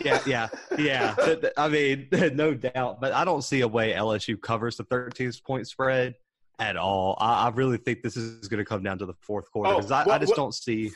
yeah 0.00 0.20
yeah 0.26 0.48
yeah. 0.78 1.14
I 1.56 1.68
mean, 1.68 2.08
no 2.34 2.54
doubt. 2.54 3.00
But 3.00 3.12
I 3.12 3.24
don't 3.24 3.42
see 3.42 3.60
a 3.60 3.68
way 3.68 3.92
LSU 3.92 4.40
covers 4.40 4.76
the 4.76 4.84
13 4.84 5.32
point 5.44 5.68
spread 5.68 6.14
at 6.58 6.76
all. 6.76 7.16
I, 7.18 7.46
I 7.46 7.48
really 7.50 7.78
think 7.78 8.02
this 8.02 8.16
is 8.16 8.46
going 8.48 8.58
to 8.58 8.64
come 8.64 8.82
down 8.82 8.98
to 8.98 9.06
the 9.06 9.14
fourth 9.20 9.50
quarter 9.50 9.74
because 9.74 9.90
oh, 9.90 9.96
I, 9.96 10.04
well, 10.04 10.14
I, 10.14 10.18
just 10.18 10.30
well, 10.30 10.46
don't 10.46 10.54
see. 10.54 10.92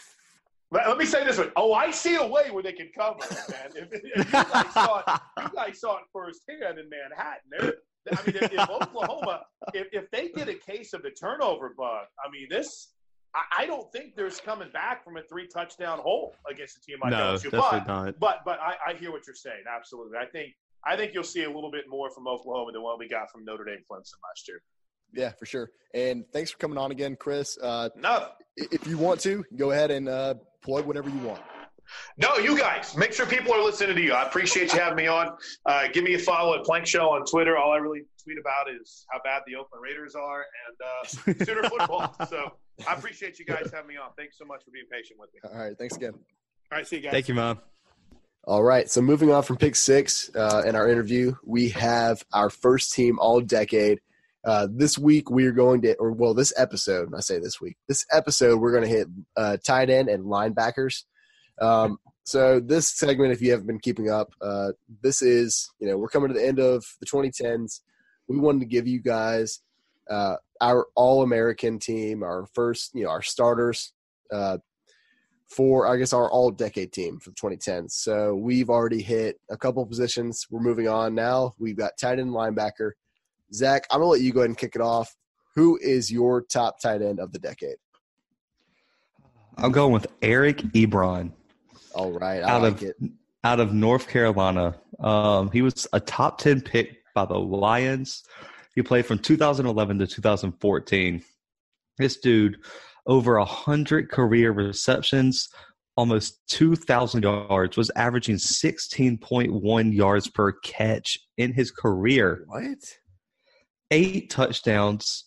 Let 0.70 0.98
me 0.98 1.04
say 1.04 1.24
this 1.24 1.38
one. 1.38 1.52
Oh, 1.56 1.72
I 1.72 1.90
see 1.90 2.16
a 2.16 2.26
way 2.26 2.50
where 2.50 2.62
they 2.62 2.72
can 2.72 2.90
cover, 2.96 3.18
man. 3.48 3.70
If, 3.76 3.92
if 3.92 4.02
you, 4.02 4.32
guys 4.32 4.72
saw 4.72 4.98
it, 4.98 5.20
you 5.40 5.48
guys 5.54 5.80
saw 5.80 5.98
it 5.98 6.04
firsthand 6.12 6.78
in 6.78 6.88
Manhattan. 6.88 7.74
I 8.10 8.16
mean, 8.26 8.36
if, 8.36 8.52
if 8.52 8.70
Oklahoma, 8.70 9.42
if, 9.72 9.86
if 9.92 10.10
they 10.10 10.28
get 10.28 10.48
a 10.48 10.54
case 10.54 10.92
of 10.92 11.02
the 11.02 11.10
turnover 11.10 11.74
bug, 11.76 12.06
I 12.24 12.30
mean, 12.30 12.48
this, 12.50 12.92
I, 13.34 13.62
I 13.62 13.66
don't 13.66 13.90
think 13.92 14.16
there's 14.16 14.40
coming 14.40 14.68
back 14.72 15.04
from 15.04 15.16
a 15.16 15.22
three 15.22 15.46
touchdown 15.46 16.00
hole 16.00 16.34
against 16.50 16.78
a 16.78 16.80
team 16.80 16.98
like 17.02 17.12
no, 17.12 17.34
LSU. 17.34 17.50
But, 17.50 17.86
not. 17.86 18.18
but, 18.18 18.40
but 18.44 18.58
I, 18.60 18.74
I 18.90 18.94
hear 18.94 19.12
what 19.12 19.26
you're 19.26 19.36
saying. 19.36 19.64
Absolutely. 19.72 20.18
I 20.18 20.26
think, 20.26 20.52
I 20.84 20.96
think 20.96 21.14
you'll 21.14 21.24
see 21.24 21.44
a 21.44 21.50
little 21.50 21.70
bit 21.70 21.84
more 21.88 22.10
from 22.10 22.28
Oklahoma 22.28 22.72
than 22.72 22.82
what 22.82 22.98
we 22.98 23.08
got 23.08 23.30
from 23.30 23.44
Notre 23.44 23.64
Dame 23.64 23.84
Clemson 23.90 24.18
last 24.28 24.48
year. 24.48 24.60
Yeah, 25.14 25.32
for 25.38 25.46
sure. 25.46 25.70
And 25.94 26.24
thanks 26.32 26.50
for 26.50 26.58
coming 26.58 26.78
on 26.78 26.90
again, 26.90 27.16
Chris. 27.16 27.56
Uh, 27.62 27.88
no. 27.96 28.28
If 28.56 28.86
you 28.86 28.98
want 28.98 29.20
to, 29.20 29.44
go 29.56 29.70
ahead 29.70 29.90
and 29.90 30.08
uh, 30.08 30.34
plug 30.62 30.86
whatever 30.86 31.08
you 31.08 31.18
want. 31.18 31.40
No, 32.16 32.36
you 32.36 32.58
guys. 32.58 32.96
Make 32.96 33.12
sure 33.12 33.26
people 33.26 33.52
are 33.52 33.62
listening 33.62 33.96
to 33.96 34.02
you. 34.02 34.12
I 34.12 34.24
appreciate 34.24 34.72
you 34.72 34.80
having 34.80 34.96
me 34.96 35.06
on. 35.06 35.36
Uh, 35.66 35.88
give 35.92 36.04
me 36.04 36.14
a 36.14 36.18
follow 36.18 36.58
at 36.58 36.64
Plank 36.64 36.86
Show 36.86 37.10
on 37.10 37.24
Twitter. 37.26 37.56
All 37.56 37.72
I 37.72 37.76
really 37.76 38.02
tweet 38.22 38.38
about 38.38 38.74
is 38.74 39.04
how 39.10 39.20
bad 39.22 39.42
the 39.46 39.56
Oakland 39.56 39.82
Raiders 39.82 40.14
are 40.14 40.44
and 40.66 41.36
uh, 41.38 41.44
Sooner 41.44 41.62
football. 41.68 42.14
So 42.28 42.52
I 42.88 42.94
appreciate 42.94 43.38
you 43.38 43.44
guys 43.44 43.70
having 43.72 43.88
me 43.88 43.96
on. 43.96 44.10
Thanks 44.16 44.38
so 44.38 44.44
much 44.44 44.64
for 44.64 44.70
being 44.70 44.86
patient 44.90 45.18
with 45.20 45.30
me. 45.34 45.40
All 45.48 45.62
right. 45.62 45.76
Thanks 45.78 45.96
again. 45.96 46.14
All 46.14 46.78
right. 46.78 46.86
See 46.86 46.96
you 46.96 47.02
guys. 47.02 47.12
Thank 47.12 47.28
you, 47.28 47.34
Mom. 47.34 47.60
All 48.44 48.62
right. 48.62 48.88
So 48.90 49.00
moving 49.00 49.30
on 49.32 49.42
from 49.42 49.56
pick 49.56 49.76
six 49.76 50.30
uh, 50.34 50.62
in 50.66 50.74
our 50.74 50.88
interview, 50.88 51.34
we 51.44 51.70
have 51.70 52.24
our 52.32 52.50
first 52.50 52.92
team 52.92 53.18
all 53.18 53.40
decade. 53.40 54.00
Uh, 54.44 54.68
this 54.70 54.98
week 54.98 55.30
we 55.30 55.46
are 55.46 55.52
going 55.52 55.80
to, 55.82 55.94
or 55.94 56.12
well, 56.12 56.34
this 56.34 56.52
episode, 56.56 57.12
I 57.16 57.20
say 57.20 57.38
this 57.38 57.60
week, 57.60 57.76
this 57.88 58.04
episode 58.12 58.60
we're 58.60 58.72
going 58.72 58.84
to 58.84 58.96
hit 58.96 59.08
uh, 59.36 59.56
tight 59.64 59.88
end 59.88 60.08
and 60.08 60.24
linebackers. 60.24 61.04
Um, 61.60 61.98
so 62.24 62.60
this 62.60 62.88
segment, 62.88 63.32
if 63.32 63.40
you 63.40 63.50
haven't 63.50 63.66
been 63.66 63.78
keeping 63.78 64.10
up, 64.10 64.32
uh, 64.40 64.72
this 65.02 65.22
is 65.22 65.70
you 65.78 65.88
know 65.88 65.96
we're 65.96 66.08
coming 66.08 66.28
to 66.28 66.34
the 66.34 66.46
end 66.46 66.58
of 66.58 66.84
the 67.00 67.06
2010s. 67.06 67.80
We 68.28 68.38
wanted 68.38 68.60
to 68.60 68.66
give 68.66 68.86
you 68.86 69.00
guys 69.00 69.60
uh, 70.10 70.36
our 70.60 70.86
All 70.94 71.22
American 71.22 71.78
team, 71.78 72.22
our 72.22 72.46
first 72.54 72.94
you 72.94 73.04
know 73.04 73.10
our 73.10 73.22
starters 73.22 73.92
uh, 74.32 74.58
for 75.48 75.86
I 75.86 75.96
guess 75.96 76.12
our 76.12 76.30
All 76.30 76.50
Decade 76.50 76.92
team 76.92 77.18
for 77.18 77.30
the 77.30 77.36
2010s. 77.36 77.92
So 77.92 78.34
we've 78.34 78.70
already 78.70 79.00
hit 79.00 79.40
a 79.50 79.56
couple 79.56 79.84
positions. 79.86 80.46
We're 80.50 80.60
moving 80.60 80.88
on 80.88 81.14
now. 81.14 81.54
We've 81.58 81.76
got 81.76 81.98
tight 81.98 82.18
end 82.18 82.30
linebacker. 82.30 82.92
Zach, 83.54 83.86
I'm 83.90 84.00
gonna 84.00 84.10
let 84.10 84.20
you 84.20 84.32
go 84.32 84.40
ahead 84.40 84.50
and 84.50 84.58
kick 84.58 84.74
it 84.74 84.80
off. 84.82 85.14
Who 85.54 85.78
is 85.80 86.10
your 86.10 86.42
top 86.42 86.80
tight 86.80 87.02
end 87.02 87.20
of 87.20 87.32
the 87.32 87.38
decade? 87.38 87.76
I'm 89.56 89.70
going 89.72 89.92
with 89.92 90.06
Eric 90.20 90.58
Ebron. 90.58 91.32
All 91.94 92.12
right, 92.12 92.42
I 92.42 92.50
out 92.50 92.62
like 92.62 92.72
of 92.72 92.82
it. 92.82 92.96
out 93.44 93.60
of 93.60 93.72
North 93.72 94.08
Carolina. 94.08 94.74
Um, 94.98 95.50
he 95.52 95.62
was 95.62 95.86
a 95.92 96.00
top 96.00 96.38
ten 96.38 96.60
pick 96.60 96.98
by 97.14 97.24
the 97.24 97.38
Lions. 97.38 98.24
He 98.74 98.82
played 98.82 99.06
from 99.06 99.20
2011 99.20 100.00
to 100.00 100.06
2014. 100.06 101.22
This 101.96 102.16
dude, 102.16 102.58
over 103.06 103.36
a 103.36 103.44
hundred 103.44 104.10
career 104.10 104.50
receptions, 104.50 105.48
almost 105.96 106.40
2,000 106.48 107.22
yards, 107.22 107.76
was 107.76 107.92
averaging 107.94 108.36
16.1 108.36 109.94
yards 109.94 110.28
per 110.28 110.52
catch 110.52 111.18
in 111.36 111.52
his 111.52 111.70
career. 111.70 112.44
What? 112.48 112.78
Eight 113.94 114.28
touchdowns. 114.28 115.24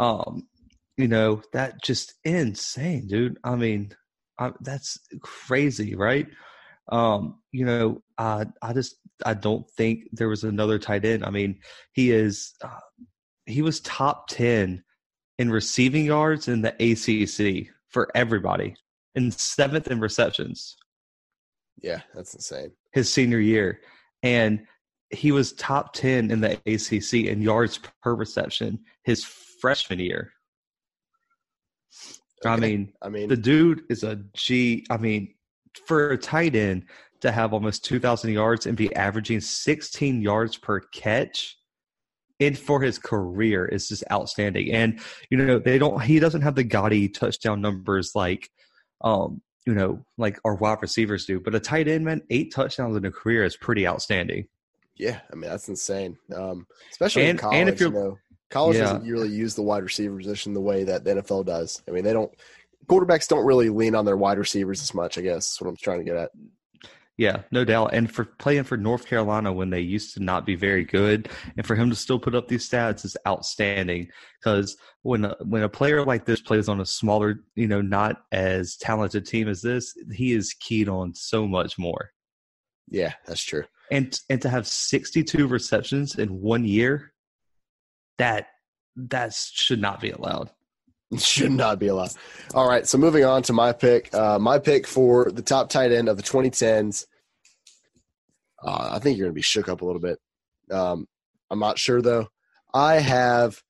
Um, 0.00 0.48
you 0.96 1.06
know 1.06 1.40
that 1.52 1.80
just 1.84 2.14
insane, 2.24 3.06
dude. 3.06 3.38
I 3.44 3.54
mean, 3.54 3.92
I, 4.38 4.50
that's 4.60 4.98
crazy, 5.22 5.94
right? 5.94 6.26
Um, 6.90 7.38
you 7.52 7.64
know, 7.64 8.02
I 8.18 8.46
I 8.60 8.72
just 8.72 8.96
I 9.24 9.34
don't 9.34 9.70
think 9.76 10.08
there 10.10 10.28
was 10.28 10.42
another 10.42 10.80
tight 10.80 11.04
end. 11.04 11.24
I 11.24 11.30
mean, 11.30 11.60
he 11.92 12.10
is 12.10 12.54
uh, 12.62 12.80
he 13.46 13.62
was 13.62 13.78
top 13.80 14.26
ten 14.26 14.82
in 15.38 15.50
receiving 15.50 16.04
yards 16.04 16.48
in 16.48 16.62
the 16.62 16.74
ACC 16.80 17.72
for 17.90 18.10
everybody, 18.16 18.74
and 19.14 19.32
seventh 19.32 19.88
in 19.88 20.00
receptions. 20.00 20.76
Yeah, 21.80 22.00
that's 22.14 22.34
insane. 22.34 22.72
His 22.92 23.12
senior 23.12 23.38
year, 23.38 23.80
and 24.24 24.66
he 25.10 25.32
was 25.32 25.52
top 25.54 25.94
ten 25.94 26.30
in 26.30 26.40
the 26.40 26.52
ACC 26.66 27.26
in 27.26 27.42
yards 27.42 27.80
per 28.02 28.14
reception 28.14 28.78
his 29.04 29.24
freshman 29.24 29.98
year. 29.98 30.32
Okay. 32.44 32.52
I 32.52 32.56
mean, 32.56 32.92
I 33.02 33.08
mean, 33.08 33.28
the 33.28 33.36
dude 33.36 33.82
is 33.90 34.04
a 34.04 34.20
G. 34.34 34.86
I 34.90 34.96
mean, 34.96 35.34
for 35.86 36.10
a 36.10 36.18
tight 36.18 36.54
end 36.54 36.84
to 37.20 37.32
have 37.32 37.52
almost 37.52 37.84
2,000 37.84 38.32
yards 38.32 38.66
and 38.66 38.76
be 38.76 38.94
averaging 38.94 39.40
16 39.40 40.22
yards 40.22 40.56
per 40.56 40.80
catch, 40.80 41.56
and 42.38 42.56
for 42.56 42.80
his 42.80 42.98
career 42.98 43.66
is 43.66 43.88
just 43.88 44.04
outstanding. 44.12 44.72
And 44.72 45.00
you 45.30 45.38
know, 45.38 45.58
they 45.58 45.78
don't. 45.78 46.00
He 46.00 46.20
doesn't 46.20 46.42
have 46.42 46.54
the 46.54 46.64
gaudy 46.64 47.08
touchdown 47.08 47.60
numbers 47.60 48.12
like, 48.14 48.48
um, 49.00 49.42
you 49.66 49.74
know, 49.74 50.04
like 50.16 50.38
our 50.44 50.54
wide 50.54 50.78
receivers 50.80 51.26
do. 51.26 51.40
But 51.40 51.56
a 51.56 51.60
tight 51.60 51.88
end, 51.88 52.04
man, 52.04 52.22
eight 52.30 52.54
touchdowns 52.54 52.96
in 52.96 53.04
a 53.04 53.10
career 53.10 53.44
is 53.44 53.56
pretty 53.56 53.86
outstanding. 53.88 54.46
Yeah, 54.98 55.20
I 55.32 55.36
mean 55.36 55.50
that's 55.50 55.68
insane. 55.68 56.18
Um, 56.34 56.66
especially 56.90 57.22
and, 57.22 57.30
in 57.30 57.36
college, 57.38 57.56
and 57.56 57.68
if 57.68 57.80
you're, 57.80 57.92
you 57.92 57.94
know, 57.94 58.18
College 58.50 58.76
yeah. 58.76 58.84
doesn't 58.84 59.08
really 59.08 59.28
use 59.28 59.54
the 59.54 59.62
wide 59.62 59.82
receiver 59.82 60.16
position 60.16 60.54
the 60.54 60.60
way 60.60 60.84
that 60.84 61.04
the 61.04 61.16
NFL 61.16 61.46
does. 61.46 61.82
I 61.86 61.90
mean, 61.90 62.04
they 62.04 62.12
don't. 62.12 62.32
Quarterbacks 62.86 63.28
don't 63.28 63.44
really 63.44 63.68
lean 63.68 63.94
on 63.94 64.06
their 64.06 64.16
wide 64.16 64.38
receivers 64.38 64.80
as 64.80 64.94
much. 64.94 65.18
I 65.18 65.20
guess 65.20 65.52
is 65.52 65.60
what 65.60 65.68
I'm 65.68 65.76
trying 65.76 65.98
to 65.98 66.04
get 66.04 66.16
at. 66.16 66.30
Yeah, 67.18 67.42
no 67.50 67.64
doubt. 67.64 67.92
And 67.92 68.10
for 68.10 68.24
playing 68.24 68.62
for 68.62 68.76
North 68.76 69.06
Carolina 69.06 69.52
when 69.52 69.70
they 69.70 69.80
used 69.80 70.14
to 70.14 70.22
not 70.22 70.46
be 70.46 70.54
very 70.54 70.84
good, 70.84 71.28
and 71.56 71.66
for 71.66 71.74
him 71.74 71.90
to 71.90 71.96
still 71.96 72.18
put 72.18 72.34
up 72.34 72.48
these 72.48 72.68
stats 72.68 73.04
is 73.04 73.16
outstanding. 73.26 74.08
Because 74.40 74.76
when 75.02 75.26
a, 75.26 75.36
when 75.42 75.64
a 75.64 75.68
player 75.68 76.04
like 76.04 76.24
this 76.24 76.40
plays 76.40 76.68
on 76.68 76.80
a 76.80 76.86
smaller, 76.86 77.40
you 77.54 77.66
know, 77.66 77.82
not 77.82 78.22
as 78.32 78.76
talented 78.76 79.26
team 79.26 79.48
as 79.48 79.60
this, 79.60 79.94
he 80.12 80.32
is 80.32 80.54
keyed 80.54 80.88
on 80.88 81.12
so 81.12 81.46
much 81.46 81.76
more. 81.76 82.12
Yeah, 82.88 83.12
that's 83.26 83.42
true. 83.42 83.64
And 83.90 84.18
and 84.28 84.42
to 84.42 84.48
have 84.48 84.66
62 84.66 85.46
receptions 85.46 86.16
in 86.18 86.40
one 86.40 86.64
year, 86.64 87.12
that 88.18 88.48
that 88.96 89.32
should 89.32 89.80
not 89.80 90.00
be 90.00 90.10
allowed. 90.10 90.50
Should 91.16 91.52
not 91.52 91.78
be 91.78 91.86
allowed. 91.86 92.10
All 92.52 92.68
right, 92.68 92.86
so 92.86 92.98
moving 92.98 93.24
on 93.24 93.42
to 93.44 93.54
my 93.54 93.72
pick. 93.72 94.12
Uh, 94.12 94.38
my 94.38 94.58
pick 94.58 94.86
for 94.86 95.30
the 95.30 95.40
top 95.40 95.70
tight 95.70 95.90
end 95.90 96.06
of 96.06 96.18
the 96.18 96.22
2010s. 96.22 97.06
Uh, 98.62 98.90
I 98.92 98.98
think 98.98 99.16
you're 99.16 99.28
to 99.28 99.32
be 99.32 99.40
shook 99.40 99.70
up 99.70 99.80
a 99.80 99.86
little 99.86 100.02
bit. 100.02 100.18
Um, 100.70 101.06
I'm 101.50 101.60
not 101.60 101.78
sure 101.78 102.02
though. 102.02 102.28
I 102.74 102.96
have 102.96 103.62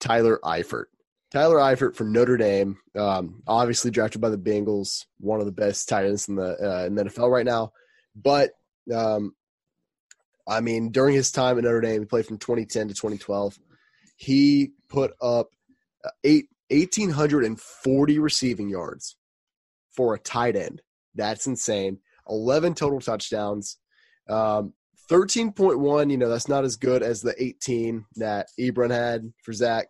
Tyler 0.00 0.40
Eifert. 0.42 0.86
Tyler 1.30 1.56
Eifert 1.56 1.96
from 1.96 2.12
Notre 2.12 2.36
Dame, 2.36 2.78
um, 2.96 3.42
obviously 3.46 3.90
drafted 3.90 4.20
by 4.20 4.30
the 4.30 4.38
Bengals, 4.38 5.04
one 5.18 5.40
of 5.40 5.46
the 5.46 5.52
best 5.52 5.88
tight 5.88 6.06
ends 6.06 6.28
in 6.28 6.36
the 6.36 6.56
uh, 6.62 6.86
in 6.86 6.94
the 6.94 7.04
NFL 7.04 7.30
right 7.30 7.44
now. 7.44 7.72
But 8.14 8.52
um, 8.92 9.34
I 10.48 10.60
mean, 10.60 10.90
during 10.90 11.14
his 11.14 11.30
time 11.32 11.58
at 11.58 11.64
Notre 11.64 11.80
Dame, 11.80 12.02
he 12.02 12.06
played 12.06 12.26
from 12.26 12.38
2010 12.38 12.88
to 12.88 12.94
2012. 12.94 13.58
He 14.16 14.72
put 14.88 15.12
up 15.20 15.48
uh, 16.04 16.10
eight 16.22 16.48
1,840 16.70 18.18
receiving 18.18 18.68
yards 18.68 19.16
for 19.90 20.14
a 20.14 20.18
tight 20.18 20.56
end. 20.56 20.82
That's 21.14 21.46
insane. 21.46 21.98
11 22.28 22.74
total 22.74 23.00
touchdowns. 23.00 23.78
Um, 24.28 24.72
13.1, 25.10 26.10
you 26.10 26.16
know, 26.16 26.28
that's 26.28 26.48
not 26.48 26.64
as 26.64 26.76
good 26.76 27.02
as 27.02 27.20
the 27.20 27.34
18 27.42 28.06
that 28.16 28.46
Ebron 28.58 28.90
had 28.90 29.32
for 29.42 29.52
Zach. 29.52 29.88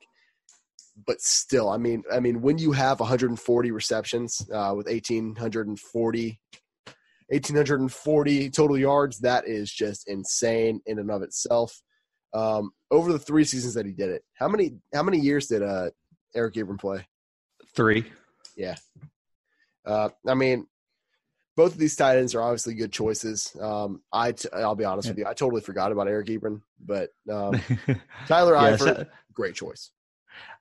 But 1.07 1.21
still, 1.21 1.71
I 1.71 1.77
mean, 1.77 2.03
I 2.13 2.21
mean, 2.21 2.41
when 2.41 2.59
you 2.59 2.73
have 2.73 3.01
140 3.01 3.71
receptions 3.71 4.41
uh, 4.53 4.75
with 4.77 4.87
1,840 4.87 6.41
1,840 7.29 8.51
total 8.51 8.79
yards. 8.79 9.19
That 9.21 9.47
is 9.47 9.73
just 9.73 10.09
insane 10.09 10.81
in 10.87 10.99
and 10.99 11.11
of 11.11 11.23
itself. 11.23 11.81
Um, 12.33 12.73
over 12.91 13.13
the 13.13 13.19
three 13.19 13.45
seasons 13.45 13.75
that 13.75 13.87
he 13.87 13.93
did 13.93 14.11
it, 14.11 14.23
how 14.35 14.49
many 14.49 14.77
how 14.93 15.03
many 15.03 15.19
years 15.19 15.47
did 15.47 15.63
uh, 15.63 15.91
Eric 16.35 16.55
Ebron 16.55 16.79
play? 16.79 17.07
Three. 17.75 18.05
Yeah. 18.57 18.77
Uh, 19.87 20.09
I 20.27 20.35
mean, 20.35 20.67
both 21.57 21.73
of 21.73 21.79
these 21.79 21.95
tight 21.97 22.19
ends 22.19 22.35
are 22.35 22.43
obviously 22.43 22.75
good 22.75 22.93
choices. 22.93 23.57
Um, 23.61 24.03
I 24.13 24.33
t- 24.33 24.49
I'll 24.53 24.75
be 24.75 24.85
honest 24.85 25.09
with 25.09 25.19
you, 25.19 25.27
I 25.27 25.35
totally 25.35 25.61
forgot 25.61 25.93
about 25.93 26.09
Eric 26.09 26.29
Ebron, 26.29 26.61
but 26.85 27.11
um, 27.31 27.61
Tyler 28.27 28.55
yeah, 28.55 28.77
Eifert, 28.77 28.79
so, 28.79 29.07
great 29.33 29.55
choice. 29.55 29.91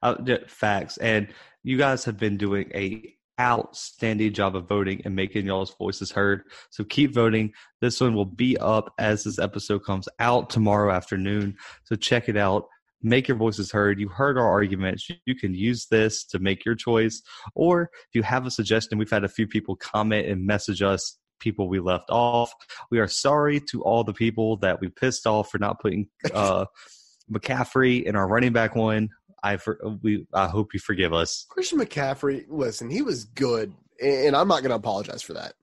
Uh, 0.04 0.16
facts, 0.48 0.98
and 0.98 1.28
you 1.64 1.78
guys 1.78 2.06
have 2.06 2.18
been 2.18 2.38
doing 2.38 2.70
a 2.76 3.16
outstanding 3.40 4.34
job 4.34 4.56
of 4.56 4.68
voting 4.68 5.02
and 5.06 5.16
making 5.16 5.46
y'all's 5.46 5.76
voices 5.76 6.12
heard. 6.12 6.44
So 6.70 6.84
keep 6.84 7.14
voting. 7.14 7.54
This 7.82 8.00
one 8.00 8.14
will 8.14 8.26
be 8.26 8.58
up 8.58 8.94
as 9.00 9.24
this 9.24 9.40
episode 9.40 9.84
comes 9.86 10.08
out 10.20 10.50
tomorrow 10.50 10.94
afternoon. 10.94 11.56
So 11.86 11.96
check 11.96 12.30
it 12.30 12.38
out 12.38 12.66
make 13.04 13.28
your 13.28 13.38
voices 13.38 13.72
heard. 13.72 14.00
You 14.00 14.08
heard 14.08 14.38
our 14.38 14.50
arguments. 14.50 15.10
You 15.26 15.36
can 15.36 15.54
use 15.54 15.88
this 15.92 16.24
to 16.26 16.40
make 16.40 16.66
your 16.66 16.76
choice. 16.76 17.22
Or 17.54 17.84
if 17.84 18.16
you 18.16 18.24
have 18.24 18.46
a 18.46 18.52
suggestion, 18.52 18.98
we've 18.98 19.12
had 19.12 19.26
a 19.26 19.30
few 19.30 19.46
people 19.46 19.76
comment 19.76 20.28
and 20.28 20.48
message 20.48 20.82
us 20.82 21.18
people 21.40 21.68
we 21.68 21.80
left 21.80 22.10
off. 22.10 22.54
We 22.90 23.00
are 23.00 23.08
sorry 23.08 23.60
to 23.72 23.84
all 23.84 24.04
the 24.04 24.14
people 24.14 24.58
that 24.58 24.80
we 24.80 24.88
pissed 24.88 25.28
off 25.28 25.52
for 25.52 25.60
not 25.60 25.82
putting 25.82 26.08
uh, 26.34 26.66
McCaffrey 27.32 28.04
in 28.04 28.16
our 28.16 28.28
running 28.28 28.54
back 28.54 28.76
one. 28.76 29.10
I 29.44 29.58
for, 29.58 29.78
we 30.02 30.26
I 30.34 30.48
hope 30.48 30.74
you 30.74 30.80
forgive 30.80 31.14
us. 31.14 31.46
Christian 31.50 31.80
McCaffrey, 31.80 32.46
listen, 32.48 32.90
he 32.90 33.02
was 33.02 33.26
good, 33.26 33.74
and 34.02 34.36
I'm 34.36 34.48
not 34.48 34.62
going 34.62 34.70
to 34.70 34.76
apologize 34.76 35.22
for 35.22 35.34
that. 35.34 35.54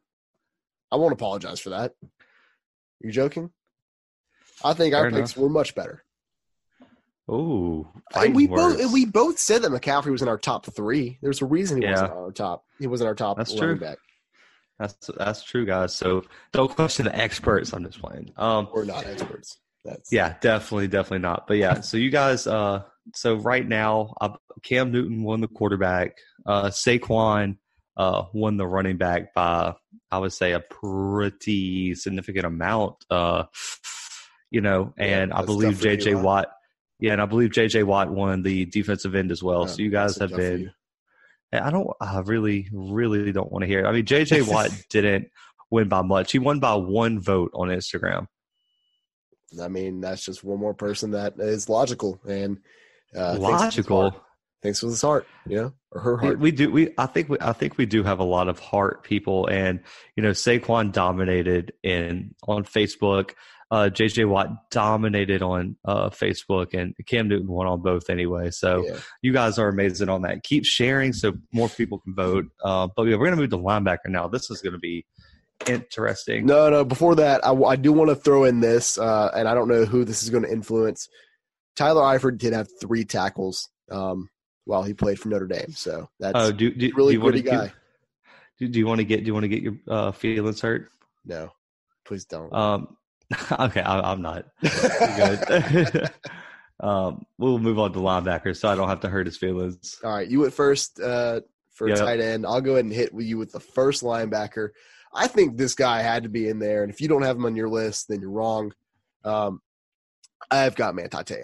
I 0.93 0.97
won't 0.97 1.13
apologize 1.13 1.61
for 1.61 1.71
that. 1.71 1.95
You 3.01 3.11
joking? 3.11 3.51
I 4.63 4.75
think 4.75 4.93
Fair 4.93 5.03
our 5.03 5.09
enough. 5.09 5.21
picks 5.21 5.37
were 5.37 5.49
much 5.49 5.75
better. 5.75 6.05
Oh, 7.29 7.87
we 8.33 8.49
words. 8.49 8.77
both 8.77 8.93
we 8.93 9.07
both 9.07 9.39
said 9.39 9.63
that 9.63 9.71
McCaffrey 9.71 10.11
was 10.11 10.21
in 10.21 10.27
our 10.27 10.37
top 10.37 10.67
three. 10.67 11.17
There's 11.23 11.41
a 11.41 11.47
reason 11.47 11.81
he 11.81 11.85
yeah. 11.85 11.93
wasn't 11.93 12.13
our 12.13 12.33
top. 12.33 12.65
He 12.81 12.89
wasn't 12.89 13.07
our 13.07 13.15
top. 13.15 13.37
That's 13.37 13.55
true. 13.55 13.79
Back. 13.79 13.99
That's 14.81 15.11
that's 15.17 15.45
true, 15.45 15.65
guys. 15.65 15.95
So 15.95 16.25
don't 16.53 16.75
question 16.75 17.05
the 17.05 17.17
experts. 17.17 17.73
I'm 17.73 17.85
just 17.85 18.01
playing. 18.01 18.33
Um, 18.37 18.69
We're 18.75 18.85
not 18.85 19.07
experts. 19.07 19.59
That's 19.85 20.13
yeah, 20.13 20.37
definitely, 20.41 20.89
definitely 20.89 21.21
not. 21.21 21.47
But 21.47 21.57
yeah, 21.57 21.81
so 21.81 21.97
you 21.97 22.11
guys. 22.11 22.47
Uh, 22.47 22.83
so 23.15 23.35
right 23.35 23.67
now, 23.67 24.15
uh, 24.21 24.31
Cam 24.63 24.93
Newton 24.93 25.23
won 25.23 25.41
the 25.41 25.49
quarterback. 25.49 26.19
Uh, 26.45 26.67
Saquon 26.67 27.57
uh, 27.97 28.25
won 28.33 28.57
the 28.57 28.67
running 28.67 28.99
back 28.99 29.35
by 29.35 29.75
I 30.11 30.19
would 30.19 30.33
say 30.33 30.53
a 30.53 30.61
pretty 30.61 31.95
significant 31.95 32.45
amount. 32.45 32.97
Uh, 33.09 33.45
you 34.51 34.61
know, 34.61 34.93
and 34.99 35.31
yeah, 35.31 35.39
I 35.39 35.45
believe 35.45 35.79
JJ 35.79 36.21
Watt 36.21 36.49
yeah, 37.01 37.13
and 37.13 37.23
I 37.23 37.27
believe 37.27 37.51
J.J. 37.51 37.83
Watt 37.85 38.11
won 38.11 38.43
the 38.43 38.67
defensive 38.67 39.15
end 39.15 39.33
as 39.33 39.43
well. 39.43 39.63
Yeah, 39.63 39.67
so 39.69 39.83
you 39.83 39.91
guys 39.91 40.19
have 40.19 40.31
been. 40.37 40.71
I 41.53 41.71
don't. 41.71 41.89
I 42.01 42.21
really, 42.21 42.69
really 42.73 43.33
don't 43.33 43.51
want 43.51 43.63
to 43.63 43.67
hear. 43.67 43.81
It. 43.81 43.89
I 43.89 43.93
mean, 43.93 44.05
J.J. 44.05 44.43
Watt 44.43 44.71
didn't 44.91 45.29
win 45.71 45.89
by 45.89 46.03
much. 46.03 46.33
He 46.33 46.39
won 46.39 46.61
by 46.61 46.75
one 46.75 47.19
vote 47.19 47.51
on 47.55 47.69
Instagram. 47.69 48.27
I 49.61 49.69
mean, 49.69 50.01
that's 50.01 50.25
just 50.25 50.45
one 50.45 50.59
more 50.59 50.75
person 50.75 51.13
that 51.13 51.35
is 51.39 51.69
logical 51.69 52.21
and 52.29 52.59
uh, 53.17 53.37
logical. 53.39 54.15
Thanks 54.63 54.83
with 54.83 54.93
his 54.93 55.01
heart, 55.01 55.27
yeah, 55.47 55.71
or 55.91 56.01
her 56.03 56.17
heart. 56.19 56.39
We, 56.39 56.51
we 56.51 56.51
do. 56.51 56.71
We 56.71 56.95
I 56.99 57.07
think 57.07 57.31
we 57.31 57.39
I 57.41 57.55
think 57.55 57.79
we 57.79 57.87
do 57.87 58.03
have 58.03 58.19
a 58.19 58.25
lot 58.25 58.49
of 58.49 58.59
heart 58.59 59.05
people, 59.05 59.47
and 59.47 59.81
you 60.17 60.23
know, 60.23 60.31
Saquon 60.31 60.93
dominated 60.93 61.73
in 61.83 62.35
on 62.47 62.65
Facebook 62.65 63.31
uh, 63.71 63.89
JJ 63.89 64.29
Watt 64.29 64.71
dominated 64.71 65.43
on 65.43 65.77
uh, 65.85 66.11
Facebook, 66.11 66.75
and 66.75 66.95
Cam 67.07 67.29
Newton 67.29 67.47
won 67.47 67.69
on 67.69 67.81
both 67.81 68.11
anyway. 68.11 68.51
So 68.51 68.85
yeah. 68.85 68.99
you 69.23 69.33
guys 69.33 69.59
are 69.59 69.69
amazing 69.69 70.09
on 70.09 70.23
that. 70.23 70.43
Keep 70.43 70.65
sharing 70.65 71.13
so 71.13 71.35
more 71.53 71.69
people 71.69 71.99
can 71.99 72.15
vote. 72.15 72.47
Uh, 72.65 72.89
but 72.95 73.05
yeah, 73.05 73.15
we're 73.15 73.27
going 73.27 73.37
to 73.37 73.37
move 73.37 73.51
to 73.51 73.59
linebacker 73.59 74.09
now. 74.09 74.27
This 74.27 74.51
is 74.51 74.61
going 74.61 74.73
to 74.73 74.79
be 74.79 75.07
interesting. 75.67 76.47
No, 76.47 76.69
no. 76.71 76.85
Before 76.85 77.15
that, 77.17 77.45
I, 77.45 77.53
I 77.53 77.77
do 77.77 77.93
want 77.93 78.11
to 78.11 78.17
throw 78.17 78.45
in 78.45 78.61
this, 78.61 78.99
uh, 78.99 79.31
and 79.35 79.49
I 79.49 79.55
don't 79.55 79.69
know 79.69 79.85
who 79.85 80.05
this 80.05 80.23
is 80.23 80.31
going 80.31 80.45
to 80.45 80.51
influence. 80.51 81.09
Tyler 81.77 82.03
Eifert 82.03 82.39
did 82.39 82.53
have 82.53 82.69
three 82.81 83.05
tackles 83.05 83.69
um, 83.91 84.29
while 84.65 84.83
he 84.83 84.95
played 84.95 85.19
for 85.19 85.29
Notre 85.29 85.47
Dame, 85.47 85.73
so 85.73 86.09
that's 86.19 86.33
oh, 86.35 86.53
do, 86.53 86.71
do, 86.73 86.91
really 86.95 87.15
do 87.15 87.21
pretty 87.21 87.43
guy. 87.43 87.73
Do, 88.59 88.69
do, 88.69 88.79
you 88.79 88.87
want 88.87 88.99
to 88.99 89.05
get? 89.05 89.21
Do 89.21 89.27
you 89.27 89.35
want 89.35 89.45
to 89.45 89.49
get 89.49 89.63
your 89.63 89.75
uh, 89.89 90.13
feelings 90.13 90.61
hurt? 90.61 90.91
No, 91.25 91.51
please 92.05 92.25
don't. 92.27 92.53
Um, 92.53 92.97
okay, 93.53 93.81
I, 93.81 94.13
am 94.13 94.21
not. 94.21 94.47
good. 94.63 96.11
um, 96.81 97.25
we'll 97.39 97.59
move 97.59 97.79
on 97.79 97.93
to 97.93 97.99
linebackers, 97.99 98.59
so 98.59 98.69
I 98.69 98.75
don't 98.75 98.89
have 98.89 99.01
to 99.01 99.09
hurt 99.09 99.27
his 99.27 99.37
feelings. 99.37 99.99
All 100.05 100.13
right, 100.13 100.29
you 100.29 100.41
went 100.41 100.53
first 100.53 101.01
uh, 101.01 101.41
for 101.73 101.89
yep. 101.89 101.99
tight 101.99 102.21
end. 102.21 102.45
I'll 102.45 102.61
go 102.61 102.73
ahead 102.73 102.85
and 102.85 102.93
hit 102.93 103.13
you 103.15 103.39
with 103.39 103.53
the 103.53 103.61
first 103.61 104.03
linebacker. 104.03 104.71
I 105.13 105.27
think 105.27 105.57
this 105.57 105.75
guy 105.75 106.03
had 106.03 106.23
to 106.23 106.29
be 106.29 106.49
in 106.49 106.59
there, 106.59 106.83
and 106.83 106.93
if 106.93 107.01
you 107.01 107.09
don't 107.09 107.23
have 107.23 107.37
him 107.37 107.47
on 107.47 107.57
your 107.57 107.69
list, 107.69 108.09
then 108.09 108.21
you're 108.21 108.31
wrong. 108.31 108.73
Um, 109.25 109.61
I've 110.51 110.77
got 110.77 110.95
Manti 110.95 111.35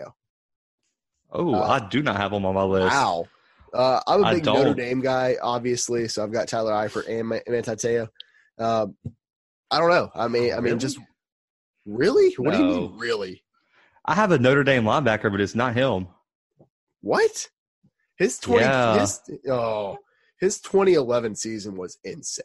Oh, 1.33 1.55
uh, 1.55 1.61
I 1.61 1.89
do 1.89 2.03
not 2.03 2.17
have 2.17 2.33
him 2.33 2.47
on 2.47 2.55
my 2.55 2.63
list. 2.63 2.95
Wow. 2.95 3.27
Uh, 3.75 4.01
I'm 4.07 4.25
a 4.25 4.33
big 4.33 4.45
Notre 4.45 4.75
Dame 4.75 5.01
guy, 5.01 5.37
obviously, 5.43 6.09
so 6.09 6.23
I've 6.23 6.33
got 6.33 6.49
Tyler 6.49 6.73
Eifert 6.73 7.09
and 7.09 7.29
Manti 7.29 7.99
Um, 8.59 8.97
I 9.71 9.79
don't 9.79 9.91
know. 9.91 10.11
I 10.15 10.29
mean, 10.29 10.55
I 10.55 10.61
mean, 10.61 10.79
just 10.79 10.99
Really? 11.87 12.35
What 12.35 12.53
no. 12.53 12.59
do 12.59 12.65
you 12.65 12.81
mean, 12.81 12.99
really? 12.99 13.45
I 14.05 14.15
have 14.15 14.33
a 14.33 14.39
Notre 14.39 14.65
Dame 14.65 14.85
linebacker, 14.85 15.31
but 15.31 15.41
it's 15.41 15.55
not 15.55 15.75
him. 15.75 16.09
What? 17.01 17.49
His 18.19 18.39
twenty 18.39 18.65
yeah. 18.65 18.99
his 18.99 19.21
oh 19.49 19.99
his 20.41 20.61
2011 20.61 21.35
season 21.35 21.77
was 21.77 21.99
insane. 22.05 22.45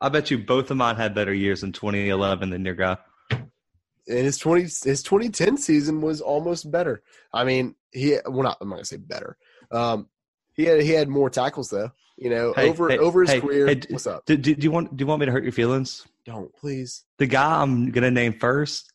I 0.00 0.08
bet 0.08 0.30
you 0.30 0.38
both 0.38 0.70
of 0.70 0.76
mine 0.76 0.96
had 0.96 1.14
better 1.14 1.34
years 1.34 1.62
in 1.62 1.72
2011 1.72 2.50
than 2.50 2.64
your 2.64 2.74
guy. 2.74 2.96
And 3.30 4.24
his 4.24 4.38
20 4.38 4.62
his 4.62 5.02
2010 5.02 5.56
season 5.56 6.00
was 6.00 6.20
almost 6.20 6.70
better. 6.70 7.02
I 7.32 7.44
mean, 7.44 7.74
he 7.92 8.18
well 8.26 8.42
not 8.42 8.58
I'm 8.60 8.68
not 8.68 8.76
gonna 8.76 8.84
say 8.84 8.96
better. 8.96 9.36
Um, 9.70 10.08
he 10.54 10.64
had 10.64 10.80
he 10.80 10.90
had 10.90 11.08
more 11.08 11.30
tackles 11.30 11.70
though. 11.70 11.90
You 12.16 12.28
know, 12.30 12.52
hey, 12.54 12.68
over 12.68 12.88
hey, 12.90 12.98
over 12.98 13.22
his 13.22 13.30
hey, 13.30 13.40
career. 13.40 13.80
what's 13.88 14.06
up? 14.06 14.26
Do, 14.26 14.36
do, 14.36 14.54
do, 14.54 14.62
you 14.62 14.70
want 14.70 14.94
do 14.96 15.02
you 15.02 15.06
want 15.06 15.20
me 15.20 15.26
to 15.26 15.32
hurt 15.32 15.42
your 15.42 15.52
feelings? 15.52 16.06
Don't 16.26 16.54
please. 16.54 17.04
The 17.18 17.26
guy 17.26 17.62
I'm 17.62 17.90
going 17.90 18.04
to 18.04 18.10
name 18.10 18.34
first 18.34 18.92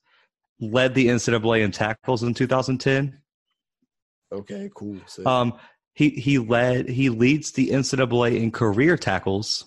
led 0.60 0.94
the 0.94 1.08
NCAA 1.08 1.64
in 1.64 1.72
tackles 1.72 2.24
in 2.24 2.34
2010. 2.34 3.20
Okay, 4.32 4.70
cool. 4.76 4.98
So. 5.08 5.26
Um, 5.26 5.54
he 5.94 6.10
he 6.10 6.38
led 6.38 6.88
he 6.88 7.10
leads 7.10 7.52
the 7.52 7.70
NCAA 7.70 8.42
in 8.42 8.52
career 8.52 8.98
tackles, 8.98 9.66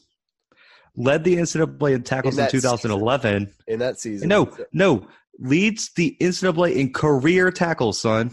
led 0.98 1.24
the 1.24 1.36
NCAA 1.36 1.94
in 1.94 2.02
tackles 2.02 2.34
In 2.34 2.40
in, 2.40 2.44
that 2.44 2.50
2011. 2.50 3.54
in 3.66 3.78
that 3.78 3.98
season. 4.00 4.28
No, 4.28 4.54
no, 4.72 5.06
leads 5.38 5.90
the 5.94 6.16
NCAA 6.20 6.74
in 6.76 6.92
career 6.92 7.50
tackles, 7.50 8.00
son. 8.00 8.30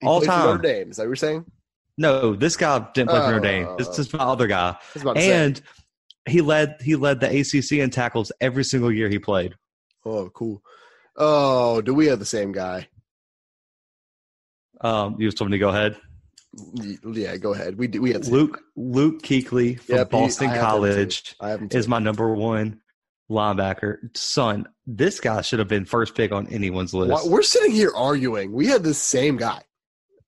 He 0.00 0.06
all 0.06 0.20
time. 0.20 0.46
Notre 0.46 0.62
Dame. 0.62 0.90
Is 0.90 0.96
that 0.96 1.04
what 1.04 1.08
you're 1.08 1.16
saying? 1.16 1.44
No, 1.96 2.34
this 2.34 2.56
guy 2.56 2.86
didn't 2.94 3.10
play 3.10 3.20
for 3.20 3.26
Notre 3.26 3.40
Dame. 3.40 3.66
Oh. 3.68 3.76
This 3.76 3.98
is 3.98 4.12
my 4.12 4.18
other 4.20 4.46
guy, 4.46 4.70
I 4.70 4.76
was 4.94 5.02
about 5.02 5.14
to 5.16 5.20
say. 5.22 5.32
and 5.32 5.60
he 6.28 6.40
led 6.40 6.76
he 6.82 6.96
led 6.96 7.20
the 7.20 7.28
ACC 7.40 7.72
in 7.78 7.90
tackles 7.90 8.32
every 8.40 8.64
single 8.64 8.92
year 8.92 9.08
he 9.08 9.18
played. 9.18 9.54
Oh, 10.04 10.28
cool. 10.30 10.62
Oh, 11.16 11.80
do 11.82 11.92
we 11.94 12.06
have 12.06 12.18
the 12.18 12.24
same 12.24 12.52
guy? 12.52 12.88
Um, 14.80 15.16
you 15.18 15.26
just 15.28 15.36
told 15.36 15.50
me 15.50 15.56
to 15.56 15.60
go 15.60 15.68
ahead. 15.68 15.96
Yeah, 17.12 17.36
go 17.36 17.54
ahead. 17.54 17.78
We 17.78 17.86
do. 17.86 18.02
We 18.02 18.12
have 18.12 18.26
Luke 18.28 18.60
Luke 18.76 19.22
Kuechly 19.22 19.78
from 19.80 19.96
Yep, 19.96 20.08
he- 20.10 20.10
Boston 20.10 20.48
I 20.48 20.54
have 20.54 20.56
him 20.56 20.60
too. 20.60 20.66
College 20.66 21.36
I 21.40 21.48
have 21.50 21.60
him 21.60 21.68
is 21.72 21.86
my 21.88 21.98
number 22.00 22.32
one 22.34 22.80
linebacker. 23.30 23.98
Son, 24.16 24.66
this 24.86 25.20
guy 25.20 25.40
should 25.42 25.60
have 25.60 25.68
been 25.68 25.84
first 25.84 26.14
pick 26.16 26.32
on 26.32 26.48
anyone's 26.48 26.92
list. 26.92 27.28
We're 27.30 27.42
sitting 27.42 27.70
here 27.70 27.92
arguing. 27.94 28.50
We 28.52 28.66
had 28.66 28.82
the 28.82 28.94
same 28.94 29.36
guy. 29.36 29.62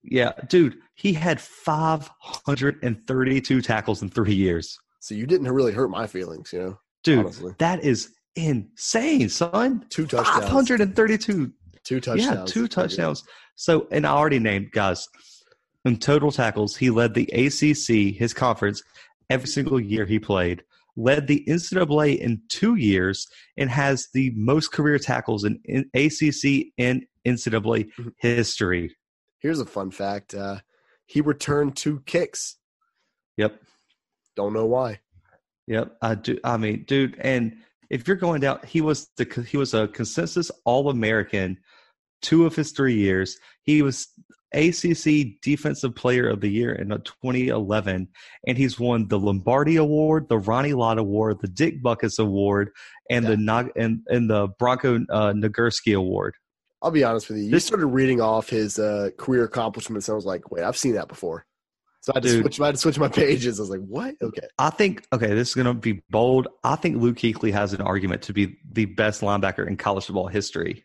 Yeah, 0.05 0.32
dude, 0.49 0.77
he 0.94 1.12
had 1.12 1.40
532 1.40 3.62
tackles 3.62 4.03
in 4.03 4.09
three 4.09 4.35
years. 4.35 4.77
So 5.01 5.15
you 5.15 5.27
didn't 5.27 5.49
really 5.49 5.73
hurt 5.73 5.90
my 5.90 6.07
feelings, 6.07 6.53
you 6.53 6.61
know. 6.61 6.78
Dude, 7.05 7.19
Honestly. 7.20 7.55
that 7.59 7.82
is 7.85 8.12
insane, 8.36 9.28
son. 9.28 9.85
Two 9.90 10.07
touchdowns. 10.07 10.44
532. 10.44 11.53
Two 11.85 12.01
touchdowns. 12.01 12.39
Yeah, 12.39 12.44
two 12.47 12.69
touchdowns. 12.69 13.24
So, 13.57 13.89
and 13.90 14.07
I 14.07 14.11
already 14.12 14.39
named 14.39 14.70
guys 14.73 15.09
in 15.84 15.98
total 15.98 16.30
tackles. 16.30 16.76
He 16.76 16.90
led 16.90 17.14
the 17.14 17.28
ACC, 17.32 18.16
his 18.16 18.34
conference, 18.34 18.82
every 19.30 19.48
single 19.48 19.80
year 19.80 20.06
he 20.06 20.18
played. 20.18 20.62
Led 20.96 21.26
the 21.26 21.44
NCAA 21.48 22.18
in 22.18 22.42
two 22.48 22.74
years 22.74 23.26
and 23.56 23.70
has 23.70 24.09
the 24.12 24.30
most 24.36 24.72
career 24.72 24.98
tackles 24.98 25.44
in, 25.44 25.59
in 25.64 25.90
ACC 25.94 26.72
and 26.78 27.04
NCAA 27.26 27.90
history. 28.18 28.94
Here's 29.40 29.60
a 29.60 29.66
fun 29.66 29.90
fact. 29.90 30.34
Uh, 30.34 30.59
he 31.06 31.20
returned 31.20 31.76
two 31.76 32.00
kicks. 32.06 32.59
Yep. 33.38 33.60
Don't 34.36 34.52
know 34.52 34.66
why. 34.66 35.00
Yep, 35.66 35.96
I 36.02 36.14
do. 36.14 36.38
I 36.44 36.56
mean, 36.56 36.84
dude, 36.86 37.16
and 37.20 37.56
if 37.88 38.09
you're 38.09 38.16
going 38.16 38.40
down, 38.40 38.60
he 38.66 38.80
was 38.80 39.09
the 39.16 39.46
he 39.48 39.56
was 39.56 39.74
a 39.74 39.88
consensus 39.88 40.50
All 40.64 40.88
American, 40.90 41.59
two 42.20 42.46
of 42.46 42.56
his 42.56 42.72
three 42.72 42.96
years. 42.96 43.38
He 43.62 43.82
was 43.82 44.09
ACC 44.55 45.41
Defensive 45.41 45.95
Player 45.95 46.29
of 46.29 46.41
the 46.41 46.49
Year 46.49 46.73
in 46.73 46.93
uh, 46.93 46.99
2011, 46.99 48.09
and 48.47 48.59
he's 48.59 48.79
won 48.79 49.09
the 49.09 49.19
Lombardi 49.19 49.77
Award, 49.77 50.29
the 50.29 50.39
Ronnie 50.39 50.74
Lott 50.74 50.99
Award, 50.99 51.39
the 51.41 51.49
Dick 51.49 51.83
Butkus 51.83 52.19
Award, 52.19 52.70
and 53.11 53.27
the 53.27 53.70
and, 53.77 54.01
and 54.09 54.31
the 54.31 54.49
Bronco 54.59 54.97
uh, 55.11 55.33
Nagurski 55.33 55.97
Award. 55.97 56.35
I'll 56.83 56.91
be 56.91 57.05
honest 57.05 57.29
with 57.29 57.39
you. 57.39 57.45
You 57.45 57.59
started 57.61 57.87
reading 57.87 58.20
off 58.20 58.49
his 58.49 58.79
uh, 58.79 59.11
career 59.16 59.45
accomplishments, 59.45 60.09
and 60.09 60.15
I 60.15 60.16
was 60.16 60.27
like, 60.27 60.51
"Wait, 60.51 60.65
I've 60.65 60.77
seen 60.77 60.95
that 60.95 61.09
before." 61.09 61.47
So 62.01 62.12
I 62.12 62.16
had 62.16 62.24
to 62.24 62.29
Dude. 62.29 62.43
switch. 62.43 62.61
I 62.61 62.66
had 62.66 62.74
to 62.74 62.81
switch 62.81 62.99
my 62.99 63.09
pages. 63.09 63.61
I 63.61 63.62
was 63.62 63.70
like, 63.70 63.81
"What?" 63.81 64.16
Okay. 64.20 64.49
I 64.59 64.70
think 64.70 65.07
okay, 65.12 65.29
this 65.29 65.51
is 65.51 65.55
going 65.55 65.66
to 65.66 65.74
be 65.74 66.03
bold. 66.11 66.49
I 66.65 66.74
think 66.74 66.97
Luke 66.97 67.16
Kuechly 67.16 67.53
has 67.53 67.73
an 67.73 67.81
argument 67.81 68.23
to 68.23 68.33
be 68.33 68.59
the 68.69 68.87
best 68.87 69.20
linebacker 69.20 69.66
in 69.66 69.77
college 69.77 70.07
football 70.07 70.27
history. 70.27 70.85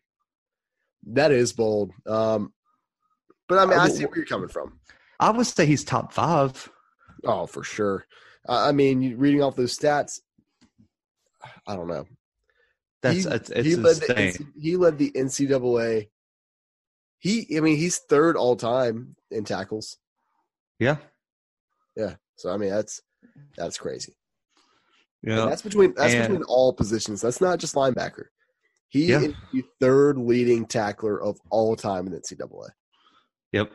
That 1.08 1.32
is 1.32 1.54
bold. 1.54 1.92
Um, 2.06 2.54
but 3.48 3.60
I 3.60 3.66
mean, 3.66 3.80
I 3.80 3.88
see 3.90 4.06
where 4.06 4.18
you're 4.18 4.26
coming 4.26 4.50
from. 4.50 4.80
I 5.20 5.30
would 5.32 5.48
say 5.48 5.66
he's 5.66 5.84
top 5.84 6.14
five. 6.14 6.70
Oh, 7.26 7.46
for 7.48 7.64
sure. 7.64 8.06
Uh, 8.48 8.66
I 8.68 8.72
mean, 8.72 9.18
reading 9.18 9.42
off 9.42 9.56
those 9.56 9.78
stats, 9.78 10.20
I 11.68 11.76
don't 11.76 11.88
know. 11.88 12.06
That's 13.02 13.24
he, 13.24 13.30
it's, 13.30 13.50
it's 13.50 13.68
he 13.68 13.76
led 13.76 13.96
the 13.98 14.26
insane. 14.28 14.54
He 14.60 14.76
led 14.76 14.98
the 14.98 15.12
NCAA. 15.12 16.10
He, 17.20 17.58
I 17.58 17.62
mean, 17.62 17.78
he's 17.78 17.98
third 17.98 18.38
all 18.38 18.56
time 18.56 19.16
in 19.32 19.44
tackles. 19.44 19.98
yeah, 20.80 20.98
Yeah. 21.96 22.16
So 22.36 22.52
I 22.52 22.58
mean, 22.58 22.70
that's 22.70 23.02
that's 23.58 23.78
crazy. 23.78 24.16
And 25.24 25.36
yeah. 25.36 25.46
that's 25.46 25.64
between 25.64 25.94
that's 25.96 26.14
And- 26.14 26.28
between 26.28 26.44
all 26.44 26.74
positions. 26.74 27.22
That's 27.22 27.42
not 27.42 27.58
just 27.60 27.76
linebacker. 27.76 28.26
He 28.90 29.08
Yeah. 29.08 29.22
is 29.22 29.34
the 29.52 29.64
third 29.82 30.18
leading 30.18 30.66
tackler 30.66 31.22
of 31.22 31.38
all 31.50 31.76
time 31.76 32.06
in 32.06 32.14
the 32.14 32.20
NCAA. 32.20 32.70
Yep. 33.54 33.72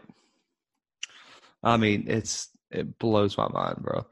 I 1.63 1.77
mean, 1.77 2.05
it's 2.09 2.49
it 2.71 2.99
blows 2.99 3.37
my 3.37 3.49
mind, 3.49 3.77
bro. 3.81 4.07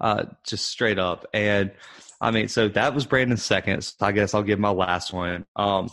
Uh, 0.00 0.24
just 0.46 0.66
straight 0.66 0.98
up. 0.98 1.26
And 1.32 1.72
I 2.20 2.30
mean, 2.30 2.48
so 2.48 2.68
that 2.68 2.94
was 2.94 3.06
Brandon's 3.06 3.42
second. 3.42 3.82
So 3.82 3.94
I 4.00 4.12
guess 4.12 4.34
I'll 4.34 4.42
give 4.42 4.58
my 4.58 4.70
last 4.70 5.12
one. 5.12 5.46
Um, 5.56 5.88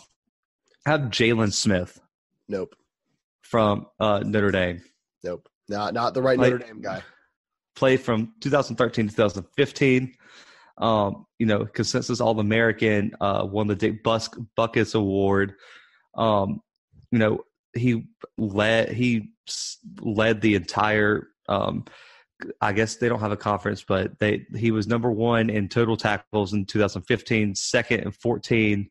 have 0.85 1.01
Jaylon 1.01 1.53
Smith 1.53 1.99
Nope. 2.47 2.75
from 3.41 3.87
uh, 3.99 4.23
Notre 4.25 4.51
Dame. 4.51 4.81
Nope. 5.23 5.47
Not 5.69 5.93
not 5.93 6.13
the 6.13 6.21
right 6.21 6.37
Like- 6.39 6.53
Notre 6.53 6.65
Dame 6.67 6.81
guy. 6.81 7.01
Played 7.75 8.01
from 8.01 8.33
2013 8.41 9.09
to 9.09 9.15
2015. 9.15 10.15
Um, 10.79 11.25
you 11.37 11.45
know, 11.45 11.65
consensus 11.65 12.19
All 12.19 12.39
American. 12.39 13.11
Uh, 13.21 13.45
won 13.49 13.67
the 13.67 13.75
Dick 13.75 14.01
Bus- 14.03 14.29
Butkus 14.57 14.95
Award. 14.95 15.53
Um, 16.15 16.61
you 17.11 17.19
know, 17.19 17.43
he 17.73 18.07
led 18.37 18.91
he 18.91 19.31
led 20.01 20.41
the 20.41 20.55
entire. 20.55 21.29
Um, 21.49 21.85
I 22.61 22.71
guess 22.71 22.97
they 22.97 23.09
don't 23.09 23.19
have 23.19 23.31
a 23.31 23.37
conference, 23.37 23.83
but 23.83 24.19
they 24.19 24.45
he 24.55 24.71
was 24.71 24.87
number 24.87 25.11
one 25.11 25.49
in 25.49 25.69
total 25.69 25.97
tackles 25.97 26.53
in 26.53 26.65
2015, 26.65 27.55
second 27.55 28.01
in 28.01 28.11
14. 28.11 28.89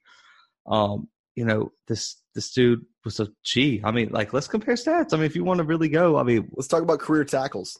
Um, 0.66 1.08
you 1.36 1.44
know, 1.44 1.70
this 1.86 2.16
this 2.34 2.52
dude 2.52 2.84
was 3.04 3.20
a 3.20 3.28
G. 3.44 3.80
I 3.84 3.92
mean, 3.92 4.08
like 4.10 4.32
let's 4.32 4.48
compare 4.48 4.74
stats. 4.74 5.12
I 5.12 5.16
mean, 5.16 5.26
if 5.26 5.36
you 5.36 5.44
want 5.44 5.58
to 5.58 5.64
really 5.64 5.88
go, 5.88 6.16
I 6.16 6.22
mean, 6.24 6.48
Let's 6.52 6.66
talk 6.68 6.82
about 6.82 6.98
career 6.98 7.24
tackles. 7.24 7.78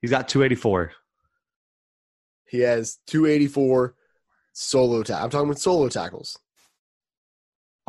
he's 0.00 0.10
got 0.10 0.28
284. 0.28 0.92
He 2.48 2.60
has 2.60 2.98
284 3.06 3.94
solo 4.52 5.02
tackles. 5.02 5.24
I'm 5.24 5.30
talking 5.30 5.48
about 5.48 5.60
solo 5.60 5.88
tackles. 5.88 6.38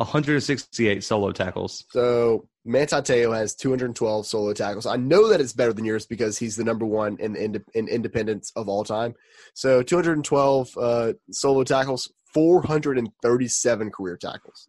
168 0.00 1.04
solo 1.04 1.30
tackles. 1.30 1.84
So 1.90 2.48
Manti 2.64 2.96
Te'o 3.02 3.36
has 3.36 3.54
212 3.54 4.26
solo 4.26 4.54
tackles. 4.54 4.86
I 4.86 4.96
know 4.96 5.28
that 5.28 5.42
it's 5.42 5.52
better 5.52 5.74
than 5.74 5.84
yours 5.84 6.06
because 6.06 6.38
he's 6.38 6.56
the 6.56 6.64
number 6.64 6.86
one 6.86 7.18
in 7.20 7.36
in, 7.36 7.62
in 7.74 7.86
independence 7.86 8.50
of 8.56 8.68
all 8.68 8.82
time. 8.82 9.14
So 9.54 9.82
212 9.82 10.78
uh, 10.78 11.12
solo 11.30 11.64
tackles, 11.64 12.10
437 12.32 13.90
career 13.90 14.16
tackles. 14.16 14.68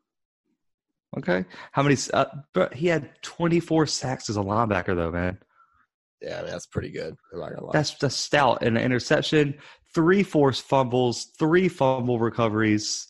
Okay, 1.17 1.45
how 1.71 1.83
many? 1.83 1.95
Uh, 2.13 2.25
but 2.53 2.73
he 2.73 2.87
had 2.87 3.09
24 3.21 3.85
sacks 3.87 4.29
as 4.29 4.37
a 4.37 4.41
linebacker, 4.41 4.95
though, 4.95 5.11
man. 5.11 5.37
Yeah, 6.21 6.39
I 6.39 6.41
mean, 6.43 6.51
that's 6.51 6.67
pretty 6.67 6.91
good. 6.91 7.15
I'm 7.33 7.39
not 7.39 7.53
gonna 7.53 7.65
lie. 7.65 7.71
That's 7.73 7.95
the 7.95 8.09
stout. 8.09 8.63
An 8.63 8.75
interception, 8.77 9.55
three 9.93 10.23
forced 10.23 10.63
fumbles, 10.63 11.25
three 11.39 11.69
fumble 11.69 12.19
recoveries. 12.19 13.07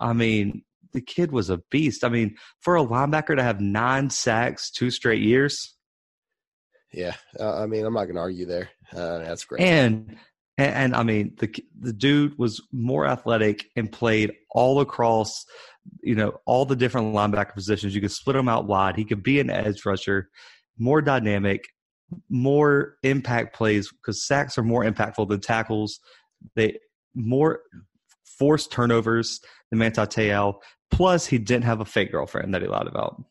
I 0.00 0.12
mean, 0.12 0.62
the 0.92 1.00
kid 1.00 1.32
was 1.32 1.50
a 1.50 1.58
beast. 1.70 2.04
I 2.04 2.08
mean, 2.08 2.36
for 2.60 2.76
a 2.76 2.84
linebacker 2.84 3.36
to 3.36 3.42
have 3.42 3.60
nine 3.60 4.10
sacks 4.10 4.70
two 4.70 4.90
straight 4.90 5.22
years, 5.22 5.74
yeah, 6.92 7.14
uh, 7.38 7.62
I 7.62 7.66
mean, 7.66 7.84
I'm 7.84 7.94
not 7.94 8.06
gonna 8.06 8.20
argue 8.20 8.46
there. 8.46 8.70
Uh, 8.92 9.18
that's 9.18 9.44
great. 9.44 9.60
and 9.60 10.16
and, 10.56 10.74
and 10.74 10.96
I 10.96 11.02
mean, 11.02 11.34
the 11.38 11.54
the 11.78 11.92
dude 11.92 12.38
was 12.38 12.62
more 12.72 13.06
athletic 13.06 13.66
and 13.76 13.90
played 13.90 14.32
all 14.50 14.80
across, 14.80 15.44
you 16.02 16.14
know, 16.14 16.38
all 16.46 16.64
the 16.64 16.76
different 16.76 17.14
linebacker 17.14 17.54
positions. 17.54 17.94
You 17.94 18.00
could 18.00 18.12
split 18.12 18.36
him 18.36 18.48
out 18.48 18.66
wide. 18.66 18.96
He 18.96 19.04
could 19.04 19.22
be 19.22 19.40
an 19.40 19.50
edge 19.50 19.84
rusher, 19.84 20.30
more 20.78 21.02
dynamic, 21.02 21.64
more 22.28 22.96
impact 23.02 23.54
plays 23.54 23.90
because 23.90 24.26
sacks 24.26 24.56
are 24.56 24.62
more 24.62 24.84
impactful 24.84 25.28
than 25.28 25.40
tackles. 25.40 26.00
They 26.56 26.78
more 27.14 27.60
forced 28.38 28.72
turnovers 28.72 29.40
than 29.70 29.78
Manti 29.78 30.02
Te'o. 30.02 30.54
Plus, 30.90 31.26
he 31.26 31.38
didn't 31.38 31.64
have 31.64 31.80
a 31.80 31.84
fake 31.84 32.12
girlfriend 32.12 32.54
that 32.54 32.62
he 32.62 32.68
lied 32.68 32.86
about. 32.86 33.22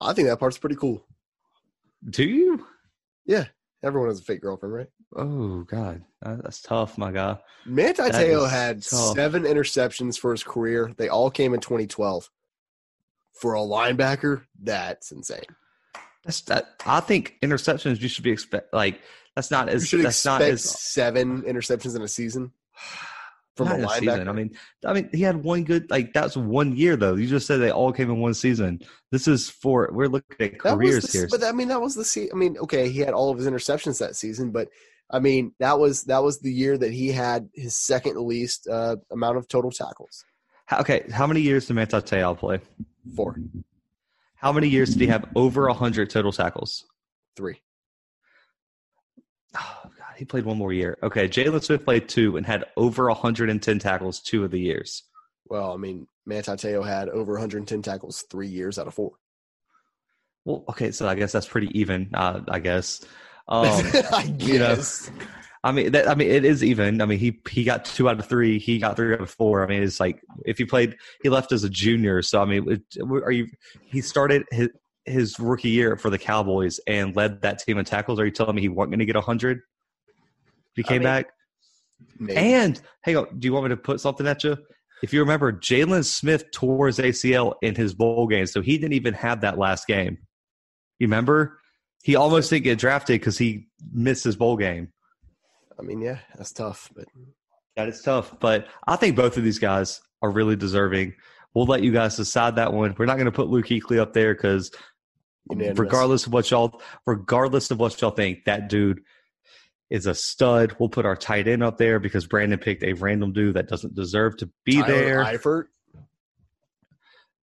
I 0.00 0.12
think 0.12 0.28
that 0.28 0.38
part's 0.38 0.58
pretty 0.58 0.76
cool. 0.76 1.04
Do 2.08 2.24
you? 2.24 2.66
Yeah, 3.26 3.46
everyone 3.82 4.08
has 4.08 4.20
a 4.20 4.24
fake 4.24 4.40
girlfriend, 4.40 4.74
right? 4.74 4.88
Oh 5.16 5.62
God, 5.64 6.02
uh, 6.24 6.36
that's 6.36 6.62
tough, 6.62 6.96
my 6.96 7.10
guy. 7.12 7.38
Manti 7.66 8.02
Te'o 8.02 8.48
had 8.48 8.82
tough. 8.82 9.14
seven 9.14 9.42
interceptions 9.42 10.18
for 10.18 10.30
his 10.30 10.42
career. 10.42 10.92
They 10.96 11.08
all 11.08 11.30
came 11.30 11.52
in 11.52 11.60
2012. 11.60 12.30
For 13.34 13.54
a 13.54 13.60
linebacker, 13.60 14.42
that's 14.60 15.12
insane. 15.12 15.44
That's 16.24 16.42
that. 16.42 16.82
I 16.86 17.00
think 17.00 17.36
interceptions 17.42 18.00
you 18.00 18.08
should 18.08 18.24
be 18.24 18.30
expect 18.30 18.72
like 18.72 19.00
that's 19.34 19.50
not 19.50 19.68
You 19.68 19.74
as 19.74 19.88
should 19.88 20.04
that's 20.04 20.24
not 20.24 20.42
as 20.42 20.62
seven 20.62 21.42
interceptions 21.42 21.96
in 21.96 22.02
a 22.02 22.08
season 22.08 22.52
from 23.68 23.80
not 23.80 23.80
a 23.80 23.86
linebacker. 23.94 23.98
season. 24.14 24.28
I 24.28 24.32
mean, 24.32 24.50
I 24.84 24.92
mean, 24.92 25.08
he 25.12 25.22
had 25.22 25.42
one 25.42 25.64
good 25.64 25.90
like 25.90 26.12
that's 26.12 26.36
one 26.36 26.76
year 26.76 26.96
though. 26.96 27.14
You 27.14 27.26
just 27.26 27.46
said 27.46 27.58
they 27.58 27.70
all 27.70 27.92
came 27.92 28.10
in 28.10 28.18
one 28.18 28.34
season. 28.34 28.80
This 29.10 29.26
is 29.28 29.48
for 29.50 29.88
we're 29.92 30.08
looking 30.08 30.36
at 30.52 30.58
careers 30.58 31.04
the- 31.04 31.18
here. 31.18 31.28
But 31.30 31.44
I 31.44 31.52
mean, 31.52 31.68
that 31.68 31.80
was 31.80 31.94
the 31.94 32.04
se- 32.04 32.30
I 32.32 32.36
mean, 32.36 32.56
okay, 32.58 32.88
he 32.88 33.00
had 33.00 33.14
all 33.14 33.30
of 33.30 33.38
his 33.38 33.46
interceptions 33.46 33.98
that 33.98 34.16
season, 34.16 34.50
but 34.50 34.68
I 35.10 35.18
mean, 35.18 35.52
that 35.58 35.78
was 35.78 36.04
that 36.04 36.22
was 36.22 36.38
the 36.40 36.52
year 36.52 36.78
that 36.78 36.92
he 36.92 37.08
had 37.08 37.48
his 37.54 37.76
second 37.76 38.16
least 38.20 38.68
uh, 38.68 38.96
amount 39.10 39.38
of 39.38 39.48
total 39.48 39.70
tackles. 39.70 40.24
Okay, 40.72 41.04
how 41.12 41.26
many 41.26 41.40
years 41.40 41.66
did 41.66 41.74
Manti 41.74 41.96
Te'o 42.00 42.36
play? 42.38 42.60
Four, 43.16 43.36
How 44.36 44.52
many 44.52 44.68
years 44.68 44.90
did 44.90 45.00
he 45.00 45.06
have 45.08 45.24
over 45.34 45.66
100 45.66 46.08
total 46.10 46.30
tackles? 46.32 46.84
three. 47.36 47.60
He 50.20 50.26
played 50.26 50.44
one 50.44 50.58
more 50.58 50.70
year. 50.70 50.98
Okay, 51.02 51.26
Jaylon 51.26 51.64
Smith 51.64 51.82
played 51.82 52.06
two 52.06 52.36
and 52.36 52.44
had 52.44 52.66
over 52.76 53.06
110 53.06 53.78
tackles 53.78 54.20
two 54.20 54.44
of 54.44 54.50
the 54.50 54.60
years. 54.60 55.04
Well, 55.46 55.72
I 55.72 55.78
mean, 55.78 56.08
Manti 56.26 56.52
Te'o 56.52 56.86
had 56.86 57.08
over 57.08 57.32
110 57.32 57.80
tackles 57.80 58.22
three 58.30 58.48
years 58.48 58.78
out 58.78 58.86
of 58.86 58.92
four. 58.92 59.12
Well, 60.44 60.66
okay, 60.68 60.90
so 60.90 61.08
I 61.08 61.14
guess 61.14 61.32
that's 61.32 61.48
pretty 61.48 61.70
even. 61.80 62.10
Uh, 62.12 62.40
I 62.48 62.58
guess. 62.58 63.00
Um, 63.48 63.64
I 64.12 64.34
you 64.38 64.58
know, 64.58 64.76
guess. 64.76 65.10
I 65.64 65.72
mean, 65.72 65.92
that, 65.92 66.06
I 66.06 66.14
mean, 66.14 66.30
it 66.30 66.44
is 66.44 66.62
even. 66.62 67.00
I 67.00 67.06
mean, 67.06 67.18
he 67.18 67.40
he 67.48 67.64
got 67.64 67.86
two 67.86 68.06
out 68.06 68.18
of 68.18 68.26
three. 68.26 68.58
He 68.58 68.78
got 68.78 68.96
three 68.96 69.14
out 69.14 69.22
of 69.22 69.30
four. 69.30 69.64
I 69.64 69.68
mean, 69.68 69.82
it's 69.82 70.00
like 70.00 70.20
if 70.44 70.58
he 70.58 70.66
played, 70.66 70.98
he 71.22 71.30
left 71.30 71.50
as 71.50 71.64
a 71.64 71.70
junior. 71.70 72.20
So 72.20 72.42
I 72.42 72.44
mean, 72.44 72.70
it- 72.70 73.00
are 73.10 73.32
you? 73.32 73.48
He 73.86 74.02
started 74.02 74.44
his 74.50 74.68
his 75.06 75.40
rookie 75.40 75.70
year 75.70 75.96
for 75.96 76.10
the 76.10 76.18
Cowboys 76.18 76.78
and 76.86 77.16
led 77.16 77.40
that 77.40 77.60
team 77.60 77.78
in 77.78 77.86
tackles. 77.86 78.20
Are 78.20 78.26
you 78.26 78.30
telling 78.30 78.54
me 78.54 78.60
he 78.60 78.68
wasn't 78.68 78.92
going 78.92 78.98
to 78.98 79.06
get 79.06 79.16
hundred? 79.16 79.62
He 80.74 80.82
I 80.84 80.88
came 80.88 80.98
mean, 80.98 81.04
back, 81.04 81.26
Maybe. 82.18 82.38
and 82.38 82.80
hang 83.02 83.16
on, 83.16 83.38
do 83.38 83.46
you 83.46 83.52
want 83.52 83.64
me 83.64 83.68
to 83.70 83.76
put 83.76 84.00
something 84.00 84.26
at 84.26 84.44
you? 84.44 84.56
If 85.02 85.12
you 85.12 85.20
remember, 85.20 85.52
Jaylon 85.52 86.04
Smith 86.04 86.50
tore 86.52 86.86
his 86.86 86.98
ACL 86.98 87.54
in 87.62 87.74
his 87.74 87.94
bowl 87.94 88.26
game, 88.26 88.46
so 88.46 88.60
he 88.60 88.76
didn't 88.76 88.92
even 88.92 89.14
have 89.14 89.40
that 89.40 89.58
last 89.58 89.86
game. 89.86 90.18
You 90.98 91.06
remember? 91.06 91.58
He 92.02 92.16
almost 92.16 92.50
didn't 92.50 92.64
get 92.64 92.78
drafted 92.78 93.20
because 93.20 93.38
he 93.38 93.68
missed 93.92 94.24
his 94.24 94.36
bowl 94.36 94.56
game. 94.56 94.92
I 95.78 95.82
mean, 95.82 96.02
yeah, 96.02 96.18
that's 96.36 96.52
tough, 96.52 96.90
but 96.94 97.06
That 97.76 97.88
is 97.88 98.02
tough, 98.02 98.38
but 98.40 98.66
I 98.86 98.96
think 98.96 99.16
both 99.16 99.38
of 99.38 99.44
these 99.44 99.58
guys 99.58 100.00
are 100.20 100.30
really 100.30 100.56
deserving. 100.56 101.14
We'll 101.54 101.64
let 101.66 101.82
you 101.82 101.92
guys 101.92 102.16
decide 102.16 102.56
that 102.56 102.72
one. 102.72 102.94
We're 102.98 103.06
not 103.06 103.16
going 103.16 103.24
to 103.24 103.32
put 103.32 103.48
Luke 103.48 103.66
Kuechly 103.66 103.98
up 103.98 104.12
there 104.12 104.34
because, 104.34 104.70
regardless 105.48 106.26
of 106.26 106.32
what 106.34 106.50
y'all, 106.50 106.82
regardless 107.06 107.70
of 107.70 107.78
what 107.80 107.98
y'all 108.00 108.10
think, 108.10 108.44
that 108.44 108.68
dude 108.68 109.00
is 109.90 110.06
a 110.06 110.14
stud. 110.14 110.76
We'll 110.78 110.88
put 110.88 111.04
our 111.04 111.16
tight 111.16 111.48
end 111.48 111.62
up 111.62 111.76
there 111.76 111.98
because 111.98 112.26
Brandon 112.26 112.58
picked 112.58 112.84
a 112.84 112.92
random 112.94 113.32
dude 113.32 113.54
that 113.54 113.68
doesn't 113.68 113.94
deserve 113.94 114.36
to 114.38 114.50
be 114.64 114.80
Tyler 114.80 114.86
there. 114.86 115.24
Eifert, 115.24 115.64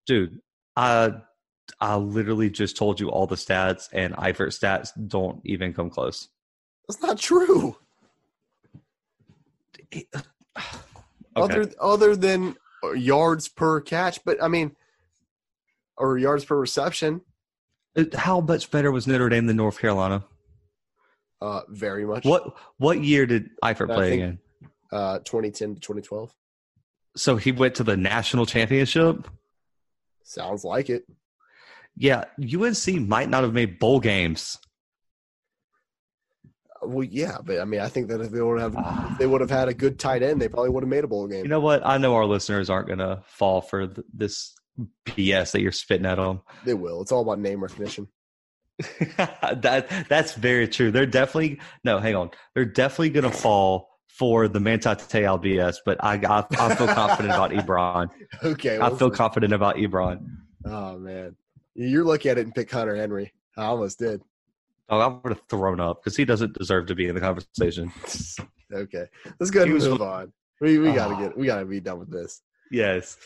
dude, 0.05 0.39
I 0.75 1.13
I 1.79 1.95
literally 1.97 2.49
just 2.49 2.77
told 2.77 2.99
you 2.99 3.09
all 3.09 3.27
the 3.27 3.35
stats, 3.35 3.89
and 3.91 4.15
Eifert 4.15 4.57
stats 4.57 4.89
don't 5.07 5.41
even 5.45 5.73
come 5.73 5.89
close. 5.89 6.29
that's 6.87 7.01
not 7.01 7.19
true. 7.19 7.75
Okay. 11.37 11.53
Other 11.53 11.71
other 11.79 12.15
than 12.15 12.55
uh, 12.83 12.93
yards 12.93 13.47
per 13.47 13.79
catch, 13.79 14.25
but 14.25 14.41
I 14.41 14.47
mean, 14.47 14.75
or 15.95 16.17
yards 16.17 16.43
per 16.45 16.57
reception, 16.57 17.21
uh, 17.95 18.05
How 18.15 18.41
much 18.41 18.71
better 18.71 18.91
was 18.91 19.05
Notre 19.05 19.29
Dame 19.29 19.45
than 19.45 19.57
North 19.57 19.77
Carolina? 19.79 20.25
Uh, 21.41 21.61
very 21.69 22.05
much. 22.05 22.25
What 22.25 22.55
what 22.77 23.01
year 23.03 23.25
did 23.25 23.49
Eifert 23.63 23.87
play 23.93 24.09
think- 24.09 24.21
again? 24.23 24.39
Uh, 24.91 25.19
2010 25.19 25.75
to 25.75 25.81
2012 25.81 26.33
So 27.17 27.35
he 27.35 27.51
went 27.51 27.75
to 27.75 27.83
the 27.83 27.97
national 27.97 28.45
championship. 28.45 29.27
sounds 30.23 30.63
like 30.63 30.89
it. 30.89 31.03
Yeah, 31.97 32.25
UNC 32.39 32.87
might 33.07 33.27
not 33.29 33.43
have 33.43 33.53
made 33.53 33.79
bowl 33.79 33.99
games. 33.99 34.57
Well, 36.81 37.03
yeah, 37.03 37.37
but 37.43 37.59
I 37.59 37.65
mean, 37.65 37.81
I 37.81 37.89
think 37.89 38.07
that 38.09 38.21
if 38.21 38.29
they 38.31 38.41
would 38.41 38.61
have, 38.61 38.75
Ah. 38.77 39.11
if 39.11 39.17
they 39.17 39.25
would 39.27 39.41
have 39.41 39.49
had 39.49 39.67
a 39.67 39.73
good 39.73 39.97
tight 39.99 40.21
end, 40.21 40.39
they 40.39 40.47
probably 40.47 40.69
would 40.69 40.83
have 40.83 40.89
made 40.89 41.03
a 41.03 41.07
bowl 41.07 41.27
game. 41.27 41.43
You 41.43 41.49
know 41.49 41.59
what? 41.59 41.85
I 41.85 41.97
know 41.97 42.13
our 42.15 42.25
listeners 42.25 42.69
aren't 42.69 42.87
going 42.87 42.99
to 42.99 43.23
fall 43.25 43.61
for 43.61 43.87
th- 43.87 44.05
this 44.13 44.53
BS 45.05 45.51
that 45.51 45.61
you're 45.61 45.71
spitting 45.71 46.05
at 46.05 46.15
them. 46.15 46.41
they 46.65 46.75
will. 46.75 47.01
It's 47.01 47.11
all 47.11 47.21
about 47.23 47.39
name 47.39 47.61
recognition. 47.63 48.07
that 49.17 49.87
that's 50.07 50.33
very 50.35 50.67
true. 50.67 50.91
They're 50.91 51.05
definitely 51.05 51.59
no. 51.83 51.99
Hang 51.99 52.15
on. 52.15 52.29
They're 52.53 52.65
definitely 52.65 53.09
going 53.09 53.29
to 53.31 53.35
fall 53.37 53.89
for 54.07 54.47
the 54.47 54.59
Mantate 54.59 55.07
Te'o 55.09 55.37
BS. 55.43 55.77
But 55.85 56.03
I, 56.03 56.15
I 56.15 56.45
I 56.51 56.75
feel 56.75 56.87
confident 56.87 57.33
about 57.33 57.51
Ebron. 57.51 58.09
Okay, 58.43 58.77
I 58.79 58.89
feel 58.91 59.09
confident 59.09 59.53
about 59.53 59.77
Ebron. 59.77 60.19
Oh 60.65 60.97
man, 60.99 61.35
you're 61.75 62.03
looking 62.03 62.29
at 62.31 62.37
it 62.37 62.45
and 62.45 62.53
pick 62.53 62.69
Hunter 62.69 62.95
Henry. 62.95 63.33
I 63.57 63.65
almost 63.65 63.99
did. 63.99 64.21
Oh, 64.89 64.99
I 64.99 65.07
would 65.07 65.29
have 65.35 65.41
thrown 65.49 65.79
up 65.79 66.01
because 66.03 66.15
he 66.15 66.23
doesn't 66.23 66.57
deserve 66.57 66.85
to 66.87 66.95
be 66.95 67.07
in 67.07 67.15
the 67.15 67.21
conversation. 67.21 67.91
okay, 68.73 69.05
let's 69.39 69.49
go 69.49 69.63
and 69.63 69.73
move 69.73 70.01
on. 70.01 70.31
We 70.61 70.77
we 70.77 70.91
gotta 70.93 71.15
Ah. 71.15 71.19
get 71.21 71.37
we 71.37 71.45
gotta 71.47 71.65
be 71.65 71.79
done 71.79 71.99
with 71.99 72.11
this. 72.11 72.41
Yes. 72.71 73.17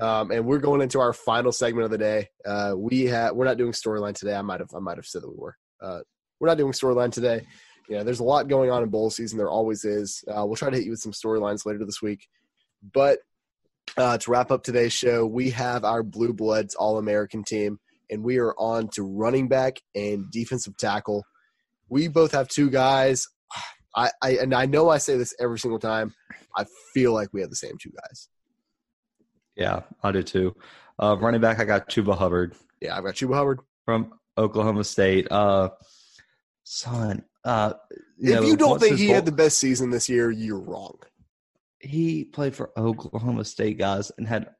Um, 0.00 0.30
and 0.30 0.46
we're 0.46 0.58
going 0.58 0.80
into 0.80 1.00
our 1.00 1.12
final 1.12 1.52
segment 1.52 1.84
of 1.84 1.90
the 1.90 1.98
day. 1.98 2.28
Uh, 2.44 2.74
we 2.76 3.04
have 3.06 3.34
we're 3.34 3.44
not 3.44 3.58
doing 3.58 3.72
storyline 3.72 4.14
today. 4.14 4.34
I 4.34 4.42
might 4.42 4.60
have 4.60 4.70
I 4.74 4.78
might 4.78 4.96
have 4.96 5.06
said 5.06 5.22
that 5.22 5.30
we 5.30 5.36
were. 5.36 5.56
Uh, 5.80 6.00
we're 6.40 6.48
not 6.48 6.58
doing 6.58 6.72
storyline 6.72 7.12
today. 7.12 7.46
You 7.88 7.96
know, 7.96 8.04
there's 8.04 8.20
a 8.20 8.24
lot 8.24 8.48
going 8.48 8.70
on 8.70 8.82
in 8.82 8.90
bowl 8.90 9.10
season. 9.10 9.38
There 9.38 9.48
always 9.48 9.84
is. 9.84 10.22
Uh, 10.28 10.44
we'll 10.44 10.56
try 10.56 10.70
to 10.70 10.76
hit 10.76 10.84
you 10.84 10.90
with 10.90 11.00
some 11.00 11.12
storylines 11.12 11.64
later 11.64 11.84
this 11.84 12.02
week. 12.02 12.28
But 12.92 13.18
uh, 13.96 14.18
to 14.18 14.30
wrap 14.30 14.50
up 14.50 14.62
today's 14.62 14.92
show, 14.92 15.26
we 15.26 15.50
have 15.50 15.84
our 15.84 16.02
Blue 16.02 16.32
Bloods 16.32 16.74
All 16.74 16.98
American 16.98 17.42
team, 17.42 17.78
and 18.10 18.22
we 18.22 18.38
are 18.38 18.54
on 18.58 18.88
to 18.88 19.02
running 19.02 19.48
back 19.48 19.80
and 19.94 20.30
defensive 20.30 20.76
tackle. 20.76 21.24
We 21.88 22.08
both 22.08 22.32
have 22.32 22.48
two 22.48 22.70
guys. 22.70 23.26
I, 23.96 24.10
I 24.22 24.30
and 24.36 24.54
I 24.54 24.66
know 24.66 24.90
I 24.90 24.98
say 24.98 25.16
this 25.16 25.34
every 25.40 25.58
single 25.58 25.80
time. 25.80 26.14
I 26.56 26.66
feel 26.92 27.14
like 27.14 27.30
we 27.32 27.40
have 27.40 27.50
the 27.50 27.56
same 27.56 27.78
two 27.80 27.90
guys. 27.90 28.28
Yeah, 29.58 29.80
I 30.02 30.12
do 30.12 30.22
too. 30.22 30.56
Uh, 30.98 31.16
running 31.20 31.40
back, 31.40 31.58
I 31.60 31.64
got 31.64 31.88
Chuba 31.90 32.16
Hubbard 32.16 32.54
Yeah, 32.80 32.96
I've 32.96 33.04
got 33.04 33.14
Chuba 33.14 33.34
Hubbard. 33.34 33.60
from 33.84 34.12
Oklahoma 34.38 34.84
State. 34.84 35.26
Uh, 35.30 35.70
son, 36.62 37.24
uh, 37.44 37.74
if 38.18 38.34
know, 38.34 38.42
you 38.42 38.56
don't 38.56 38.78
think 38.80 38.96
he 38.98 39.06
bowl- 39.06 39.14
had 39.16 39.26
the 39.26 39.32
best 39.32 39.58
season 39.58 39.90
this 39.90 40.08
year, 40.08 40.30
you're 40.30 40.58
wrong. 40.60 40.98
he 41.80 42.24
played 42.24 42.54
for 42.54 42.70
Oklahoma 42.76 43.44
State 43.44 43.78
guys 43.78 44.10
and 44.18 44.26
had 44.26 44.50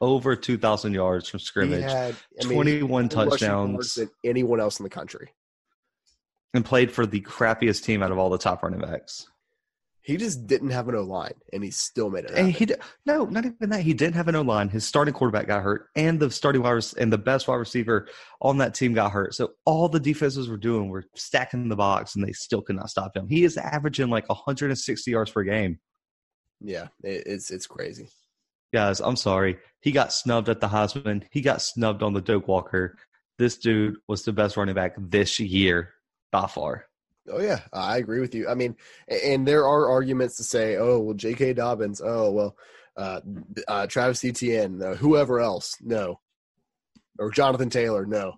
over 0.00 0.34
two 0.36 0.58
thousand 0.58 0.92
yards 0.94 1.28
from 1.28 1.40
scrimmage, 1.40 1.82
had 1.84 2.16
I 2.40 2.44
mean, 2.44 2.54
twenty 2.54 2.82
one 2.82 3.04
more 3.14 3.26
touchdowns, 3.26 3.94
than 3.94 4.10
anyone 4.24 4.60
else 4.60 4.78
in 4.80 4.84
the 4.84 4.90
country. 4.90 5.30
and 6.52 6.64
played 6.64 6.90
for 6.90 7.06
the 7.06 7.20
crappiest 7.20 7.84
team 7.84 8.02
out 8.02 8.12
of 8.12 8.18
all 8.18 8.30
the 8.30 8.38
top 8.38 8.62
running 8.62 8.80
backs. 8.80 9.26
He 10.04 10.18
just 10.18 10.46
didn't 10.46 10.68
have 10.68 10.88
an 10.88 10.96
O 10.96 11.02
line, 11.02 11.32
and 11.54 11.64
he 11.64 11.70
still 11.70 12.10
made 12.10 12.26
it. 12.26 12.32
And 12.32 12.52
he 12.52 12.66
did, 12.66 12.78
no, 13.06 13.24
not 13.24 13.46
even 13.46 13.70
that. 13.70 13.80
He 13.80 13.94
didn't 13.94 14.16
have 14.16 14.28
an 14.28 14.34
O 14.34 14.42
line. 14.42 14.68
His 14.68 14.86
starting 14.86 15.14
quarterback 15.14 15.46
got 15.46 15.62
hurt, 15.62 15.88
and 15.96 16.20
the 16.20 16.30
starting 16.30 16.62
wide 16.62 16.84
and 16.98 17.10
the 17.10 17.16
best 17.16 17.48
wide 17.48 17.54
receiver 17.54 18.06
on 18.42 18.58
that 18.58 18.74
team 18.74 18.92
got 18.92 19.12
hurt. 19.12 19.34
So 19.34 19.52
all 19.64 19.88
the 19.88 19.98
defenses 19.98 20.46
were 20.46 20.58
doing 20.58 20.90
were 20.90 21.06
stacking 21.14 21.70
the 21.70 21.76
box, 21.76 22.16
and 22.16 22.22
they 22.22 22.32
still 22.32 22.60
could 22.60 22.76
not 22.76 22.90
stop 22.90 23.16
him. 23.16 23.26
He 23.28 23.44
is 23.44 23.56
averaging 23.56 24.10
like 24.10 24.28
160 24.28 25.10
yards 25.10 25.30
per 25.30 25.42
game. 25.42 25.80
yeah, 26.60 26.88
it, 27.02 27.22
it's 27.24 27.50
it's 27.50 27.66
crazy. 27.66 28.10
Guys, 28.74 29.00
I'm 29.00 29.16
sorry. 29.16 29.56
He 29.80 29.90
got 29.90 30.12
snubbed 30.12 30.50
at 30.50 30.60
the 30.60 30.68
Heisman. 30.68 31.22
He 31.30 31.40
got 31.40 31.62
snubbed 31.62 32.02
on 32.02 32.12
the 32.12 32.20
Doak 32.20 32.46
Walker. 32.46 32.98
This 33.38 33.56
dude 33.56 33.96
was 34.06 34.22
the 34.22 34.34
best 34.34 34.58
running 34.58 34.74
back 34.74 34.96
this 34.98 35.40
year 35.40 35.94
by 36.30 36.46
far. 36.46 36.88
Oh 37.30 37.40
yeah, 37.40 37.60
I 37.72 37.96
agree 37.96 38.20
with 38.20 38.34
you. 38.34 38.48
I 38.48 38.54
mean, 38.54 38.76
and 39.08 39.46
there 39.46 39.66
are 39.66 39.90
arguments 39.90 40.36
to 40.36 40.44
say, 40.44 40.76
oh 40.76 40.98
well, 41.00 41.14
J.K. 41.14 41.54
Dobbins, 41.54 42.02
oh 42.04 42.30
well, 42.30 42.56
uh, 42.96 43.20
uh, 43.66 43.86
Travis 43.86 44.24
Etienne, 44.24 44.82
uh, 44.82 44.94
whoever 44.94 45.40
else, 45.40 45.76
no, 45.80 46.20
or 47.18 47.30
Jonathan 47.30 47.70
Taylor, 47.70 48.04
no. 48.06 48.34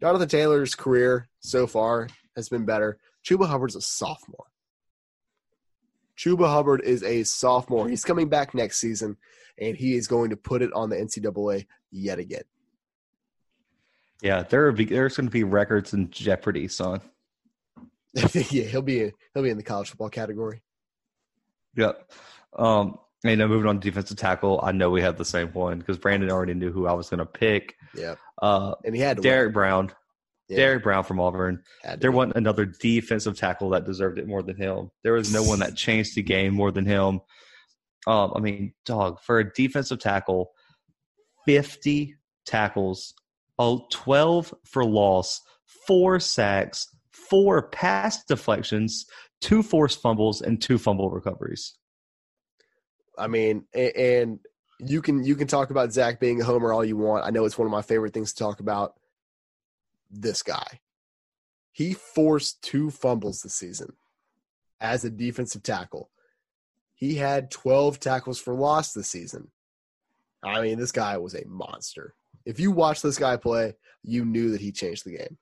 Jonathan 0.00 0.28
Taylor's 0.28 0.74
career 0.74 1.28
so 1.40 1.66
far 1.66 2.08
has 2.36 2.48
been 2.48 2.64
better. 2.64 2.98
Chuba 3.24 3.48
Hubbard's 3.48 3.76
a 3.76 3.80
sophomore. 3.80 4.46
Chuba 6.16 6.46
Hubbard 6.46 6.82
is 6.84 7.02
a 7.02 7.24
sophomore. 7.24 7.88
He's 7.88 8.04
coming 8.04 8.28
back 8.28 8.54
next 8.54 8.78
season, 8.78 9.16
and 9.58 9.76
he 9.76 9.96
is 9.96 10.06
going 10.06 10.30
to 10.30 10.36
put 10.36 10.62
it 10.62 10.72
on 10.72 10.90
the 10.90 10.96
NCAA 10.96 11.66
yet 11.90 12.18
again. 12.18 12.42
Yeah, 14.22 14.42
there 14.42 14.68
are 14.68 14.72
there's 14.72 15.16
going 15.16 15.26
to 15.26 15.32
be 15.32 15.44
records 15.44 15.92
in 15.92 16.10
jeopardy, 16.10 16.68
son. 16.68 17.00
yeah, 18.50 18.64
he'll 18.64 18.82
be 18.82 19.02
in, 19.02 19.12
he'll 19.32 19.42
be 19.42 19.50
in 19.50 19.56
the 19.56 19.62
college 19.62 19.90
football 19.90 20.10
category. 20.10 20.62
Yep. 21.76 22.12
Um, 22.56 22.98
and 23.24 23.40
then 23.40 23.48
moving 23.48 23.68
on 23.68 23.80
to 23.80 23.90
defensive 23.90 24.16
tackle, 24.16 24.60
I 24.62 24.72
know 24.72 24.90
we 24.90 25.00
have 25.00 25.16
the 25.16 25.24
same 25.24 25.48
one 25.48 25.78
because 25.78 25.98
Brandon 25.98 26.30
already 26.30 26.54
knew 26.54 26.70
who 26.70 26.86
I 26.86 26.92
was 26.92 27.08
going 27.08 27.18
to 27.18 27.26
pick. 27.26 27.74
Yeah, 27.96 28.16
Uh, 28.40 28.74
and 28.84 28.94
he 28.94 29.00
had 29.00 29.20
Derrick 29.20 29.54
Brown. 29.54 29.90
Yeah. 30.48 30.56
Derrick 30.58 30.82
Brown 30.82 31.04
from 31.04 31.20
Auburn. 31.20 31.62
There 31.98 32.10
be. 32.10 32.16
wasn't 32.16 32.36
another 32.36 32.66
defensive 32.66 33.36
tackle 33.38 33.70
that 33.70 33.86
deserved 33.86 34.18
it 34.18 34.28
more 34.28 34.42
than 34.42 34.56
him. 34.56 34.90
There 35.02 35.14
was 35.14 35.32
no 35.32 35.42
one 35.42 35.60
that 35.60 35.74
changed 35.74 36.14
the 36.16 36.22
game 36.22 36.52
more 36.52 36.70
than 36.70 36.84
him. 36.84 37.20
Um, 38.06 38.32
I 38.36 38.40
mean, 38.40 38.74
dog, 38.84 39.20
for 39.22 39.38
a 39.38 39.52
defensive 39.54 40.00
tackle, 40.00 40.50
50 41.46 42.14
tackles, 42.46 43.14
oh, 43.58 43.86
12 43.90 44.52
for 44.66 44.84
loss, 44.84 45.40
four 45.86 46.20
sacks, 46.20 46.93
four 47.28 47.68
pass 47.68 48.24
deflections, 48.24 49.06
two 49.40 49.62
forced 49.62 50.00
fumbles, 50.00 50.42
and 50.42 50.60
two 50.60 50.78
fumble 50.78 51.10
recoveries. 51.10 51.74
I 53.16 53.28
mean, 53.28 53.64
and 53.74 54.40
you 54.80 55.02
can 55.02 55.22
you 55.24 55.36
can 55.36 55.46
talk 55.46 55.70
about 55.70 55.92
Zach 55.92 56.20
being 56.20 56.40
a 56.40 56.44
homer 56.44 56.72
all 56.72 56.84
you 56.84 56.96
want. 56.96 57.24
I 57.24 57.30
know 57.30 57.44
it's 57.44 57.58
one 57.58 57.66
of 57.66 57.72
my 57.72 57.82
favorite 57.82 58.12
things 58.12 58.32
to 58.32 58.42
talk 58.42 58.60
about. 58.60 58.94
This 60.10 60.42
guy, 60.42 60.80
he 61.72 61.92
forced 61.92 62.62
two 62.62 62.90
fumbles 62.90 63.42
this 63.42 63.54
season 63.54 63.94
as 64.80 65.04
a 65.04 65.10
defensive 65.10 65.62
tackle. 65.62 66.10
He 66.94 67.16
had 67.16 67.50
12 67.50 67.98
tackles 67.98 68.38
for 68.38 68.54
loss 68.54 68.92
this 68.92 69.08
season. 69.08 69.50
I 70.44 70.60
mean, 70.60 70.78
this 70.78 70.92
guy 70.92 71.16
was 71.18 71.34
a 71.34 71.46
monster. 71.46 72.14
If 72.44 72.60
you 72.60 72.70
watch 72.70 73.02
this 73.02 73.18
guy 73.18 73.36
play, 73.36 73.74
you 74.02 74.24
knew 74.24 74.50
that 74.50 74.60
he 74.60 74.70
changed 74.70 75.04
the 75.04 75.16
game. 75.16 75.38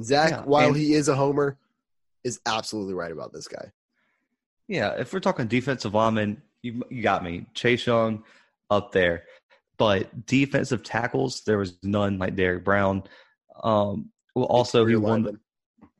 Zach, 0.00 0.30
yeah, 0.30 0.42
while 0.42 0.68
and, 0.68 0.76
he 0.76 0.94
is 0.94 1.08
a 1.08 1.14
homer, 1.14 1.58
is 2.24 2.40
absolutely 2.46 2.94
right 2.94 3.12
about 3.12 3.32
this 3.32 3.48
guy. 3.48 3.72
Yeah, 4.68 4.94
if 4.98 5.12
we're 5.12 5.20
talking 5.20 5.48
defensive 5.48 5.94
lineman, 5.94 6.40
you, 6.62 6.82
you 6.88 7.02
got 7.02 7.24
me. 7.24 7.46
Chase 7.54 7.86
Young 7.86 8.24
up 8.70 8.92
there. 8.92 9.24
But 9.76 10.26
defensive 10.26 10.82
tackles, 10.82 11.42
there 11.42 11.58
was 11.58 11.76
none 11.82 12.18
like 12.18 12.36
Derrick 12.36 12.64
Brown. 12.64 13.02
Um, 13.62 14.10
well, 14.34 14.46
also 14.46 14.86
he 14.86 14.96
won. 14.96 15.24
The, 15.24 15.38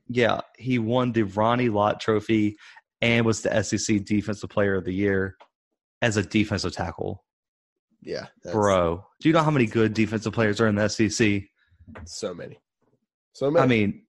yeah, 0.08 0.40
he 0.56 0.78
won 0.78 1.12
the 1.12 1.24
Ronnie 1.24 1.68
Lott 1.68 2.00
Trophy 2.00 2.56
and 3.00 3.26
was 3.26 3.42
the 3.42 3.62
SEC 3.62 4.04
Defensive 4.04 4.50
Player 4.50 4.76
of 4.76 4.84
the 4.84 4.94
Year 4.94 5.36
as 6.00 6.16
a 6.16 6.22
defensive 6.22 6.72
tackle. 6.72 7.24
Yeah, 8.00 8.26
bro. 8.50 9.04
Do 9.20 9.28
you 9.28 9.32
know 9.32 9.42
how 9.42 9.50
many 9.50 9.66
good 9.66 9.94
defensive 9.94 10.32
players 10.32 10.60
are 10.60 10.68
in 10.68 10.74
the 10.74 10.88
SEC? 10.88 11.42
So 12.04 12.34
many. 12.34 12.58
So 13.32 13.50
many. 13.50 13.62
I 13.62 13.66
mean, 13.66 14.02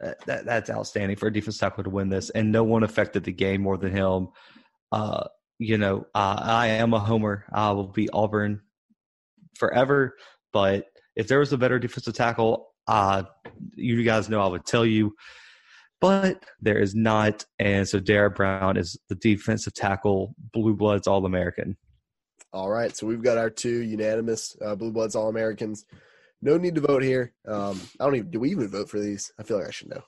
that 0.00 0.44
that's 0.44 0.70
outstanding 0.70 1.16
for 1.16 1.28
a 1.28 1.32
defense 1.32 1.58
tackle 1.58 1.84
to 1.84 1.90
win 1.90 2.08
this, 2.08 2.30
and 2.30 2.52
no 2.52 2.64
one 2.64 2.82
affected 2.82 3.24
the 3.24 3.32
game 3.32 3.62
more 3.62 3.78
than 3.78 3.92
him. 3.92 4.28
Uh, 4.92 5.24
you 5.58 5.78
know, 5.78 6.06
uh, 6.14 6.40
I 6.42 6.68
am 6.68 6.92
a 6.92 7.00
homer. 7.00 7.44
I 7.52 7.70
will 7.72 7.88
be 7.88 8.10
Auburn 8.10 8.60
forever. 9.54 10.16
But 10.52 10.86
if 11.16 11.28
there 11.28 11.38
was 11.38 11.52
a 11.52 11.58
better 11.58 11.78
defensive 11.78 12.14
tackle, 12.14 12.68
uh, 12.86 13.24
you 13.74 14.02
guys 14.04 14.28
know 14.28 14.40
I 14.40 14.48
would 14.48 14.66
tell 14.66 14.84
you. 14.84 15.14
But 16.00 16.44
there 16.60 16.78
is 16.78 16.94
not, 16.94 17.46
and 17.58 17.88
so 17.88 17.98
Derrick 17.98 18.36
Brown 18.36 18.76
is 18.76 18.98
the 19.08 19.14
defensive 19.14 19.72
tackle, 19.72 20.34
Blue 20.52 20.76
Bloods 20.76 21.06
All 21.06 21.24
American. 21.24 21.76
All 22.52 22.68
right, 22.68 22.94
so 22.94 23.06
we've 23.06 23.22
got 23.22 23.38
our 23.38 23.50
two 23.50 23.82
unanimous 23.82 24.56
uh, 24.62 24.74
Blue 24.74 24.92
Bloods 24.92 25.16
All 25.16 25.28
Americans. 25.28 25.86
No 26.42 26.58
need 26.58 26.74
to 26.74 26.80
vote 26.80 27.02
here. 27.02 27.32
Um, 27.48 27.80
I 27.98 28.04
don't 28.04 28.16
even. 28.16 28.30
Do 28.30 28.40
we 28.40 28.50
even 28.50 28.68
vote 28.68 28.88
for 28.88 29.00
these? 29.00 29.32
I 29.38 29.42
feel 29.42 29.58
like 29.58 29.68
I 29.68 29.70
should 29.70 29.90
know. 29.90 30.02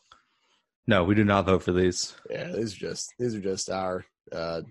No, 0.87 1.05
we 1.05 1.15
do 1.15 1.25
not 1.25 1.47
vote 1.47 1.63
for 1.63 1.73
these. 1.73 2.15
Yeah, 2.31 2.49
these 2.53 2.75
are 2.75 2.79
just 2.79 3.13
these 3.19 3.35
are 3.35 3.41
just 3.41 3.71
our 3.71 4.05
uh, 4.33 4.63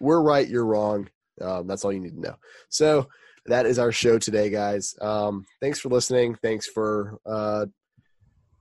we're 0.00 0.22
right, 0.22 0.48
you're 0.48 0.66
wrong. 0.66 1.08
Um, 1.40 1.66
that's 1.66 1.84
all 1.84 1.92
you 1.92 2.00
need 2.00 2.14
to 2.14 2.20
know. 2.20 2.36
So 2.68 3.08
that 3.46 3.66
is 3.66 3.78
our 3.78 3.92
show 3.92 4.18
today, 4.18 4.50
guys. 4.50 4.94
Um, 5.00 5.44
thanks 5.60 5.78
for 5.78 5.88
listening. 5.88 6.36
Thanks 6.42 6.66
for 6.66 7.18
uh, 7.26 7.66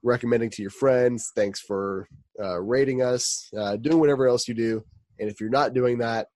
recommending 0.03 0.49
to 0.51 0.61
your 0.61 0.71
friends. 0.71 1.31
Thanks 1.35 1.59
for 1.59 2.07
uh, 2.41 2.59
rating 2.59 3.01
us, 3.01 3.49
uh, 3.57 3.77
doing 3.77 3.99
whatever 3.99 4.27
else 4.27 4.47
you 4.47 4.53
do. 4.53 4.83
And 5.19 5.29
if 5.29 5.41
you're 5.41 5.49
not 5.49 5.73
doing 5.73 5.99
that, 5.99 6.27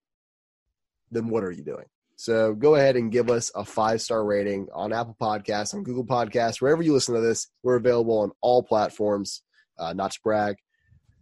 then 1.12 1.30
what 1.30 1.44
are 1.44 1.52
you 1.52 1.64
doing? 1.64 1.86
So 2.16 2.54
go 2.54 2.76
ahead 2.76 2.96
and 2.96 3.12
give 3.12 3.30
us 3.30 3.52
a 3.56 3.66
five 3.66 4.02
star 4.02 4.24
rating 4.24 4.68
on 4.74 4.94
Apple 4.94 5.18
Podcasts, 5.20 5.74
on 5.74 5.84
Google 5.84 6.06
Podcasts, 6.06 6.62
wherever 6.62 6.82
you 6.82 6.94
listen 6.94 7.16
to 7.16 7.22
this. 7.22 7.48
We're 7.64 7.76
available 7.76 8.20
on 8.20 8.32
all 8.42 8.64
platforms. 8.64 9.42
Uh, 9.78 9.94
not 9.94 10.12
to 10.12 10.20
brag, 10.24 10.56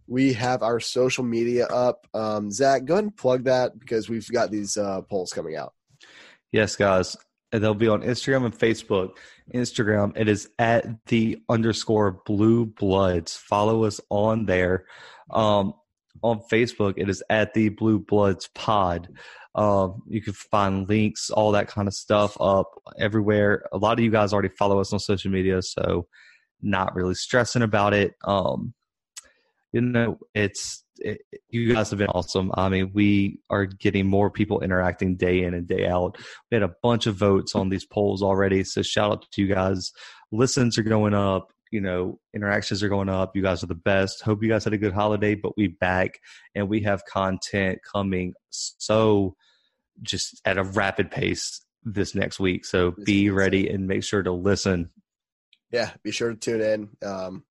we 0.07 0.33
have 0.33 0.61
our 0.61 0.79
social 0.79 1.23
media 1.23 1.67
up. 1.67 2.05
Um, 2.13 2.51
Zach, 2.51 2.85
go 2.85 2.95
ahead 2.95 3.05
and 3.05 3.15
plug 3.15 3.45
that 3.45 3.79
because 3.79 4.09
we've 4.09 4.27
got 4.29 4.51
these 4.51 4.75
uh, 4.75 5.01
polls 5.03 5.31
coming 5.31 5.55
out. 5.55 5.73
Yes, 6.51 6.75
guys. 6.75 7.15
They'll 7.51 7.73
be 7.73 7.87
on 7.87 8.01
Instagram 8.01 8.45
and 8.45 8.57
Facebook. 8.57 9.11
Instagram, 9.53 10.13
it 10.15 10.29
is 10.29 10.49
at 10.59 10.85
the 11.07 11.41
underscore 11.49 12.21
blue 12.25 12.65
bloods. 12.65 13.35
Follow 13.35 13.83
us 13.83 13.99
on 14.09 14.45
there. 14.45 14.85
Um, 15.29 15.73
on 16.21 16.41
Facebook, 16.51 16.93
it 16.97 17.09
is 17.09 17.23
at 17.29 17.53
the 17.53 17.69
blue 17.69 17.99
bloods 17.99 18.49
pod. 18.53 19.09
Um, 19.53 20.03
you 20.07 20.21
can 20.21 20.33
find 20.33 20.87
links, 20.87 21.29
all 21.29 21.51
that 21.51 21.67
kind 21.67 21.87
of 21.87 21.93
stuff 21.93 22.37
up 22.39 22.71
everywhere. 22.97 23.65
A 23.73 23.77
lot 23.77 23.99
of 23.99 24.03
you 24.03 24.11
guys 24.11 24.31
already 24.31 24.49
follow 24.49 24.79
us 24.79 24.93
on 24.93 24.99
social 24.99 25.31
media, 25.31 25.61
so 25.61 26.07
not 26.61 26.95
really 26.95 27.15
stressing 27.15 27.61
about 27.61 27.93
it. 27.93 28.13
Um, 28.23 28.73
you 29.73 29.81
know, 29.81 30.19
it's 30.33 30.83
it, 30.99 31.21
you 31.49 31.73
guys 31.73 31.89
have 31.89 31.99
been 31.99 32.07
awesome. 32.09 32.51
I 32.55 32.69
mean, 32.69 32.91
we 32.93 33.39
are 33.49 33.65
getting 33.65 34.07
more 34.07 34.29
people 34.29 34.61
interacting 34.61 35.15
day 35.15 35.43
in 35.43 35.53
and 35.53 35.67
day 35.67 35.87
out. 35.87 36.17
We 36.49 36.55
had 36.55 36.63
a 36.63 36.75
bunch 36.81 37.07
of 37.07 37.15
votes 37.15 37.55
on 37.55 37.69
these 37.69 37.85
polls 37.85 38.21
already, 38.21 38.63
so 38.63 38.81
shout 38.81 39.11
out 39.11 39.25
to 39.31 39.41
you 39.41 39.53
guys. 39.53 39.91
Listens 40.31 40.77
are 40.77 40.83
going 40.83 41.13
up. 41.13 41.51
You 41.71 41.81
know, 41.81 42.19
interactions 42.33 42.83
are 42.83 42.89
going 42.89 43.09
up. 43.09 43.35
You 43.35 43.41
guys 43.41 43.63
are 43.63 43.67
the 43.67 43.75
best. 43.75 44.21
Hope 44.21 44.43
you 44.43 44.49
guys 44.49 44.63
had 44.63 44.73
a 44.73 44.77
good 44.77 44.93
holiday, 44.93 45.35
but 45.35 45.57
we 45.57 45.67
back 45.67 46.19
and 46.53 46.69
we 46.69 46.81
have 46.81 47.05
content 47.05 47.79
coming 47.91 48.33
so 48.49 49.35
just 50.01 50.41
at 50.45 50.57
a 50.57 50.63
rapid 50.63 51.11
pace 51.11 51.61
this 51.83 52.13
next 52.13 52.39
week. 52.39 52.65
So 52.65 52.93
be 53.05 53.29
ready 53.29 53.69
and 53.69 53.87
make 53.87 54.03
sure 54.03 54.23
to 54.23 54.31
listen. 54.31 54.91
Yeah, 55.71 55.91
be 56.03 56.11
sure 56.11 56.31
to 56.31 56.35
tune 56.35 56.61
in. 56.61 57.07
Um, 57.07 57.43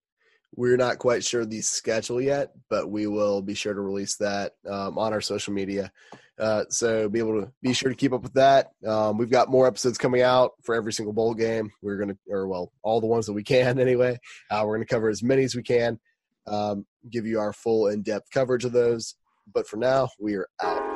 we're 0.57 0.77
not 0.77 0.99
quite 0.99 1.25
sure 1.25 1.45
the 1.45 1.61
schedule 1.61 2.21
yet, 2.21 2.53
but 2.69 2.91
we 2.91 3.07
will 3.07 3.41
be 3.41 3.55
sure 3.55 3.75
to 3.75 3.81
release 3.81 4.17
that 4.17 4.53
um, 4.69 4.99
on 4.99 5.13
our 5.13 5.21
social 5.21 5.53
media. 5.53 5.93
Uh, 6.39 6.65
so 6.71 7.09
be 7.09 7.19
able 7.19 7.41
to 7.41 7.53
be 7.63 7.75
sure 7.75 7.91
to 7.91 7.97
keep 7.97 8.13
up 8.13 8.23
with 8.23 8.33
that. 8.33 8.71
Um, 8.87 9.19
we've 9.19 9.31
got 9.31 9.51
more 9.51 9.67
episodes 9.67 9.99
coming 9.99 10.23
out 10.23 10.53
for 10.63 10.75
every 10.75 10.93
single 10.93 11.13
bowl 11.13 11.35
game. 11.35 11.71
We're 11.83 11.99
gonna, 11.99 12.17
or 12.29 12.49
well, 12.49 12.73
all 12.83 13.01
the 13.01 13.07
ones 13.07 13.27
that 13.27 13.35
we 13.35 13.45
can 13.45 13.79
anyway. 13.81 14.19
Uh, 14.51 14.65
we're 14.67 14.77
gonna 14.77 14.87
cover 14.87 15.11
as 15.11 15.23
many 15.23 15.45
as 15.45 15.55
we 15.55 15.63
can. 15.63 16.01
Um, 16.47 16.87
give 17.11 17.27
you 17.27 17.39
our 17.39 17.53
full 17.53 17.89
in-depth 17.89 18.31
coverage 18.31 18.65
of 18.65 18.73
those. 18.73 19.15
But 19.53 19.69
for 19.69 19.77
now, 19.77 20.09
we 20.19 20.35
are 20.35 20.49
out. 20.63 20.90